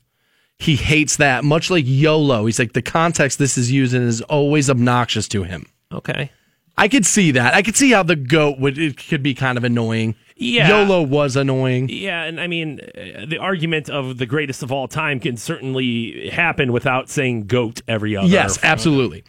he 0.64 0.76
hates 0.78 1.18
that. 1.18 1.43
Much 1.43 1.70
like 1.70 1.84
YOLO, 1.86 2.45
he's 2.45 2.57
like 2.57 2.74
the 2.74 2.82
context 2.82 3.38
this 3.38 3.57
is 3.57 3.72
used 3.72 3.93
in 3.93 4.01
is 4.01 4.22
always 4.22 4.70
obnoxious 4.70 5.28
to 5.30 5.43
him. 5.43 5.66
Okay. 5.91 6.32
I 6.78 6.88
could 6.88 7.05
see 7.05 7.32
that. 7.32 7.53
I 7.53 7.61
could 7.61 7.76
see 7.76 7.91
how 7.91 8.01
the 8.01 8.16
goat 8.16 8.59
would 8.59 8.78
it 8.78 8.97
could 9.07 9.22
be 9.22 9.34
kind 9.36 9.57
of 9.57 9.64
annoying. 9.64 10.16
Yeah. 10.36 10.70
YOLO 10.70 11.03
was 11.03 11.36
annoying. 11.36 11.89
Yeah, 11.89 12.24
and 12.24 12.41
I 12.41 12.47
mean, 12.47 12.80
uh, 12.80 13.26
the 13.28 13.38
argument 13.38 13.89
of 13.89 14.18
the 14.18 14.26
greatest 14.26 14.64
of 14.64 14.72
all 14.72 14.88
time 14.88 15.20
can 15.20 15.38
certainly 15.38 16.30
happen 16.30 16.72
without 16.72 17.09
saying 17.09 17.45
goat 17.45 17.82
every 17.88 18.16
other. 18.16 18.28
Yes, 18.28 18.57
absolutely. 18.64 19.24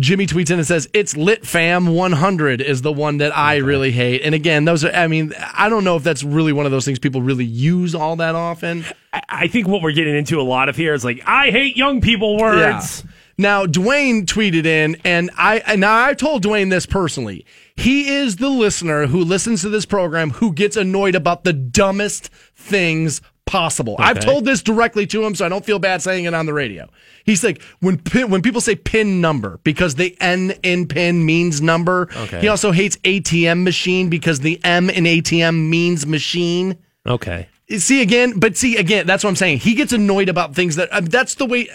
Jimmy 0.00 0.26
tweets 0.26 0.50
in 0.50 0.58
and 0.58 0.66
says, 0.66 0.88
It's 0.92 1.16
Lit 1.16 1.44
Fam 1.44 1.88
100 1.88 2.60
is 2.60 2.82
the 2.82 2.92
one 2.92 3.18
that 3.18 3.36
I 3.36 3.56
really 3.56 3.90
hate. 3.90 4.22
And 4.22 4.34
again, 4.34 4.64
those 4.64 4.84
are, 4.84 4.92
I 4.92 5.08
mean, 5.08 5.32
I 5.54 5.68
don't 5.68 5.82
know 5.84 5.96
if 5.96 6.04
that's 6.04 6.22
really 6.22 6.52
one 6.52 6.66
of 6.66 6.72
those 6.72 6.84
things 6.84 6.98
people 6.98 7.20
really 7.20 7.44
use 7.44 7.94
all 7.94 8.16
that 8.16 8.34
often. 8.34 8.84
I- 9.28 9.48
think 9.48 9.66
what 9.66 9.82
we're 9.82 9.92
getting 9.92 10.14
into 10.14 10.40
a 10.40 10.42
lot 10.42 10.68
of 10.68 10.76
here 10.76 10.94
is 10.94 11.04
like, 11.04 11.22
I 11.26 11.50
hate 11.50 11.76
young 11.76 12.00
people 12.00 12.38
words. 12.38 13.02
Now, 13.40 13.66
Dwayne 13.66 14.24
tweeted 14.24 14.66
in, 14.66 14.96
and 15.04 15.30
I 15.38 15.58
and 15.64 15.80
now 15.80 16.04
I 16.06 16.14
told 16.14 16.42
Dwayne 16.42 16.70
this 16.70 16.86
personally. 16.86 17.46
He 17.76 18.08
is 18.08 18.36
the 18.36 18.48
listener 18.48 19.06
who 19.06 19.22
listens 19.22 19.62
to 19.62 19.68
this 19.68 19.86
program 19.86 20.30
who 20.30 20.52
gets 20.52 20.76
annoyed 20.76 21.14
about 21.14 21.44
the 21.44 21.52
dumbest 21.52 22.30
things 22.56 23.20
possible. 23.48 23.96
I've 23.98 24.20
told 24.20 24.44
this 24.44 24.62
directly 24.62 25.06
to 25.08 25.24
him, 25.24 25.34
so 25.34 25.46
I 25.46 25.48
don't 25.48 25.64
feel 25.64 25.78
bad 25.78 26.02
saying 26.02 26.26
it 26.26 26.34
on 26.34 26.46
the 26.46 26.52
radio. 26.52 26.88
He's 27.24 27.42
like, 27.42 27.62
when 27.80 27.98
pin, 27.98 28.30
when 28.30 28.42
people 28.42 28.60
say 28.60 28.76
pin 28.76 29.20
number 29.20 29.58
because 29.64 29.94
the 29.94 30.16
N 30.20 30.52
in 30.62 30.86
pin 30.86 31.24
means 31.24 31.60
number. 31.60 32.08
Okay. 32.14 32.40
He 32.40 32.48
also 32.48 32.72
hates 32.72 32.96
ATM 32.98 33.64
machine 33.64 34.08
because 34.10 34.40
the 34.40 34.62
M 34.64 34.90
in 34.90 35.04
ATM 35.04 35.68
means 35.68 36.06
machine. 36.06 36.76
Okay. 37.06 37.48
See 37.78 38.02
again, 38.02 38.38
but 38.38 38.56
see 38.56 38.76
again, 38.76 39.06
that's 39.06 39.24
what 39.24 39.30
I'm 39.30 39.36
saying. 39.36 39.58
He 39.58 39.74
gets 39.74 39.92
annoyed 39.92 40.28
about 40.28 40.54
things 40.54 40.76
that 40.76 40.90
uh, 40.92 41.00
that's 41.00 41.34
the 41.34 41.46
way. 41.46 41.68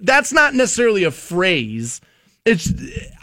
That's 0.00 0.32
not 0.32 0.54
necessarily 0.54 1.04
a 1.04 1.10
phrase. 1.10 2.00
It's. 2.44 2.72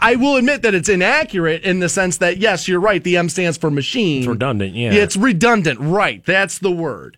I 0.00 0.16
will 0.16 0.36
admit 0.36 0.62
that 0.62 0.74
it's 0.74 0.88
inaccurate 0.88 1.62
in 1.62 1.80
the 1.80 1.88
sense 1.88 2.18
that 2.18 2.38
yes, 2.38 2.68
you're 2.68 2.80
right. 2.80 3.02
The 3.02 3.16
M 3.16 3.28
stands 3.28 3.56
for 3.56 3.70
machine. 3.70 4.18
It's 4.18 4.28
redundant. 4.28 4.74
Yeah. 4.74 4.92
it's 4.92 5.16
redundant. 5.16 5.80
Right. 5.80 6.24
That's 6.24 6.58
the 6.58 6.70
word. 6.70 7.16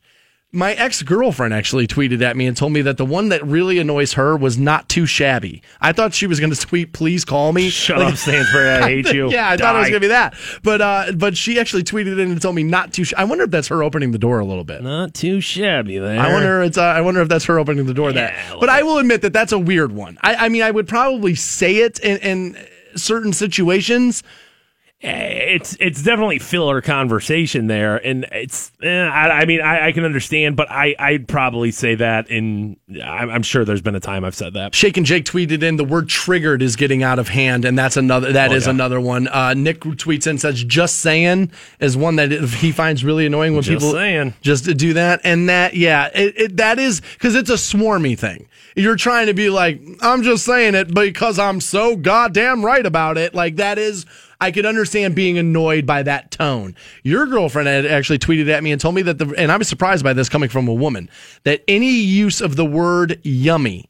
My 0.52 0.72
ex 0.74 1.02
girlfriend 1.02 1.52
actually 1.52 1.86
tweeted 1.88 2.22
at 2.22 2.36
me 2.36 2.46
and 2.46 2.56
told 2.56 2.72
me 2.72 2.80
that 2.82 2.96
the 2.96 3.04
one 3.04 3.30
that 3.30 3.44
really 3.44 3.78
annoys 3.78 4.12
her 4.14 4.36
was 4.36 4.56
not 4.56 4.88
too 4.88 5.04
shabby. 5.04 5.60
I 5.80 5.92
thought 5.92 6.14
she 6.14 6.26
was 6.28 6.38
going 6.40 6.52
to 6.52 6.58
tweet, 6.58 6.92
"Please 6.92 7.24
call 7.24 7.52
me." 7.52 7.68
Shut 7.68 7.98
Like- 7.98 8.12
up, 8.12 8.16
Stansbury. 8.16 8.68
I 8.70 8.82
hate 8.88 9.06
you. 9.12 9.28
yeah, 9.30 9.50
I 9.50 9.56
thought 9.56 9.74
it 9.74 9.78
was 9.80 9.88
going 9.88 10.00
to 10.00 10.04
be 10.04 10.08
that, 10.08 10.34
but 10.62 10.80
uh, 10.80 11.12
but 11.16 11.36
she 11.36 11.58
actually 11.58 11.82
tweeted 11.82 12.12
in 12.20 12.30
and 12.30 12.40
told 12.40 12.54
me 12.54 12.62
not 12.62 12.92
too. 12.92 13.04
Sh- 13.04 13.12
I 13.18 13.24
wonder 13.24 13.44
if 13.44 13.50
that's 13.50 13.68
her 13.68 13.82
opening 13.82 14.12
the 14.12 14.18
door 14.18 14.38
a 14.38 14.44
little 14.44 14.64
bit. 14.64 14.82
Not 14.82 15.14
too 15.14 15.40
shabby 15.40 15.98
there. 15.98 16.18
I 16.18 16.32
wonder 16.32 16.62
it's 16.62 16.78
uh, 16.78 16.82
I 16.84 17.00
wonder 17.00 17.20
if 17.20 17.28
that's 17.28 17.44
her 17.46 17.58
opening 17.58 17.84
the 17.86 17.92
door. 17.94 18.10
Yeah, 18.12 18.30
that, 18.50 18.60
but 18.60 18.68
I 18.68 18.82
will 18.84 18.98
admit 18.98 19.22
that 19.22 19.32
that's 19.32 19.52
a 19.52 19.58
weird 19.58 19.92
one. 19.92 20.16
I, 20.22 20.36
I 20.36 20.48
mean, 20.48 20.62
I 20.62 20.70
would 20.70 20.86
probably 20.86 21.34
say 21.34 21.78
it 21.78 21.98
in, 21.98 22.18
in 22.18 22.66
certain 22.94 23.32
situations. 23.32 24.22
It's 25.00 25.76
it's 25.78 26.02
definitely 26.02 26.38
filler 26.38 26.80
conversation 26.80 27.66
there, 27.66 27.96
and 27.98 28.26
it's. 28.32 28.72
Eh, 28.82 28.88
I, 28.90 29.40
I 29.40 29.44
mean, 29.44 29.60
I, 29.60 29.88
I 29.88 29.92
can 29.92 30.04
understand, 30.04 30.56
but 30.56 30.70
I 30.70 30.94
I'd 30.98 31.28
probably 31.28 31.70
say 31.70 31.96
that 31.96 32.30
in. 32.30 32.78
I'm, 33.04 33.28
I'm 33.30 33.42
sure 33.42 33.64
there's 33.66 33.82
been 33.82 33.94
a 33.94 34.00
time 34.00 34.24
I've 34.24 34.34
said 34.34 34.54
that. 34.54 34.74
Shake 34.74 34.96
and 34.96 35.04
Jake 35.04 35.26
tweeted 35.26 35.62
in 35.62 35.76
the 35.76 35.84
word 35.84 36.08
"triggered" 36.08 36.62
is 36.62 36.76
getting 36.76 37.02
out 37.02 37.18
of 37.18 37.28
hand, 37.28 37.66
and 37.66 37.78
that's 37.78 37.98
another. 37.98 38.32
That 38.32 38.52
is 38.52 38.66
Oh, 38.66 38.70
yeah. 38.70 38.74
another 38.74 39.00
one. 39.00 39.28
Uh, 39.28 39.52
Nick 39.54 39.80
tweets 39.80 40.26
in 40.26 40.30
and 40.30 40.40
says, 40.40 40.64
"Just 40.64 40.98
saying" 40.98 41.52
is 41.78 41.94
one 41.96 42.16
that 42.16 42.30
he 42.30 42.72
finds 42.72 43.04
really 43.04 43.26
annoying 43.26 43.52
when 43.52 43.62
Just 43.62 43.80
people 43.82 43.92
saying. 43.92 44.32
just 44.40 44.64
do 44.78 44.94
that, 44.94 45.20
and 45.24 45.48
that 45.50 45.74
yeah, 45.74 46.08
it, 46.14 46.38
it, 46.40 46.56
that 46.56 46.78
is 46.78 47.00
because 47.00 47.34
it's 47.34 47.50
a 47.50 47.54
swarmy 47.54 48.18
thing. 48.18 48.48
You're 48.76 48.96
trying 48.96 49.26
to 49.26 49.34
be 49.34 49.48
like, 49.48 49.80
I'm 50.02 50.22
just 50.22 50.44
saying 50.44 50.74
it 50.74 50.94
because 50.94 51.38
I'm 51.38 51.60
so 51.60 51.96
goddamn 51.96 52.64
right 52.64 52.84
about 52.84 53.18
it. 53.18 53.34
Like 53.34 53.56
that 53.56 53.78
is. 53.78 54.06
I 54.38 54.50
could 54.50 54.66
understand 54.66 55.14
being 55.14 55.38
annoyed 55.38 55.86
by 55.86 56.02
that 56.02 56.30
tone. 56.30 56.76
Your 57.02 57.26
girlfriend 57.26 57.68
had 57.68 57.86
actually 57.86 58.18
tweeted 58.18 58.50
at 58.50 58.62
me 58.62 58.70
and 58.70 58.78
told 58.78 58.94
me 58.94 59.00
that 59.00 59.16
the, 59.16 59.34
and 59.38 59.50
I 59.50 59.56
was 59.56 59.66
surprised 59.66 60.04
by 60.04 60.12
this 60.12 60.28
coming 60.28 60.50
from 60.50 60.68
a 60.68 60.74
woman, 60.74 61.08
that 61.44 61.64
any 61.66 61.88
use 61.90 62.42
of 62.42 62.54
the 62.54 62.66
word 62.66 63.18
yummy, 63.22 63.88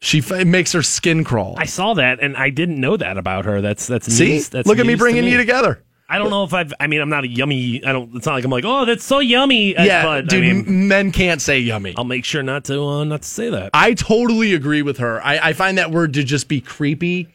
she 0.00 0.18
f- 0.18 0.32
it 0.32 0.46
makes 0.46 0.72
her 0.72 0.82
skin 0.82 1.22
crawl. 1.22 1.54
I 1.58 1.66
saw 1.66 1.94
that, 1.94 2.18
and 2.20 2.36
I 2.36 2.50
didn't 2.50 2.80
know 2.80 2.96
that 2.96 3.16
about 3.16 3.44
her. 3.44 3.60
That's 3.60 3.86
that's 3.86 4.12
See, 4.12 4.30
news. 4.32 4.48
That's 4.48 4.66
look 4.66 4.80
at 4.80 4.86
me 4.86 4.96
bringing 4.96 5.24
you 5.24 5.36
together. 5.36 5.84
I 6.14 6.18
don't 6.18 6.30
know 6.30 6.44
if 6.44 6.54
I've. 6.54 6.72
I 6.78 6.86
mean, 6.86 7.00
I'm 7.00 7.08
not 7.08 7.24
a 7.24 7.28
yummy. 7.28 7.84
I 7.84 7.92
don't. 7.92 8.14
It's 8.14 8.26
not 8.26 8.34
like 8.34 8.44
I'm 8.44 8.50
like, 8.50 8.64
oh, 8.64 8.84
that's 8.84 9.04
so 9.04 9.18
yummy. 9.18 9.76
uh, 9.76 9.84
Yeah, 9.84 10.02
but, 10.04 10.28
dude, 10.28 10.44
I 10.44 10.52
mean, 10.52 10.88
men 10.88 11.10
can't 11.10 11.42
say 11.42 11.58
yummy. 11.58 11.94
I'll 11.96 12.04
make 12.04 12.24
sure 12.24 12.42
not 12.42 12.64
to 12.66 12.82
uh, 12.82 13.04
not 13.04 13.22
to 13.22 13.28
say 13.28 13.50
that. 13.50 13.70
I 13.74 13.94
totally 13.94 14.54
agree 14.54 14.82
with 14.82 14.98
her. 14.98 15.20
I, 15.24 15.38
I 15.48 15.52
find 15.52 15.78
that 15.78 15.90
word 15.90 16.14
to 16.14 16.22
just 16.24 16.46
be 16.48 16.60
creepy. 16.60 17.28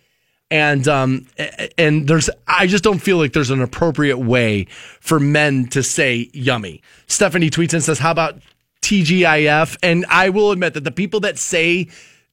And 0.51 0.87
um 0.87 1.27
and 1.77 2.07
there's 2.07 2.27
I 2.47 2.65
just 2.65 2.83
don't 2.83 2.97
feel 2.97 3.17
like 3.17 3.33
there's 3.33 3.51
an 3.51 3.61
appropriate 3.61 4.17
way 4.17 4.65
for 4.99 5.19
men 5.19 5.67
to 5.67 5.83
say 5.83 6.29
yummy. 6.33 6.81
Stephanie 7.05 7.51
tweets 7.51 7.73
and 7.73 7.83
says, 7.83 7.99
How 7.99 8.09
about 8.09 8.39
TGIF? 8.81 9.77
And 9.83 10.05
I 10.09 10.29
will 10.29 10.51
admit 10.51 10.73
that 10.73 10.83
the 10.83 10.91
people 10.91 11.19
that 11.19 11.37
say 11.37 11.87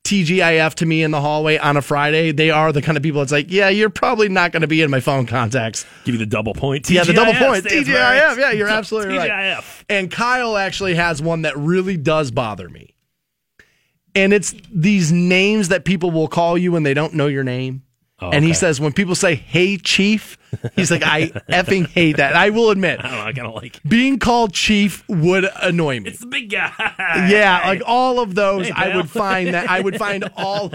TGIF 0.06 0.74
to 0.74 0.86
me 0.86 1.02
in 1.02 1.10
the 1.10 1.20
hallway 1.20 1.58
on 1.58 1.76
a 1.76 1.82
Friday, 1.82 2.30
they 2.32 2.50
are 2.50 2.72
the 2.72 2.80
kind 2.80 2.96
of 2.96 3.02
people 3.02 3.20
that's 3.20 3.32
like, 3.32 3.50
Yeah, 3.50 3.68
you're 3.68 3.90
probably 3.90 4.28
not 4.28 4.52
gonna 4.52 4.66
be 4.66 4.82
in 4.82 4.90
my 4.90 5.00
phone 5.00 5.26
contacts. 5.26 5.84
Give 6.04 6.14
you 6.14 6.18
the 6.18 6.26
double 6.26 6.54
point. 6.54 6.88
Yeah, 6.88 7.04
the 7.04 7.12
double 7.12 7.32
TGIF 7.32 7.46
point. 7.46 7.64
TGIF. 7.64 8.36
Yeah, 8.38 8.52
you're 8.52 8.68
absolutely 8.68 9.18
right. 9.18 9.30
TGIF. 9.30 9.84
And 9.88 10.10
Kyle 10.10 10.56
actually 10.56 10.94
has 10.94 11.20
one 11.20 11.42
that 11.42 11.56
really 11.56 11.96
does 11.96 12.30
bother 12.30 12.68
me. 12.68 12.94
And 14.14 14.32
it's 14.32 14.54
these 14.72 15.12
names 15.12 15.68
that 15.68 15.84
people 15.84 16.10
will 16.10 16.28
call 16.28 16.56
you 16.56 16.72
when 16.72 16.84
they 16.84 16.94
don't 16.94 17.14
know 17.14 17.26
your 17.26 17.44
name. 17.44 17.82
Oh, 18.18 18.30
and 18.30 18.42
he 18.46 18.54
says, 18.54 18.80
when 18.80 18.94
people 18.94 19.14
say, 19.14 19.34
hey, 19.34 19.76
chief, 19.76 20.38
he's 20.74 20.90
like, 20.90 21.02
I 21.02 21.26
effing 21.50 21.86
hate 21.86 22.16
that. 22.16 22.34
I 22.34 22.48
will 22.48 22.70
admit, 22.70 22.98
I 23.00 23.02
don't 23.02 23.12
know. 23.12 23.20
I 23.26 23.32
kind 23.34 23.46
of 23.48 23.54
like. 23.56 23.82
being 23.86 24.18
called 24.18 24.54
chief 24.54 25.06
would 25.06 25.46
annoy 25.62 26.00
me. 26.00 26.08
It's 26.10 26.20
the 26.20 26.26
big 26.26 26.48
guy. 26.50 26.72
Yeah, 27.28 27.60
like 27.66 27.82
all 27.84 28.18
of 28.20 28.34
those, 28.34 28.68
Hey, 28.68 28.72
I 28.74 28.96
would 28.96 29.10
find 29.10 29.52
that 29.52 29.68
I 29.68 29.80
would 29.80 29.98
find 29.98 30.24
all 30.36 30.72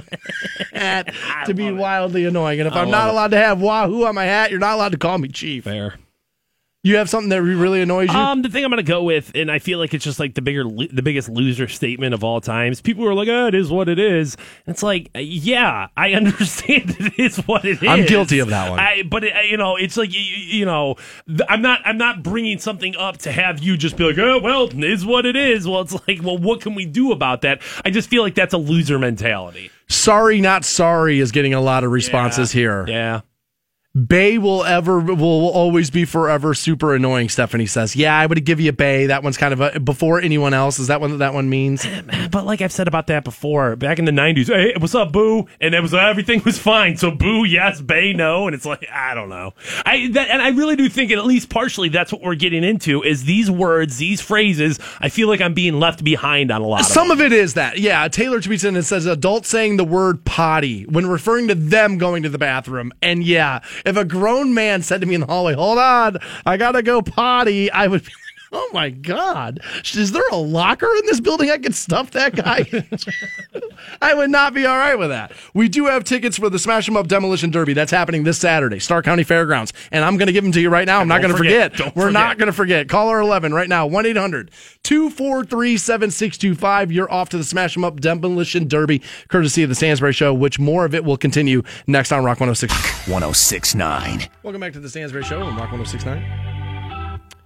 that 0.73 1.13
to 1.47 1.53
be 1.55 1.65
it. 1.67 1.71
wildly 1.71 2.25
annoying. 2.25 2.59
And 2.59 2.67
if 2.67 2.73
I 2.75 2.81
I'm 2.81 2.91
not 2.91 3.07
it. 3.07 3.11
allowed 3.13 3.31
to 3.31 3.37
have 3.37 3.59
Wahoo 3.59 4.05
on 4.05 4.13
my 4.13 4.25
hat, 4.25 4.51
you're 4.51 4.59
not 4.59 4.75
allowed 4.75 4.91
to 4.91 4.99
call 4.99 5.17
me 5.17 5.27
chief. 5.27 5.63
Fair. 5.63 5.95
You 6.83 6.95
have 6.95 7.11
something 7.11 7.29
that 7.29 7.43
really 7.43 7.79
annoys 7.83 8.09
you? 8.11 8.17
Um, 8.17 8.41
the 8.41 8.49
thing 8.49 8.65
I'm 8.65 8.71
gonna 8.71 8.81
go 8.81 9.03
with, 9.03 9.33
and 9.35 9.51
I 9.51 9.59
feel 9.59 9.77
like 9.77 9.93
it's 9.93 10.03
just 10.03 10.19
like 10.19 10.33
the 10.33 10.41
bigger, 10.41 10.63
the 10.63 11.03
biggest 11.03 11.29
loser 11.29 11.67
statement 11.67 12.15
of 12.15 12.23
all 12.23 12.41
times. 12.41 12.81
People 12.81 13.07
are 13.07 13.13
like, 13.13 13.27
"Oh, 13.27 13.45
it 13.45 13.53
is 13.53 13.69
what 13.69 13.87
it 13.87 13.99
is." 13.99 14.35
And 14.65 14.73
it's 14.73 14.81
like, 14.81 15.11
yeah, 15.13 15.89
I 15.95 16.13
understand 16.15 16.95
it 16.99 17.19
is 17.19 17.37
what 17.45 17.65
it 17.65 17.83
is. 17.83 17.87
I'm 17.87 18.07
guilty 18.07 18.39
of 18.39 18.49
that 18.49 18.71
one. 18.71 18.79
I, 18.79 19.03
but 19.03 19.23
it, 19.23 19.33
you 19.51 19.57
know, 19.57 19.75
it's 19.75 19.95
like 19.95 20.11
you, 20.11 20.21
you 20.21 20.65
know, 20.65 20.95
th- 21.27 21.41
I'm 21.47 21.61
not, 21.61 21.81
I'm 21.85 21.99
not 21.99 22.23
bringing 22.23 22.57
something 22.57 22.95
up 22.95 23.19
to 23.19 23.31
have 23.31 23.59
you 23.59 23.77
just 23.77 23.95
be 23.95 24.03
like, 24.03 24.17
"Oh, 24.17 24.39
well, 24.39 24.63
it 24.63 24.83
is 24.83 25.05
what 25.05 25.27
it 25.27 25.35
is." 25.35 25.67
Well, 25.67 25.81
it's 25.81 25.93
like, 26.07 26.23
well, 26.23 26.39
what 26.39 26.61
can 26.61 26.73
we 26.73 26.87
do 26.87 27.11
about 27.11 27.41
that? 27.41 27.61
I 27.85 27.91
just 27.91 28.09
feel 28.09 28.23
like 28.23 28.33
that's 28.33 28.55
a 28.55 28.57
loser 28.57 28.97
mentality. 28.97 29.69
sorry, 29.87 30.41
not 30.41 30.65
sorry 30.65 31.19
is 31.19 31.31
getting 31.31 31.53
a 31.53 31.61
lot 31.61 31.83
of 31.83 31.91
responses 31.91 32.51
here. 32.51 32.87
Yeah. 32.87 33.21
Bay 33.93 34.37
will 34.37 34.63
ever 34.63 35.01
will 35.01 35.49
always 35.49 35.89
be 35.89 36.05
forever 36.05 36.53
super 36.53 36.95
annoying. 36.95 37.27
Stephanie 37.27 37.65
says, 37.65 37.93
"Yeah, 37.93 38.17
I 38.17 38.25
would 38.25 38.45
give 38.45 38.61
you 38.61 38.69
a 38.69 38.73
Bay. 38.73 39.07
That 39.07 39.21
one's 39.21 39.35
kind 39.35 39.53
of 39.53 39.59
a, 39.59 39.81
before 39.81 40.21
anyone 40.21 40.53
else. 40.53 40.79
Is 40.79 40.87
that 40.87 41.01
what 41.01 41.19
that 41.19 41.33
one 41.33 41.49
means?" 41.49 41.85
Eh, 41.85 42.27
but 42.31 42.45
like 42.45 42.61
I've 42.61 42.71
said 42.71 42.87
about 42.87 43.07
that 43.07 43.25
before, 43.25 43.75
back 43.75 43.99
in 43.99 44.05
the 44.05 44.13
'90s, 44.13 44.47
hey, 44.47 44.73
what's 44.77 44.95
up, 44.95 45.11
Boo? 45.11 45.45
And 45.59 45.75
it 45.75 45.81
was 45.81 45.93
everything 45.93 46.41
was 46.45 46.57
fine. 46.57 46.95
So 46.95 47.11
Boo, 47.11 47.43
yes, 47.43 47.81
Bay, 47.81 48.13
no, 48.13 48.47
and 48.47 48.55
it's 48.55 48.65
like 48.65 48.87
I 48.89 49.13
don't 49.13 49.27
know. 49.27 49.55
I 49.85 50.07
that, 50.13 50.29
and 50.29 50.41
I 50.41 50.51
really 50.51 50.77
do 50.77 50.87
think, 50.87 51.11
at 51.11 51.25
least 51.25 51.49
partially, 51.49 51.89
that's 51.89 52.13
what 52.13 52.21
we're 52.21 52.35
getting 52.35 52.63
into 52.63 53.03
is 53.03 53.25
these 53.25 53.51
words, 53.51 53.97
these 53.97 54.21
phrases. 54.21 54.79
I 55.01 55.09
feel 55.09 55.27
like 55.27 55.41
I'm 55.41 55.53
being 55.53 55.81
left 55.81 56.01
behind 56.01 56.49
on 56.49 56.61
a 56.61 56.67
lot. 56.67 56.85
Some 56.85 57.11
of, 57.11 57.19
of 57.19 57.25
it 57.25 57.33
is 57.33 57.55
that. 57.55 57.77
Yeah, 57.77 58.07
Taylor 58.07 58.39
tweets 58.39 58.65
in 58.65 58.77
and 58.77 58.85
says 58.85 59.05
adults 59.05 59.49
saying 59.49 59.75
the 59.75 59.83
word 59.83 60.23
potty 60.23 60.83
when 60.83 61.07
referring 61.07 61.49
to 61.49 61.55
them 61.55 61.97
going 61.97 62.23
to 62.23 62.29
the 62.29 62.37
bathroom. 62.37 62.93
And 63.01 63.21
yeah, 63.21 63.59
if 63.85 63.97
a 63.97 64.05
grown 64.05 64.53
man 64.53 64.81
said 64.81 65.01
to 65.01 65.07
me 65.07 65.15
in 65.15 65.21
the 65.21 65.27
hallway, 65.27 65.53
"Hold 65.53 65.77
on, 65.77 66.17
I 66.45 66.57
gotta 66.57 66.81
go 66.81 67.01
potty," 67.01 67.71
I 67.71 67.87
would. 67.87 68.03
Be 68.03 68.11
Oh 68.53 68.69
my 68.73 68.89
God. 68.89 69.59
Is 69.93 70.11
there 70.11 70.27
a 70.31 70.35
locker 70.35 70.87
in 70.97 71.05
this 71.05 71.21
building 71.21 71.49
I 71.49 71.57
could 71.57 71.73
stuff 71.73 72.11
that 72.11 72.35
guy? 72.35 72.65
I 74.01 74.13
would 74.13 74.29
not 74.29 74.53
be 74.53 74.65
all 74.65 74.77
right 74.77 74.95
with 74.99 75.09
that. 75.09 75.31
We 75.53 75.69
do 75.69 75.85
have 75.85 76.03
tickets 76.03 76.37
for 76.37 76.49
the 76.49 76.59
Smash 76.59 76.89
'em 76.89 76.97
Up 76.97 77.07
Demolition 77.07 77.49
Derby. 77.49 77.73
That's 77.73 77.91
happening 77.91 78.23
this 78.23 78.37
Saturday, 78.37 78.79
Stark 78.79 79.05
County 79.05 79.23
Fairgrounds. 79.23 79.71
And 79.91 80.03
I'm 80.03 80.17
going 80.17 80.27
to 80.27 80.33
give 80.33 80.43
them 80.43 80.51
to 80.53 80.59
you 80.61 80.69
right 80.69 80.85
now. 80.85 80.99
I'm 80.99 81.07
not 81.07 81.21
going 81.21 81.31
to 81.31 81.37
forget. 81.37 81.77
forget. 81.77 81.95
We're 81.95 82.11
not 82.11 82.37
going 82.37 82.47
to 82.47 82.53
forget. 82.53 82.89
Caller 82.89 83.21
11 83.21 83.53
right 83.53 83.69
now, 83.69 83.85
1 83.87 84.05
800 84.05 84.51
243 84.83 85.77
7625. 85.77 86.91
You're 86.91 87.11
off 87.11 87.29
to 87.29 87.37
the 87.37 87.43
Smash 87.45 87.77
'em 87.77 87.85
Up 87.85 88.01
Demolition 88.01 88.67
Derby, 88.67 89.01
courtesy 89.29 89.63
of 89.63 89.69
the 89.69 89.75
Stansbury 89.75 90.13
Show, 90.13 90.33
which 90.33 90.59
more 90.59 90.83
of 90.83 90.93
it 90.93 91.05
will 91.05 91.17
continue 91.17 91.63
next 91.87 92.11
on 92.11 92.23
Rock 92.25 92.39
106. 92.41 92.73
1069. 93.07 94.27
Welcome 94.43 94.59
back 94.59 94.73
to 94.73 94.79
the 94.79 94.89
Stansbury 94.89 95.23
Show 95.23 95.41
on 95.41 95.55
Rock 95.55 95.71
1069. 95.71 96.50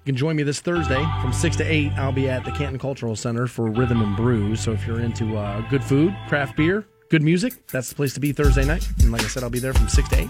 You 0.06 0.12
can 0.14 0.18
join 0.18 0.36
me 0.36 0.44
this 0.44 0.60
Thursday 0.60 1.04
from 1.20 1.34
6 1.34 1.56
to 1.56 1.64
8. 1.64 1.94
I'll 1.94 2.12
be 2.12 2.30
at 2.30 2.46
the 2.46 2.52
Canton 2.52 2.78
Cultural 2.78 3.16
Center 3.16 3.48
for 3.48 3.72
Rhythm 3.72 4.04
and 4.04 4.16
Brews. 4.16 4.60
So 4.60 4.72
if 4.72 4.86
you're 4.86 5.00
into 5.00 5.36
uh, 5.36 5.68
good 5.68 5.84
food, 5.84 6.16
craft 6.28 6.56
beer, 6.56 6.86
good 7.10 7.24
music, 7.24 7.66
that's 7.70 7.90
the 7.90 7.96
place 7.96 8.14
to 8.14 8.20
be 8.20 8.32
Thursday 8.32 8.66
night. 8.66 8.88
And 9.02 9.12
like 9.12 9.24
I 9.24 9.28
said, 9.28 9.42
I'll 9.42 9.50
be 9.50 9.58
there 9.58 9.74
from 9.74 9.88
6 9.88 10.08
to 10.10 10.20
8. 10.22 10.28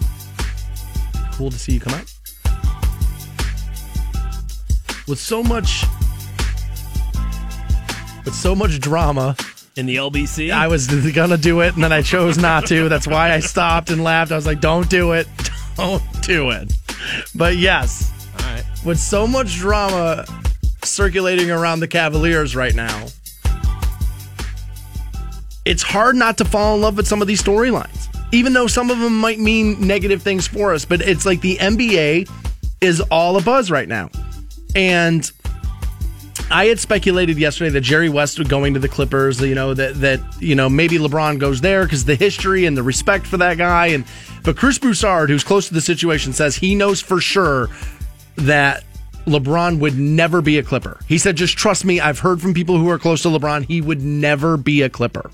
Cool 1.34 1.52
to 1.52 1.60
see 1.60 1.74
you 1.74 1.82
come 1.82 1.94
out. 1.94 2.10
With 5.10 5.20
so 5.20 5.44
much. 5.44 5.84
With 8.24 8.34
so 8.34 8.56
much 8.56 8.80
drama, 8.80 9.36
In 9.76 9.88
the 9.88 9.98
LBC, 9.98 10.52
I 10.54 10.68
was 10.68 10.88
gonna 11.14 11.36
do 11.36 11.60
it, 11.60 11.74
and 11.76 11.84
then 11.84 11.92
I 11.92 12.02
chose 12.02 12.38
not 12.38 12.66
to. 12.68 12.88
That's 12.88 13.08
why 13.08 13.34
I 13.34 13.42
stopped 13.42 13.90
and 13.90 14.06
laughed. 14.06 14.32
I 14.32 14.36
was 14.38 14.46
like, 14.46 14.62
"Don't 14.62 14.90
do 14.90 15.12
it, 15.12 15.28
don't 15.76 16.02
do 16.22 16.52
it." 16.52 16.72
But 17.36 17.58
yes, 17.58 18.14
right. 18.54 18.64
with 18.86 19.00
so 19.00 19.28
much 19.28 19.56
drama 19.56 20.26
circulating 20.84 21.52
around 21.52 21.80
the 21.80 21.88
Cavaliers 21.88 22.56
right 22.56 22.76
now, 22.76 23.08
it's 25.66 25.84
hard 25.84 26.16
not 26.16 26.38
to 26.38 26.46
fall 26.46 26.76
in 26.76 26.82
love 26.82 26.98
with 26.98 27.08
some 27.08 27.22
of 27.22 27.28
these 27.28 27.42
storylines, 27.42 28.08
even 28.32 28.54
though 28.54 28.68
some 28.68 28.90
of 28.92 29.00
them 29.00 29.20
might 29.20 29.40
mean 29.40 29.80
negative 29.86 30.22
things 30.22 30.48
for 30.48 30.74
us. 30.74 30.86
But 30.86 31.02
it's 31.02 31.26
like 31.26 31.42
the 31.42 31.58
NBA 31.58 32.30
is 32.82 33.02
all 33.12 33.38
a 33.38 33.42
buzz 33.42 33.72
right 33.72 33.88
now, 33.88 34.10
and 34.76 35.30
I 36.52 36.68
had 36.68 36.80
speculated 36.80 37.40
yesterday 37.40 37.72
that 37.72 37.82
Jerry 37.82 38.10
West 38.10 38.38
would 38.38 38.50
going 38.50 38.76
to 38.76 38.80
the 38.80 38.88
Clippers. 38.88 39.42
You 39.42 39.56
know 39.56 39.74
that 39.74 39.96
that 40.02 40.20
you 40.40 40.54
know 40.54 40.70
maybe 40.70 40.98
LeBron 40.98 41.40
goes 41.40 41.62
there 41.62 41.84
because 41.84 42.06
the 42.06 42.16
history 42.16 42.66
and 42.66 42.78
the 42.78 42.84
respect 42.84 43.26
for 43.26 43.38
that 43.38 43.58
guy. 43.58 43.88
And 43.88 44.06
but 44.44 44.56
Chris 44.56 44.78
Broussard, 44.78 45.30
who's 45.30 45.44
close 45.44 45.68
to 45.68 45.74
the 45.74 45.82
situation, 45.82 46.34
says 46.34 46.56
he 46.56 46.76
knows 46.76 47.02
for 47.02 47.20
sure 47.20 47.70
that 48.38 48.84
LeBron 49.26 49.80
would 49.80 49.98
never 49.98 50.42
be 50.42 50.58
a 50.58 50.64
Clipper. 50.64 51.00
He 51.08 51.18
said, 51.18 51.36
"Just 51.36 51.58
trust 51.58 51.84
me. 51.86 52.00
I've 52.00 52.20
heard 52.20 52.42
from 52.42 52.54
people 52.54 52.78
who 52.78 52.90
are 52.90 53.00
close 53.00 53.22
to 53.24 53.30
LeBron. 53.30 53.66
He 53.66 53.82
would 53.82 54.02
never 54.02 54.58
be 54.58 54.82
a 54.82 54.90
Clipper." 54.90 55.32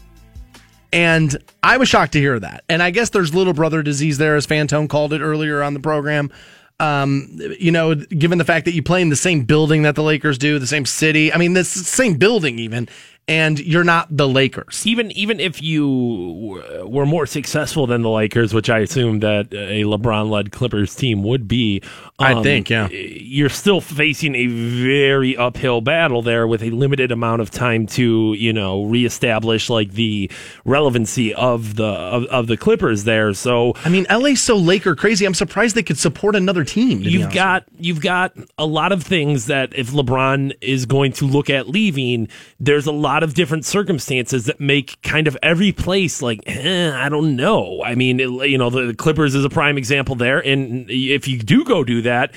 And 0.94 1.38
I 1.64 1.78
was 1.78 1.88
shocked 1.88 2.14
to 2.14 2.20
hear 2.20 2.40
that. 2.40 2.64
And 2.68 2.84
I 2.84 2.92
guess 2.92 3.10
there's 3.10 3.34
little 3.34 3.54
brother 3.54 3.82
disease 3.82 4.18
there, 4.18 4.36
as 4.36 4.46
Fantone 4.46 4.90
called 4.90 5.14
it 5.14 5.22
earlier 5.22 5.62
on 5.64 5.74
the 5.74 5.80
program. 5.80 6.32
Um, 6.80 7.38
you 7.60 7.72
know, 7.72 7.94
given 7.94 8.40
the 8.40 8.44
fact 8.44 8.66
that 8.66 8.74
you 8.74 8.82
play 8.82 9.02
in 9.02 9.10
the 9.10 9.16
same 9.16 9.44
building 9.44 9.84
that 9.84 9.96
the 9.96 10.02
Lakers 10.02 10.38
do, 10.38 10.58
the 10.58 10.66
same 10.66 10.86
city. 10.86 11.32
I 11.32 11.38
mean, 11.38 11.54
the 11.54 11.64
same 11.64 12.16
building 12.16 12.58
even, 12.58 12.90
and 13.28 13.60
you're 13.60 13.84
not 13.84 14.08
the 14.16 14.28
Lakers. 14.28 14.86
even 14.86 15.12
even 15.12 15.40
if 15.40 15.62
you 15.62 16.62
were 16.84 17.06
more 17.06 17.26
successful 17.26 17.88
than 17.88 18.02
the 18.02 18.10
Lakers, 18.10 18.54
which 18.54 18.70
I 18.70 18.80
assume 18.80 19.20
that 19.20 19.54
a 19.54 19.84
LeBron-led 19.84 20.52
Clippers 20.52 20.96
team 20.96 21.24
would 21.24 21.48
be, 21.48 21.82
um, 22.20 22.40
I 22.40 22.44
think, 22.44 22.70
yeah. 22.70 22.90
you're 22.90 23.50
still 23.50 23.80
facing 23.80 24.36
a 24.36 24.48
very 24.48 25.38
uphill 25.38 25.82
battle 25.82 26.22
there 26.22 26.48
with 26.48 26.64
a 26.64 26.72
limited 26.72 27.12
amount 27.12 27.42
of 27.42 27.52
time 27.52 27.86
to 27.88 28.34
you 28.34 28.54
know 28.54 28.84
reestablish 28.86 29.70
like 29.70 29.92
the 29.92 30.30
relevancy 30.66 31.34
of 31.34 31.76
the 31.76 31.86
of, 31.86 32.26
of 32.26 32.48
the 32.48 32.58
Clippers 32.58 33.04
there. 33.04 33.34
So 33.34 33.74
I 33.86 33.90
mean, 33.90 34.08
LA's 34.10 34.42
so 34.42 34.58
Laker 34.58 34.96
crazy. 34.96 35.26
I'm 35.26 35.36
surprised 35.36 35.76
they 35.76 35.84
could 35.84 36.00
support 36.00 36.36
another 36.36 36.64
team. 36.64 37.02
you've 37.02 37.32
got 37.32 37.66
you've 37.80 38.02
got 38.02 38.34
a 38.58 38.66
lot 38.66 38.92
of 38.92 39.04
things 39.04 39.46
that 39.46 39.74
if 39.76 39.92
LeBron 39.92 40.54
is 40.60 40.86
going 40.86 41.14
to 41.14 41.26
look 41.26 41.50
at 41.50 41.70
leaving, 41.70 42.28
there's 42.60 42.88
a 42.88 42.92
lot 42.92 43.11
of 43.24 43.34
different 43.34 43.66
circumstances 43.66 44.46
that 44.46 44.60
make 44.60 45.02
kind 45.02 45.28
of 45.28 45.38
every 45.44 45.72
place 45.72 46.22
like 46.22 46.42
eh, 46.46 46.92
I 46.94 47.10
don't 47.10 47.36
know. 47.36 47.82
I 47.84 47.96
mean, 47.96 48.20
it- 48.20 48.50
you 48.50 48.58
know, 48.58 48.70
the 48.70 48.94
Clippers 48.94 49.36
is 49.36 49.46
a 49.46 49.50
prime 49.50 49.78
example 49.78 50.16
there, 50.16 50.40
and 50.40 50.90
if 50.90 51.28
you 51.28 51.38
do 51.40 51.64
go 51.64 51.84
do 51.84 52.02
that. 52.04 52.34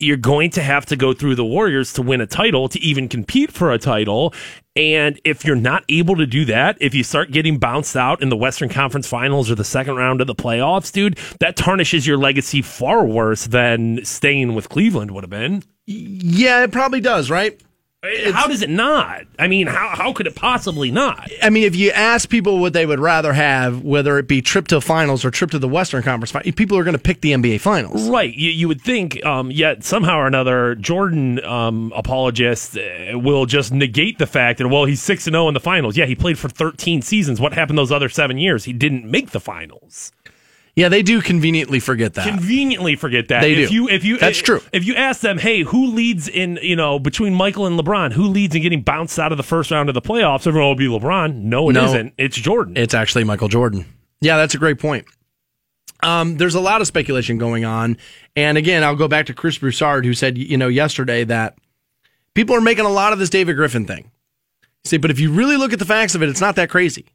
You're 0.00 0.16
going 0.16 0.50
to 0.50 0.60
have 0.62 0.84
to 0.86 0.96
go 0.96 1.14
through 1.14 1.36
the 1.36 1.44
Warriors 1.44 1.92
to 1.94 2.02
win 2.02 2.20
a 2.20 2.26
title, 2.26 2.68
to 2.68 2.80
even 2.80 3.08
compete 3.08 3.52
for 3.52 3.72
a 3.72 3.78
title. 3.78 4.34
And 4.74 5.20
if 5.24 5.44
you're 5.44 5.54
not 5.54 5.84
able 5.88 6.16
to 6.16 6.26
do 6.26 6.44
that, 6.46 6.76
if 6.80 6.94
you 6.96 7.04
start 7.04 7.30
getting 7.30 7.58
bounced 7.58 7.96
out 7.96 8.20
in 8.20 8.28
the 8.28 8.36
Western 8.36 8.68
Conference 8.68 9.06
Finals 9.06 9.52
or 9.52 9.54
the 9.54 9.64
second 9.64 9.94
round 9.94 10.20
of 10.20 10.26
the 10.26 10.34
playoffs, 10.34 10.90
dude, 10.92 11.16
that 11.38 11.54
tarnishes 11.56 12.08
your 12.08 12.18
legacy 12.18 12.60
far 12.60 13.04
worse 13.06 13.46
than 13.46 14.04
staying 14.04 14.54
with 14.56 14.68
Cleveland 14.68 15.12
would 15.12 15.22
have 15.22 15.30
been. 15.30 15.62
Yeah, 15.86 16.64
it 16.64 16.72
probably 16.72 17.00
does, 17.00 17.30
right? 17.30 17.58
How 18.32 18.46
does 18.46 18.62
it 18.62 18.70
not? 18.70 19.22
I 19.38 19.48
mean, 19.48 19.66
how, 19.66 19.88
how 19.88 20.12
could 20.12 20.26
it 20.26 20.34
possibly 20.34 20.90
not? 20.90 21.30
I 21.42 21.50
mean, 21.50 21.64
if 21.64 21.76
you 21.76 21.90
ask 21.90 22.28
people 22.28 22.58
what 22.58 22.72
they 22.72 22.86
would 22.86 23.00
rather 23.00 23.32
have, 23.32 23.82
whether 23.82 24.18
it 24.18 24.28
be 24.28 24.42
trip 24.42 24.68
to 24.68 24.80
finals 24.80 25.24
or 25.24 25.30
trip 25.30 25.50
to 25.52 25.58
the 25.58 25.68
Western 25.68 26.02
Conference, 26.02 26.30
Finals, 26.30 26.54
people 26.54 26.78
are 26.78 26.84
going 26.84 26.96
to 26.96 27.02
pick 27.02 27.20
the 27.20 27.32
NBA 27.32 27.60
Finals. 27.60 28.08
Right. 28.08 28.34
You, 28.34 28.50
you 28.50 28.68
would 28.68 28.80
think, 28.80 29.24
um, 29.24 29.50
yet 29.50 29.84
somehow 29.84 30.18
or 30.18 30.26
another, 30.26 30.74
Jordan 30.74 31.42
um, 31.44 31.92
apologists 31.94 32.76
uh, 32.76 33.12
will 33.14 33.46
just 33.46 33.72
negate 33.72 34.18
the 34.18 34.26
fact 34.26 34.58
that, 34.58 34.68
well, 34.68 34.84
he's 34.84 35.02
6 35.02 35.24
0 35.24 35.48
in 35.48 35.54
the 35.54 35.60
finals. 35.60 35.96
Yeah, 35.96 36.06
he 36.06 36.14
played 36.14 36.38
for 36.38 36.48
13 36.48 37.02
seasons. 37.02 37.40
What 37.40 37.52
happened 37.52 37.78
those 37.78 37.92
other 37.92 38.08
seven 38.08 38.38
years? 38.38 38.64
He 38.64 38.72
didn't 38.72 39.10
make 39.10 39.30
the 39.30 39.40
finals. 39.40 40.12
Yeah, 40.76 40.88
they 40.88 41.02
do 41.02 41.20
conveniently 41.22 41.78
forget 41.78 42.14
that. 42.14 42.26
Conveniently 42.26 42.96
forget 42.96 43.28
that. 43.28 43.42
They 43.42 43.52
if 43.52 43.68
do. 43.68 43.74
You, 43.74 43.88
if 43.88 44.04
you, 44.04 44.18
That's 44.18 44.38
if- 44.40 44.44
true. 44.44 44.60
If 44.72 44.84
you 44.84 44.96
ask 44.96 45.20
them, 45.20 45.38
hey, 45.38 45.62
who 45.62 45.86
leads 45.86 46.28
in, 46.28 46.58
you 46.62 46.74
know, 46.74 46.98
between 46.98 47.32
Michael 47.32 47.66
and 47.66 47.78
LeBron, 47.78 48.12
who 48.12 48.24
leads 48.24 48.56
in 48.56 48.62
getting 48.62 48.82
bounced 48.82 49.18
out 49.20 49.30
of 49.30 49.36
the 49.38 49.44
first 49.44 49.70
round 49.70 49.88
of 49.88 49.94
the 49.94 50.02
playoffs? 50.02 50.46
Everyone 50.48 50.70
will 50.70 50.74
be 50.74 50.88
LeBron. 50.88 51.36
No, 51.42 51.70
it 51.70 51.74
No. 51.74 51.92
not 51.94 52.12
It's 52.18 52.36
Jordan. 52.36 52.76
It's 52.76 52.92
actually 52.92 53.22
Michael 53.22 53.46
Jordan. 53.48 53.86
Yeah, 54.20 54.36
that's 54.36 54.54
a 54.54 54.58
great 54.58 54.80
point. 54.80 55.04
Um, 56.02 56.36
there's 56.38 56.54
a 56.56 56.60
lot 56.60 56.80
of 56.80 56.86
speculation 56.86 57.38
going 57.38 57.64
on. 57.64 57.96
And 58.34 58.58
again, 58.58 58.82
I'll 58.82 58.96
go 58.96 59.06
back 59.08 59.26
to 59.26 59.34
Chris 59.34 59.58
Broussard, 59.58 60.04
who 60.04 60.12
said, 60.12 60.36
you 60.36 60.56
know, 60.56 60.68
yesterday 60.68 61.22
that 61.24 61.56
people 62.34 62.56
are 62.56 62.60
making 62.60 62.84
a 62.84 62.90
lot 62.90 63.12
of 63.12 63.18
this 63.20 63.30
David 63.30 63.54
Griffin 63.54 63.86
thing. 63.86 64.10
He 64.82 64.88
said, 64.88 65.00
but 65.00 65.10
if 65.10 65.20
you 65.20 65.32
really 65.32 65.56
look 65.56 65.72
at 65.72 65.78
the 65.78 65.84
facts 65.84 66.14
of 66.14 66.22
it, 66.22 66.28
it's 66.28 66.40
not 66.40 66.56
that 66.56 66.68
crazy. 66.68 67.06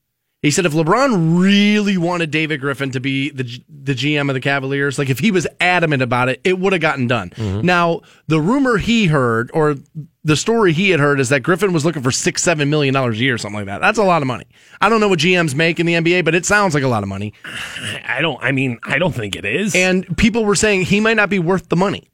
He 0.42 0.52
said 0.52 0.66
if 0.66 0.72
LeBron 0.72 1.42
really 1.42 1.98
wanted 1.98 2.32
David 2.32 2.62
Griffin 2.62 2.92
to 2.92 3.02
be 3.02 3.30
the 3.30 3.44
the 3.68 3.94
GM 3.94 4.30
of 4.30 4.36
the 4.36 4.40
Cavaliers, 4.40 4.98
like 4.98 5.10
if 5.10 5.20
he 5.20 5.32
was 5.32 5.46
adamant 5.60 6.02
about 6.02 6.30
it, 6.30 6.40
it 6.46 6.58
would 6.58 6.72
have 6.72 6.82
gotten 6.82 7.08
done. 7.08 7.32
Mm-hmm. 7.32 7.66
Now, 7.66 8.02
the 8.28 8.40
rumor 8.40 8.78
he 8.78 9.08
heard 9.08 9.52
or 9.54 9.76
the 10.24 10.38
story 10.38 10.72
he 10.72 10.92
had 10.92 11.02
heard 11.02 11.20
is 11.20 11.28
that 11.30 11.42
Griffin 11.42 11.74
was 11.74 11.84
looking 11.84 12.02
for 12.02 12.12
six, 12.12 12.42
seven 12.42 12.70
million 12.70 12.94
dollars 12.94 13.20
a 13.20 13.24
year, 13.24 13.36
or 13.36 13.38
something 13.38 13.58
like 13.58 13.66
that. 13.66 13.80
That's 13.80 13.98
a 13.98 14.04
lot 14.04 14.22
of 14.22 14.28
money. 14.28 14.46
I 14.80 14.88
don't 14.88 15.02
know 15.02 15.10
what 15.10 15.20
GMs 15.20 15.56
make 15.56 15.78
in 15.78 15.86
the 15.86 15.96
NBA, 15.96 16.24
but 16.24 16.34
it 16.34 16.46
sounds 16.46 16.74
like 16.74 16.84
a 16.84 16.88
lot 16.88 17.04
of 17.04 17.10
money. 17.10 17.34
I 18.08 18.20
don't, 18.22 18.42
I 18.42 18.54
mean, 18.54 18.80
I 18.84 18.98
don't 18.98 19.14
think 19.14 19.36
it 19.36 19.44
is. 19.44 19.76
And 19.76 20.18
people 20.18 20.46
were 20.46 20.56
saying 20.56 20.84
he 20.84 21.02
might 21.02 21.18
not 21.18 21.30
be 21.30 21.40
worth 21.40 21.68
the 21.68 21.76
money 21.76 22.10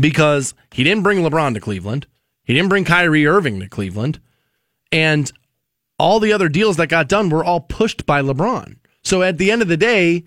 because 0.00 0.54
he 0.72 0.82
didn't 0.82 1.04
bring 1.04 1.18
LeBron 1.18 1.54
to 1.54 1.60
Cleveland. 1.60 2.08
He 2.42 2.52
didn't 2.52 2.68
bring 2.68 2.84
Kyrie 2.84 3.26
Irving 3.26 3.60
to 3.60 3.68
Cleveland. 3.68 4.20
And 4.90 5.32
all 5.98 6.20
the 6.20 6.32
other 6.32 6.48
deals 6.48 6.76
that 6.76 6.88
got 6.88 7.08
done 7.08 7.28
were 7.28 7.44
all 7.44 7.60
pushed 7.60 8.06
by 8.06 8.22
LeBron. 8.22 8.76
So 9.02 9.22
at 9.22 9.38
the 9.38 9.50
end 9.50 9.62
of 9.62 9.68
the 9.68 9.76
day, 9.76 10.24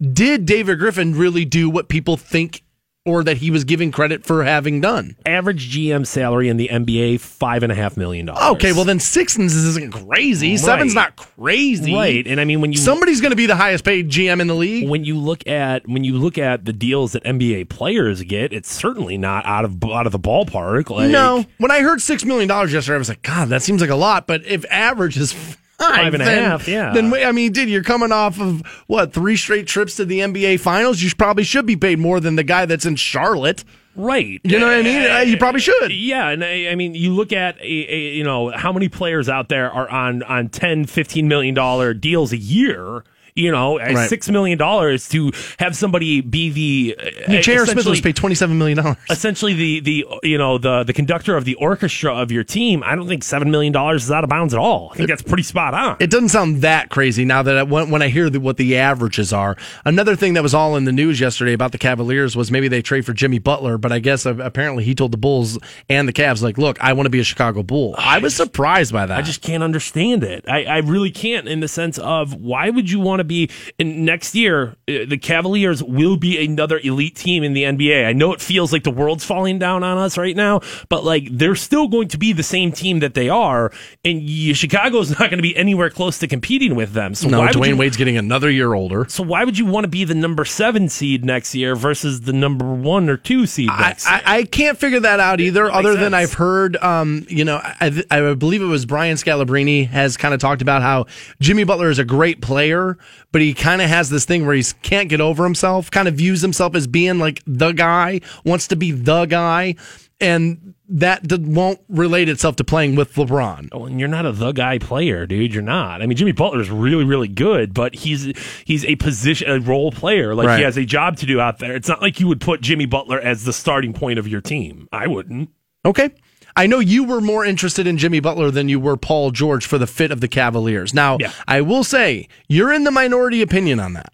did 0.00 0.46
David 0.46 0.78
Griffin 0.78 1.14
really 1.14 1.44
do 1.44 1.68
what 1.68 1.88
people 1.88 2.16
think 2.16 2.62
or 3.08 3.24
that 3.24 3.38
he 3.38 3.50
was 3.50 3.64
giving 3.64 3.90
credit 3.90 4.24
for 4.24 4.44
having 4.44 4.80
done? 4.80 5.16
average 5.26 5.70
GM 5.74 6.06
salary 6.06 6.48
in 6.48 6.56
the 6.56 6.68
NBA 6.68 7.20
five 7.20 7.62
and 7.62 7.72
a 7.72 7.74
half 7.74 7.96
million 7.96 8.26
dollars. 8.26 8.56
Okay, 8.56 8.72
well 8.72 8.84
then 8.84 9.00
six 9.00 9.38
isn't 9.38 9.92
crazy. 9.92 10.50
Right. 10.50 10.60
Seven's 10.60 10.94
not 10.94 11.16
crazy. 11.16 11.94
right, 11.94 12.26
and 12.26 12.40
I 12.40 12.44
mean 12.44 12.60
when 12.60 12.72
you 12.72 12.78
Somebody's 12.78 13.20
going 13.20 13.30
to 13.30 13.36
be 13.36 13.46
the 13.46 13.56
highest 13.56 13.84
paid 13.84 14.08
GM 14.10 14.40
in 14.40 14.46
the 14.46 14.54
league. 14.54 14.88
when 14.88 15.04
you 15.04 15.16
look 15.18 15.46
at 15.46 15.86
when 15.88 16.04
you 16.04 16.16
look 16.18 16.38
at 16.38 16.64
the 16.64 16.72
deals 16.72 17.12
that 17.12 17.24
NBA 17.24 17.68
players 17.68 18.22
get, 18.22 18.52
it's 18.52 18.70
certainly 18.72 19.16
not 19.18 19.44
out 19.46 19.64
of 19.64 19.82
out 19.84 20.06
of 20.06 20.12
the 20.12 20.18
ballpark. 20.18 20.90
Like, 20.90 21.10
no, 21.10 21.44
when 21.58 21.70
I 21.70 21.80
heard 21.80 22.00
six 22.00 22.24
million 22.24 22.48
dollars 22.48 22.72
yesterday, 22.72 22.96
I 22.96 22.98
was 22.98 23.08
like, 23.08 23.22
God, 23.22 23.48
that 23.48 23.62
seems 23.62 23.80
like 23.80 23.90
a 23.90 23.96
lot. 23.96 24.26
But 24.26 24.44
if 24.44 24.64
average 24.70 25.16
is 25.16 25.32
five, 25.78 26.14
and 26.14 26.22
a 26.22 26.26
then, 26.26 26.42
half, 26.42 26.68
yeah. 26.68 26.92
Then 26.92 27.12
I 27.14 27.32
mean, 27.32 27.52
dude, 27.52 27.68
you're 27.68 27.82
coming 27.82 28.12
off 28.12 28.40
of 28.40 28.66
what 28.86 29.12
three 29.12 29.36
straight 29.36 29.66
trips 29.66 29.96
to 29.96 30.04
the 30.04 30.20
NBA 30.20 30.60
Finals. 30.60 31.02
You 31.02 31.10
probably 31.16 31.44
should 31.44 31.66
be 31.66 31.76
paid 31.76 31.98
more 31.98 32.20
than 32.20 32.36
the 32.36 32.44
guy 32.44 32.66
that's 32.66 32.84
in 32.86 32.96
Charlotte. 32.96 33.64
right. 33.96 34.40
You 34.44 34.58
know 34.58 34.66
what 34.66 34.78
I 34.78 34.82
mean? 34.82 35.10
Uh, 35.10 35.18
you 35.20 35.36
probably 35.36 35.60
should. 35.60 35.92
Yeah, 35.92 36.28
and 36.28 36.44
I, 36.44 36.68
I 36.68 36.74
mean, 36.74 36.94
you 36.94 37.12
look 37.12 37.32
at 37.32 37.58
a, 37.58 37.62
a, 37.62 37.98
you 38.14 38.24
know 38.24 38.50
how 38.50 38.72
many 38.72 38.88
players 38.88 39.28
out 39.28 39.48
there 39.48 39.70
are 39.70 39.88
on 39.88 40.22
on 40.24 40.48
10 40.48 40.86
15 40.86 41.28
million 41.28 41.54
dollar 41.54 41.94
deals 41.94 42.32
a 42.32 42.36
year. 42.38 43.04
You 43.38 43.50
know, 43.50 43.78
Right. 43.78 44.08
six 44.08 44.28
million 44.28 44.58
dollars 44.58 45.08
to 45.10 45.32
have 45.58 45.76
somebody 45.76 46.20
be 46.20 46.50
the. 46.50 46.96
I 47.26 47.30
mean, 47.32 47.42
J.R. 47.42 47.66
Smith 47.66 47.86
was 47.86 48.00
paid 48.00 48.16
twenty 48.16 48.34
seven 48.34 48.58
million 48.58 48.78
dollars. 48.78 48.96
essentially 49.10 49.54
the 49.54 49.80
the 49.80 50.06
you 50.22 50.36
know 50.38 50.58
the 50.58 50.84
the 50.84 50.92
conductor 50.92 51.36
of 51.36 51.44
the 51.44 51.54
orchestra 51.56 52.14
of 52.14 52.30
your 52.32 52.44
team. 52.44 52.82
I 52.84 52.94
don't 52.96 53.08
think 53.08 53.22
seven 53.24 53.50
million 53.50 53.72
dollars 53.72 54.04
is 54.04 54.10
out 54.10 54.24
of 54.24 54.30
bounds 54.30 54.52
at 54.54 54.60
all. 54.60 54.90
I 54.92 54.96
think 54.96 55.08
that's 55.08 55.22
pretty 55.22 55.42
spot 55.44 55.74
on. 55.74 55.96
It 56.00 56.10
doesn't 56.10 56.30
sound 56.30 56.62
that 56.62 56.90
crazy 56.90 57.24
now 57.24 57.42
that 57.42 57.56
I, 57.56 57.62
when, 57.62 57.90
when 57.90 58.02
I 58.02 58.08
hear 58.08 58.28
the, 58.30 58.40
what 58.40 58.56
the 58.56 58.76
averages 58.76 59.32
are. 59.32 59.56
Another 59.84 60.16
thing 60.16 60.34
that 60.34 60.42
was 60.42 60.54
all 60.54 60.76
in 60.76 60.84
the 60.84 60.92
news 60.92 61.20
yesterday 61.20 61.52
about 61.52 61.72
the 61.72 61.78
Cavaliers 61.78 62.36
was 62.36 62.50
maybe 62.50 62.68
they 62.68 62.82
trade 62.82 63.06
for 63.06 63.12
Jimmy 63.12 63.38
Butler, 63.38 63.78
but 63.78 63.92
I 63.92 63.98
guess 63.98 64.26
uh, 64.26 64.36
apparently 64.38 64.84
he 64.84 64.94
told 64.94 65.12
the 65.12 65.16
Bulls 65.18 65.58
and 65.88 66.08
the 66.08 66.12
Cavs 66.12 66.42
like, 66.42 66.58
"Look, 66.58 66.80
I 66.80 66.92
want 66.92 67.06
to 67.06 67.10
be 67.10 67.20
a 67.20 67.24
Chicago 67.24 67.62
Bull." 67.62 67.94
I 67.98 68.18
was 68.18 68.34
surprised 68.34 68.92
by 68.92 69.06
that. 69.06 69.18
I 69.18 69.22
just 69.22 69.42
can't 69.42 69.62
understand 69.62 70.24
it. 70.24 70.44
I, 70.48 70.64
I 70.64 70.78
really 70.78 71.10
can't 71.10 71.48
in 71.48 71.60
the 71.60 71.68
sense 71.68 71.98
of 71.98 72.34
why 72.34 72.70
would 72.70 72.90
you 72.90 73.00
want 73.00 73.20
to 73.20 73.24
be 73.28 73.50
in 73.78 74.04
next 74.04 74.34
year? 74.34 74.76
uh, 74.88 75.04
The 75.08 75.18
Cavaliers 75.18 75.82
will 75.82 76.16
be 76.16 76.44
another 76.44 76.80
elite 76.82 77.14
team 77.14 77.44
in 77.44 77.52
the 77.52 77.62
NBA. 77.62 78.06
I 78.06 78.12
know 78.12 78.32
it 78.32 78.40
feels 78.40 78.72
like 78.72 78.82
the 78.82 78.90
world's 78.90 79.24
falling 79.24 79.58
down 79.58 79.84
on 79.84 79.98
us 79.98 80.18
right 80.18 80.34
now, 80.34 80.60
but 80.88 81.04
like 81.04 81.28
they're 81.30 81.54
still 81.54 81.86
going 81.88 82.08
to 82.08 82.18
be 82.18 82.32
the 82.32 82.42
same 82.42 82.72
team 82.72 82.98
that 83.00 83.14
they 83.14 83.28
are, 83.28 83.70
and 84.04 84.28
Chicago's 84.56 85.10
not 85.18 85.30
going 85.30 85.38
to 85.38 85.42
be 85.42 85.56
anywhere 85.56 85.90
close 85.90 86.18
to 86.18 86.26
competing 86.26 86.74
with 86.74 86.92
them. 86.92 87.14
So 87.14 87.28
no, 87.28 87.40
why 87.40 87.52
Dwayne 87.52 87.68
you, 87.68 87.76
Wade's 87.76 87.96
getting 87.96 88.16
another 88.16 88.50
year 88.50 88.74
older. 88.74 89.06
So 89.08 89.22
why 89.22 89.44
would 89.44 89.56
you 89.58 89.66
want 89.66 89.84
to 89.84 89.88
be 89.88 90.04
the 90.04 90.14
number 90.14 90.44
seven 90.44 90.88
seed 90.88 91.24
next 91.24 91.54
year 91.54 91.76
versus 91.76 92.22
the 92.22 92.32
number 92.32 92.64
one 92.74 93.08
or 93.08 93.16
two 93.16 93.46
seed 93.46 93.70
I, 93.70 93.88
year? 93.88 93.96
I, 94.06 94.22
I 94.38 94.42
can't 94.44 94.78
figure 94.78 95.00
that 95.00 95.20
out 95.20 95.40
either. 95.40 95.70
Other 95.70 95.96
than. 95.96 96.14
I've 96.14 96.32
heard, 96.32 96.76
um, 96.78 97.26
you 97.28 97.44
know, 97.44 97.60
I, 97.62 98.02
I 98.10 98.34
believe 98.34 98.62
it 98.62 98.66
was 98.66 98.86
Brian 98.86 99.16
Scalabrine 99.16 99.86
has 99.88 100.16
kind 100.16 100.34
of 100.34 100.40
talked 100.40 100.62
about 100.62 100.82
how 100.82 101.06
Jimmy 101.40 101.64
Butler 101.64 101.90
is 101.90 101.98
a 101.98 102.04
great 102.04 102.40
player, 102.40 102.98
but 103.32 103.40
he 103.40 103.54
kind 103.54 103.80
of 103.82 103.88
has 103.88 104.10
this 104.10 104.24
thing 104.24 104.46
where 104.46 104.54
he 104.54 104.64
can't 104.82 105.08
get 105.08 105.20
over 105.20 105.44
himself. 105.44 105.90
Kind 105.90 106.08
of 106.08 106.14
views 106.14 106.40
himself 106.42 106.74
as 106.74 106.86
being 106.86 107.18
like 107.18 107.42
the 107.46 107.72
guy, 107.72 108.20
wants 108.44 108.66
to 108.68 108.76
be 108.76 108.90
the 108.92 109.26
guy, 109.26 109.74
and 110.20 110.74
that 110.90 111.26
d- 111.28 111.36
won't 111.38 111.80
relate 111.88 112.28
itself 112.30 112.56
to 112.56 112.64
playing 112.64 112.96
with 112.96 113.14
LeBron. 113.14 113.68
Well, 113.74 113.86
and 113.86 114.00
you're 114.00 114.08
not 114.08 114.24
a 114.24 114.32
the 114.32 114.52
guy 114.52 114.78
player, 114.78 115.26
dude. 115.26 115.52
You're 115.52 115.62
not. 115.62 116.00
I 116.00 116.06
mean, 116.06 116.16
Jimmy 116.16 116.32
Butler 116.32 116.60
is 116.60 116.70
really, 116.70 117.04
really 117.04 117.28
good, 117.28 117.74
but 117.74 117.94
he's 117.94 118.32
he's 118.64 118.84
a 118.86 118.96
position, 118.96 119.50
a 119.50 119.60
role 119.60 119.92
player. 119.92 120.34
Like 120.34 120.46
Right. 120.46 120.58
he 120.58 120.64
has 120.64 120.78
a 120.78 120.84
job 120.86 121.18
to 121.18 121.26
do 121.26 121.40
out 121.40 121.58
there. 121.58 121.76
It's 121.76 121.88
not 121.88 122.00
like 122.00 122.20
you 122.20 122.26
would 122.28 122.40
put 122.40 122.62
Jimmy 122.62 122.86
Butler 122.86 123.20
as 123.20 123.44
the 123.44 123.52
starting 123.52 123.92
point 123.92 124.18
of 124.18 124.26
your 124.26 124.40
team. 124.40 124.88
I 124.90 125.06
wouldn't. 125.06 125.50
Okay. 125.84 126.10
I 126.56 126.66
know 126.66 126.78
you 126.80 127.04
were 127.04 127.20
more 127.20 127.44
interested 127.44 127.86
in 127.86 127.98
Jimmy 127.98 128.20
Butler 128.20 128.50
than 128.50 128.68
you 128.68 128.80
were 128.80 128.96
Paul 128.96 129.30
George 129.30 129.64
for 129.66 129.78
the 129.78 129.86
fit 129.86 130.10
of 130.10 130.20
the 130.20 130.28
Cavaliers. 130.28 130.92
Now, 130.92 131.16
Yeah. 131.20 131.32
I 131.46 131.60
will 131.60 131.84
say 131.84 132.28
you're 132.48 132.72
in 132.72 132.84
the 132.84 132.90
minority 132.90 133.42
opinion 133.42 133.78
on 133.80 133.92
that. 133.94 134.12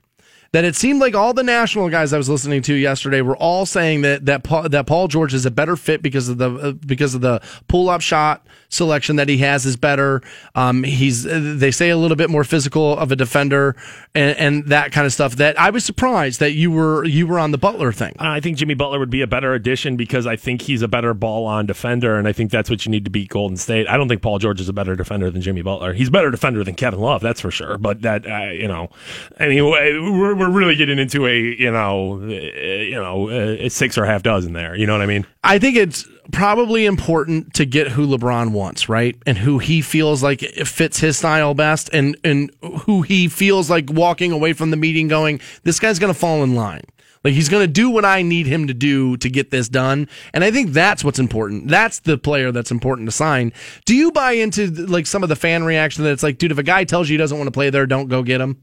That 0.55 0.65
it 0.65 0.77
seemed 0.77 1.01
like 1.01 1.17
all 1.17 1.35
the 1.35 1.43
national 1.43 1.89
guys 1.89 2.13
I 2.13 2.17
was 2.17 2.29
listening 2.29 2.63
to 2.63 2.75
yesterday 2.75 3.23
were 3.23 3.37
all 3.37 3.67
saying 3.67 4.03
that 4.03 4.27
that 4.27 4.45
Paul, 4.45 4.69
that 4.69 4.87
Paul 4.87 5.09
George 5.09 5.35
is 5.35 5.45
a 5.45 5.51
better 5.51 5.75
fit 5.75 6.01
because 6.01 6.29
of 6.29 6.39
the 6.39 6.49
uh, 6.55 6.73
because 6.73 7.17
of 7.17 7.23
the 7.23 7.43
pull 7.67 7.91
up 7.91 8.01
shot 8.01 8.47
selection 8.69 9.17
that 9.17 9.29
he 9.29 9.39
has 9.39 9.67
is 9.67 9.77
better. 9.77 10.23
Um, 10.55 10.85
he's 10.85 11.27
uh, 11.27 11.55
they 11.57 11.73
say 11.73 11.91
a 11.91 11.97
little 11.97 12.17
bit 12.17 12.31
more 12.31 12.45
physical 12.45 12.97
of 12.97 13.11
a 13.11 13.17
defender 13.17 13.75
and, 14.15 14.37
and 14.39 14.67
that 14.67 14.93
kind 14.93 15.07
of 15.07 15.13
stuff. 15.13 15.35
That 15.37 15.59
I 15.59 15.71
was 15.71 15.85
surprised 15.85 16.39
that 16.39 16.53
you 16.53 16.71
were 16.71 17.05
you 17.05 17.27
were 17.27 17.41
on 17.41 17.51
the 17.51 17.59
Butler 17.59 17.93
thing. 17.93 18.15
I 18.21 18.39
think 18.39 18.57
Jimmy 18.57 18.75
Butler 18.75 19.01
would 19.01 19.11
be 19.11 19.23
a 19.23 19.27
better 19.27 19.55
addition 19.55 19.97
because 19.97 20.25
I 20.25 20.37
think 20.37 20.63
he's 20.63 20.83
a 20.83 20.89
better 20.89 21.15
ball 21.15 21.47
on 21.47 21.67
defender, 21.67 22.17
and 22.17 22.29
I 22.29 22.33
think 22.33 22.53
that's 22.53 22.71
what 22.71 22.87
you 22.87 22.91
need 22.91 23.05
to 23.07 23.11
beat 23.11 23.29
Golden 23.29 23.57
State. 23.57 23.89
I 23.89 23.97
don't 23.97 24.09
think 24.09 24.23
Paul 24.23 24.39
George 24.39 24.61
is 24.61 24.69
a 24.69 24.73
better 24.73 24.95
defender 24.95 25.31
than 25.31 25.43
Jimmy 25.43 25.63
Butler. 25.63 25.95
He's 25.95 26.11
better 26.11 26.31
defender 26.31 26.63
than 26.63 26.75
Kevin 26.75 27.01
Love, 27.01 27.23
that's 27.23 27.41
for 27.41 27.51
sure. 27.51 27.77
But 27.79 28.03
that, 28.03 28.25
uh, 28.25 28.53
you 28.53 28.69
know, 28.69 28.91
anyway, 29.39 29.99
we're, 29.99 30.35
we're 30.35 30.44
really 30.53 30.75
getting 30.75 30.99
into 30.99 31.27
a, 31.27 31.39
you 31.39 31.71
know, 31.71 32.21
uh, 32.23 32.27
you 32.27 32.95
know, 32.95 33.29
uh, 33.29 33.69
six 33.69 33.97
or 33.99 34.05
a 34.05 34.07
half 34.07 34.23
dozen 34.23 34.53
there. 34.53 34.77
You 34.77 34.87
know 34.87 34.93
what 34.93 35.03
I 35.03 35.07
mean? 35.07 35.27
I 35.43 35.59
think 35.59 35.77
it's 35.77 36.07
probably 36.33 36.87
important 36.87 37.55
to 37.55 37.65
get 37.67 37.89
who 37.89 38.07
LeBron 38.07 38.53
wants, 38.53 38.89
right? 38.89 39.17
And 39.27 39.39
who 39.39 39.59
he 39.59 39.83
feels 39.83 40.23
like 40.23 40.41
fits 40.41 41.01
his 41.01 41.19
style 41.19 41.55
best 41.55 41.91
and 41.93 42.17
and 42.25 42.51
who 42.83 43.03
he 43.03 43.29
feels 43.29 43.71
like 43.71 43.91
walking 43.91 44.33
away 44.33 44.53
from 44.53 44.71
the 44.71 44.77
meeting 44.77 45.09
going, 45.09 45.41
this 45.63 45.79
guy's 45.79 45.99
going 45.99 46.13
to 46.13 46.19
fall 46.19 46.43
in 46.43 46.55
line. 46.55 46.83
Like 47.25 47.33
he's 47.33 47.49
going 47.49 47.63
to 47.63 47.73
do 47.73 47.89
what 47.89 48.05
I 48.05 48.21
need 48.21 48.47
him 48.47 48.67
to 48.67 48.75
do 48.75 49.17
to 49.17 49.31
get 49.31 49.51
this 49.51 49.69
done. 49.69 50.09
And 50.35 50.45
I 50.45 50.51
think 50.51 50.73
that's 50.73 51.03
what's 51.03 51.19
important. 51.19 51.69
That's 51.69 52.01
the 52.01 52.19
player 52.19 52.53
that's 52.53 52.71
important 52.71 53.09
to 53.09 53.13
sign. 53.13 53.53
Do 53.87 53.95
you 53.95 54.13
buy 54.13 54.33
into 54.33 54.67
like 54.67 55.07
some 55.07 55.23
of 55.23 55.31
the 55.31 55.37
fan 55.37 55.65
reaction 55.65 56.05
that 56.05 56.11
it's 56.11 56.23
like, 56.23 56.37
dude, 56.37 56.53
if 56.53 56.59
a 56.59 56.63
guy 56.63 56.85
tells 56.85 57.09
you 57.09 57.15
he 57.15 57.19
doesn't 57.19 57.39
want 57.39 57.49
to 57.49 57.53
play 57.53 57.71
there, 57.71 57.87
don't 57.87 58.09
go 58.09 58.23
get 58.23 58.43
him? 58.43 58.63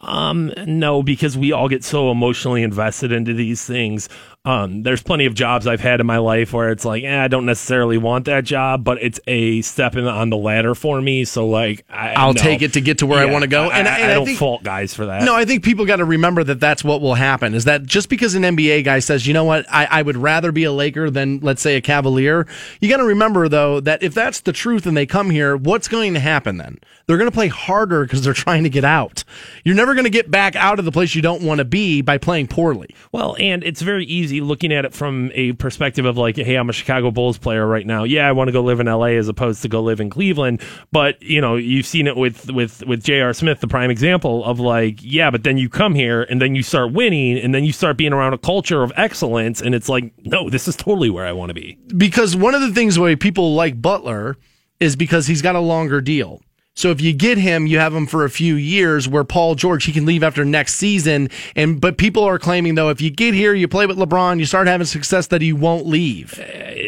Um, 0.00 0.52
no, 0.64 1.02
because 1.02 1.36
we 1.36 1.52
all 1.52 1.68
get 1.68 1.82
so 1.82 2.10
emotionally 2.10 2.62
invested 2.62 3.10
into 3.10 3.34
these 3.34 3.64
things. 3.64 4.08
Um, 4.44 4.82
there's 4.82 5.02
plenty 5.02 5.26
of 5.26 5.34
jobs 5.34 5.66
I've 5.66 5.80
had 5.80 6.00
in 6.00 6.06
my 6.06 6.18
life 6.18 6.54
where 6.54 6.70
it's 6.70 6.84
like, 6.84 7.04
eh, 7.04 7.22
I 7.24 7.28
don't 7.28 7.44
necessarily 7.44 7.98
want 7.98 8.24
that 8.26 8.44
job, 8.44 8.82
but 8.82 8.96
it's 9.02 9.20
a 9.26 9.60
step 9.62 9.94
in 9.96 10.06
on 10.06 10.30
the 10.30 10.38
ladder 10.38 10.74
for 10.74 11.02
me. 11.02 11.24
So 11.26 11.46
like, 11.48 11.84
I, 11.90 12.14
I'll 12.14 12.32
no. 12.32 12.40
take 12.40 12.62
it 12.62 12.72
to 12.74 12.80
get 12.80 12.98
to 12.98 13.06
where 13.06 13.18
I 13.18 13.26
wanna 13.30 13.48
go. 13.48 13.64
I, 13.68 13.78
And 13.78 13.88
I- 13.88 13.96
I, 13.96 13.98
and 13.98 14.10
I 14.12 14.14
don't 14.14 14.26
think- 14.26 14.38
fault 14.38 14.62
guys 14.62 14.94
for 14.94 15.06
that. 15.06 15.24
No, 15.24 15.34
I 15.34 15.44
think 15.44 15.64
people 15.64 15.84
got 15.84 15.96
to 15.96 16.04
remember 16.04 16.44
that 16.44 16.60
that's 16.60 16.82
what 16.84 17.02
will 17.02 17.14
happen. 17.16 17.52
Is 17.54 17.64
that 17.64 17.84
just 17.84 18.08
because 18.08 18.34
an 18.36 18.42
NBA 18.44 18.84
guy 18.84 19.00
says, 19.00 19.26
you 19.26 19.34
know 19.34 19.44
what, 19.44 19.66
I, 19.70 19.86
I 19.90 20.02
would 20.02 20.16
rather 20.16 20.52
be 20.52 20.64
a 20.64 20.72
Laker 20.72 21.10
than, 21.10 21.40
let's 21.40 21.60
say, 21.60 21.76
a 21.76 21.80
Cavalier. 21.80 22.46
You 22.80 22.88
got 22.88 22.98
to 22.98 23.04
remember 23.04 23.48
though 23.48 23.80
that 23.80 24.02
if 24.02 24.14
that's 24.14 24.40
the 24.40 24.52
truth 24.52 24.86
and 24.86 24.96
they 24.96 25.04
come 25.04 25.28
here, 25.30 25.56
what's 25.56 25.88
going 25.88 26.14
to 26.14 26.20
happen 26.20 26.56
then? 26.58 26.78
They're 27.06 27.18
going 27.18 27.30
to 27.30 27.34
play 27.34 27.48
harder 27.48 28.04
because 28.04 28.22
they're 28.22 28.32
trying 28.34 28.62
to 28.64 28.70
get 28.70 28.84
out. 28.84 29.24
You're 29.64 29.74
never 29.74 29.94
going 29.94 30.04
to 30.04 30.10
get 30.10 30.30
back 30.30 30.54
out 30.56 30.78
of 30.78 30.84
the 30.84 30.92
place 30.92 31.14
you 31.14 31.22
don't 31.22 31.42
want 31.42 31.58
to 31.58 31.64
be 31.64 32.00
by 32.02 32.18
playing 32.18 32.46
poorly. 32.46 32.94
Well, 33.12 33.34
and 33.38 33.64
it's 33.64 33.82
very 33.82 34.04
easy 34.06 34.27
looking 34.32 34.72
at 34.72 34.84
it 34.84 34.94
from 34.94 35.30
a 35.34 35.52
perspective 35.54 36.04
of 36.04 36.16
like, 36.16 36.36
hey, 36.36 36.54
I'm 36.56 36.68
a 36.68 36.72
Chicago 36.72 37.10
Bulls 37.10 37.38
player 37.38 37.66
right 37.66 37.86
now. 37.86 38.04
Yeah, 38.04 38.28
I 38.28 38.32
want 38.32 38.48
to 38.48 38.52
go 38.52 38.62
live 38.62 38.80
in 38.80 38.86
LA 38.86 39.16
as 39.16 39.28
opposed 39.28 39.62
to 39.62 39.68
go 39.68 39.82
live 39.82 40.00
in 40.00 40.10
Cleveland. 40.10 40.62
But 40.92 41.22
you 41.22 41.40
know, 41.40 41.56
you've 41.56 41.86
seen 41.86 42.06
it 42.06 42.16
with 42.16 42.50
with 42.50 42.84
with 42.86 43.02
J.R. 43.02 43.32
Smith, 43.32 43.60
the 43.60 43.68
prime 43.68 43.90
example 43.90 44.44
of 44.44 44.60
like, 44.60 44.98
yeah, 45.02 45.30
but 45.30 45.42
then 45.44 45.58
you 45.58 45.68
come 45.68 45.94
here 45.94 46.22
and 46.22 46.40
then 46.40 46.54
you 46.54 46.62
start 46.62 46.92
winning 46.92 47.38
and 47.38 47.54
then 47.54 47.64
you 47.64 47.72
start 47.72 47.96
being 47.96 48.12
around 48.12 48.34
a 48.34 48.38
culture 48.38 48.82
of 48.82 48.92
excellence, 48.96 49.60
and 49.60 49.74
it's 49.74 49.88
like, 49.88 50.12
no, 50.24 50.48
this 50.50 50.68
is 50.68 50.76
totally 50.76 51.10
where 51.10 51.26
I 51.26 51.32
want 51.32 51.50
to 51.50 51.54
be. 51.54 51.78
because 51.96 52.36
one 52.36 52.54
of 52.54 52.60
the 52.60 52.72
things 52.72 52.98
why 52.98 53.14
people 53.14 53.54
like 53.54 53.80
Butler 53.80 54.36
is 54.80 54.94
because 54.96 55.26
he's 55.26 55.42
got 55.42 55.56
a 55.56 55.60
longer 55.60 56.00
deal. 56.00 56.40
So 56.78 56.92
if 56.92 57.00
you 57.00 57.12
get 57.12 57.38
him, 57.38 57.66
you 57.66 57.80
have 57.80 57.92
him 57.92 58.06
for 58.06 58.24
a 58.24 58.30
few 58.30 58.54
years. 58.54 59.08
Where 59.08 59.24
Paul 59.24 59.56
George, 59.56 59.84
he 59.84 59.92
can 59.92 60.06
leave 60.06 60.22
after 60.22 60.44
next 60.44 60.76
season. 60.76 61.28
And 61.56 61.80
but 61.80 61.98
people 61.98 62.22
are 62.22 62.38
claiming 62.38 62.76
though, 62.76 62.88
if 62.88 63.00
you 63.00 63.10
get 63.10 63.34
here, 63.34 63.52
you 63.52 63.66
play 63.66 63.84
with 63.84 63.98
LeBron, 63.98 64.38
you 64.38 64.44
start 64.44 64.68
having 64.68 64.86
success, 64.86 65.26
that 65.26 65.42
he 65.42 65.52
won't 65.52 65.86
leave. 65.86 66.40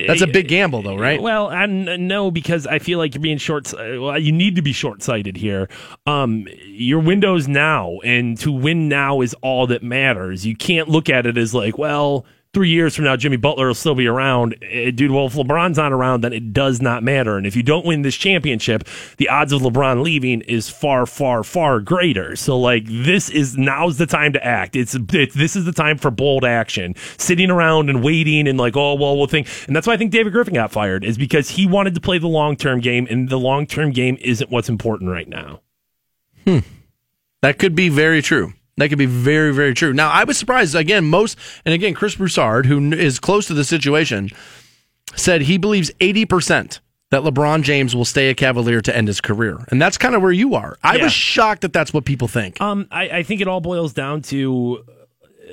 That's 0.06 0.22
a 0.22 0.28
big 0.28 0.46
gamble, 0.46 0.82
though, 0.82 0.96
right? 0.96 1.20
Well, 1.20 1.48
I 1.48 1.66
no, 1.66 2.30
because 2.30 2.68
I 2.68 2.78
feel 2.78 2.98
like 2.98 3.14
you're 3.14 3.22
being 3.22 3.38
short. 3.38 3.72
Well, 3.76 4.16
you 4.16 4.30
need 4.30 4.54
to 4.54 4.62
be 4.62 4.72
short 4.72 5.02
sighted 5.02 5.36
here. 5.36 5.68
Um, 6.06 6.46
your 6.66 7.00
window's 7.00 7.48
now, 7.48 7.98
and 8.04 8.38
to 8.38 8.52
win 8.52 8.88
now 8.88 9.22
is 9.22 9.34
all 9.42 9.66
that 9.66 9.82
matters. 9.82 10.46
You 10.46 10.54
can't 10.54 10.88
look 10.88 11.10
at 11.10 11.26
it 11.26 11.36
as 11.36 11.52
like, 11.52 11.78
well, 11.78 12.24
three 12.52 12.68
years 12.70 12.96
from 12.96 13.04
now, 13.04 13.16
Jimmy 13.16 13.36
Butler 13.36 13.68
will 13.68 13.74
still 13.74 13.94
be 13.94 14.06
around, 14.06 14.56
Eh, 14.62 14.90
dude. 14.90 15.10
Well, 15.10 15.26
if 15.26 15.34
LeBron's 15.34 15.76
not 15.76 15.92
around, 15.92 16.22
then 16.22 16.32
it 16.32 16.52
does 16.52 16.80
not 16.80 17.02
matter. 17.02 17.36
And 17.36 17.46
if 17.46 17.54
you 17.54 17.62
don't 17.62 17.86
win 17.86 18.02
this 18.02 18.16
championship, 18.16 18.84
the 19.18 19.28
odds 19.28 19.52
of 19.52 19.62
LeBron 19.62 20.02
leaving 20.02 20.40
is 20.42 20.68
far, 20.68 21.06
far, 21.06 21.44
far 21.44 21.80
greater. 21.80 22.34
So, 22.36 22.58
like, 22.58 22.84
this 22.86 23.30
is 23.30 23.56
now's 23.56 23.98
the 23.98 24.06
time 24.06 24.32
to 24.32 24.44
act. 24.44 24.74
It's, 24.76 24.92
this 24.92 25.56
is 25.56 25.64
the 25.64 25.72
time 25.72 25.98
for 25.98 26.10
bold 26.10 26.44
action. 26.44 26.94
Sitting 27.18 27.50
around 27.50 27.88
and 27.90 28.02
waiting 28.02 28.48
and 28.48 28.58
like, 28.58 28.76
oh 28.76 28.94
well, 28.94 29.16
we'll 29.16 29.26
think. 29.26 29.48
And 29.66 29.76
that's 29.76 29.86
why 29.86 29.92
I 29.94 29.96
think 29.96 30.10
David 30.10 30.32
Griffin 30.32 30.54
got 30.54 30.72
fired 30.72 31.04
is 31.04 31.16
because 31.18 31.50
he 31.50 31.66
wanted 31.66 31.94
to 31.94 32.00
play 32.00 32.18
the 32.18 32.28
long 32.28 32.56
term 32.56 32.80
game, 32.80 33.06
and 33.10 33.28
the 33.28 33.38
long 33.38 33.66
term 33.66 33.90
game 33.92 34.16
isn't 34.20 34.50
what's 34.50 34.68
important 34.68 35.10
right 35.10 35.28
now. 35.28 35.60
That 37.42 37.58
could 37.58 37.74
be 37.74 37.88
very 37.88 38.22
true. 38.22 38.52
That 38.80 38.88
could 38.88 38.98
be 38.98 39.06
very, 39.06 39.54
very 39.54 39.74
true. 39.74 39.92
Now, 39.92 40.10
I 40.10 40.24
was 40.24 40.36
surprised 40.36 40.74
again. 40.74 41.04
Most 41.06 41.38
and 41.64 41.72
again, 41.74 41.94
Chris 41.94 42.16
Broussard, 42.16 42.66
who 42.66 42.92
is 42.92 43.18
close 43.20 43.46
to 43.46 43.54
the 43.54 43.64
situation, 43.64 44.30
said 45.16 45.42
he 45.42 45.58
believes 45.58 45.90
eighty 46.00 46.26
percent 46.26 46.80
that 47.10 47.22
LeBron 47.22 47.62
James 47.62 47.96
will 47.96 48.04
stay 48.04 48.30
a 48.30 48.34
Cavalier 48.34 48.80
to 48.80 48.96
end 48.96 49.08
his 49.08 49.20
career, 49.20 49.64
and 49.68 49.82
that's 49.82 49.98
kind 49.98 50.14
of 50.14 50.22
where 50.22 50.30
you 50.32 50.54
are. 50.54 50.76
I 50.82 50.96
Yeah. 50.96 51.04
was 51.04 51.12
shocked 51.12 51.62
that 51.62 51.72
that's 51.72 51.92
what 51.92 52.04
people 52.04 52.28
think. 52.28 52.60
Um, 52.60 52.86
I, 52.90 53.08
I 53.08 53.22
think 53.24 53.40
it 53.40 53.48
all 53.48 53.60
boils 53.60 53.92
down 53.92 54.22
to 54.22 54.84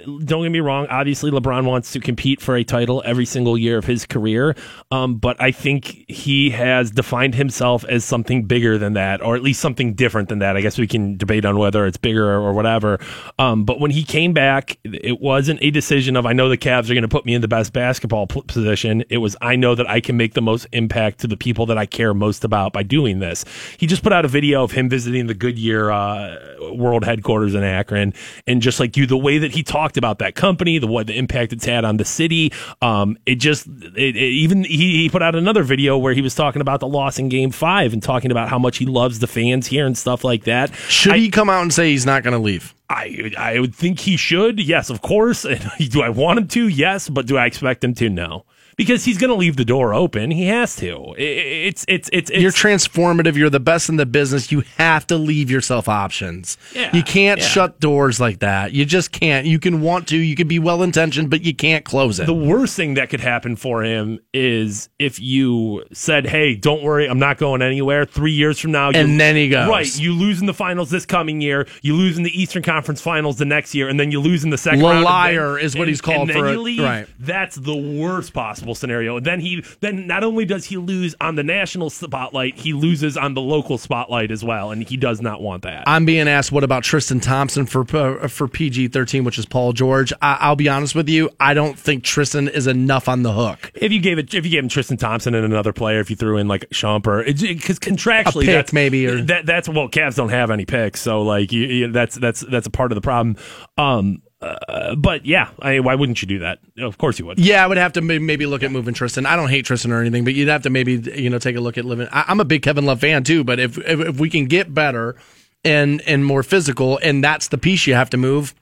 don't 0.06 0.44
get 0.44 0.52
me 0.52 0.60
wrong. 0.60 0.88
Obviously, 0.88 1.32
LeBron 1.32 1.66
wants 1.66 1.92
to 1.94 2.00
compete 2.00 2.42
for 2.42 2.56
a 2.56 2.64
title 2.64 3.02
every 3.06 3.26
single 3.26 3.58
year 3.58 3.78
of 3.78 3.86
his 3.86 4.06
career. 4.06 4.56
Um, 4.92 5.18
but 5.18 5.42
I 5.42 5.52
think 5.52 6.06
he 6.08 6.50
has 6.52 6.92
defined 6.92 7.36
himself 7.36 7.84
as 7.86 8.06
something 8.06 8.44
bigger 8.44 8.78
than 8.78 8.94
that, 8.94 9.22
or 9.22 9.36
at 9.36 9.44
least 9.44 9.60
something 9.60 9.94
different 9.94 10.30
than 10.30 10.40
that. 10.40 10.58
I 10.58 10.62
guess 10.62 10.78
we 10.78 10.88
can 10.88 11.18
debate 11.18 11.46
on 11.46 11.58
whether 11.58 11.86
it's 11.86 11.98
bigger 11.98 12.30
or 12.30 12.54
whatever. 12.54 13.00
Um, 13.40 13.66
but 13.66 13.80
when 13.80 13.92
he 13.92 14.04
came 14.04 14.34
back, 14.34 14.78
it 14.84 15.20
wasn't 15.20 15.62
a 15.62 15.72
decision 15.72 16.16
of 16.16 16.26
I 16.26 16.34
know 16.34 16.50
the 16.50 16.58
Cavs 16.58 16.90
are 16.90 16.94
going 16.94 17.02
to 17.02 17.08
put 17.08 17.26
me 17.26 17.34
in 17.34 17.42
the 17.42 17.48
best 17.48 17.74
basketball 17.74 18.28
position. 18.28 19.04
It 19.10 19.18
was 19.18 19.36
I 19.42 19.56
know 19.56 19.76
that 19.76 19.90
I 19.90 20.00
can 20.00 20.18
make 20.18 20.34
the 20.34 20.42
most 20.42 20.68
impact 20.72 21.20
to 21.20 21.28
the 21.28 21.38
people 21.38 21.66
that 21.68 21.78
I 21.78 21.86
care 21.86 22.14
most 22.14 22.44
about 22.44 22.74
by 22.74 22.84
doing 22.84 23.20
this. 23.20 23.46
He 23.78 23.88
just 23.88 24.04
put 24.04 24.14
out 24.14 24.26
a 24.26 24.28
video 24.28 24.64
of 24.64 24.72
him 24.72 24.90
visiting 24.90 25.28
the 25.28 25.34
Goodyear 25.34 25.92
uh, 25.92 26.38
World 26.74 27.04
headquarters 27.04 27.56
in 27.56 27.64
Akron, 27.64 28.14
and 28.46 28.62
just 28.62 28.80
like 28.80 28.98
you, 28.98 29.06
the 29.06 29.18
way 29.18 29.38
that 29.38 29.52
he 29.52 29.64
talked 29.88 29.98
about 29.98 30.20
that 30.20 30.36
company, 30.36 30.80
the 30.80 30.88
what 30.88 31.08
the 31.08 31.18
impact 31.18 31.54
it's 31.54 31.66
had 31.66 31.86
on 31.86 31.96
the 31.96 32.04
city, 32.04 32.52
um, 32.82 33.18
it 33.26 33.36
just 33.36 33.68
it, 33.68 34.16
it, 34.16 34.18
even 34.18 34.66
he, 34.66 35.04
he 35.04 35.10
put 35.10 35.22
out 35.22 35.34
another 35.34 35.64
video 35.64 35.98
where 35.98 36.14
he 36.14 36.22
was 36.22 36.36
talking 36.36 36.62
about 36.62 36.82
the 36.82 36.88
loss 36.88 37.18
in 37.18 37.30
Game 37.30 37.52
Five 37.52 37.94
and 37.94 38.04
talking 38.04 38.30
about 38.32 38.50
how 38.50 38.60
much 38.60 38.78
he 38.78 38.86
loves 38.86 39.20
the 39.20 39.28
fans 39.28 39.68
here 39.68 39.86
and 39.86 39.98
stuff 39.98 40.26
like 40.26 40.44
that. 40.44 40.74
Should 40.90 41.14
I- 41.14 41.18
he 41.20 41.30
come 41.30 41.50
out 41.50 41.62
and 41.62 41.74
say 41.74 41.92
he's 41.92 42.06
not 42.06 42.24
going 42.24 42.34
to 42.34 42.40
leave? 42.40 42.74
I 42.90 43.32
I 43.38 43.60
would 43.60 43.74
think 43.74 44.00
he 44.00 44.18
should. 44.18 44.60
Yes, 44.60 44.90
of 44.90 45.02
course. 45.02 45.46
And 45.46 45.66
do 45.90 46.02
I 46.02 46.10
want 46.10 46.40
him 46.40 46.48
to? 46.50 46.68
Yes, 46.68 47.08
but 47.08 47.26
do 47.26 47.38
I 47.38 47.46
expect 47.46 47.82
him 47.84 47.94
to? 47.96 48.10
No. 48.10 48.44
Because 48.78 49.04
he's 49.06 49.18
going 49.18 49.32
to 49.32 49.36
leave 49.36 49.56
the 49.58 49.66
door 49.66 49.96
open. 49.96 50.30
He 50.30 50.46
has 50.48 50.76
to. 50.76 51.16
It's 51.18 51.84
it's 51.88 52.10
it's, 52.14 52.30
it's 52.30 52.40
You're 52.40 52.52
transformative. 52.52 53.36
You're 53.36 53.50
the 53.50 53.60
best 53.60 53.90
in 53.90 53.96
the 53.96 54.06
business. 54.06 54.52
You 54.52 54.62
have 54.78 55.08
to 55.08 55.18
leave 55.18 55.50
yourself 55.50 55.90
options. 55.90 56.60
Yeah, 56.76 56.96
you 56.96 57.02
can't 57.02 57.40
yeah. 57.40 57.48
shut 57.48 57.80
doors 57.80 58.20
like 58.20 58.40
that. 58.40 58.74
You 58.74 58.86
just 58.86 59.12
can't. 59.12 59.48
You 59.48 59.58
can 59.58 59.82
want 59.82 60.08
to. 60.10 60.18
You 60.18 60.36
can 60.36 60.48
be 60.48 60.60
well 60.60 60.84
intentioned, 60.84 61.32
but 61.32 61.42
you 61.42 61.56
can't 61.56 61.86
close 61.86 62.20
it. 62.20 62.28
the 62.28 62.36
worst 62.36 62.76
thing 62.76 62.94
that 62.94 63.10
could 63.10 63.20
happen 63.20 63.56
for 63.56 63.84
him 63.84 64.20
is 64.32 64.90
if 65.00 65.20
you 65.20 65.84
said, 65.92 66.28
"Hey, 66.28 66.54
don't 66.54 66.84
worry, 66.84 67.08
I'm 67.08 67.20
not 67.20 67.40
going 67.40 67.64
anywhere." 67.64 68.06
Three 68.06 68.32
years 68.34 68.60
from 68.60 68.74
now, 68.74 68.92
And 68.92 69.20
then 69.20 69.36
he 69.36 69.50
goes. 69.50 69.68
Right, 69.68 70.00
you 70.00 70.14
lose 70.14 70.40
in 70.40 70.46
the 70.46 70.54
finals 70.54 70.92
this 70.92 71.08
coming 71.08 71.42
year. 71.42 71.68
You 71.82 71.96
lose 71.96 72.16
in 72.16 72.24
the 72.24 72.40
Eastern 72.40 72.62
Conference 72.62 73.02
Finals 73.02 73.38
the 73.38 73.46
next 73.46 73.74
year, 73.74 73.90
and 73.90 74.00
then 74.00 74.12
you 74.12 74.20
lose 74.20 74.44
in 74.44 74.52
the 74.52 74.58
second 74.58 74.82
round. 74.82 74.98
and 74.98 75.04
liar 75.04 75.58
is 75.58 75.74
what 75.74 75.82
and- 75.84 75.90
he's 75.90 76.00
called 76.00 76.22
and 76.22 76.30
then 76.30 76.38
for 76.38 76.48
you 76.52 76.60
it. 76.60 76.64
leave. 76.64 76.84
Right. 76.84 77.08
That's 77.20 77.56
the 77.56 77.76
worst 77.76 78.34
possible 78.34 78.67
scenario. 78.76 79.20
Then 79.20 79.40
he 79.40 79.64
then 79.82 80.08
not 80.08 80.24
only 80.24 80.46
does 80.46 80.66
he 80.66 80.78
lose 80.78 81.16
on 81.22 81.36
the 81.36 81.44
national 81.44 81.90
spotlight, 81.90 82.56
he 82.58 82.74
loses 82.74 83.18
on 83.18 83.34
the 83.34 83.42
local 83.42 83.78
spotlight 83.78 84.32
as 84.32 84.44
well, 84.44 84.72
and 84.72 84.84
he 84.88 84.98
does 84.98 85.22
not 85.22 85.42
want 85.42 85.64
that. 85.64 85.84
I'm 85.88 86.06
being 86.06 86.28
asked, 86.28 86.52
what 86.52 86.64
about 86.64 86.84
Tristan 86.84 87.20
Thompson 87.20 87.66
for 87.66 87.86
uh, 87.96 88.28
for 88.28 88.48
PG 88.48 88.90
13, 88.90 89.24
which 89.24 89.38
is 89.38 89.46
Paul 89.46 89.74
George? 89.74 90.12
I, 90.22 90.38
I'll 90.42 90.56
be 90.56 90.70
honest 90.70 90.96
with 90.96 91.10
you. 91.10 91.30
I 91.40 91.54
don't 91.54 91.78
think 91.78 92.04
Tristan 92.04 92.48
is 92.48 92.68
enough 92.68 93.08
on 93.08 93.24
the 93.24 93.34
hook. 93.34 93.72
if 93.76 93.92
you 93.92 94.00
gave 94.00 94.18
it, 94.18 94.34
if 94.34 94.46
you 94.46 94.52
gave 94.52 94.64
him 94.64 94.70
Tristan 94.70 94.98
Thompson 94.98 95.34
and 95.36 95.46
another 95.46 95.74
player, 95.74 96.00
if 96.00 96.10
you 96.10 96.16
threw 96.16 96.38
in 96.38 96.48
like 96.48 96.70
Shumpert, 96.70 97.26
because 97.40 97.80
contractually, 97.80 98.44
A 98.44 98.46
pick, 98.46 98.56
that's 98.56 98.74
maybe, 98.74 99.08
or- 99.08 99.22
that 99.24 99.46
that's 99.46 99.68
well, 99.70 99.90
Cavs 99.90 100.16
don't 100.16 100.30
have 100.30 100.52
any 100.52 100.66
picks, 100.66 101.02
so 101.02 101.22
like 101.22 101.52
you, 101.52 101.62
you, 101.64 101.92
that's 101.92 102.16
that's 102.16 102.42
that's 102.42 102.68
a 102.68 102.72
part 102.72 102.92
of 102.92 102.96
the 102.96 103.02
problem. 103.02 103.36
Um, 103.78 104.22
uh, 104.40 104.96
but 104.96 105.26
yeah, 105.26 105.50
I 105.60 105.80
why 105.80 105.96
wouldn't 105.96 106.22
you 106.22 106.28
do 106.28 106.40
that? 106.40 106.60
Of 106.78 106.98
course 106.98 107.18
you 107.18 107.26
would. 107.26 107.40
Yeah, 107.40 107.64
I 107.64 107.68
would 107.68 107.78
have 107.78 107.94
to 107.94 108.02
maybe 108.02 108.46
look 108.46 108.62
at 108.62 108.72
moving 108.72 108.94
Tristan. 108.94 109.26
I 109.26 109.36
don't 109.36 109.50
hate 109.50 109.66
Tristan 109.66 109.92
or 109.92 110.00
anything, 110.00 110.24
but 110.24 110.36
you'd 110.36 110.48
have 110.48 110.64
to 110.64 110.70
maybe 110.70 110.94
you 111.16 111.30
know 111.30 111.40
take 111.40 111.56
a 111.56 111.60
look 111.60 111.78
at 111.78 111.86
living. 111.86 112.08
I, 112.12 112.26
I'm 112.28 112.40
a 112.40 112.46
big 112.46 112.62
Kevin 112.62 112.86
Love 112.86 113.00
fan 113.00 113.24
too, 113.24 113.44
but 113.44 113.60
if, 113.60 113.78
if 113.80 114.00
if 114.00 114.20
we 114.20 114.30
can 114.30 114.46
get 114.46 114.74
better 114.74 115.16
and 115.64 116.02
and 116.06 116.24
more 116.24 116.44
physical, 116.44 117.00
and 117.02 117.24
that's 117.24 117.48
the 117.48 117.58
piece 117.58 117.88
you 117.88 117.96
have 117.96 118.10
to 118.12 118.18
move. 118.18 118.54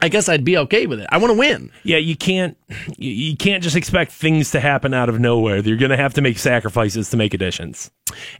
I 0.00 0.08
guess 0.08 0.28
I'd 0.28 0.44
be 0.44 0.58
okay 0.58 0.86
with 0.86 0.98
it. 0.98 1.06
I 1.12 1.18
want 1.18 1.30
to 1.32 1.38
win. 1.38 1.70
Yeah, 1.84 1.98
you 1.98 2.16
can't 2.16 2.56
you, 2.96 3.10
you 3.10 3.36
can't 3.36 3.62
just 3.62 3.76
expect 3.76 4.10
things 4.10 4.50
to 4.50 4.60
happen 4.60 4.92
out 4.92 5.08
of 5.08 5.20
nowhere. 5.20 5.58
You're 5.58 5.76
going 5.76 5.90
to 5.90 5.96
have 5.96 6.14
to 6.14 6.20
make 6.20 6.38
sacrifices 6.38 7.10
to 7.10 7.16
make 7.16 7.32
additions. 7.32 7.90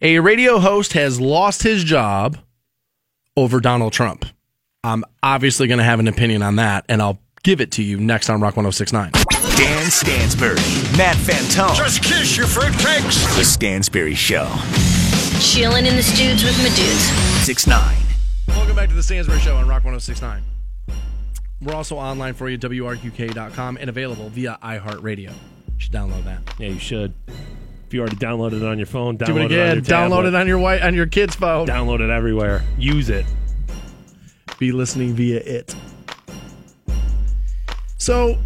A 0.03 0.19
radio 0.19 0.59
host 0.59 0.95
has 0.95 1.21
lost 1.21 1.63
his 1.63 1.85
job 1.85 2.39
over 3.37 3.61
Donald 3.61 3.93
Trump. 3.93 4.27
I'm 4.85 5.03
obviously 5.23 5.67
going 5.67 5.79
to 5.79 5.85
have 5.85 5.99
an 5.99 6.09
opinion 6.09 6.43
on 6.43 6.57
that, 6.57 6.85
and 6.91 7.01
I'll 7.01 7.19
give 7.43 7.63
it 7.63 7.73
to 7.73 7.83
you 7.83 7.99
next 7.99 8.29
on 8.29 8.41
Rock 8.43 8.55
1069. 8.59 9.13
Dan 9.57 9.91
Stansbury, 9.91 10.57
Matt 10.99 11.17
Fantone. 11.17 11.75
Just 11.75 12.03
kiss 12.05 12.37
your 12.37 12.45
fruitcakes. 12.47 13.35
The 13.39 13.45
Stansbury 13.47 14.15
Show. 14.15 14.45
Chilling 15.41 15.87
in 15.87 15.97
the 15.97 16.03
studs 16.03 16.45
with 16.45 16.57
my 16.59 16.69
dudes. 16.77 17.45
6 17.47 17.67
9. 17.67 17.97
Welcome 18.49 18.77
back 18.77 18.91
to 18.91 18.95
the 18.95 19.03
Stansbury 19.03 19.39
Show 19.41 19.57
on 19.57 19.67
Rock 19.67 19.85
1069. 19.85 20.43
We're 21.63 21.75
also 21.75 21.97
online 21.97 22.35
for 22.35 22.51
you, 22.51 22.59
WRQK.com, 22.59 23.79
and 23.81 23.89
available 23.89 24.29
via 24.29 24.59
iHeartRadio. 24.63 25.31
You 25.31 25.33
should 25.79 25.93
download 25.93 26.25
that. 26.25 26.41
Yeah, 26.59 26.69
you 26.69 26.79
should. 26.79 27.15
If 27.87 27.95
you 27.95 28.01
already 28.01 28.17
downloaded 28.17 28.61
it 28.61 28.65
on 28.65 28.77
your 28.79 28.87
phone, 28.87 29.17
download 29.17 29.27
Do 29.27 29.37
it 29.39 29.43
it 29.43 29.47
again. 29.47 29.69
on 29.71 29.75
your 29.77 29.83
Download 29.85 30.09
tablet. 30.11 30.27
it 30.27 30.35
on 30.35 30.47
your 30.47 30.59
white 30.59 30.83
on 30.83 30.95
your 30.95 31.07
kid's 31.07 31.35
phone. 31.37 31.67
Download 31.67 32.01
it 32.01 32.11
everywhere. 32.11 32.63
Use 32.77 33.09
it. 33.09 33.25
Be 34.65 34.73
listening 34.73 35.13
via 35.13 35.41
it. 35.41 35.77
So, 37.99 38.39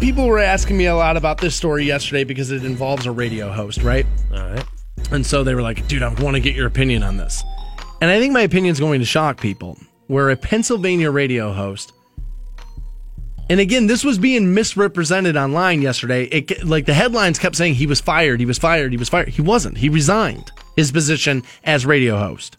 people 0.00 0.26
were 0.26 0.40
asking 0.40 0.76
me 0.76 0.86
a 0.86 0.96
lot 0.96 1.16
about 1.16 1.38
this 1.38 1.54
story 1.54 1.84
yesterday 1.84 2.24
because 2.24 2.50
it 2.50 2.64
involves 2.64 3.06
a 3.06 3.12
radio 3.12 3.48
host, 3.52 3.84
right? 3.84 4.04
All 4.32 4.40
right. 4.40 4.64
And 5.12 5.24
so 5.24 5.44
they 5.44 5.54
were 5.54 5.62
like, 5.62 5.86
dude, 5.86 6.02
I 6.02 6.08
want 6.14 6.34
to 6.34 6.40
get 6.40 6.56
your 6.56 6.66
opinion 6.66 7.04
on 7.04 7.16
this. 7.16 7.44
And 8.00 8.10
I 8.10 8.18
think 8.18 8.32
my 8.32 8.40
opinion 8.40 8.72
is 8.72 8.80
going 8.80 8.98
to 8.98 9.06
shock 9.06 9.40
people. 9.40 9.78
Where 10.08 10.30
a 10.30 10.36
Pennsylvania 10.36 11.12
radio 11.12 11.52
host, 11.52 11.92
and 13.48 13.60
again, 13.60 13.86
this 13.86 14.02
was 14.02 14.18
being 14.18 14.52
misrepresented 14.52 15.36
online 15.36 15.80
yesterday. 15.80 16.24
It 16.24 16.64
like 16.64 16.86
the 16.86 16.94
headlines 16.94 17.38
kept 17.38 17.54
saying 17.54 17.76
he 17.76 17.86
was 17.86 18.00
fired, 18.00 18.40
he 18.40 18.46
was 18.46 18.58
fired, 18.58 18.90
he 18.90 18.98
was 18.98 19.08
fired. 19.08 19.28
He 19.28 19.42
wasn't. 19.42 19.78
He 19.78 19.88
resigned 19.88 20.50
his 20.74 20.90
position 20.90 21.44
as 21.62 21.86
radio 21.86 22.18
host 22.18 22.56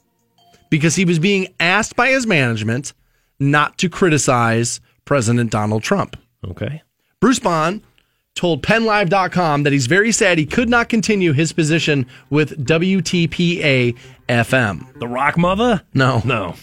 because 0.75 0.97
he 0.97 1.05
was 1.05 1.19
being 1.19 1.47
asked 1.57 1.95
by 1.95 2.09
his 2.09 2.27
management 2.27 2.91
not 3.39 3.77
to 3.77 3.87
criticize 3.87 4.81
President 5.05 5.49
Donald 5.49 5.83
Trump. 5.83 6.17
Okay. 6.45 6.81
Bruce 7.21 7.39
Bond 7.39 7.81
told 8.35 8.61
PennLive.com 8.61 9.63
that 9.63 9.71
he's 9.71 9.87
very 9.87 10.11
sad 10.11 10.37
he 10.37 10.45
could 10.45 10.67
not 10.67 10.89
continue 10.89 11.31
his 11.31 11.53
position 11.53 12.05
with 12.29 12.65
WTPA 12.65 13.95
FM. 14.27 14.99
The 14.99 15.07
Rock 15.07 15.37
Mother? 15.37 15.81
No. 15.93 16.21
No. 16.25 16.55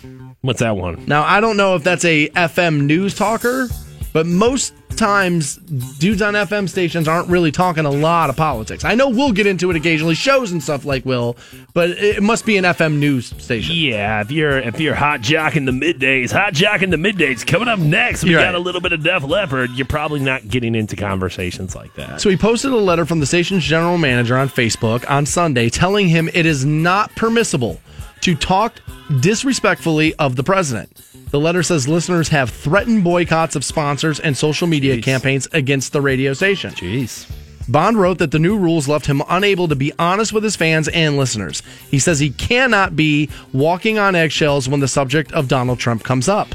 What's 0.42 0.60
that 0.60 0.76
one? 0.76 1.06
Now, 1.06 1.22
I 1.22 1.40
don't 1.40 1.56
know 1.56 1.74
if 1.74 1.82
that's 1.82 2.04
a 2.04 2.28
FM 2.28 2.82
news 2.82 3.14
talker, 3.14 3.68
but 4.12 4.26
most 4.26 4.74
times 4.96 5.56
dudes 5.56 6.22
on 6.22 6.34
FM 6.34 6.68
stations 6.68 7.08
aren't 7.08 7.28
really 7.28 7.50
talking 7.50 7.84
a 7.84 7.90
lot 7.90 8.30
of 8.30 8.36
politics. 8.36 8.84
I 8.84 8.94
know 8.94 9.08
we'll 9.08 9.32
get 9.32 9.46
into 9.46 9.70
it 9.70 9.76
occasionally, 9.76 10.14
shows 10.14 10.52
and 10.52 10.62
stuff 10.62 10.84
like 10.84 11.04
will, 11.04 11.36
but 11.74 11.90
it 11.90 12.22
must 12.22 12.44
be 12.44 12.56
an 12.56 12.64
FM 12.64 12.98
news 12.98 13.34
station. 13.42 13.74
Yeah, 13.74 14.20
if 14.20 14.30
you're 14.30 14.58
if 14.58 14.78
you're 14.80 14.94
hot 14.94 15.20
jock 15.22 15.56
in 15.56 15.64
the 15.64 15.72
middays, 15.72 16.30
hot 16.30 16.52
jock 16.52 16.82
in 16.82 16.90
the 16.90 16.96
middays 16.96 17.46
coming 17.46 17.68
up 17.68 17.78
next. 17.78 18.24
We 18.24 18.30
You're 18.30 18.40
got 18.40 18.46
right. 18.46 18.54
a 18.54 18.58
little 18.58 18.80
bit 18.80 18.92
of 18.92 19.02
Def 19.02 19.24
Leppard. 19.24 19.70
You're 19.70 19.86
probably 19.86 20.20
not 20.20 20.48
getting 20.48 20.74
into 20.74 20.96
conversations 20.96 21.74
like 21.74 21.94
that. 21.94 22.20
So 22.20 22.28
he 22.28 22.36
posted 22.36 22.72
a 22.72 22.76
letter 22.76 23.06
from 23.06 23.20
the 23.20 23.26
station's 23.26 23.64
general 23.64 23.98
manager 23.98 24.36
on 24.36 24.48
Facebook 24.48 25.08
on 25.10 25.26
Sunday 25.26 25.68
telling 25.68 26.08
him 26.08 26.28
it 26.32 26.46
is 26.46 26.64
not 26.64 27.14
permissible 27.16 27.80
to 28.22 28.34
talk 28.34 28.80
disrespectfully 29.20 30.14
of 30.14 30.36
the 30.36 30.42
president. 30.42 30.96
The 31.30 31.40
letter 31.40 31.62
says 31.62 31.88
listeners 31.88 32.28
have 32.28 32.50
threatened 32.50 33.04
boycotts 33.04 33.56
of 33.56 33.64
sponsors 33.64 34.20
and 34.20 34.36
social 34.36 34.66
media 34.66 34.96
Jeez. 34.96 35.02
campaigns 35.02 35.48
against 35.52 35.92
the 35.92 36.00
radio 36.00 36.32
station. 36.32 36.72
Jeez. 36.72 37.30
Bond 37.68 37.96
wrote 37.96 38.18
that 38.18 38.32
the 38.32 38.38
new 38.38 38.58
rules 38.58 38.88
left 38.88 39.06
him 39.06 39.22
unable 39.28 39.68
to 39.68 39.76
be 39.76 39.92
honest 39.98 40.32
with 40.32 40.42
his 40.42 40.56
fans 40.56 40.88
and 40.88 41.16
listeners. 41.16 41.62
He 41.90 41.98
says 41.98 42.18
he 42.18 42.30
cannot 42.30 42.96
be 42.96 43.30
walking 43.52 43.98
on 43.98 44.14
eggshells 44.14 44.68
when 44.68 44.80
the 44.80 44.88
subject 44.88 45.32
of 45.32 45.48
Donald 45.48 45.78
Trump 45.78 46.02
comes 46.02 46.28
up. 46.28 46.48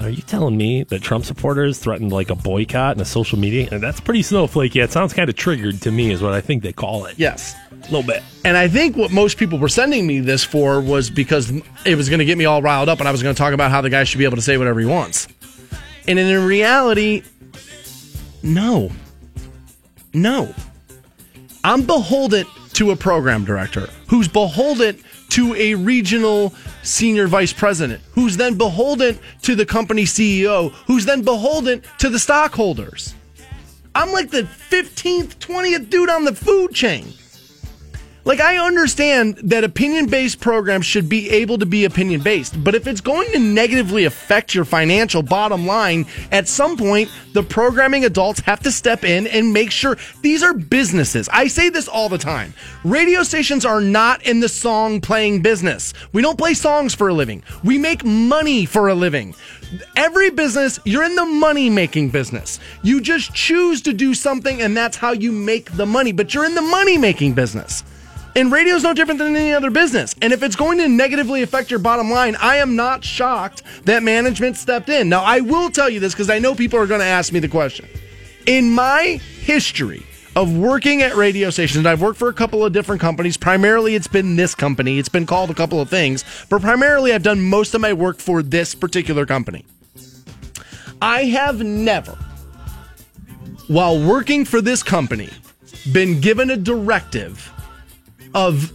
Are 0.00 0.10
you 0.10 0.22
telling 0.22 0.56
me 0.56 0.82
that 0.84 1.02
Trump 1.02 1.24
supporters 1.24 1.78
threatened 1.78 2.12
like 2.12 2.28
a 2.28 2.34
boycott 2.34 2.92
and 2.92 3.00
a 3.00 3.06
social 3.06 3.38
media? 3.38 3.68
And 3.70 3.82
that's 3.82 4.00
pretty 4.00 4.22
snowflakey. 4.22 4.82
It 4.82 4.90
sounds 4.90 5.14
kind 5.14 5.30
of 5.30 5.36
triggered 5.36 5.80
to 5.82 5.90
me, 5.90 6.10
is 6.10 6.20
what 6.20 6.34
I 6.34 6.40
think 6.40 6.62
they 6.62 6.72
call 6.72 7.06
it. 7.06 7.18
Yes. 7.18 7.54
A 7.84 7.90
little 7.90 8.02
bit. 8.02 8.22
And 8.44 8.56
I 8.56 8.68
think 8.68 8.96
what 8.96 9.10
most 9.10 9.36
people 9.38 9.58
were 9.58 9.68
sending 9.68 10.06
me 10.06 10.20
this 10.20 10.42
for 10.42 10.80
was 10.80 11.10
because 11.10 11.52
it 11.84 11.96
was 11.96 12.08
going 12.08 12.18
to 12.18 12.24
get 12.24 12.38
me 12.38 12.44
all 12.44 12.62
riled 12.62 12.88
up 12.88 12.98
and 12.98 13.08
I 13.08 13.12
was 13.12 13.22
going 13.22 13.34
to 13.34 13.38
talk 13.38 13.52
about 13.52 13.70
how 13.70 13.80
the 13.80 13.90
guy 13.90 14.04
should 14.04 14.18
be 14.18 14.24
able 14.24 14.36
to 14.36 14.42
say 14.42 14.56
whatever 14.56 14.80
he 14.80 14.86
wants. 14.86 15.28
And 16.06 16.18
in 16.18 16.44
reality, 16.44 17.22
no. 18.42 18.90
No. 20.12 20.54
I'm 21.62 21.82
beholden 21.82 22.46
to 22.74 22.90
a 22.90 22.96
program 22.96 23.44
director 23.44 23.88
who's 24.08 24.28
beholden 24.28 25.02
to 25.30 25.54
a 25.54 25.74
regional 25.74 26.52
senior 26.82 27.26
vice 27.26 27.52
president 27.52 28.02
who's 28.12 28.36
then 28.36 28.58
beholden 28.58 29.18
to 29.42 29.54
the 29.54 29.64
company 29.64 30.04
CEO 30.04 30.70
who's 30.86 31.06
then 31.06 31.22
beholden 31.22 31.82
to 31.98 32.10
the 32.10 32.18
stockholders. 32.18 33.14
I'm 33.94 34.12
like 34.12 34.30
the 34.30 34.42
15th, 34.42 35.36
20th 35.36 35.88
dude 35.88 36.10
on 36.10 36.24
the 36.24 36.34
food 36.34 36.74
chain. 36.74 37.12
Like, 38.26 38.40
I 38.40 38.56
understand 38.56 39.36
that 39.44 39.64
opinion 39.64 40.06
based 40.06 40.40
programs 40.40 40.86
should 40.86 41.10
be 41.10 41.28
able 41.28 41.58
to 41.58 41.66
be 41.66 41.84
opinion 41.84 42.22
based, 42.22 42.62
but 42.64 42.74
if 42.74 42.86
it's 42.86 43.02
going 43.02 43.30
to 43.32 43.38
negatively 43.38 44.06
affect 44.06 44.54
your 44.54 44.64
financial 44.64 45.22
bottom 45.22 45.66
line, 45.66 46.06
at 46.32 46.48
some 46.48 46.78
point, 46.78 47.10
the 47.34 47.42
programming 47.42 48.06
adults 48.06 48.40
have 48.40 48.60
to 48.60 48.72
step 48.72 49.04
in 49.04 49.26
and 49.26 49.52
make 49.52 49.70
sure 49.70 49.98
these 50.22 50.42
are 50.42 50.54
businesses. 50.54 51.28
I 51.30 51.48
say 51.48 51.68
this 51.68 51.86
all 51.86 52.08
the 52.08 52.16
time. 52.16 52.54
Radio 52.82 53.24
stations 53.24 53.66
are 53.66 53.82
not 53.82 54.22
in 54.22 54.40
the 54.40 54.48
song 54.48 55.02
playing 55.02 55.42
business. 55.42 55.92
We 56.14 56.22
don't 56.22 56.38
play 56.38 56.54
songs 56.54 56.94
for 56.94 57.08
a 57.08 57.12
living, 57.12 57.42
we 57.62 57.76
make 57.76 58.06
money 58.06 58.64
for 58.64 58.88
a 58.88 58.94
living. 58.94 59.34
Every 59.96 60.30
business, 60.30 60.80
you're 60.86 61.04
in 61.04 61.16
the 61.16 61.26
money 61.26 61.68
making 61.68 62.08
business. 62.08 62.58
You 62.82 63.02
just 63.02 63.34
choose 63.34 63.82
to 63.82 63.92
do 63.92 64.14
something, 64.14 64.62
and 64.62 64.74
that's 64.74 64.96
how 64.96 65.12
you 65.12 65.30
make 65.30 65.72
the 65.72 65.84
money, 65.84 66.12
but 66.12 66.32
you're 66.32 66.46
in 66.46 66.54
the 66.54 66.62
money 66.62 66.96
making 66.96 67.34
business. 67.34 67.84
And 68.36 68.50
radio 68.50 68.74
is 68.74 68.82
no 68.82 68.92
different 68.92 69.18
than 69.18 69.36
any 69.36 69.52
other 69.52 69.70
business. 69.70 70.14
And 70.20 70.32
if 70.32 70.42
it's 70.42 70.56
going 70.56 70.78
to 70.78 70.88
negatively 70.88 71.42
affect 71.42 71.70
your 71.70 71.78
bottom 71.78 72.10
line, 72.10 72.34
I 72.40 72.56
am 72.56 72.74
not 72.74 73.04
shocked 73.04 73.62
that 73.84 74.02
management 74.02 74.56
stepped 74.56 74.88
in. 74.88 75.08
Now, 75.08 75.22
I 75.22 75.40
will 75.40 75.70
tell 75.70 75.88
you 75.88 76.00
this 76.00 76.14
because 76.14 76.30
I 76.30 76.40
know 76.40 76.54
people 76.54 76.80
are 76.80 76.86
going 76.86 77.00
to 77.00 77.06
ask 77.06 77.32
me 77.32 77.38
the 77.38 77.48
question. 77.48 77.88
In 78.46 78.74
my 78.74 79.20
history 79.40 80.04
of 80.34 80.56
working 80.56 81.00
at 81.02 81.14
radio 81.14 81.48
stations, 81.50 81.86
I've 81.86 82.02
worked 82.02 82.18
for 82.18 82.28
a 82.28 82.32
couple 82.32 82.64
of 82.64 82.72
different 82.72 83.00
companies. 83.00 83.36
Primarily, 83.36 83.94
it's 83.94 84.08
been 84.08 84.34
this 84.34 84.54
company. 84.56 84.98
It's 84.98 85.08
been 85.08 85.26
called 85.26 85.50
a 85.50 85.54
couple 85.54 85.80
of 85.80 85.88
things, 85.88 86.24
but 86.50 86.60
primarily, 86.60 87.12
I've 87.12 87.22
done 87.22 87.40
most 87.40 87.72
of 87.72 87.80
my 87.80 87.92
work 87.92 88.18
for 88.18 88.42
this 88.42 88.74
particular 88.74 89.26
company. 89.26 89.64
I 91.00 91.24
have 91.26 91.62
never, 91.62 92.18
while 93.68 94.02
working 94.02 94.44
for 94.44 94.60
this 94.60 94.82
company, 94.82 95.30
been 95.92 96.20
given 96.20 96.50
a 96.50 96.56
directive 96.56 97.52
of 98.34 98.72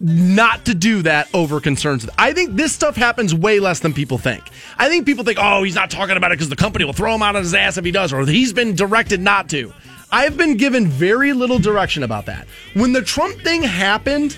not 0.00 0.66
to 0.66 0.74
do 0.74 1.02
that 1.02 1.28
over 1.32 1.60
concerns. 1.60 2.06
I 2.18 2.34
think 2.34 2.56
this 2.56 2.72
stuff 2.72 2.94
happens 2.94 3.34
way 3.34 3.58
less 3.58 3.80
than 3.80 3.94
people 3.94 4.18
think. 4.18 4.44
I 4.76 4.88
think 4.88 5.06
people 5.06 5.24
think, 5.24 5.38
oh, 5.40 5.62
he's 5.62 5.74
not 5.74 5.90
talking 5.90 6.16
about 6.16 6.30
it 6.30 6.34
because 6.34 6.50
the 6.50 6.56
company 6.56 6.84
will 6.84 6.92
throw 6.92 7.14
him 7.14 7.22
out 7.22 7.36
on 7.36 7.42
his 7.42 7.54
ass 7.54 7.78
if 7.78 7.84
he 7.84 7.90
does, 7.90 8.12
or 8.12 8.26
he's 8.26 8.52
been 8.52 8.74
directed 8.74 9.20
not 9.20 9.48
to. 9.50 9.72
I've 10.10 10.36
been 10.36 10.58
given 10.58 10.88
very 10.88 11.32
little 11.32 11.58
direction 11.58 12.02
about 12.02 12.26
that. 12.26 12.46
When 12.74 12.92
the 12.92 13.00
Trump 13.00 13.40
thing 13.40 13.62
happened, 13.62 14.36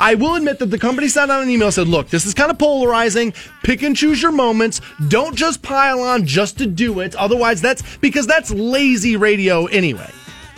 I 0.00 0.14
will 0.14 0.34
admit 0.34 0.58
that 0.58 0.66
the 0.66 0.78
company 0.78 1.08
sent 1.08 1.30
out 1.30 1.42
an 1.42 1.48
email 1.48 1.72
said, 1.72 1.88
look, 1.88 2.10
this 2.10 2.26
is 2.26 2.34
kind 2.34 2.50
of 2.50 2.58
polarizing. 2.58 3.32
Pick 3.62 3.82
and 3.82 3.96
choose 3.96 4.20
your 4.20 4.32
moments. 4.32 4.82
Don't 5.08 5.34
just 5.34 5.62
pile 5.62 6.00
on 6.00 6.26
just 6.26 6.58
to 6.58 6.66
do 6.66 7.00
it. 7.00 7.14
Otherwise, 7.16 7.62
that's 7.62 7.82
because 7.96 8.26
that's 8.26 8.50
lazy 8.50 9.16
radio 9.16 9.64
anyway. 9.66 10.10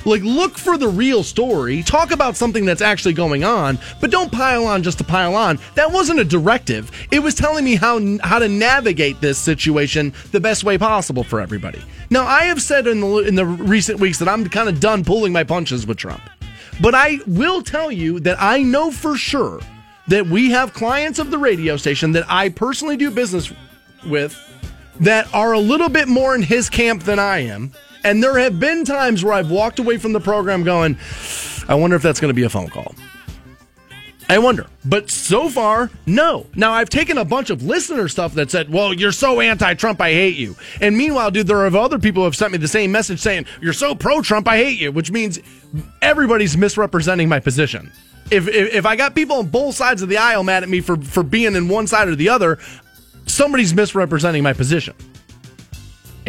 Like, 0.04 0.22
look 0.22 0.56
for 0.56 0.78
the 0.78 0.88
real 0.88 1.22
story. 1.22 1.82
Talk 1.82 2.10
about 2.10 2.36
something 2.36 2.64
that's 2.64 2.80
actually 2.80 3.14
going 3.14 3.44
on, 3.44 3.78
but 4.00 4.10
don't 4.10 4.32
pile 4.32 4.66
on 4.66 4.82
just 4.82 4.98
to 4.98 5.04
pile 5.04 5.34
on. 5.34 5.58
That 5.74 5.92
wasn't 5.92 6.20
a 6.20 6.24
directive. 6.24 6.90
It 7.10 7.20
was 7.20 7.34
telling 7.34 7.64
me 7.64 7.74
how 7.76 8.00
how 8.22 8.38
to 8.38 8.48
navigate 8.48 9.20
this 9.20 9.38
situation 9.38 10.12
the 10.32 10.40
best 10.40 10.64
way 10.64 10.78
possible 10.78 11.24
for 11.24 11.40
everybody. 11.40 11.82
Now, 12.08 12.24
I 12.24 12.44
have 12.44 12.62
said 12.62 12.86
in 12.86 13.00
the 13.00 13.18
in 13.18 13.34
the 13.34 13.46
recent 13.46 14.00
weeks 14.00 14.18
that 14.18 14.28
I'm 14.28 14.48
kind 14.48 14.68
of 14.68 14.80
done 14.80 15.04
pulling 15.04 15.32
my 15.32 15.44
punches 15.44 15.86
with 15.86 15.98
Trump. 15.98 16.22
But 16.80 16.94
I 16.94 17.18
will 17.26 17.62
tell 17.62 17.92
you 17.92 18.20
that 18.20 18.40
I 18.40 18.62
know 18.62 18.90
for 18.90 19.16
sure 19.16 19.60
that 20.08 20.26
we 20.26 20.50
have 20.50 20.72
clients 20.72 21.18
of 21.18 21.30
the 21.30 21.38
radio 21.38 21.76
station 21.76 22.12
that 22.12 22.24
I 22.28 22.48
personally 22.48 22.96
do 22.96 23.10
business 23.10 23.52
with 24.06 24.38
that 25.00 25.32
are 25.34 25.52
a 25.52 25.58
little 25.58 25.88
bit 25.88 26.08
more 26.08 26.34
in 26.34 26.42
his 26.42 26.68
camp 26.68 27.04
than 27.04 27.18
I 27.18 27.38
am. 27.38 27.72
And 28.04 28.22
there 28.22 28.38
have 28.38 28.58
been 28.58 28.84
times 28.84 29.24
where 29.24 29.34
I've 29.34 29.50
walked 29.50 29.78
away 29.78 29.98
from 29.98 30.12
the 30.12 30.20
program 30.20 30.62
going, 30.64 30.98
I 31.68 31.74
wonder 31.74 31.96
if 31.96 32.02
that's 32.02 32.20
going 32.20 32.30
to 32.30 32.34
be 32.34 32.44
a 32.44 32.50
phone 32.50 32.68
call. 32.68 32.94
I 34.30 34.38
wonder. 34.38 34.66
But 34.84 35.10
so 35.10 35.48
far, 35.48 35.90
no. 36.06 36.46
Now, 36.54 36.72
I've 36.72 36.88
taken 36.88 37.18
a 37.18 37.24
bunch 37.24 37.50
of 37.50 37.64
listener 37.64 38.06
stuff 38.06 38.34
that 38.34 38.48
said, 38.48 38.72
well, 38.72 38.94
you're 38.94 39.10
so 39.10 39.40
anti 39.40 39.74
Trump, 39.74 40.00
I 40.00 40.12
hate 40.12 40.36
you. 40.36 40.54
And 40.80 40.96
meanwhile, 40.96 41.32
dude, 41.32 41.48
there 41.48 41.58
are 41.58 41.76
other 41.76 41.98
people 41.98 42.22
who 42.22 42.26
have 42.26 42.36
sent 42.36 42.52
me 42.52 42.58
the 42.58 42.68
same 42.68 42.92
message 42.92 43.18
saying, 43.18 43.46
you're 43.60 43.72
so 43.72 43.92
pro 43.92 44.22
Trump, 44.22 44.46
I 44.46 44.58
hate 44.58 44.78
you, 44.78 44.92
which 44.92 45.10
means 45.10 45.40
everybody's 46.00 46.56
misrepresenting 46.56 47.28
my 47.28 47.40
position. 47.40 47.90
If, 48.30 48.46
if, 48.46 48.72
if 48.72 48.86
I 48.86 48.94
got 48.94 49.16
people 49.16 49.38
on 49.38 49.48
both 49.48 49.74
sides 49.74 50.00
of 50.00 50.08
the 50.08 50.18
aisle 50.18 50.44
mad 50.44 50.62
at 50.62 50.68
me 50.68 50.80
for, 50.80 50.96
for 50.96 51.24
being 51.24 51.56
in 51.56 51.68
one 51.68 51.88
side 51.88 52.06
or 52.06 52.14
the 52.14 52.28
other, 52.28 52.60
somebody's 53.26 53.74
misrepresenting 53.74 54.44
my 54.44 54.52
position. 54.52 54.94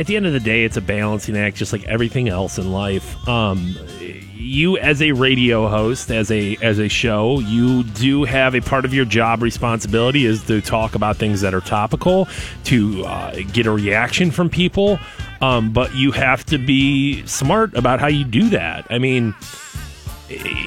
At 0.01 0.07
the 0.07 0.15
end 0.15 0.25
of 0.25 0.33
the 0.33 0.39
day, 0.39 0.63
it's 0.63 0.77
a 0.77 0.81
balancing 0.81 1.37
act, 1.37 1.55
just 1.55 1.71
like 1.71 1.83
everything 1.85 2.27
else 2.27 2.57
in 2.57 2.71
life. 2.71 3.15
Um, 3.29 3.75
you, 4.33 4.75
as 4.79 4.99
a 4.99 5.11
radio 5.11 5.67
host, 5.67 6.09
as 6.09 6.31
a 6.31 6.57
as 6.57 6.79
a 6.79 6.89
show, 6.89 7.39
you 7.39 7.83
do 7.83 8.23
have 8.23 8.55
a 8.55 8.61
part 8.61 8.83
of 8.83 8.95
your 8.95 9.05
job 9.05 9.43
responsibility 9.43 10.25
is 10.25 10.43
to 10.45 10.59
talk 10.59 10.95
about 10.95 11.17
things 11.17 11.41
that 11.41 11.53
are 11.53 11.61
topical, 11.61 12.27
to 12.63 13.05
uh, 13.05 13.35
get 13.53 13.67
a 13.67 13.71
reaction 13.71 14.31
from 14.31 14.49
people. 14.49 14.99
Um, 15.39 15.71
but 15.71 15.93
you 15.95 16.11
have 16.11 16.43
to 16.45 16.57
be 16.57 17.23
smart 17.27 17.75
about 17.75 17.99
how 17.99 18.07
you 18.07 18.23
do 18.23 18.49
that. 18.49 18.87
I 18.89 18.97
mean 18.97 19.35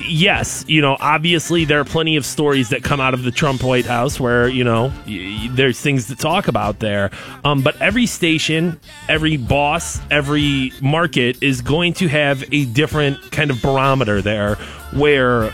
yes, 0.09 0.65
you 0.69 0.81
know, 0.81 0.97
obviously 1.01 1.65
there 1.65 1.81
are 1.81 1.85
plenty 1.85 2.17
of 2.17 2.25
stories 2.25 2.69
that 2.71 2.83
come 2.83 3.01
out 3.01 3.15
of 3.15 3.23
the 3.23 3.31
Trump 3.31 3.63
White 3.63 3.87
House 3.87 4.19
where, 4.21 4.49
you 4.49 4.65
know, 4.65 4.93
y- 5.07 5.49
there's 5.53 5.81
things 5.81 6.07
to 6.09 6.17
talk 6.17 6.49
about 6.49 6.81
there. 6.81 7.11
Um, 7.45 7.63
but 7.63 7.81
every 7.81 8.07
station, 8.07 8.79
every 9.09 9.37
boss, 9.37 10.01
every 10.11 10.73
market 10.81 11.43
is 11.43 11.61
going 11.63 11.95
to 11.95 12.09
have 12.09 12.45
a 12.53 12.65
different 12.67 13.33
kind 13.33 13.51
of 13.51 13.61
barometer 13.63 14.21
there 14.23 14.57
where 14.93 15.53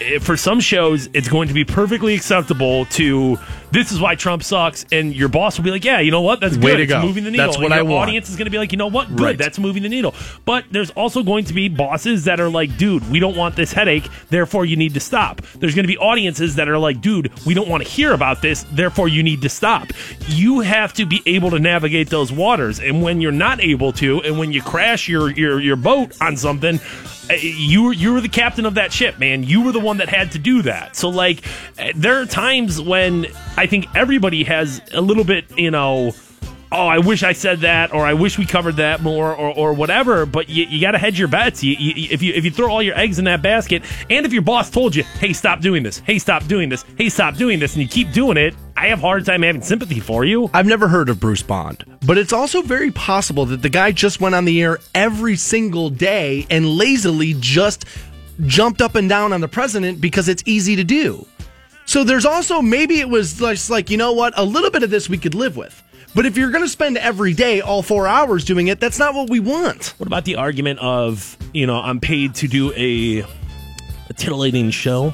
eh, 0.00 0.18
for 0.20 0.36
some 0.36 0.60
shows, 0.60 1.08
it's 1.12 1.28
going 1.28 1.48
to 1.48 1.54
be 1.54 1.64
perfectly 1.64 2.14
acceptable 2.14 2.84
to 2.86 3.38
this 3.72 3.92
is 3.92 4.00
why 4.00 4.14
Trump 4.14 4.42
sucks, 4.42 4.84
and 4.92 5.14
your 5.14 5.28
boss 5.28 5.56
will 5.58 5.64
be 5.64 5.70
like, 5.70 5.84
yeah, 5.84 6.00
you 6.00 6.10
know 6.10 6.20
what, 6.22 6.40
that's 6.40 6.56
Way 6.56 6.72
good. 6.72 6.76
to 6.78 6.82
It's 6.84 6.92
go. 6.92 7.02
moving 7.02 7.24
the 7.24 7.30
needle. 7.30 7.46
That's 7.46 7.56
what 7.58 7.66
and 7.66 7.74
I 7.74 7.82
want. 7.82 8.08
audience 8.08 8.28
is 8.28 8.36
going 8.36 8.46
to 8.46 8.50
be 8.50 8.58
like, 8.58 8.72
you 8.72 8.78
know 8.78 8.88
what, 8.88 9.08
good, 9.08 9.20
Right. 9.20 9.38
that's 9.38 9.58
moving 9.58 9.82
the 9.82 9.88
needle. 9.88 10.14
But 10.44 10.64
there's 10.70 10.90
also 10.90 11.22
going 11.22 11.44
to 11.46 11.54
be 11.54 11.68
bosses 11.68 12.24
that 12.24 12.40
are 12.40 12.48
like, 12.48 12.76
dude, 12.76 13.08
we 13.10 13.20
don't 13.20 13.36
want 13.36 13.56
this 13.56 13.72
headache, 13.72 14.08
therefore 14.28 14.64
you 14.64 14.76
need 14.76 14.94
to 14.94 15.00
stop. 15.00 15.42
There's 15.58 15.74
going 15.74 15.84
to 15.84 15.88
be 15.88 15.98
audiences 15.98 16.56
that 16.56 16.68
are 16.68 16.78
like, 16.78 17.00
dude, 17.00 17.30
we 17.46 17.54
don't 17.54 17.68
want 17.68 17.82
to 17.84 17.88
hear 17.88 18.12
about 18.12 18.42
this, 18.42 18.64
therefore 18.72 19.08
you 19.08 19.22
need 19.22 19.42
to 19.42 19.48
stop. 19.48 19.88
You 20.28 20.60
have 20.60 20.92
to 20.94 21.06
be 21.06 21.22
able 21.26 21.50
to 21.50 21.58
navigate 21.58 22.10
those 22.10 22.32
waters, 22.32 22.80
and 22.80 23.02
when 23.02 23.20
you're 23.20 23.32
not 23.32 23.60
able 23.60 23.92
to, 23.94 24.20
and 24.22 24.38
when 24.38 24.52
you 24.52 24.62
crash 24.62 25.08
your 25.08 25.30
your 25.30 25.60
your 25.60 25.76
boat 25.76 26.16
on 26.20 26.36
something, 26.36 26.80
uh, 27.30 27.34
you 27.34 27.90
you 27.92 28.12
were 28.12 28.20
the 28.20 28.28
captain 28.28 28.66
of 28.66 28.74
that 28.74 28.92
ship, 28.92 29.18
man. 29.18 29.42
You 29.44 29.62
were 29.62 29.72
the 29.72 29.80
one 29.80 29.98
that 29.98 30.08
had 30.08 30.32
to 30.32 30.38
do 30.38 30.62
that. 30.62 30.96
So 30.96 31.08
like, 31.08 31.42
uh, 31.78 31.92
there 31.94 32.20
are 32.20 32.26
times 32.26 32.80
when 32.80 33.26
I 33.60 33.66
think 33.66 33.94
everybody 33.94 34.42
has 34.44 34.80
a 34.94 35.02
little 35.02 35.22
bit, 35.22 35.58
you 35.58 35.70
know. 35.70 36.14
Oh, 36.72 36.86
I 36.86 36.98
wish 36.98 37.22
I 37.22 37.34
said 37.34 37.60
that, 37.60 37.92
or 37.92 38.06
I 38.06 38.14
wish 38.14 38.38
we 38.38 38.46
covered 38.46 38.76
that 38.76 39.02
more, 39.02 39.34
or, 39.34 39.54
or 39.54 39.72
whatever. 39.74 40.24
But 40.24 40.48
you, 40.48 40.64
you 40.64 40.80
got 40.80 40.92
to 40.92 40.98
hedge 40.98 41.18
your 41.18 41.28
bets. 41.28 41.62
You, 41.62 41.76
you, 41.78 42.08
if 42.10 42.22
you 42.22 42.32
if 42.32 42.46
you 42.46 42.50
throw 42.50 42.70
all 42.70 42.82
your 42.82 42.96
eggs 42.96 43.18
in 43.18 43.26
that 43.26 43.42
basket, 43.42 43.82
and 44.08 44.24
if 44.24 44.32
your 44.32 44.40
boss 44.40 44.70
told 44.70 44.96
you, 44.96 45.02
"Hey, 45.02 45.34
stop 45.34 45.60
doing 45.60 45.82
this. 45.82 45.98
Hey, 45.98 46.18
stop 46.18 46.46
doing 46.46 46.70
this. 46.70 46.86
Hey, 46.96 47.10
stop 47.10 47.36
doing 47.36 47.58
this," 47.58 47.74
and 47.74 47.82
you 47.82 47.88
keep 47.88 48.12
doing 48.12 48.38
it, 48.38 48.54
I 48.78 48.86
have 48.86 48.98
hard 48.98 49.26
time 49.26 49.42
having 49.42 49.60
sympathy 49.60 50.00
for 50.00 50.24
you. 50.24 50.48
I've 50.54 50.64
never 50.64 50.88
heard 50.88 51.10
of 51.10 51.20
Bruce 51.20 51.42
Bond, 51.42 51.84
but 52.06 52.16
it's 52.16 52.32
also 52.32 52.62
very 52.62 52.90
possible 52.90 53.44
that 53.44 53.60
the 53.60 53.68
guy 53.68 53.92
just 53.92 54.22
went 54.22 54.34
on 54.34 54.46
the 54.46 54.62
air 54.62 54.78
every 54.94 55.36
single 55.36 55.90
day 55.90 56.46
and 56.48 56.66
lazily 56.66 57.34
just 57.38 57.84
jumped 58.46 58.80
up 58.80 58.94
and 58.94 59.06
down 59.06 59.34
on 59.34 59.42
the 59.42 59.48
president 59.48 60.00
because 60.00 60.30
it's 60.30 60.42
easy 60.46 60.76
to 60.76 60.84
do. 60.84 61.26
So 61.90 62.04
there's 62.04 62.24
also 62.24 62.62
maybe 62.62 63.00
it 63.00 63.08
was 63.08 63.38
just 63.38 63.68
like, 63.68 63.90
you 63.90 63.96
know 63.96 64.12
what, 64.12 64.32
a 64.36 64.44
little 64.44 64.70
bit 64.70 64.84
of 64.84 64.90
this 64.90 65.08
we 65.08 65.18
could 65.18 65.34
live 65.34 65.56
with. 65.56 65.82
But 66.14 66.24
if 66.24 66.36
you're 66.36 66.52
going 66.52 66.62
to 66.62 66.68
spend 66.68 66.96
every 66.96 67.34
day, 67.34 67.62
all 67.62 67.82
four 67.82 68.06
hours 68.06 68.44
doing 68.44 68.68
it, 68.68 68.78
that's 68.78 69.00
not 69.00 69.12
what 69.12 69.28
we 69.28 69.40
want. 69.40 69.94
What 69.98 70.06
about 70.06 70.24
the 70.24 70.36
argument 70.36 70.78
of, 70.78 71.36
you 71.52 71.66
know, 71.66 71.80
I'm 71.80 71.98
paid 71.98 72.36
to 72.36 72.46
do 72.46 72.72
a, 72.74 73.24
a 74.08 74.12
titillating 74.14 74.70
show 74.70 75.12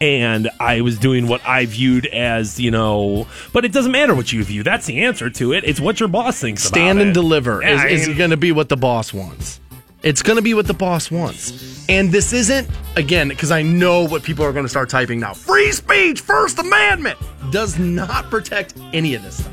and 0.00 0.48
I 0.58 0.80
was 0.80 0.98
doing 0.98 1.28
what 1.28 1.46
I 1.46 1.66
viewed 1.66 2.06
as, 2.06 2.58
you 2.58 2.70
know, 2.70 3.26
but 3.52 3.66
it 3.66 3.72
doesn't 3.72 3.92
matter 3.92 4.14
what 4.14 4.32
you 4.32 4.42
view. 4.42 4.62
That's 4.62 4.86
the 4.86 5.04
answer 5.04 5.28
to 5.28 5.52
it. 5.52 5.64
It's 5.64 5.80
what 5.80 6.00
your 6.00 6.08
boss 6.08 6.40
thinks 6.40 6.62
Stand 6.62 6.98
and 6.98 7.10
it. 7.10 7.12
deliver 7.12 7.60
Yeah, 7.60 7.88
is, 7.88 8.08
is 8.08 8.16
going 8.16 8.30
to 8.30 8.38
be 8.38 8.52
what 8.52 8.70
the 8.70 8.78
boss 8.78 9.12
wants. 9.12 9.60
It's 10.02 10.22
going 10.22 10.36
to 10.36 10.42
be 10.42 10.54
what 10.54 10.66
the 10.66 10.72
boss 10.72 11.10
wants. 11.10 11.75
And 11.88 12.10
this 12.10 12.32
isn't, 12.32 12.68
again, 12.96 13.28
because 13.28 13.50
I 13.50 13.62
know 13.62 14.04
what 14.04 14.22
people 14.22 14.44
are 14.44 14.52
going 14.52 14.64
to 14.64 14.68
start 14.68 14.88
typing 14.88 15.20
now. 15.20 15.34
Free 15.34 15.70
speech, 15.72 16.20
First 16.20 16.58
Amendment 16.58 17.18
does 17.50 17.78
not 17.78 18.30
protect 18.30 18.74
any 18.92 19.14
of 19.14 19.22
this 19.22 19.38
stuff. 19.38 19.52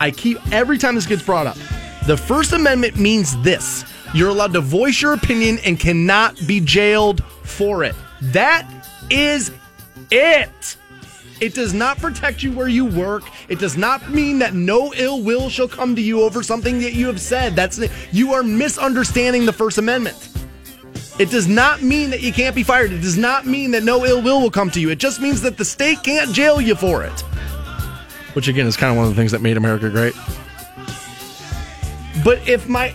I 0.00 0.10
keep, 0.10 0.38
every 0.52 0.78
time 0.78 0.94
this 0.94 1.06
gets 1.06 1.22
brought 1.22 1.46
up, 1.46 1.56
the 2.06 2.16
First 2.16 2.52
Amendment 2.52 2.96
means 2.96 3.40
this 3.42 3.84
you're 4.14 4.30
allowed 4.30 4.54
to 4.54 4.60
voice 4.62 5.02
your 5.02 5.12
opinion 5.12 5.58
and 5.64 5.78
cannot 5.78 6.38
be 6.46 6.60
jailed 6.60 7.22
for 7.44 7.84
it. 7.84 7.94
That 8.22 8.66
is 9.10 9.52
it. 10.10 10.76
It 11.40 11.54
does 11.54 11.74
not 11.74 11.98
protect 11.98 12.42
you 12.42 12.50
where 12.52 12.68
you 12.68 12.86
work. 12.86 13.22
It 13.48 13.58
does 13.58 13.76
not 13.76 14.10
mean 14.10 14.38
that 14.40 14.54
no 14.54 14.92
ill 14.94 15.22
will 15.22 15.48
shall 15.50 15.68
come 15.68 15.94
to 15.94 16.02
you 16.02 16.22
over 16.22 16.42
something 16.42 16.80
that 16.80 16.94
you 16.94 17.06
have 17.06 17.20
said. 17.20 17.54
That's 17.54 17.80
you 18.12 18.32
are 18.32 18.42
misunderstanding 18.42 19.44
the 19.44 19.52
First 19.52 19.78
Amendment. 19.78 20.30
It 21.18 21.30
does 21.30 21.48
not 21.48 21.82
mean 21.82 22.10
that 22.10 22.20
you 22.20 22.32
can't 22.32 22.54
be 22.54 22.62
fired. 22.62 22.92
It 22.92 23.00
does 23.00 23.18
not 23.18 23.44
mean 23.44 23.72
that 23.72 23.82
no 23.82 24.06
ill 24.06 24.22
will 24.22 24.40
will 24.40 24.50
come 24.50 24.70
to 24.70 24.80
you. 24.80 24.90
It 24.90 24.98
just 24.98 25.20
means 25.20 25.42
that 25.42 25.56
the 25.56 25.64
state 25.64 26.02
can't 26.04 26.32
jail 26.32 26.60
you 26.60 26.76
for 26.76 27.02
it. 27.02 27.20
Which, 28.34 28.46
again, 28.46 28.66
is 28.66 28.76
kind 28.76 28.92
of 28.92 28.96
one 28.96 29.06
of 29.06 29.14
the 29.14 29.20
things 29.20 29.32
that 29.32 29.42
made 29.42 29.56
America 29.56 29.90
great. 29.90 30.14
But 32.24 32.46
if 32.48 32.68
my 32.68 32.94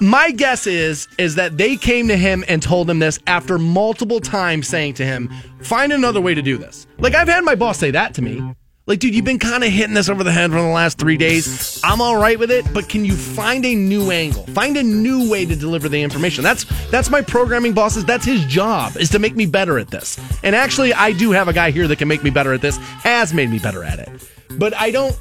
my 0.00 0.30
guess 0.30 0.66
is 0.66 1.08
is 1.18 1.36
that 1.36 1.56
they 1.56 1.76
came 1.76 2.08
to 2.08 2.16
him 2.16 2.44
and 2.48 2.62
told 2.62 2.90
him 2.90 2.98
this 2.98 3.18
after 3.26 3.58
multiple 3.58 4.20
times 4.20 4.68
saying 4.68 4.94
to 4.94 5.04
him, 5.04 5.30
"Find 5.62 5.92
another 5.92 6.20
way 6.20 6.34
to 6.34 6.42
do 6.42 6.58
this." 6.58 6.86
Like 6.98 7.14
I've 7.14 7.28
had 7.28 7.44
my 7.44 7.54
boss 7.54 7.78
say 7.78 7.90
that 7.92 8.14
to 8.14 8.22
me. 8.22 8.42
Like, 8.88 9.00
dude, 9.00 9.16
you've 9.16 9.24
been 9.24 9.40
kind 9.40 9.64
of 9.64 9.70
hitting 9.72 9.94
this 9.94 10.08
over 10.08 10.22
the 10.22 10.30
head 10.30 10.50
for 10.52 10.58
the 10.62 10.68
last 10.68 10.96
three 10.96 11.16
days. 11.16 11.80
I'm 11.82 12.00
all 12.00 12.16
right 12.16 12.38
with 12.38 12.52
it, 12.52 12.64
but 12.72 12.88
can 12.88 13.04
you 13.04 13.16
find 13.16 13.64
a 13.66 13.74
new 13.74 14.12
angle? 14.12 14.44
Find 14.46 14.76
a 14.76 14.82
new 14.84 15.28
way 15.28 15.44
to 15.44 15.56
deliver 15.56 15.88
the 15.88 16.00
information. 16.00 16.44
That's 16.44 16.64
that's 16.88 17.10
my 17.10 17.20
programming 17.20 17.72
boss's. 17.72 18.04
That's 18.04 18.24
his 18.24 18.44
job 18.44 18.96
is 18.96 19.10
to 19.10 19.18
make 19.18 19.34
me 19.34 19.44
better 19.44 19.80
at 19.80 19.88
this. 19.90 20.20
And 20.44 20.54
actually, 20.54 20.94
I 20.94 21.10
do 21.10 21.32
have 21.32 21.48
a 21.48 21.52
guy 21.52 21.72
here 21.72 21.88
that 21.88 21.96
can 21.98 22.06
make 22.06 22.22
me 22.22 22.30
better 22.30 22.52
at 22.52 22.60
this. 22.60 22.76
Has 22.76 23.34
made 23.34 23.50
me 23.50 23.58
better 23.58 23.82
at 23.82 23.98
it. 23.98 24.08
But 24.52 24.72
I 24.76 24.92
don't. 24.92 25.18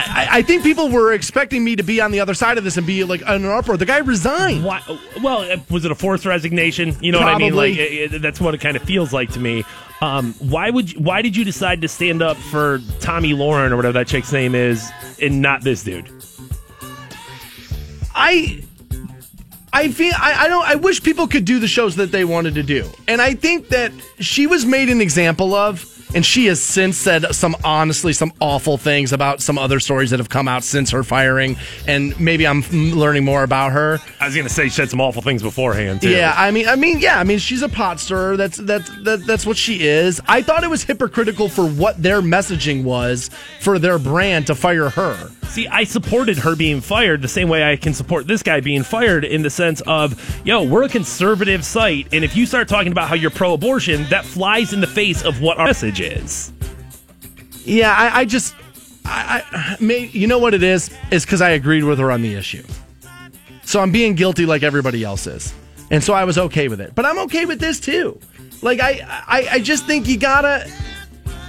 I, 0.00 0.28
I 0.30 0.42
think 0.42 0.62
people 0.62 0.90
were 0.90 1.14
expecting 1.14 1.64
me 1.64 1.74
to 1.76 1.82
be 1.82 2.02
on 2.02 2.10
the 2.12 2.20
other 2.20 2.34
side 2.34 2.58
of 2.58 2.64
this 2.64 2.76
and 2.76 2.86
be 2.86 3.02
like 3.04 3.22
an 3.26 3.46
uproar. 3.46 3.78
The 3.78 3.86
guy 3.86 3.98
resigned. 3.98 4.62
Why, 4.62 4.82
well, 5.22 5.56
was 5.70 5.84
it 5.86 5.90
a 5.90 5.94
forced 5.94 6.26
resignation? 6.26 6.94
You 7.00 7.12
know 7.12 7.18
what 7.20 7.28
I 7.28 7.38
mean? 7.38 7.54
Like 7.54 7.76
it, 7.76 8.12
it- 8.14 8.22
that's 8.22 8.40
what 8.42 8.52
it 8.54 8.60
kind 8.60 8.76
of 8.76 8.82
feels 8.82 9.12
like 9.14 9.30
to 9.32 9.40
me. 9.40 9.64
Um, 10.00 10.34
why 10.34 10.70
would 10.70 10.92
you, 10.92 11.00
why 11.00 11.22
did 11.22 11.36
you 11.36 11.44
decide 11.44 11.80
to 11.82 11.88
stand 11.88 12.22
up 12.22 12.36
for 12.36 12.78
Tomi 13.00 13.32
Lahren 13.32 13.72
or 13.72 13.76
whatever 13.76 13.92
that 13.94 14.06
chick's 14.06 14.32
name 14.32 14.54
is, 14.54 14.88
and 15.20 15.42
not 15.42 15.62
this 15.62 15.82
dude? 15.82 16.08
I 18.14 18.62
I 19.72 19.90
feel 19.90 20.12
I, 20.16 20.44
I 20.44 20.48
don't 20.48 20.66
I 20.66 20.74
wish 20.76 21.02
people 21.02 21.26
could 21.26 21.44
do 21.44 21.58
the 21.58 21.68
shows 21.68 21.96
that 21.96 22.12
they 22.12 22.24
wanted 22.24 22.54
to 22.54 22.62
do. 22.62 22.88
And 23.06 23.20
I 23.20 23.34
think 23.34 23.68
that 23.68 23.92
she 24.20 24.46
was 24.46 24.64
made 24.64 24.88
an 24.88 25.00
example 25.00 25.54
of 25.54 25.80
and 26.14 26.24
she 26.24 26.46
has 26.46 26.62
since 26.62 26.96
said 26.96 27.34
some 27.34 27.56
honestly 27.64 28.12
some 28.12 28.32
awful 28.40 28.78
things 28.78 29.12
about 29.12 29.40
some 29.40 29.58
other 29.58 29.80
stories 29.80 30.10
that 30.10 30.18
have 30.18 30.28
come 30.28 30.48
out 30.48 30.64
since 30.64 30.90
her 30.90 31.02
firing 31.02 31.56
and 31.86 32.18
maybe 32.20 32.46
I'm 32.46 32.62
learning 32.70 33.24
more 33.24 33.42
about 33.42 33.72
her. 33.72 33.98
I 34.20 34.26
was 34.26 34.36
gonna 34.36 34.48
say 34.48 34.64
she 34.64 34.70
said 34.70 34.90
some 34.90 35.00
awful 35.00 35.22
things 35.22 35.42
beforehand 35.42 36.02
too. 36.02 36.10
Yeah, 36.10 36.34
I 36.36 36.50
mean, 36.50 36.68
I 36.68 36.76
mean, 36.76 36.98
yeah, 37.00 37.18
I 37.18 37.24
mean, 37.24 37.38
she's 37.38 37.62
a 37.62 37.68
pot 37.68 38.00
stirrer. 38.00 38.36
That's 38.36 38.56
that's 38.58 38.90
that, 39.04 39.24
that's 39.26 39.46
what 39.46 39.56
she 39.56 39.86
is. 39.86 40.20
I 40.26 40.42
thought 40.42 40.64
it 40.64 40.70
was 40.70 40.84
hypocritical 40.84 41.48
for 41.48 41.66
what 41.68 42.02
their 42.02 42.20
messaging 42.20 42.84
was 42.84 43.30
for 43.60 43.78
their 43.78 43.98
brand 43.98 44.46
to 44.48 44.54
fire 44.54 44.90
her. 44.90 45.30
See, 45.48 45.66
I 45.66 45.84
supported 45.84 46.36
her 46.38 46.54
being 46.54 46.82
fired 46.82 47.22
the 47.22 47.28
same 47.28 47.48
way 47.48 47.70
I 47.70 47.76
can 47.76 47.94
support 47.94 48.26
this 48.26 48.42
guy 48.42 48.60
being 48.60 48.82
fired 48.82 49.24
in 49.24 49.40
the 49.40 49.48
sense 49.48 49.80
of, 49.86 50.40
yo, 50.44 50.62
we're 50.62 50.82
a 50.82 50.88
conservative 50.90 51.64
site, 51.64 52.08
and 52.12 52.22
if 52.22 52.36
you 52.36 52.44
start 52.44 52.68
talking 52.68 52.92
about 52.92 53.08
how 53.08 53.14
you're 53.14 53.30
pro-abortion, 53.30 54.04
that 54.10 54.26
flies 54.26 54.74
in 54.74 54.82
the 54.82 54.86
face 54.86 55.22
of 55.24 55.40
what 55.40 55.58
our 55.58 55.64
message 55.64 55.97
is. 56.00 56.52
Yeah, 57.64 57.92
I, 57.92 58.20
I 58.20 58.24
just, 58.24 58.54
I, 59.04 59.42
I 59.52 59.76
may, 59.80 60.06
you 60.06 60.26
know 60.26 60.38
what 60.38 60.54
it 60.54 60.62
is? 60.62 60.90
It's 61.10 61.24
because 61.24 61.42
I 61.42 61.50
agreed 61.50 61.84
with 61.84 61.98
her 61.98 62.10
on 62.10 62.22
the 62.22 62.34
issue. 62.34 62.64
So 63.64 63.80
I'm 63.80 63.92
being 63.92 64.14
guilty 64.14 64.46
like 64.46 64.62
everybody 64.62 65.04
else 65.04 65.26
is, 65.26 65.52
and 65.90 66.02
so 66.02 66.14
I 66.14 66.24
was 66.24 66.38
okay 66.38 66.68
with 66.68 66.80
it. 66.80 66.94
But 66.94 67.04
I'm 67.04 67.18
okay 67.20 67.44
with 67.44 67.60
this 67.60 67.78
too. 67.80 68.18
Like 68.62 68.80
I, 68.80 69.00
I, 69.26 69.48
I 69.52 69.58
just 69.58 69.84
think 69.86 70.08
you 70.08 70.18
gotta. 70.18 70.70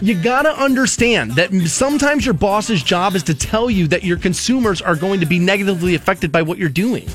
You 0.01 0.15
gotta 0.21 0.51
understand 0.51 1.33
that 1.33 1.51
sometimes 1.67 2.25
your 2.25 2.33
boss's 2.33 2.81
job 2.81 3.15
is 3.15 3.23
to 3.23 3.33
tell 3.33 3.69
you 3.69 3.85
that 3.87 4.01
your 4.01 4.15
consumers 4.15 4.81
are 4.81 4.95
going 4.95 5.19
to 5.19 5.25
be 5.25 5.39
negatively 5.39 5.93
affected 5.93 6.31
by 6.31 6.41
what 6.41 6.57
you're 6.57 6.69
doing. 6.69 7.09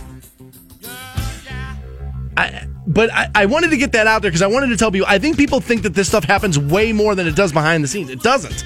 I, 2.37 2.67
but 2.87 3.13
I, 3.13 3.31
I 3.35 3.47
wanted 3.47 3.71
to 3.71 3.77
get 3.77 3.93
that 3.93 4.07
out 4.07 4.23
there 4.23 4.31
because 4.31 4.43
I 4.43 4.47
wanted 4.47 4.69
to 4.69 4.77
tell 4.77 4.91
people 4.91 5.07
I 5.09 5.19
think 5.19 5.37
people 5.37 5.61
think 5.61 5.83
that 5.83 5.95
this 5.95 6.09
stuff 6.09 6.25
happens 6.25 6.59
way 6.59 6.93
more 6.93 7.15
than 7.15 7.27
it 7.27 7.37
does 7.37 7.53
behind 7.53 7.83
the 7.83 7.89
scenes. 7.89 8.11
It 8.11 8.21
doesn't. 8.21 8.65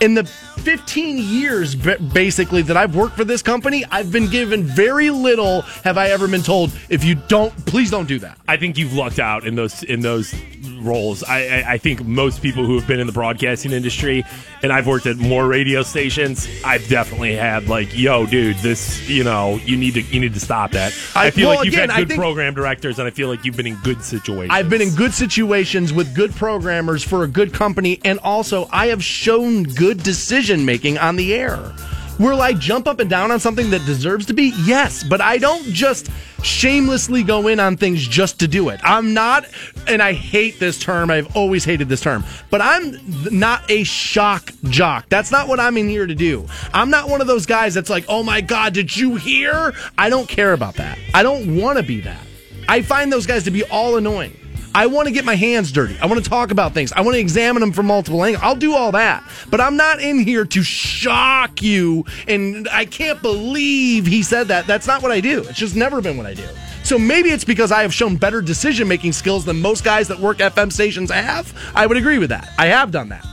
In 0.00 0.14
the 0.14 0.24
15 0.24 1.18
years, 1.18 1.74
basically, 1.74 2.62
that 2.62 2.76
I've 2.76 2.94
worked 2.94 3.16
for 3.16 3.24
this 3.24 3.42
company, 3.42 3.84
I've 3.90 4.12
been 4.12 4.28
given 4.28 4.62
very 4.62 5.10
little. 5.10 5.62
Have 5.82 5.98
I 5.98 6.10
ever 6.10 6.28
been 6.28 6.42
told, 6.42 6.70
if 6.88 7.02
you 7.02 7.16
don't, 7.16 7.52
please 7.66 7.90
don't 7.90 8.06
do 8.06 8.18
that? 8.20 8.38
I 8.46 8.56
think 8.58 8.78
you've 8.78 8.92
lucked 8.92 9.18
out 9.18 9.44
in 9.46 9.56
those 9.56 9.82
in 9.82 10.00
those 10.00 10.32
roles. 10.80 11.24
I, 11.24 11.46
I, 11.62 11.72
I 11.72 11.78
think 11.78 12.04
most 12.04 12.42
people 12.42 12.64
who 12.64 12.78
have 12.78 12.86
been 12.86 13.00
in 13.00 13.06
the 13.08 13.12
broadcasting 13.12 13.72
industry, 13.72 14.24
and 14.62 14.72
I've 14.72 14.86
worked 14.86 15.06
at 15.06 15.16
more 15.16 15.48
radio 15.48 15.82
stations, 15.82 16.46
I've 16.64 16.86
definitely 16.88 17.34
had 17.34 17.68
like, 17.68 17.96
yo, 17.96 18.26
dude, 18.26 18.56
this, 18.58 19.08
you 19.08 19.24
know, 19.24 19.56
you 19.64 19.76
need 19.76 19.94
to 19.94 20.02
you 20.02 20.20
need 20.20 20.34
to 20.34 20.40
stop 20.40 20.72
that. 20.72 20.92
I, 21.16 21.26
I- 21.26 21.30
feel 21.30 21.48
well, 21.48 21.58
like 21.58 21.64
you've 21.66 21.74
again, 21.74 21.88
had 21.90 21.98
good 22.00 22.08
think- 22.08 22.20
program 22.20 22.54
directors, 22.54 22.98
and 23.00 23.08
I 23.08 23.10
feel 23.10 23.28
like 23.28 23.44
you've 23.44 23.56
been 23.56 23.66
in 23.66 23.76
good 23.76 24.02
situations. 24.04 24.50
I've 24.52 24.70
been 24.70 24.82
in 24.82 24.94
good 24.94 25.12
situations 25.14 25.92
with 25.92 26.14
good 26.14 26.32
programmers 26.36 27.02
for 27.02 27.24
a 27.24 27.28
good 27.28 27.52
company, 27.52 28.00
and 28.04 28.18
also 28.20 28.68
I 28.70 28.88
have 28.88 29.02
shown 29.02 29.62
good 29.64 29.87
decision 29.94 30.64
making 30.64 30.98
on 30.98 31.16
the 31.16 31.34
air. 31.34 31.74
Will 32.18 32.42
I 32.42 32.52
jump 32.52 32.88
up 32.88 32.98
and 32.98 33.08
down 33.08 33.30
on 33.30 33.38
something 33.38 33.70
that 33.70 33.86
deserves 33.86 34.26
to 34.26 34.34
be? 34.34 34.52
Yes, 34.64 35.04
but 35.04 35.20
I 35.20 35.38
don't 35.38 35.62
just 35.66 36.10
shamelessly 36.42 37.22
go 37.22 37.46
in 37.46 37.60
on 37.60 37.76
things 37.76 38.06
just 38.06 38.40
to 38.40 38.48
do 38.48 38.70
it. 38.70 38.80
I'm 38.82 39.14
not, 39.14 39.46
and 39.86 40.02
I 40.02 40.14
hate 40.14 40.58
this 40.58 40.80
term, 40.80 41.12
I've 41.12 41.36
always 41.36 41.64
hated 41.64 41.88
this 41.88 42.00
term, 42.00 42.24
but 42.50 42.60
I'm 42.60 42.98
not 43.30 43.70
a 43.70 43.84
shock 43.84 44.50
jock. 44.64 45.08
That's 45.08 45.30
not 45.30 45.46
what 45.46 45.60
I'm 45.60 45.76
in 45.76 45.88
here 45.88 46.06
to 46.06 46.14
do. 46.14 46.46
I'm 46.74 46.90
not 46.90 47.08
one 47.08 47.20
of 47.20 47.28
those 47.28 47.46
guys 47.46 47.72
that's 47.72 47.90
like, 47.90 48.04
oh 48.08 48.24
my 48.24 48.40
God, 48.40 48.72
did 48.74 48.96
you 48.96 49.14
hear? 49.14 49.72
I 49.96 50.10
don't 50.10 50.28
care 50.28 50.52
about 50.52 50.74
that. 50.74 50.98
I 51.14 51.22
don't 51.22 51.56
want 51.56 51.78
to 51.78 51.84
be 51.84 52.00
that. 52.00 52.26
I 52.68 52.82
find 52.82 53.12
those 53.12 53.26
guys 53.26 53.44
to 53.44 53.52
be 53.52 53.62
all 53.64 53.96
annoying. 53.96 54.36
I 54.74 54.86
want 54.86 55.08
to 55.08 55.14
get 55.14 55.24
my 55.24 55.34
hands 55.34 55.72
dirty. 55.72 55.98
I 55.98 56.06
want 56.06 56.22
to 56.22 56.28
talk 56.28 56.50
about 56.50 56.74
things. 56.74 56.92
I 56.92 57.00
want 57.00 57.14
to 57.14 57.20
examine 57.20 57.60
them 57.60 57.72
from 57.72 57.86
multiple 57.86 58.22
angles. 58.24 58.42
I'll 58.42 58.54
do 58.54 58.74
all 58.74 58.92
that. 58.92 59.24
But 59.50 59.60
I'm 59.60 59.76
not 59.76 60.00
in 60.00 60.18
here 60.20 60.44
to 60.44 60.62
shock 60.62 61.62
you. 61.62 62.04
And 62.26 62.68
I 62.70 62.84
can't 62.84 63.20
believe 63.22 64.06
he 64.06 64.22
said 64.22 64.48
that. 64.48 64.66
That's 64.66 64.86
not 64.86 65.02
what 65.02 65.10
I 65.10 65.20
do. 65.20 65.40
It's 65.40 65.58
just 65.58 65.74
never 65.74 66.00
been 66.00 66.16
what 66.16 66.26
I 66.26 66.34
do. 66.34 66.46
So 66.84 66.98
maybe 66.98 67.30
it's 67.30 67.44
because 67.44 67.72
I 67.72 67.82
have 67.82 67.92
shown 67.92 68.16
better 68.16 68.40
decision 68.40 68.88
making 68.88 69.12
skills 69.12 69.44
than 69.44 69.60
most 69.60 69.84
guys 69.84 70.08
that 70.08 70.18
work 70.18 70.38
FM 70.38 70.72
stations 70.72 71.10
have. 71.10 71.52
I 71.74 71.86
would 71.86 71.96
agree 71.96 72.18
with 72.18 72.30
that. 72.30 72.48
I 72.58 72.66
have 72.66 72.90
done 72.90 73.08
that. 73.10 73.26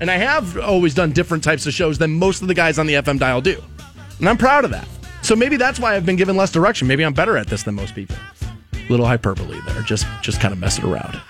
And 0.00 0.10
I 0.10 0.16
have 0.16 0.58
always 0.58 0.94
done 0.94 1.12
different 1.12 1.42
types 1.42 1.66
of 1.66 1.72
shows 1.72 1.98
than 1.98 2.12
most 2.12 2.42
of 2.42 2.48
the 2.48 2.54
guys 2.54 2.78
on 2.78 2.86
the 2.86 2.94
FM 2.94 3.18
dial 3.18 3.40
do. 3.40 3.62
And 4.18 4.28
I'm 4.28 4.36
proud 4.36 4.64
of 4.64 4.70
that. 4.70 4.86
So 5.22 5.34
maybe 5.36 5.56
that's 5.56 5.80
why 5.80 5.96
I've 5.96 6.06
been 6.06 6.16
given 6.16 6.36
less 6.36 6.52
direction. 6.52 6.86
Maybe 6.88 7.04
I'm 7.04 7.14
better 7.14 7.36
at 7.36 7.46
this 7.48 7.62
than 7.62 7.74
most 7.74 7.94
people 7.94 8.16
little 8.90 9.06
hyperbole 9.06 9.60
there. 9.66 9.82
Just 9.82 10.06
just 10.22 10.40
kind 10.40 10.52
of 10.52 10.58
messing 10.58 10.84
around. 10.84 11.20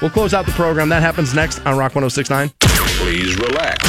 We'll 0.00 0.10
close 0.10 0.32
out 0.32 0.46
the 0.46 0.52
program. 0.52 0.88
That 0.88 1.02
happens 1.02 1.34
next 1.34 1.58
on 1.66 1.76
Rock 1.76 1.94
1069. 1.94 2.50
Please 2.60 3.36
relax. 3.36 3.82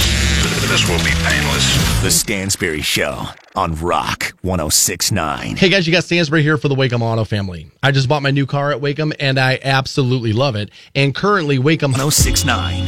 This 0.68 0.88
will 0.88 0.98
be 1.00 1.12
painless. 1.24 2.02
The 2.02 2.10
Stansbury 2.12 2.82
Show 2.82 3.26
on 3.56 3.76
Rock 3.76 4.34
1069. 4.42 5.58
Hey 5.58 5.70
guys, 5.70 5.86
you 5.86 5.92
got 5.92 6.06
Stansbury 6.06 6.42
here 6.44 6.58
for 6.58 6.70
the 6.70 6.76
Waikem 6.76 7.02
Auto 7.02 7.26
family. 7.26 7.70
I 7.84 7.92
just 7.92 8.08
bought 8.08 8.24
my 8.24 8.32
new 8.32 8.46
car 8.46 8.72
at 8.72 8.82
Waikem 8.82 9.14
and 9.20 9.38
I 9.38 9.60
absolutely 9.64 10.32
love 10.32 10.56
it. 10.56 10.70
And 10.96 11.14
currently 11.14 11.58
Wacom 11.58 11.92
1069. 11.92 12.88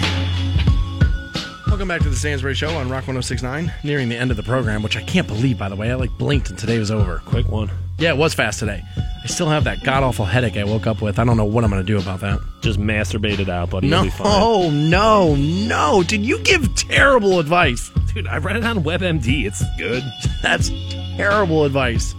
Welcome 1.68 1.88
back 1.88 2.01
to 2.01 2.10
the 2.10 2.15
Stansbury 2.15 2.55
Show 2.55 2.69
on 2.69 2.89
Rock 2.89 3.07
1069. 3.07 3.73
Nearing 3.84 4.07
the 4.07 4.15
end 4.18 4.31
of 4.31 4.38
the 4.38 4.43
program, 4.43 4.81
which 4.81 4.95
I 4.95 5.01
can't 5.03 5.27
believe 5.27 5.57
by 5.57 5.68
the 5.68 5.76
way. 5.76 5.91
I 5.91 5.95
like 5.95 6.11
blinked 6.18 6.49
and 6.49 6.57
today 6.57 6.80
was 6.80 6.91
over. 6.91 7.22
quick 7.26 7.49
one. 7.49 7.69
Yeah, 7.98 8.10
it 8.10 8.18
was 8.18 8.34
fast 8.34 8.60
today. 8.60 8.84
I 9.24 9.28
still 9.28 9.48
have 9.49 9.64
that 9.65 9.84
god 9.84 10.03
awful 10.03 10.26
headache 10.26 10.57
I 10.57 10.64
woke 10.65 10.88
up 10.88 11.02
with. 11.02 11.18
I 11.20 11.24
don't 11.24 11.38
know 11.38 11.45
what 11.45 11.64
I'm 11.64 11.70
going 11.70 11.86
to 11.86 11.88
do 11.88 11.98
about 11.98 12.20
that. 12.22 12.40
Just 12.61 12.80
masturbate 12.80 13.40
it 13.40 13.48
out, 13.49 13.70
buddy. 13.70 13.88
No, 13.88 13.98
You'll 13.98 14.06
be 14.06 14.10
fine. 14.10 14.90
no, 14.90 15.36
no. 15.36 16.03
Did 16.03 16.26
you 16.26 16.40
give 16.40 16.76
terrible 16.76 17.40
advice? 17.40 17.90
dude, 18.14 18.28
I 18.28 18.38
read 18.38 18.57
it 18.57 18.64
on 18.65 18.84
WebMD. 18.84 19.45
It's 19.45 19.64
good. 19.78 20.03
That's 20.44 20.70
terrible 21.15 21.64
advice. 21.65 22.14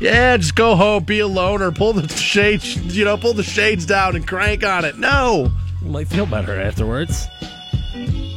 Yeah, 0.00 0.36
just 0.36 0.54
go 0.54 0.76
home, 0.76 1.04
be 1.04 1.18
alone, 1.20 1.60
or 1.60 1.72
pull 1.72 1.92
the 1.92 2.06
shades, 2.08 2.76
you 2.96 3.04
know, 3.04 3.16
pull 3.16 3.34
the 3.34 3.42
shades 3.42 3.84
down 3.84 4.14
and 4.16 4.26
crank 4.26 4.64
on 4.64 4.84
it. 4.84 4.96
No. 4.96 5.50
You 5.82 5.90
might 5.90 6.08
feel 6.08 6.24
better 6.26 6.60
afterwards. 6.60 7.26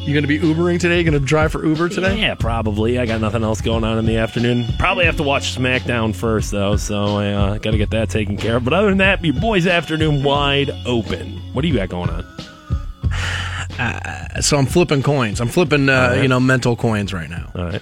You 0.06 0.16
gonna 0.16 0.26
be 0.26 0.40
Ubering 0.40 0.80
today? 0.80 0.98
You 0.98 1.04
gonna 1.04 1.20
drive 1.20 1.52
for 1.52 1.64
Uber 1.64 1.88
today? 1.90 2.20
Yeah, 2.20 2.34
probably. 2.34 2.98
I 2.98 3.06
got 3.06 3.22
nothing 3.22 3.44
else 3.44 3.62
going 3.62 3.84
on 3.84 4.00
in 4.00 4.06
the 4.06 4.18
afternoon. 4.18 4.66
Probably 4.80 5.06
have 5.06 5.18
to 5.18 5.24
watch 5.24 5.56
SmackDown 5.56 6.16
first, 6.16 6.50
though, 6.50 6.76
so 6.76 7.18
I 7.18 7.28
uh, 7.32 7.58
got 7.60 7.72
to 7.72 7.78
get 7.78 7.92
that 7.92 8.10
taken 8.10 8.36
care 8.36 8.58
of. 8.58 8.64
But 8.64 8.74
other 8.74 8.90
than 8.90 8.98
that, 8.98 9.24
your 9.24 9.36
boy's 9.36 9.68
afternoon 9.68 10.24
wide 10.24 10.72
open. 10.88 11.38
What 11.54 11.62
do 11.62 11.68
you 11.68 11.76
got 11.76 11.90
going 11.90 12.10
on? 12.10 12.26
So 14.42 14.58
I'm 14.58 14.66
flipping 14.68 15.02
coins. 15.02 15.42
I'm 15.42 15.48
flipping, 15.48 15.90
uh, 15.90 15.94
Alright. 15.94 16.22
you 16.22 16.28
know, 16.28 16.40
mental 16.40 16.76
coins 16.76 17.14
right 17.14 17.30
now. 17.30 17.52
All 17.56 17.66
right. 17.66 17.82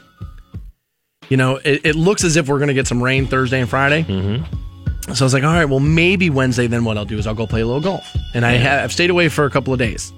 You 1.29 1.35
know, 1.37 1.57
it, 1.57 1.85
it 1.85 1.95
looks 1.95 2.23
as 2.23 2.37
if 2.37 2.47
we're 2.47 2.59
gonna 2.59 2.73
get 2.73 2.87
some 2.87 3.03
rain 3.03 3.27
Thursday 3.27 3.59
and 3.59 3.69
Friday. 3.69 4.03
Mm-hmm. 4.03 5.13
So 5.13 5.23
I 5.23 5.25
was 5.25 5.33
like, 5.33 5.43
all 5.43 5.53
right, 5.53 5.65
well, 5.65 5.79
maybe 5.79 6.29
Wednesday. 6.29 6.67
Then 6.67 6.85
what 6.85 6.97
I'll 6.97 7.05
do 7.05 7.17
is 7.17 7.27
I'll 7.27 7.33
go 7.35 7.47
play 7.47 7.61
a 7.61 7.65
little 7.65 7.81
golf. 7.81 8.05
And 8.33 8.45
I 8.45 8.53
have 8.53 8.83
I've 8.85 8.91
stayed 8.93 9.09
away 9.09 9.29
for 9.29 9.45
a 9.45 9.49
couple 9.49 9.73
of 9.73 9.79
days. 9.79 10.13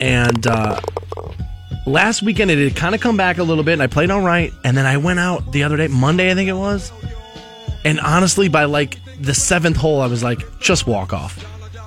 And 0.00 0.46
uh, 0.46 0.80
last 1.86 2.22
weekend 2.22 2.50
it 2.50 2.58
had 2.58 2.76
kind 2.76 2.94
of 2.94 3.00
come 3.00 3.16
back 3.16 3.38
a 3.38 3.42
little 3.42 3.64
bit, 3.64 3.74
and 3.74 3.82
I 3.82 3.86
played 3.86 4.10
all 4.10 4.20
right. 4.20 4.52
And 4.64 4.76
then 4.76 4.86
I 4.86 4.96
went 4.96 5.18
out 5.18 5.52
the 5.52 5.64
other 5.64 5.76
day, 5.76 5.88
Monday, 5.88 6.30
I 6.30 6.34
think 6.34 6.48
it 6.48 6.54
was. 6.54 6.92
And 7.84 8.00
honestly, 8.00 8.48
by 8.48 8.64
like 8.64 8.98
the 9.20 9.34
seventh 9.34 9.76
hole, 9.76 10.00
I 10.00 10.06
was 10.06 10.22
like, 10.22 10.60
just 10.60 10.86
walk 10.86 11.12
off. 11.12 11.44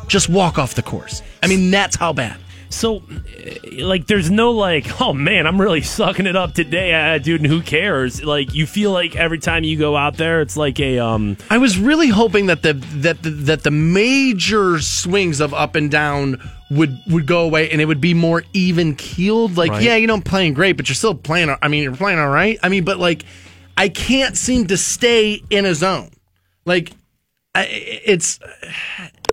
Just 0.08 0.30
walk 0.30 0.58
off 0.58 0.76
the 0.76 0.82
course. 0.82 1.22
I 1.42 1.48
mean, 1.48 1.72
that's 1.72 1.96
how 1.96 2.14
bad. 2.14 2.38
So, 2.70 3.04
eh, 3.38 3.84
like, 3.84 4.08
there's 4.08 4.32
no 4.32 4.52
like, 4.52 5.02
oh 5.02 5.14
man, 5.14 5.46
I'm 5.46 5.60
really 5.60 5.82
sucking 5.82 6.26
it 6.26 6.36
up 6.36 6.54
today, 6.54 6.94
uh, 6.94 7.18
dude. 7.18 7.42
And 7.42 7.50
who 7.50 7.62
cares? 7.62 8.24
Like, 8.24 8.54
you 8.54 8.66
feel 8.66 8.92
like 8.92 9.16
every 9.16 9.40
time 9.40 9.64
you 9.64 9.78
go 9.78 9.96
out 9.96 10.18
there, 10.18 10.42
it's 10.42 10.58
like 10.58 10.80
a 10.80 11.00
um. 11.00 11.38
I 11.50 11.58
was 11.58 11.78
really 11.78 12.08
hoping 12.08 12.48
that 12.48 12.64
the 12.64 12.74
that 12.74 13.22
the, 13.22 13.30
that 13.30 13.64
the 13.64 13.72
major 13.72 14.80
swings 14.80 15.40
of 15.40 15.54
up 15.54 15.76
and 15.76 15.92
down 15.92 16.42
would 16.72 16.98
would 17.08 17.28
go 17.28 17.44
away 17.44 17.70
and 17.70 17.82
it 17.82 17.86
would 17.86 18.02
be 18.02 18.14
more 18.14 18.44
even 18.54 18.96
keeled. 18.96 19.58
Like, 19.58 19.72
Right. 19.72 19.84
yeah, 19.84 19.96
you 19.98 20.08
know, 20.08 20.20
playing 20.22 20.54
great, 20.54 20.78
but 20.78 20.88
you're 20.90 20.96
still 20.96 21.14
playing. 21.16 21.54
I 21.62 21.68
mean, 21.68 21.84
you're 21.84 21.96
playing 21.96 22.18
all 22.20 22.30
right. 22.30 22.58
I 22.64 22.70
mean, 22.70 22.84
but 22.86 22.98
like, 22.98 23.24
I 23.78 23.90
can't 23.90 24.38
seem 24.38 24.68
to 24.68 24.78
stay 24.78 25.42
in 25.50 25.66
a 25.66 25.76
zone. 25.76 26.10
Like, 26.66 26.92
I, 27.54 27.66
it's 27.66 28.40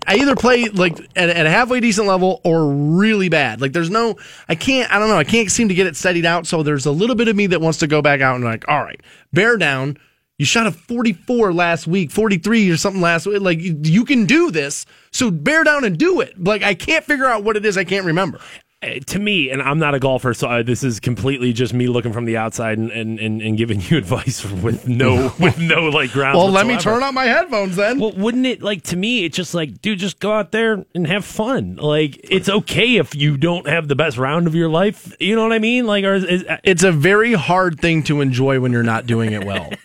I 0.06 0.16
either 0.16 0.34
play 0.34 0.64
like 0.64 0.98
at, 1.14 1.28
at 1.28 1.46
a 1.46 1.50
halfway 1.50 1.78
decent 1.78 2.08
level 2.08 2.40
or 2.44 2.66
really 2.66 3.28
bad. 3.28 3.60
Like, 3.60 3.72
there's 3.72 3.90
no, 3.90 4.16
I 4.48 4.56
can't. 4.56 4.92
I 4.92 4.98
don't 4.98 5.08
know. 5.08 5.18
I 5.18 5.24
can't 5.24 5.50
seem 5.50 5.68
to 5.68 5.74
get 5.74 5.86
it 5.86 5.94
steadied 5.96 6.26
out. 6.26 6.46
So 6.46 6.64
there's 6.64 6.86
a 6.86 6.90
little 6.90 7.14
bit 7.14 7.28
of 7.28 7.36
me 7.36 7.46
that 7.48 7.60
wants 7.60 7.78
to 7.78 7.86
go 7.86 8.02
back 8.02 8.20
out 8.20 8.34
and 8.34 8.44
like, 8.44 8.64
all 8.66 8.82
right, 8.82 9.00
bear 9.32 9.56
down. 9.56 9.98
You 10.38 10.46
shot 10.46 10.66
a 10.68 10.70
44 10.70 11.52
last 11.52 11.86
week, 11.88 12.12
43 12.12 12.70
or 12.70 12.76
something 12.76 13.02
last 13.02 13.26
week. 13.26 13.40
Like 13.42 13.58
you, 13.60 13.76
you 13.82 14.04
can 14.04 14.24
do 14.24 14.50
this, 14.52 14.86
so 15.10 15.30
bear 15.32 15.64
down 15.64 15.84
and 15.84 15.98
do 15.98 16.20
it. 16.20 16.42
Like 16.42 16.62
I 16.62 16.74
can't 16.74 17.04
figure 17.04 17.26
out 17.26 17.42
what 17.42 17.56
it 17.56 17.66
is. 17.66 17.76
I 17.76 17.82
can't 17.82 18.06
remember. 18.06 18.38
eh, 18.82 19.00
To 19.04 19.18
me, 19.18 19.50
and 19.50 19.60
I'm 19.60 19.80
not 19.80 19.96
a 19.96 19.98
golfer, 19.98 20.32
so 20.34 20.46
uh, 20.48 20.62
this 20.62 20.84
is 20.84 21.00
completely 21.00 21.52
just 21.52 21.74
me 21.74 21.88
looking 21.88 22.12
from 22.12 22.24
the 22.24 22.36
outside 22.36 22.78
and, 22.78 22.92
and, 22.92 23.18
and, 23.18 23.42
and 23.42 23.58
giving 23.58 23.80
you 23.80 23.96
advice 23.98 24.44
with 24.44 24.86
no 24.86 25.32
with 25.40 25.58
no 25.58 25.86
like 25.88 26.12
ground. 26.12 26.38
Well, 26.38 26.52
let 26.52 26.68
me 26.68 26.78
turn 26.78 27.02
on 27.02 27.14
my 27.14 27.24
headphones 27.24 27.74
then. 27.74 27.98
Well, 27.98 28.12
wouldn't 28.12 28.46
it 28.46 28.62
like 28.62 28.82
to 28.84 28.96
me? 28.96 29.24
It's 29.24 29.36
just 29.36 29.54
like, 29.54 29.82
dude, 29.82 29.98
just 29.98 30.20
go 30.20 30.30
out 30.30 30.52
there 30.52 30.84
and 30.94 31.04
have 31.08 31.24
fun. 31.24 31.74
Like, 31.82 32.16
it's 32.22 32.48
okay 32.48 32.94
if 32.98 33.12
you 33.16 33.36
don't 33.38 33.66
have 33.66 33.88
the 33.88 33.96
best 33.96 34.16
round 34.16 34.46
of 34.46 34.54
your 34.54 34.68
life. 34.68 35.12
You 35.18 35.34
know 35.34 35.42
what 35.42 35.52
I 35.52 35.58
mean? 35.58 35.84
Like, 35.88 36.04
or 36.04 36.14
is, 36.14 36.22
is, 36.22 36.44
it's 36.62 36.84
a 36.84 36.92
very 36.92 37.32
hard 37.32 37.80
thing 37.80 38.04
to 38.04 38.20
enjoy 38.20 38.60
when 38.60 38.70
you're 38.70 38.84
not 38.84 39.06
doing 39.06 39.32
it 39.32 39.44
well. 39.44 39.68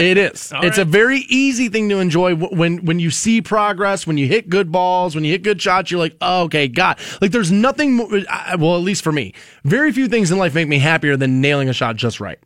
it 0.00 0.18
is. 0.18 0.52
it's 0.62 0.78
a 0.78 0.84
very 0.84 1.20
easy 1.28 1.68
thing 1.68 1.88
to 1.88 1.98
enjoy 1.98 2.34
when 2.34 2.84
when 2.84 2.98
you 2.98 3.10
see 3.10 3.40
progress, 3.42 4.06
when 4.06 4.16
you 4.18 4.26
hit 4.26 4.48
good 4.48 4.72
balls, 4.72 5.14
when 5.14 5.24
you 5.24 5.30
hit 5.32 5.42
good 5.42 5.60
shots. 5.60 5.90
You're 5.90 6.00
like, 6.00 6.16
oh, 6.20 6.44
okay, 6.44 6.68
God. 6.68 6.98
Like 7.20 7.30
there's 7.32 7.52
nothing. 7.52 7.96
mo- 7.96 8.08
uh, 8.10 8.24
uh, 8.28 8.56
Well, 8.58 8.76
at 8.76 8.82
least 8.82 9.02
for 9.02 9.12
me, 9.12 9.34
very 9.64 9.92
few 9.92 10.08
things 10.08 10.30
in 10.30 10.38
life 10.38 10.54
make 10.54 10.68
me 10.68 10.78
happier 10.78 11.16
than 11.16 11.40
nailing 11.40 11.68
a 11.68 11.72
shot 11.72 11.96
just 11.96 12.20
right. 12.20 12.38